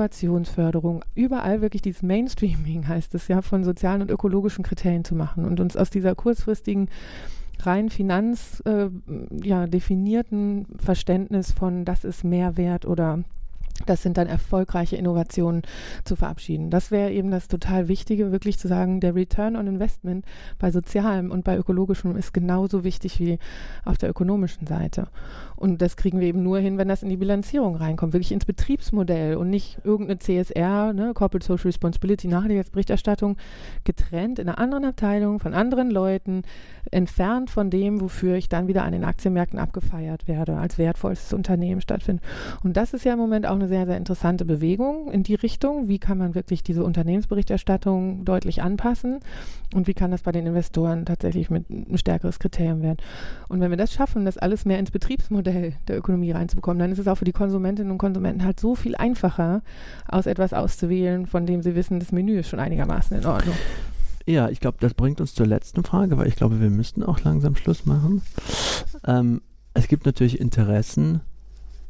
Innovationsförderung, 0.00 1.04
überall 1.14 1.60
wirklich 1.60 1.82
dieses 1.82 2.02
Mainstreaming 2.02 2.88
heißt 2.88 3.14
es 3.14 3.28
ja, 3.28 3.42
von 3.42 3.64
sozialen 3.64 4.00
und 4.00 4.10
ökologischen 4.10 4.64
Kriterien 4.64 5.04
zu 5.04 5.14
machen 5.14 5.44
und 5.44 5.60
uns 5.60 5.76
aus 5.76 5.90
dieser 5.90 6.14
kurzfristigen 6.14 6.88
rein 7.60 7.90
finanz 7.90 8.62
äh, 8.64 8.88
ja, 9.42 9.66
definierten 9.66 10.66
Verständnis 10.78 11.52
von 11.52 11.84
das 11.84 12.04
ist 12.04 12.24
Mehrwert 12.24 12.86
oder 12.86 13.22
das 13.86 14.02
sind 14.02 14.16
dann 14.16 14.26
erfolgreiche 14.26 14.96
Innovationen 14.96 15.62
zu 16.04 16.16
verabschieden. 16.16 16.70
Das 16.70 16.90
wäre 16.90 17.10
eben 17.10 17.30
das 17.30 17.48
total 17.48 17.88
Wichtige, 17.88 18.32
wirklich 18.32 18.58
zu 18.58 18.68
sagen, 18.68 19.00
der 19.00 19.14
Return 19.14 19.56
on 19.56 19.66
Investment 19.66 20.24
bei 20.58 20.70
sozialem 20.70 21.30
und 21.30 21.44
bei 21.44 21.56
ökologischem 21.56 22.16
ist 22.16 22.32
genauso 22.32 22.84
wichtig 22.84 23.18
wie 23.20 23.38
auf 23.84 23.98
der 23.98 24.10
ökonomischen 24.10 24.66
Seite. 24.66 25.08
Und 25.56 25.82
das 25.82 25.96
kriegen 25.96 26.20
wir 26.20 26.26
eben 26.26 26.42
nur 26.42 26.58
hin, 26.58 26.78
wenn 26.78 26.88
das 26.88 27.02
in 27.02 27.10
die 27.10 27.18
Bilanzierung 27.18 27.76
reinkommt, 27.76 28.14
wirklich 28.14 28.32
ins 28.32 28.46
Betriebsmodell 28.46 29.36
und 29.36 29.50
nicht 29.50 29.78
irgendeine 29.84 30.18
CSR, 30.18 30.92
ne, 30.92 31.12
Corporate 31.14 31.44
Social 31.44 31.66
Responsibility, 31.66 32.28
Nachhaltigkeitsberichterstattung, 32.28 33.36
getrennt 33.84 34.38
in 34.38 34.48
einer 34.48 34.58
anderen 34.58 34.86
Abteilung 34.86 35.38
von 35.38 35.54
anderen 35.54 35.90
Leuten, 35.90 36.42
entfernt 36.90 37.50
von 37.50 37.70
dem, 37.70 38.00
wofür 38.00 38.36
ich 38.36 38.48
dann 38.48 38.68
wieder 38.68 38.84
an 38.84 38.92
den 38.92 39.04
Aktienmärkten 39.04 39.58
abgefeiert 39.58 40.28
werde, 40.28 40.56
als 40.56 40.78
wertvollstes 40.78 41.32
Unternehmen 41.32 41.80
stattfindet. 41.80 42.24
Und 42.64 42.76
das 42.76 42.94
ist 42.94 43.04
ja 43.04 43.12
im 43.12 43.18
Moment 43.18 43.46
auch 43.46 43.54
eine 43.54 43.69
sehr, 43.70 43.86
sehr 43.86 43.96
interessante 43.96 44.44
Bewegung 44.44 45.10
in 45.10 45.22
die 45.22 45.34
Richtung. 45.34 45.88
Wie 45.88 45.98
kann 45.98 46.18
man 46.18 46.34
wirklich 46.34 46.62
diese 46.62 46.84
Unternehmensberichterstattung 46.84 48.26
deutlich 48.26 48.62
anpassen 48.62 49.20
und 49.74 49.86
wie 49.86 49.94
kann 49.94 50.10
das 50.10 50.22
bei 50.22 50.32
den 50.32 50.46
Investoren 50.46 51.06
tatsächlich 51.06 51.48
mit 51.48 51.70
ein 51.70 51.96
stärkeres 51.96 52.38
Kriterium 52.38 52.82
werden? 52.82 52.98
Und 53.48 53.60
wenn 53.60 53.70
wir 53.70 53.78
das 53.78 53.92
schaffen, 53.92 54.26
das 54.26 54.36
alles 54.36 54.66
mehr 54.66 54.78
ins 54.78 54.90
Betriebsmodell 54.90 55.72
der 55.88 55.96
Ökonomie 55.96 56.32
reinzubekommen, 56.32 56.78
dann 56.78 56.92
ist 56.92 56.98
es 56.98 57.08
auch 57.08 57.16
für 57.16 57.24
die 57.24 57.32
Konsumentinnen 57.32 57.90
und 57.90 57.98
Konsumenten 57.98 58.44
halt 58.44 58.60
so 58.60 58.74
viel 58.74 58.94
einfacher, 58.96 59.62
aus 60.06 60.26
etwas 60.26 60.52
auszuwählen, 60.52 61.26
von 61.26 61.46
dem 61.46 61.62
sie 61.62 61.74
wissen, 61.74 62.00
das 62.00 62.12
Menü 62.12 62.40
ist 62.40 62.48
schon 62.48 62.60
einigermaßen 62.60 63.16
in 63.16 63.24
Ordnung. 63.24 63.54
Ja, 64.26 64.48
ich 64.48 64.60
glaube, 64.60 64.76
das 64.80 64.94
bringt 64.94 65.20
uns 65.20 65.34
zur 65.34 65.46
letzten 65.46 65.82
Frage, 65.82 66.18
weil 66.18 66.28
ich 66.28 66.36
glaube, 66.36 66.60
wir 66.60 66.70
müssten 66.70 67.02
auch 67.02 67.20
langsam 67.22 67.56
Schluss 67.56 67.86
machen. 67.86 68.22
Ähm, 69.06 69.40
es 69.74 69.88
gibt 69.88 70.04
natürlich 70.06 70.40
Interessen, 70.40 71.20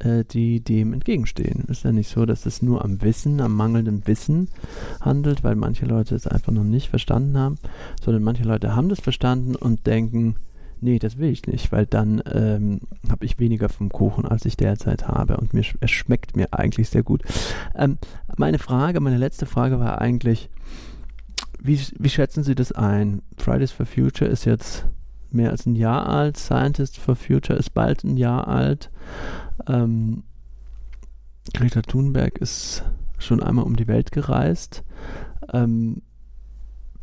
äh, 0.03 0.23
die 0.25 0.59
dem 0.61 0.93
entgegenstehen. 0.93 1.65
Ist 1.67 1.83
ja 1.83 1.91
nicht 1.91 2.09
so, 2.09 2.25
dass 2.25 2.45
es 2.45 2.61
nur 2.61 2.83
am 2.83 3.01
Wissen, 3.01 3.41
am 3.41 3.55
mangelnden 3.55 4.05
Wissen 4.07 4.49
handelt, 4.99 5.43
weil 5.43 5.55
manche 5.55 5.85
Leute 5.85 6.15
es 6.15 6.27
einfach 6.27 6.51
noch 6.51 6.63
nicht 6.63 6.89
verstanden 6.89 7.37
haben, 7.37 7.57
sondern 8.03 8.23
manche 8.23 8.43
Leute 8.43 8.75
haben 8.75 8.89
das 8.89 8.99
verstanden 8.99 9.55
und 9.55 9.85
denken, 9.87 10.35
nee, 10.81 10.99
das 10.99 11.17
will 11.17 11.29
ich 11.29 11.45
nicht, 11.45 11.71
weil 11.71 11.85
dann 11.85 12.21
ähm, 12.31 12.81
habe 13.09 13.25
ich 13.25 13.39
weniger 13.39 13.69
vom 13.69 13.89
Kuchen, 13.89 14.25
als 14.25 14.45
ich 14.45 14.57
derzeit 14.57 15.07
habe 15.07 15.37
und 15.37 15.53
mir 15.53 15.63
es 15.79 15.91
schmeckt 15.91 16.35
mir 16.35 16.47
eigentlich 16.51 16.89
sehr 16.89 17.03
gut. 17.03 17.21
Ähm, 17.75 17.97
meine 18.37 18.59
Frage, 18.59 18.99
meine 18.99 19.17
letzte 19.17 19.45
Frage 19.45 19.79
war 19.79 20.01
eigentlich, 20.01 20.49
wie, 21.61 21.79
wie 21.99 22.09
schätzen 22.09 22.43
Sie 22.43 22.55
das 22.55 22.71
ein? 22.71 23.21
Fridays 23.37 23.71
for 23.71 23.85
Future 23.85 24.29
ist 24.29 24.45
jetzt 24.45 24.87
mehr 25.29 25.51
als 25.51 25.65
ein 25.65 25.75
Jahr 25.75 26.07
alt, 26.07 26.37
Scientists 26.37 26.97
for 26.97 27.15
Future 27.15 27.57
ist 27.57 27.73
bald 27.73 28.03
ein 28.03 28.17
Jahr 28.17 28.47
alt. 28.47 28.89
Ähm, 29.67 30.23
Greta 31.53 31.81
Thunberg 31.81 32.37
ist 32.37 32.83
schon 33.17 33.41
einmal 33.41 33.65
um 33.65 33.75
die 33.75 33.87
Welt 33.87 34.11
gereist. 34.11 34.83
Ähm, 35.51 36.01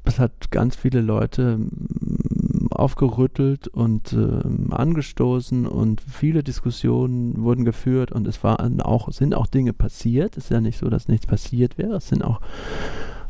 es 0.04 0.18
hat 0.18 0.50
ganz 0.50 0.74
viele 0.74 1.00
Leute 1.00 1.58
mm, 1.58 2.68
aufgerüttelt 2.70 3.68
und 3.68 4.12
ähm, 4.12 4.72
angestoßen 4.72 5.66
und 5.66 6.00
viele 6.00 6.42
Diskussionen 6.42 7.42
wurden 7.42 7.64
geführt 7.64 8.12
und 8.12 8.26
es 8.26 8.42
waren 8.42 8.80
auch, 8.80 9.10
sind 9.12 9.34
auch 9.34 9.46
Dinge 9.46 9.72
passiert. 9.72 10.36
Es 10.36 10.44
ist 10.44 10.50
ja 10.50 10.60
nicht 10.60 10.78
so, 10.78 10.88
dass 10.88 11.08
nichts 11.08 11.26
passiert 11.26 11.78
wäre. 11.78 11.96
Es 11.96 12.08
sind 12.08 12.24
auch 12.24 12.40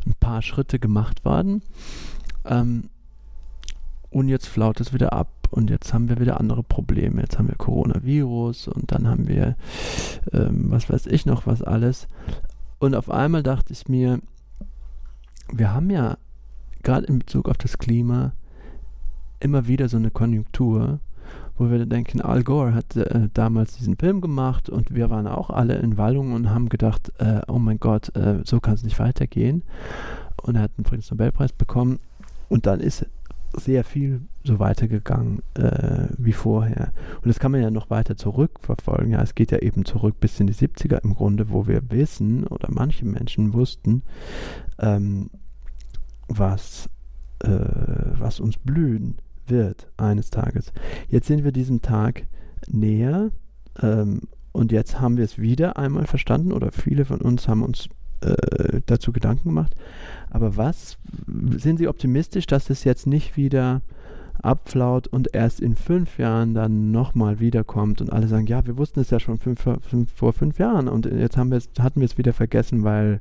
ein 0.06 0.14
paar 0.20 0.42
Schritte 0.42 0.78
gemacht 0.78 1.24
worden. 1.24 1.62
Ähm, 2.44 2.90
und 4.10 4.28
jetzt 4.28 4.46
flaut 4.46 4.80
es 4.80 4.92
wieder 4.92 5.12
ab 5.12 5.28
und 5.50 5.70
jetzt 5.70 5.92
haben 5.92 6.08
wir 6.08 6.20
wieder 6.20 6.40
andere 6.40 6.62
Probleme. 6.62 7.20
Jetzt 7.22 7.38
haben 7.38 7.48
wir 7.48 7.56
Coronavirus 7.56 8.68
und 8.68 8.92
dann 8.92 9.08
haben 9.08 9.28
wir, 9.28 9.56
ähm, 10.32 10.70
was 10.70 10.90
weiß 10.90 11.06
ich 11.06 11.26
noch, 11.26 11.46
was 11.46 11.62
alles. 11.62 12.08
Und 12.78 12.94
auf 12.94 13.10
einmal 13.10 13.42
dachte 13.42 13.72
ich 13.72 13.88
mir, 13.88 14.20
wir 15.52 15.72
haben 15.72 15.90
ja 15.90 16.16
gerade 16.82 17.06
in 17.06 17.18
Bezug 17.18 17.48
auf 17.48 17.58
das 17.58 17.78
Klima 17.78 18.32
immer 19.40 19.66
wieder 19.66 19.88
so 19.88 19.96
eine 19.96 20.10
Konjunktur, 20.10 21.00
wo 21.56 21.70
wir 21.70 21.84
denken, 21.86 22.20
Al 22.20 22.44
Gore 22.44 22.74
hat 22.74 22.96
äh, 22.96 23.28
damals 23.34 23.76
diesen 23.76 23.96
Film 23.96 24.20
gemacht 24.20 24.68
und 24.70 24.94
wir 24.94 25.10
waren 25.10 25.26
auch 25.26 25.50
alle 25.50 25.76
in 25.76 25.96
Wallungen 25.96 26.32
und 26.32 26.50
haben 26.50 26.68
gedacht, 26.68 27.12
äh, 27.18 27.40
oh 27.48 27.58
mein 27.58 27.80
Gott, 27.80 28.14
äh, 28.14 28.40
so 28.44 28.60
kann 28.60 28.74
es 28.74 28.84
nicht 28.84 28.98
weitergehen. 28.98 29.62
Und 30.40 30.54
er 30.56 30.62
hat 30.62 30.72
einen 30.78 30.84
Friedensnobelpreis 30.84 31.52
bekommen 31.52 31.98
und 32.48 32.66
dann 32.66 32.80
ist 32.80 33.06
sehr 33.54 33.84
viel 33.84 34.22
so 34.44 34.58
weitergegangen 34.58 35.42
äh, 35.54 36.08
wie 36.16 36.32
vorher. 36.32 36.92
Und 37.16 37.26
das 37.26 37.38
kann 37.38 37.52
man 37.52 37.62
ja 37.62 37.70
noch 37.70 37.90
weiter 37.90 38.16
zurückverfolgen. 38.16 39.12
Ja, 39.12 39.22
es 39.22 39.34
geht 39.34 39.50
ja 39.50 39.58
eben 39.58 39.84
zurück 39.84 40.16
bis 40.20 40.38
in 40.40 40.46
die 40.46 40.54
70er 40.54 41.02
im 41.02 41.14
Grunde, 41.14 41.50
wo 41.50 41.66
wir 41.66 41.90
wissen 41.90 42.46
oder 42.46 42.68
manche 42.70 43.04
Menschen 43.04 43.52
wussten, 43.52 44.02
ähm, 44.78 45.30
was, 46.28 46.88
äh, 47.40 47.48
was 47.48 48.40
uns 48.40 48.56
blühen 48.56 49.18
wird 49.46 49.90
eines 49.96 50.30
Tages. 50.30 50.72
Jetzt 51.08 51.26
sind 51.26 51.44
wir 51.44 51.52
diesem 51.52 51.82
Tag 51.82 52.26
näher 52.66 53.30
ähm, 53.80 54.22
und 54.52 54.72
jetzt 54.72 55.00
haben 55.00 55.16
wir 55.16 55.24
es 55.24 55.38
wieder 55.38 55.76
einmal 55.76 56.06
verstanden 56.06 56.52
oder 56.52 56.72
viele 56.72 57.04
von 57.04 57.20
uns 57.20 57.48
haben 57.48 57.62
uns 57.62 57.88
äh, 58.20 58.80
dazu 58.86 59.12
Gedanken 59.12 59.48
gemacht. 59.48 59.74
Aber 60.30 60.56
was 60.56 60.98
sind 61.56 61.78
Sie 61.78 61.88
optimistisch, 61.88 62.46
dass 62.46 62.70
es 62.70 62.84
jetzt 62.84 63.06
nicht 63.06 63.36
wieder 63.36 63.82
abflaut 64.42 65.08
und 65.08 65.34
erst 65.34 65.60
in 65.60 65.74
fünf 65.74 66.18
Jahren 66.18 66.54
dann 66.54 66.90
nochmal 66.90 67.40
wiederkommt 67.40 68.00
und 68.00 68.12
alle 68.12 68.28
sagen, 68.28 68.46
ja, 68.46 68.64
wir 68.66 68.76
wussten 68.78 69.00
es 69.00 69.10
ja 69.10 69.18
schon 69.18 69.38
fünf, 69.38 69.60
fünf, 69.60 70.12
vor 70.14 70.32
fünf 70.32 70.58
Jahren 70.58 70.88
und 70.88 71.06
jetzt 71.06 71.36
haben 71.36 71.50
wir 71.50 71.58
es, 71.58 71.70
hatten 71.80 72.00
wir 72.00 72.06
es 72.06 72.18
wieder 72.18 72.32
vergessen, 72.32 72.84
weil 72.84 73.20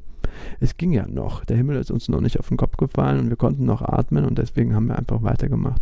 es 0.59 0.77
ging 0.77 0.91
ja 0.91 1.07
noch. 1.07 1.45
Der 1.45 1.57
Himmel 1.57 1.77
ist 1.77 1.89
uns 1.89 2.09
noch 2.09 2.21
nicht 2.21 2.39
auf 2.39 2.49
den 2.49 2.57
Kopf 2.57 2.77
gefallen 2.77 3.19
und 3.19 3.29
wir 3.29 3.37
konnten 3.37 3.65
noch 3.65 3.81
atmen 3.81 4.25
und 4.25 4.37
deswegen 4.37 4.75
haben 4.75 4.87
wir 4.87 4.97
einfach 4.97 5.23
weitergemacht. 5.23 5.81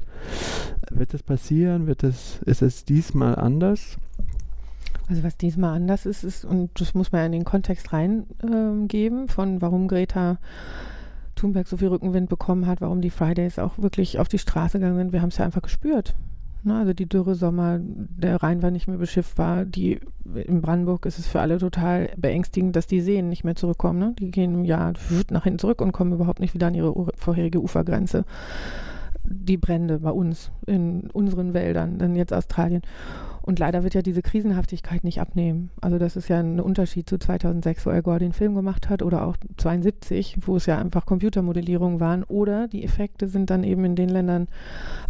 Wird 0.89 1.13
das 1.13 1.23
passieren? 1.23 1.87
Wird 1.87 2.03
es, 2.03 2.39
ist 2.45 2.61
es 2.61 2.85
diesmal 2.85 3.35
anders? 3.35 3.97
Also 5.07 5.23
was 5.23 5.37
diesmal 5.37 5.75
anders 5.75 6.05
ist, 6.05 6.23
ist, 6.23 6.45
und 6.45 6.79
das 6.79 6.93
muss 6.93 7.11
man 7.11 7.19
ja 7.19 7.25
in 7.27 7.31
den 7.31 7.45
Kontext 7.45 7.93
reingeben, 7.93 9.19
ähm, 9.21 9.27
von 9.27 9.61
warum 9.61 9.87
Greta 9.87 10.37
Thunberg 11.35 11.67
so 11.67 11.77
viel 11.77 11.89
Rückenwind 11.89 12.29
bekommen 12.29 12.65
hat, 12.65 12.81
warum 12.81 13.01
die 13.01 13.09
Fridays 13.09 13.59
auch 13.59 13.77
wirklich 13.77 14.19
auf 14.19 14.27
die 14.27 14.39
Straße 14.39 14.79
gegangen 14.79 14.97
sind. 14.97 15.13
Wir 15.13 15.21
haben 15.21 15.29
es 15.29 15.37
ja 15.37 15.45
einfach 15.45 15.61
gespürt. 15.61 16.15
Ne? 16.65 16.75
Also 16.75 16.93
die 16.93 17.07
Dürresommer, 17.07 17.79
der 17.79 18.41
Rhein 18.41 18.63
war 18.63 18.71
nicht 18.71 18.87
mehr 18.87 18.97
beschiffbar. 18.97 19.65
Die, 19.65 19.99
in 20.33 20.61
Brandenburg 20.61 21.05
ist 21.05 21.19
es 21.19 21.27
für 21.27 21.39
alle 21.39 21.59
total 21.59 22.09
beängstigend, 22.17 22.75
dass 22.75 22.87
die 22.87 23.01
Seen 23.01 23.29
nicht 23.29 23.43
mehr 23.43 23.55
zurückkommen. 23.55 23.99
Ne? 23.99 24.15
Die 24.17 24.31
gehen 24.31 24.53
im 24.53 24.63
nach 24.65 25.43
hinten 25.43 25.59
zurück 25.59 25.81
und 25.81 25.91
kommen 25.91 26.13
überhaupt 26.13 26.39
nicht 26.39 26.53
wieder 26.53 26.67
an 26.67 26.73
ihre 26.73 26.93
vorherige 27.15 27.61
Ufergrenze. 27.61 28.25
Die 29.23 29.57
Brände 29.57 29.99
bei 29.99 30.11
uns, 30.11 30.51
in 30.65 31.09
unseren 31.11 31.53
Wäldern, 31.53 31.97
dann 31.97 32.15
jetzt 32.15 32.33
Australien. 32.33 32.81
Und 33.45 33.59
leider 33.59 33.83
wird 33.83 33.93
ja 33.93 34.01
diese 34.01 34.23
Krisenhaftigkeit 34.23 35.03
nicht 35.03 35.21
abnehmen. 35.21 35.69
Also 35.79 35.99
das 35.99 36.15
ist 36.15 36.29
ja 36.29 36.39
ein 36.39 36.59
Unterschied 36.59 37.07
zu 37.07 37.19
2006, 37.19 37.85
wo 37.85 37.91
Al 37.91 38.01
Gore 38.01 38.17
den 38.17 38.33
Film 38.33 38.55
gemacht 38.55 38.89
hat, 38.89 39.03
oder 39.03 39.27
auch 39.27 39.37
72, 39.57 40.37
wo 40.41 40.55
es 40.55 40.65
ja 40.65 40.79
einfach 40.79 41.05
Computermodellierungen 41.05 41.99
waren. 41.99 42.23
Oder 42.23 42.67
die 42.67 42.83
Effekte 42.83 43.27
sind 43.27 43.51
dann 43.51 43.63
eben 43.63 43.85
in 43.85 43.95
den 43.95 44.09
Ländern 44.09 44.47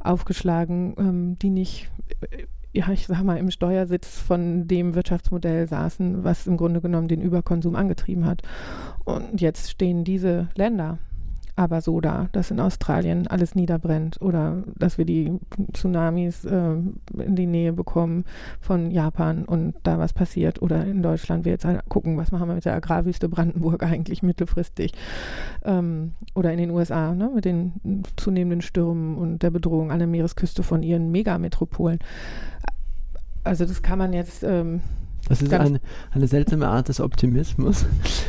aufgeschlagen, 0.04 0.96
ähm, 0.98 1.40
die 1.42 1.50
nicht 1.50 1.90
äh, 2.30 2.44
ja, 2.74 2.90
ich 2.92 3.08
sag 3.08 3.24
mal, 3.24 3.38
im 3.38 3.52
Steuersitz 3.52 4.20
von 4.20 4.68
dem 4.68 4.96
Wirtschaftsmodell 4.96 5.66
saßen, 5.66 6.26
was 6.26 6.46
im 6.46 6.58
Grunde 6.58 6.82
genommen 6.82 7.08
den 7.08 7.22
Überkonsum 7.22 7.74
angetrieben 7.74 8.26
hat. 8.26 8.42
Und 9.06 9.40
jetzt 9.40 9.72
stehen 9.72 10.04
diese 10.04 10.50
Länder 10.56 11.00
aber 11.56 11.82
so 11.82 12.02
da, 12.02 12.28
dass 12.34 12.52
in 12.52 12.60
Australien 12.60 13.28
alles 13.28 13.56
niederbrennt 13.56 14.22
oder 14.22 14.64
dass 14.78 14.98
wir 14.98 15.06
die 15.06 15.40
Tsunamis 15.74 16.44
äh, 16.46 16.76
in 17.18 17.36
die 17.36 17.46
Nähe 17.46 17.72
bekommen 17.72 18.26
von 18.60 18.92
Japan 18.92 19.46
und 19.46 19.76
da 19.84 19.98
was 19.98 20.12
passiert 20.12 20.62
oder 20.62 20.86
in 20.86 21.02
Deutschland 21.02 21.46
wir 21.46 21.54
jetzt 21.54 21.66
halt 21.66 21.88
gucken, 21.88 22.18
was 22.18 22.32
machen 22.32 22.50
wir 22.50 22.56
mit 22.56 22.66
der 22.66 22.76
Agrarwüste 22.76 23.30
Brandenburg 23.30 23.84
eigentlich 23.84 24.22
mittelfristig 24.22 24.94
ähm, 25.64 26.14
oder 26.34 26.52
in 26.52 26.58
den 26.58 26.72
USA 26.72 27.14
ne, 27.14 27.32
mit 27.34 27.46
den 27.46 28.04
zunehmenden 28.18 28.62
Stürmen 28.62 29.16
und 29.18 29.42
der 29.42 29.52
Bedrohung 29.52 29.92
an 29.92 30.00
der 30.00 30.08
Meeresküste 30.08 30.64
von 30.64 30.84
ihren 30.84 31.12
Megametropolen. 31.12 32.00
Also 33.46 33.66
das 33.66 33.82
kann 33.82 34.00
man 34.00 34.12
jetzt 34.12 34.44
ähm, 34.44 34.82
das 35.28 35.42
ist 35.42 35.54
eine, 35.54 35.80
eine 36.12 36.28
seltsame 36.28 36.68
Art 36.68 36.90
des 36.90 37.00
Optimismus. 37.00 37.86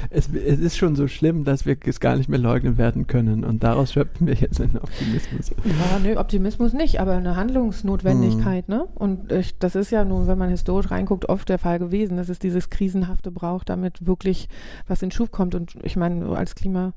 Es, 0.08 0.28
es, 0.32 0.60
ist 0.60 0.76
schon 0.76 0.96
so 0.96 1.08
schlimm, 1.08 1.44
dass 1.44 1.66
wir 1.66 1.76
es 1.84 2.00
gar 2.00 2.16
nicht 2.16 2.28
mehr 2.28 2.38
leugnen 2.38 2.78
werden 2.78 3.06
können. 3.06 3.44
Und 3.44 3.64
daraus 3.64 3.92
schöpfen 3.92 4.26
wir 4.26 4.34
jetzt 4.34 4.60
einen 4.60 4.78
Optimismus. 4.78 5.50
Ja, 5.64 5.98
nö, 6.02 6.16
Optimismus 6.16 6.72
nicht, 6.72 7.00
aber 7.00 7.12
eine 7.12 7.36
Handlungsnotwendigkeit. 7.36 8.68
Mhm. 8.68 8.74
Ne? 8.74 8.88
Und 8.94 9.32
ich, 9.32 9.58
das 9.58 9.74
ist 9.74 9.90
ja 9.90 10.04
nun, 10.04 10.26
wenn 10.26 10.38
man 10.38 10.48
historisch 10.48 10.90
reinguckt, 10.90 11.28
oft 11.28 11.48
der 11.48 11.58
Fall 11.58 11.78
gewesen, 11.78 12.16
dass 12.16 12.28
es 12.28 12.38
dieses 12.38 12.70
Krisenhafte 12.70 13.30
braucht, 13.30 13.68
damit 13.68 14.06
wirklich 14.06 14.48
was 14.86 15.02
in 15.02 15.10
Schub 15.10 15.30
kommt. 15.32 15.54
Und 15.54 15.74
ich 15.82 15.96
meine, 15.96 16.26
als 16.36 16.54
Klima- 16.54 16.92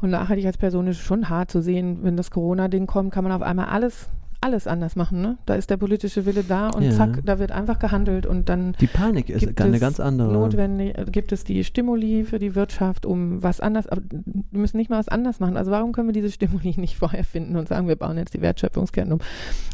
und 0.00 0.10
Nachhaltigkeitsperson 0.10 0.88
ist 0.88 0.98
es 0.98 1.02
schon 1.02 1.28
hart 1.28 1.50
zu 1.50 1.62
sehen, 1.62 2.00
wenn 2.02 2.16
das 2.16 2.30
Corona-Ding 2.30 2.86
kommt, 2.86 3.12
kann 3.12 3.24
man 3.24 3.32
auf 3.32 3.42
einmal 3.42 3.66
alles 3.66 4.08
alles 4.42 4.66
anders 4.66 4.96
machen. 4.96 5.22
Ne? 5.22 5.38
Da 5.46 5.54
ist 5.54 5.70
der 5.70 5.76
politische 5.76 6.26
Wille 6.26 6.42
da 6.42 6.68
und 6.70 6.82
ja. 6.82 6.90
zack, 6.92 7.20
da 7.24 7.38
wird 7.38 7.52
einfach 7.52 7.78
gehandelt 7.78 8.26
und 8.26 8.48
dann. 8.48 8.74
Die 8.80 8.86
Panik 8.86 9.30
ist 9.30 9.60
eine 9.60 9.78
ganz 9.78 10.00
andere. 10.00 10.32
Notwendig 10.32 10.98
äh, 10.98 11.04
gibt 11.10 11.32
es 11.32 11.44
die 11.44 11.64
Stimuli 11.64 12.24
für 12.24 12.38
die 12.38 12.54
Wirtschaft, 12.54 13.06
um 13.06 13.42
was 13.42 13.60
anders. 13.60 13.86
Aber 13.86 14.02
wir 14.10 14.60
müssen 14.60 14.76
nicht 14.76 14.90
mal 14.90 14.98
was 14.98 15.08
anders 15.08 15.40
machen. 15.40 15.56
Also 15.56 15.70
warum 15.70 15.92
können 15.92 16.08
wir 16.08 16.12
diese 16.12 16.30
Stimuli 16.30 16.74
nicht 16.76 16.96
vorher 16.96 17.24
finden 17.24 17.56
und 17.56 17.68
sagen, 17.68 17.88
wir 17.88 17.96
bauen 17.96 18.18
jetzt 18.18 18.34
die 18.34 18.40
Wertschöpfungsketten 18.40 19.12
um? 19.12 19.20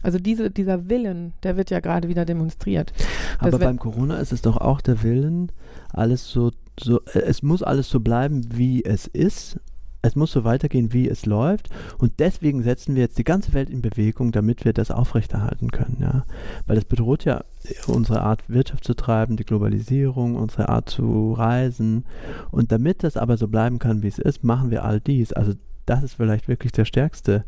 Also 0.02 0.18
diese, 0.18 0.50
dieser 0.50 0.88
Willen, 0.88 1.32
der 1.42 1.56
wird 1.56 1.70
ja 1.70 1.80
gerade 1.80 2.08
wieder 2.08 2.24
demonstriert. 2.24 2.92
Aber 3.38 3.58
beim 3.58 3.78
Corona 3.78 4.18
ist 4.18 4.32
es 4.32 4.42
doch 4.42 4.58
auch 4.58 4.80
der 4.80 5.02
Willen, 5.02 5.50
alles 5.92 6.28
so 6.28 6.50
so, 6.80 7.00
äh, 7.12 7.20
es 7.20 7.42
muss 7.42 7.62
alles 7.62 7.88
so 7.88 8.00
bleiben, 8.00 8.46
wie 8.52 8.84
es 8.84 9.06
ist 9.06 9.58
es 10.02 10.16
muss 10.16 10.32
so 10.32 10.44
weitergehen, 10.44 10.92
wie 10.92 11.08
es 11.08 11.26
läuft. 11.26 11.70
Und 11.98 12.20
deswegen 12.20 12.62
setzen 12.62 12.94
wir 12.94 13.02
jetzt 13.02 13.18
die 13.18 13.24
ganze 13.24 13.52
Welt 13.52 13.68
in 13.68 13.82
Bewegung, 13.82 14.32
damit 14.32 14.64
wir 14.64 14.72
das 14.72 14.90
aufrechterhalten 14.90 15.70
können. 15.70 15.98
Ja? 16.00 16.24
Weil 16.66 16.76
das 16.76 16.84
bedroht 16.84 17.24
ja 17.24 17.44
unsere 17.86 18.22
Art, 18.22 18.48
Wirtschaft 18.48 18.84
zu 18.84 18.94
treiben, 18.94 19.36
die 19.36 19.44
Globalisierung, 19.44 20.36
unsere 20.36 20.68
Art 20.68 20.88
zu 20.88 21.32
reisen. 21.32 22.04
Und 22.50 22.70
damit 22.72 23.02
das 23.02 23.16
aber 23.16 23.36
so 23.36 23.48
bleiben 23.48 23.78
kann, 23.78 24.02
wie 24.02 24.08
es 24.08 24.18
ist, 24.18 24.44
machen 24.44 24.70
wir 24.70 24.84
all 24.84 25.00
dies. 25.00 25.32
Also 25.32 25.54
das 25.84 26.02
ist 26.02 26.14
vielleicht 26.14 26.48
wirklich 26.48 26.72
der 26.72 26.84
stärkste 26.84 27.44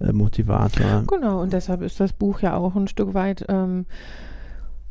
äh, 0.00 0.12
Motivator. 0.12 1.04
Genau, 1.06 1.42
und 1.42 1.52
deshalb 1.52 1.82
ist 1.82 2.00
das 2.00 2.12
Buch 2.12 2.40
ja 2.40 2.56
auch 2.56 2.74
ein 2.74 2.88
Stück 2.88 3.14
weit. 3.14 3.44
Ähm, 3.48 3.86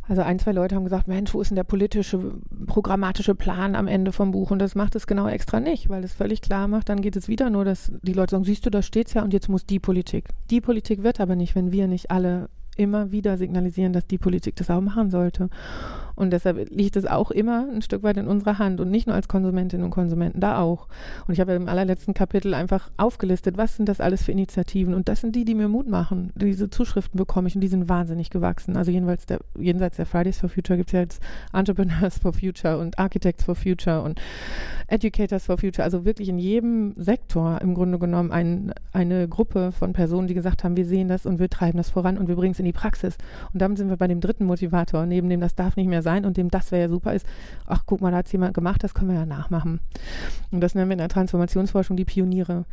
also 0.08 0.22
ein, 0.22 0.40
zwei 0.40 0.52
Leute 0.52 0.76
haben 0.76 0.84
gesagt, 0.84 1.08
Mensch, 1.08 1.34
wo 1.34 1.42
ist 1.42 1.50
denn 1.50 1.56
der 1.56 1.64
politische, 1.64 2.36
programmatische 2.66 3.36
Plan 3.36 3.76
am 3.76 3.88
Ende 3.88 4.12
vom 4.12 4.32
Buch? 4.32 4.52
Und 4.52 4.60
das 4.60 4.76
macht 4.76 4.96
es 4.96 5.08
genau 5.08 5.28
extra 5.28 5.60
nicht, 5.60 5.90
weil 5.90 6.04
es 6.04 6.14
völlig 6.14 6.42
klar 6.42 6.68
macht, 6.68 6.90
dann 6.90 7.02
geht 7.02 7.16
es 7.16 7.28
wieder 7.28 7.50
nur, 7.50 7.66
dass 7.66 7.92
die 8.02 8.14
Leute 8.14 8.32
sagen, 8.32 8.44
siehst 8.46 8.66
du, 8.66 8.70
da 8.70 8.82
steht's 8.82 9.14
ja 9.14 9.24
und 9.24 9.34
jetzt 9.34 9.50
muss 9.50 9.66
die 9.66 9.80
Politik. 9.80 10.30
Die 10.50 10.62
Politik 10.62 11.04
wird 11.04 11.20
aber 11.20 11.36
nicht, 11.36 11.56
wenn 11.56 11.72
wir 11.72 11.88
nicht 11.88 12.10
alle 12.12 12.50
immer 12.78 13.12
wieder 13.12 13.38
signalisieren, 13.38 13.92
dass 13.92 14.08
die 14.08 14.18
Politik 14.18 14.56
das 14.56 14.70
auch 14.70 14.82
machen 14.82 15.10
sollte. 15.10 15.50
Und 16.18 16.32
deshalb 16.32 16.72
liegt 16.72 16.96
es 16.96 17.06
auch 17.06 17.30
immer 17.30 17.68
ein 17.72 17.84
Stück 17.84 18.02
weit 18.02 18.18
in 18.18 18.28
unserer 18.28 18.58
Hand 18.58 18.82
und 18.82 18.90
nicht 18.90 19.06
nur 19.06 19.16
als 19.16 19.28
Konsumentinnen 19.28 19.86
und 19.86 19.92
Konsumenten, 19.92 20.40
da 20.40 20.60
auch. 20.60 20.88
Und 21.28 21.36
ich 21.36 21.40
habe 21.40 21.54
im 21.54 21.70
allerletzten 21.70 22.16
Kapitel 22.16 22.56
einfach 22.56 22.90
aufgelistet, 22.98 23.56
was 23.56 23.76
sind 23.76 23.88
das 23.88 24.02
alles 24.02 24.24
für 24.24 24.32
Initiativen? 24.32 24.96
Und 24.96 25.10
das 25.10 25.22
sind 25.22 25.36
die, 25.36 25.46
die 25.46 25.54
mir 25.54 25.68
Mut 25.68 25.88
machen. 25.88 26.32
Diese 26.34 26.72
Zuschriften 26.72 27.20
bekomme 27.20 27.48
ich 27.50 27.56
und 27.56 27.62
die 27.62 27.68
sind 27.68 27.88
wahnsinnig 27.88 28.32
gewachsen. 28.32 28.78
Also 28.78 28.90
jedenfalls 28.90 29.28
der, 29.28 29.42
jenseits 29.60 29.98
der 29.98 30.08
Fridays 30.08 30.40
for 30.40 30.50
Future 30.50 30.78
gibt 30.78 30.90
es 30.90 30.94
ja 30.94 31.02
jetzt 31.02 31.22
Entrepreneurs 31.54 32.18
for 32.18 32.34
Future 32.34 32.80
und 32.80 32.98
Architects 32.98 33.44
for 33.44 33.54
Future 33.54 34.02
und 34.02 34.20
Educators 34.88 35.46
for 35.46 35.60
Future. 35.60 35.84
Also 35.84 36.04
wirklich 36.04 36.30
in 36.30 36.40
jedem 36.40 36.96
Sektor 36.96 37.62
im 37.62 37.76
Grunde 37.76 38.00
genommen 38.00 38.32
ein, 38.32 38.74
eine 38.92 39.28
Gruppe 39.28 39.72
von 39.72 39.94
Personen, 39.94 40.28
die 40.28 40.34
gesagt 40.34 40.64
haben, 40.64 40.78
wir 40.78 40.86
sehen 40.88 41.10
das 41.10 41.28
und 41.28 41.38
wir 41.38 41.50
treiben 41.50 41.78
das 41.78 41.92
voran 41.92 42.18
und 42.18 42.28
wir 42.28 42.36
bringen 42.36 42.54
es 42.54 42.60
in 42.60 42.66
die 42.66 42.74
Praxis. 42.74 43.18
Und 43.54 43.62
damit 43.62 43.78
sind 43.78 43.90
wir 43.90 43.98
bei 43.98 44.08
dem 44.08 44.20
dritten 44.20 44.46
Motivator, 44.46 45.06
neben 45.06 45.30
dem 45.30 45.42
das 45.42 45.54
darf 45.54 45.76
nicht 45.76 45.88
mehr 45.88 46.02
sein 46.02 46.07
und 46.08 46.38
dem 46.38 46.50
das 46.50 46.72
wäre 46.72 46.84
ja 46.84 46.90
super 46.90 47.14
ist, 47.14 47.26
ach 47.66 47.84
guck 47.86 48.02
mal, 48.02 48.12
da 48.12 48.18
hat 48.18 48.28
es 48.28 48.32
jemand 48.32 48.54
gemacht, 48.54 48.84
das 48.84 48.94
können 48.94 49.10
wir 49.10 49.18
ja 49.18 49.26
nachmachen. 49.26 49.80
Und 50.52 50.62
das 50.62 50.76
nennen 50.76 50.90
wir 50.90 50.94
in 50.94 51.00
der 51.00 51.10
Transformationsforschung 51.10 51.98
die 51.98 52.06
Pioniere. 52.06 52.66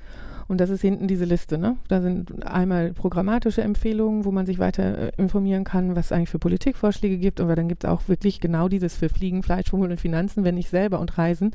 Und 0.47 0.61
das 0.61 0.70
ist 0.70 0.82
hinten 0.82 1.09
diese 1.09 1.24
Liste. 1.24 1.59
Ne? 1.59 1.76
Da 1.89 2.03
sind 2.03 2.47
einmal 2.47 2.93
programmatische 2.93 3.62
Empfehlungen, 3.62 4.24
wo 4.24 4.30
man 4.30 4.47
sich 4.47 4.59
weiter 4.59 4.99
äh, 4.99 5.12
informieren 5.16 5.64
kann, 5.64 5.97
was 5.97 6.07
es 6.07 6.12
eigentlich 6.12 6.28
für 6.28 6.39
Politikvorschläge 6.39 7.18
gibt. 7.18 7.41
Aber 7.41 7.57
dann 7.57 7.68
gibt 7.68 7.85
es 7.85 7.91
auch 7.91 8.09
wirklich 8.09 8.41
genau 8.41 8.68
dieses 8.68 8.95
für 8.95 9.09
Fliegen, 9.09 9.43
Fleisch, 9.43 9.68
Schwummel 9.68 9.91
und 9.91 10.01
Finanzen, 10.01 10.45
wenn 10.45 10.59
ich 10.59 10.68
selber 10.68 11.01
und 11.01 11.16
Reisen 11.16 11.53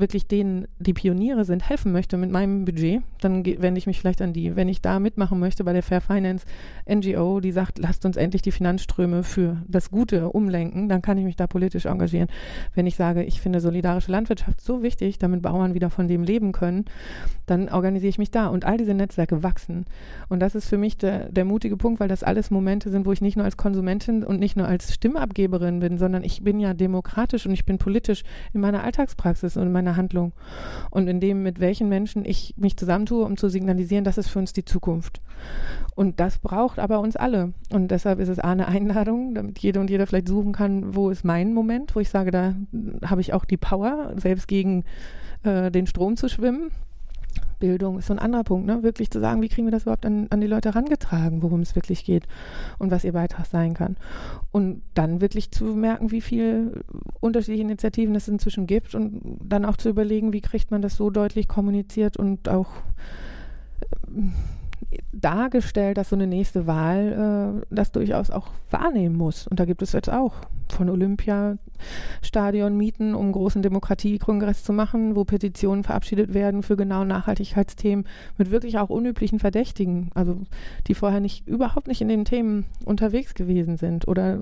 wirklich 0.00 0.26
denen, 0.26 0.66
die 0.78 0.92
Pioniere 0.92 1.44
sind, 1.44 1.68
helfen 1.68 1.92
möchte 1.92 2.16
mit 2.16 2.30
meinem 2.30 2.64
Budget, 2.64 3.02
dann 3.20 3.44
wende 3.44 3.78
ich 3.78 3.86
mich 3.86 4.00
vielleicht 4.00 4.22
an 4.22 4.32
die. 4.32 4.56
Wenn 4.56 4.68
ich 4.68 4.80
da 4.80 4.98
mitmachen 4.98 5.38
möchte 5.38 5.64
bei 5.64 5.72
der 5.72 5.82
Fair 5.82 6.00
Finance 6.00 6.46
NGO, 6.88 7.40
die 7.40 7.52
sagt, 7.52 7.78
lasst 7.78 8.04
uns 8.04 8.16
endlich 8.16 8.42
die 8.42 8.52
Finanzströme 8.52 9.22
für 9.22 9.58
das 9.68 9.90
Gute 9.90 10.30
umlenken, 10.30 10.88
dann 10.88 11.02
kann 11.02 11.18
ich 11.18 11.24
mich 11.24 11.36
da 11.36 11.46
politisch 11.46 11.86
engagieren. 11.86 12.28
Wenn 12.74 12.86
ich 12.86 12.96
sage, 12.96 13.22
ich 13.22 13.40
finde 13.40 13.60
solidarische 13.60 14.10
Landwirtschaft 14.10 14.60
so 14.60 14.82
wichtig, 14.82 15.18
damit 15.18 15.42
Bauern 15.42 15.74
wieder 15.74 15.90
von 15.90 16.08
dem 16.08 16.22
leben 16.22 16.52
können, 16.52 16.86
dann 17.46 17.68
organisiere 17.68 18.10
ich 18.10 18.18
mich 18.18 18.30
da. 18.30 18.46
Und 18.46 18.64
all 18.64 18.78
diese 18.78 18.94
Netzwerke 18.94 19.42
wachsen. 19.42 19.86
Und 20.28 20.40
das 20.40 20.54
ist 20.54 20.68
für 20.68 20.78
mich 20.78 20.98
der, 20.98 21.30
der 21.30 21.44
mutige 21.44 21.76
Punkt, 21.76 22.00
weil 22.00 22.08
das 22.08 22.22
alles 22.22 22.50
Momente 22.50 22.90
sind, 22.90 23.06
wo 23.06 23.12
ich 23.12 23.20
nicht 23.20 23.36
nur 23.36 23.44
als 23.44 23.56
Konsumentin 23.56 24.24
und 24.24 24.38
nicht 24.38 24.56
nur 24.56 24.66
als 24.66 24.94
Stimmabgeberin 24.94 25.80
bin, 25.80 25.98
sondern 25.98 26.24
ich 26.24 26.42
bin 26.42 26.60
ja 26.60 26.74
demokratisch 26.74 27.46
und 27.46 27.52
ich 27.52 27.64
bin 27.64 27.78
politisch 27.78 28.22
in 28.52 28.60
meiner 28.60 28.82
Alltagspraxis 28.84 29.56
und 29.56 29.64
in 29.64 29.72
meiner 29.72 29.89
Handlung. 29.96 30.32
Und 30.90 31.08
in 31.08 31.20
dem, 31.20 31.42
mit 31.42 31.60
welchen 31.60 31.88
Menschen 31.88 32.24
ich 32.24 32.54
mich 32.56 32.76
zusammentue, 32.76 33.24
um 33.24 33.36
zu 33.36 33.48
signalisieren, 33.48 34.04
das 34.04 34.18
ist 34.18 34.28
für 34.28 34.38
uns 34.38 34.52
die 34.52 34.64
Zukunft. 34.64 35.20
Und 35.94 36.20
das 36.20 36.38
braucht 36.38 36.78
aber 36.78 37.00
uns 37.00 37.16
alle. 37.16 37.52
Und 37.72 37.90
deshalb 37.90 38.20
ist 38.20 38.28
es 38.28 38.38
A, 38.38 38.50
eine 38.50 38.68
Einladung, 38.68 39.34
damit 39.34 39.58
jede 39.58 39.80
und 39.80 39.90
jeder 39.90 40.06
vielleicht 40.06 40.28
suchen 40.28 40.52
kann, 40.52 40.94
wo 40.94 41.10
ist 41.10 41.24
mein 41.24 41.54
Moment, 41.54 41.94
wo 41.94 42.00
ich 42.00 42.10
sage, 42.10 42.30
da 42.30 42.54
habe 43.04 43.20
ich 43.20 43.32
auch 43.32 43.44
die 43.44 43.56
Power, 43.56 44.12
selbst 44.16 44.48
gegen 44.48 44.84
äh, 45.42 45.70
den 45.70 45.86
Strom 45.86 46.16
zu 46.16 46.28
schwimmen. 46.28 46.70
Bildung 47.60 47.98
ist 47.98 48.08
so 48.08 48.14
ein 48.14 48.18
anderer 48.18 48.42
Punkt, 48.42 48.66
ne? 48.66 48.82
wirklich 48.82 49.10
zu 49.10 49.20
sagen, 49.20 49.40
wie 49.42 49.48
kriegen 49.48 49.66
wir 49.66 49.72
das 49.72 49.82
überhaupt 49.82 50.04
an, 50.04 50.26
an 50.30 50.40
die 50.40 50.46
Leute 50.46 50.70
herangetragen, 50.70 51.42
worum 51.42 51.60
es 51.60 51.76
wirklich 51.76 52.04
geht 52.04 52.26
und 52.78 52.90
was 52.90 53.04
ihr 53.04 53.12
Beitrag 53.12 53.46
sein 53.46 53.74
kann. 53.74 53.96
Und 54.50 54.82
dann 54.94 55.20
wirklich 55.20 55.52
zu 55.52 55.64
merken, 55.64 56.10
wie 56.10 56.20
viele 56.20 56.82
unterschiedliche 57.20 57.62
Initiativen 57.62 58.14
es 58.16 58.26
inzwischen 58.26 58.66
gibt 58.66 58.94
und 58.94 59.20
dann 59.40 59.64
auch 59.64 59.76
zu 59.76 59.88
überlegen, 59.88 60.32
wie 60.32 60.40
kriegt 60.40 60.70
man 60.70 60.82
das 60.82 60.96
so 60.96 61.10
deutlich 61.10 61.46
kommuniziert 61.46 62.16
und 62.16 62.48
auch 62.48 62.70
äh, 64.08 64.22
dargestellt, 65.12 65.98
dass 65.98 66.08
so 66.08 66.16
eine 66.16 66.26
nächste 66.26 66.66
Wahl 66.66 67.62
äh, 67.62 67.74
das 67.74 67.92
durchaus 67.92 68.30
auch 68.30 68.48
wahrnehmen 68.70 69.16
muss. 69.16 69.46
Und 69.46 69.60
da 69.60 69.64
gibt 69.64 69.82
es 69.82 69.92
jetzt 69.92 70.10
auch 70.10 70.34
von 70.68 70.88
Olympiastadion 70.88 72.76
mieten, 72.76 73.14
um 73.14 73.32
großen 73.32 73.62
Demokratiekongress 73.62 74.64
zu 74.64 74.72
machen, 74.72 75.16
wo 75.16 75.24
Petitionen 75.24 75.84
verabschiedet 75.84 76.34
werden 76.34 76.62
für 76.62 76.76
genau 76.76 77.04
Nachhaltigkeitsthemen 77.04 78.06
mit 78.38 78.50
wirklich 78.50 78.78
auch 78.78 78.88
unüblichen 78.88 79.38
Verdächtigen, 79.38 80.10
also 80.14 80.38
die 80.86 80.94
vorher 80.94 81.20
nicht 81.20 81.46
überhaupt 81.46 81.88
nicht 81.88 82.00
in 82.00 82.08
den 82.08 82.24
Themen 82.24 82.66
unterwegs 82.84 83.34
gewesen 83.34 83.76
sind. 83.76 84.08
Oder 84.08 84.40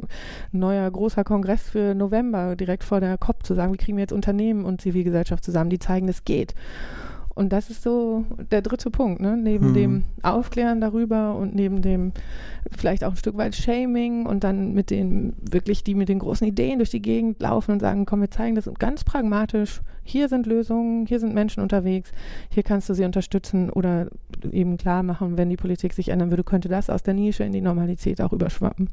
neuer 0.53 0.91
großer 0.91 1.25
Kongress 1.25 1.69
für 1.69 1.95
November 1.95 2.57
direkt 2.57 2.85
vor 2.85 3.01
der 3.01 3.19
COP 3.19 3.45
zu 3.45 3.55
sagen, 3.55 3.73
wie 3.73 3.79
kriegen 3.79 3.97
wir 3.97 4.03
jetzt 4.03 4.13
Unternehmen 4.13 4.65
und 4.65 4.81
Zivilgesellschaft 4.81 5.45
zusammen, 5.45 5.71
die 5.71 5.79
zeigen, 5.79 6.09
es 6.09 6.25
geht. 6.25 6.55
Und 7.39 7.53
das 7.53 7.71
ist 7.71 7.83
so 7.83 8.25
der 8.51 8.63
dritte 8.63 8.91
Punkt, 8.91 9.21
ne? 9.21 9.37
neben 9.37 9.67
Hm. 9.67 9.75
dem 9.75 10.05
Aufklären 10.23 10.81
darüber 10.81 11.37
und 11.37 11.55
neben 11.55 11.83
dem 11.83 12.11
vielleicht 12.77 13.05
auch 13.05 13.13
ein 13.13 13.17
Stück 13.17 13.37
weit 13.37 13.55
Shaming 13.55 14.27
und 14.27 14.43
dann 14.43 14.75
mit 14.75 14.91
den 14.91 15.35
wirklich 15.41 15.85
die 15.85 15.95
mit 15.95 16.09
den 16.09 16.19
großen 16.19 16.45
Ideen 16.49 16.81
durch 16.81 16.91
die 16.91 17.01
Gegend 17.01 17.41
laufen 17.41 17.71
und 17.71 17.81
sagen, 17.81 18.07
komm, 18.07 18.23
wir 18.23 18.31
zeigen 18.33 18.57
das 18.57 18.69
ganz 18.81 19.05
pragmatisch. 19.05 19.83
Hier 20.03 20.29
sind 20.29 20.47
Lösungen, 20.47 21.07
hier 21.07 21.21
sind 21.21 21.33
Menschen 21.33 21.63
unterwegs, 21.63 22.11
hier 22.51 22.65
kannst 22.65 22.89
du 22.89 22.95
sie 22.95 23.05
unterstützen 23.05 23.71
oder 23.71 24.09
eben 24.51 24.77
klar 24.77 25.05
machen, 25.05 25.39
wenn 25.39 25.49
die 25.49 25.57
Politik 25.57 25.93
sich 25.93 26.09
ändern 26.09 26.31
würde, 26.31 26.43
könnte 26.43 26.69
das 26.69 26.91
aus 26.91 27.05
der 27.05 27.15
Nische 27.15 27.45
in 27.45 27.53
die 27.53 27.61
Normalität 27.61 28.21
auch 28.21 28.33
überschwappen. 28.33 28.89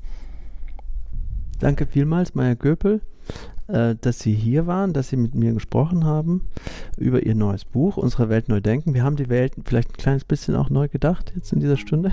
Danke 1.59 1.87
vielmals, 1.87 2.35
Maya 2.35 2.53
Göpel, 2.53 3.01
äh, 3.67 3.95
dass 3.99 4.19
Sie 4.19 4.33
hier 4.33 4.67
waren, 4.67 4.93
dass 4.93 5.09
Sie 5.09 5.17
mit 5.17 5.35
mir 5.35 5.53
gesprochen 5.53 6.05
haben 6.05 6.47
über 6.97 7.25
Ihr 7.25 7.35
neues 7.35 7.65
Buch, 7.65 7.97
Unsere 7.97 8.29
Welt 8.29 8.49
neu 8.49 8.61
denken. 8.61 8.93
Wir 8.93 9.03
haben 9.03 9.15
die 9.15 9.29
Welt 9.29 9.53
vielleicht 9.65 9.89
ein 9.89 9.97
kleines 9.97 10.23
bisschen 10.23 10.55
auch 10.55 10.69
neu 10.69 10.87
gedacht 10.87 11.33
jetzt 11.35 11.53
in 11.53 11.59
dieser 11.59 11.77
Stunde. 11.77 12.11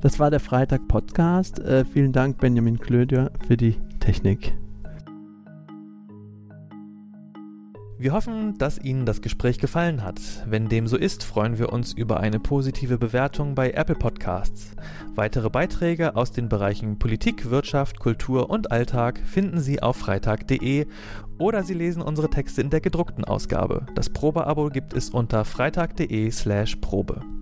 Das 0.00 0.20
war 0.20 0.30
der 0.30 0.40
Freitag-Podcast. 0.40 1.58
Äh, 1.58 1.84
vielen 1.84 2.12
Dank, 2.12 2.38
Benjamin 2.38 2.78
Klöder, 2.78 3.32
für 3.46 3.56
die 3.56 3.76
Technik. 3.98 4.54
Wir 8.00 8.12
hoffen, 8.12 8.56
dass 8.58 8.78
Ihnen 8.78 9.06
das 9.06 9.22
Gespräch 9.22 9.58
gefallen 9.58 10.04
hat. 10.04 10.20
Wenn 10.46 10.68
dem 10.68 10.86
so 10.86 10.96
ist, 10.96 11.24
freuen 11.24 11.58
wir 11.58 11.72
uns 11.72 11.92
über 11.92 12.20
eine 12.20 12.38
positive 12.38 12.96
Bewertung 12.96 13.56
bei 13.56 13.72
Apple 13.72 13.96
Podcasts. 13.96 14.76
Weitere 15.16 15.50
Beiträge 15.50 16.14
aus 16.14 16.30
den 16.30 16.48
Bereichen 16.48 17.00
Politik, 17.00 17.50
Wirtschaft, 17.50 17.98
Kultur 17.98 18.50
und 18.50 18.70
Alltag 18.70 19.20
finden 19.26 19.58
Sie 19.58 19.82
auf 19.82 19.96
freitag.de 19.96 20.86
oder 21.38 21.64
Sie 21.64 21.74
lesen 21.74 22.00
unsere 22.00 22.30
Texte 22.30 22.60
in 22.60 22.70
der 22.70 22.80
gedruckten 22.80 23.24
Ausgabe. 23.24 23.86
Das 23.96 24.10
Probeabo 24.10 24.68
gibt 24.68 24.92
es 24.92 25.10
unter 25.10 25.44
freitag.de/probe. 25.44 27.37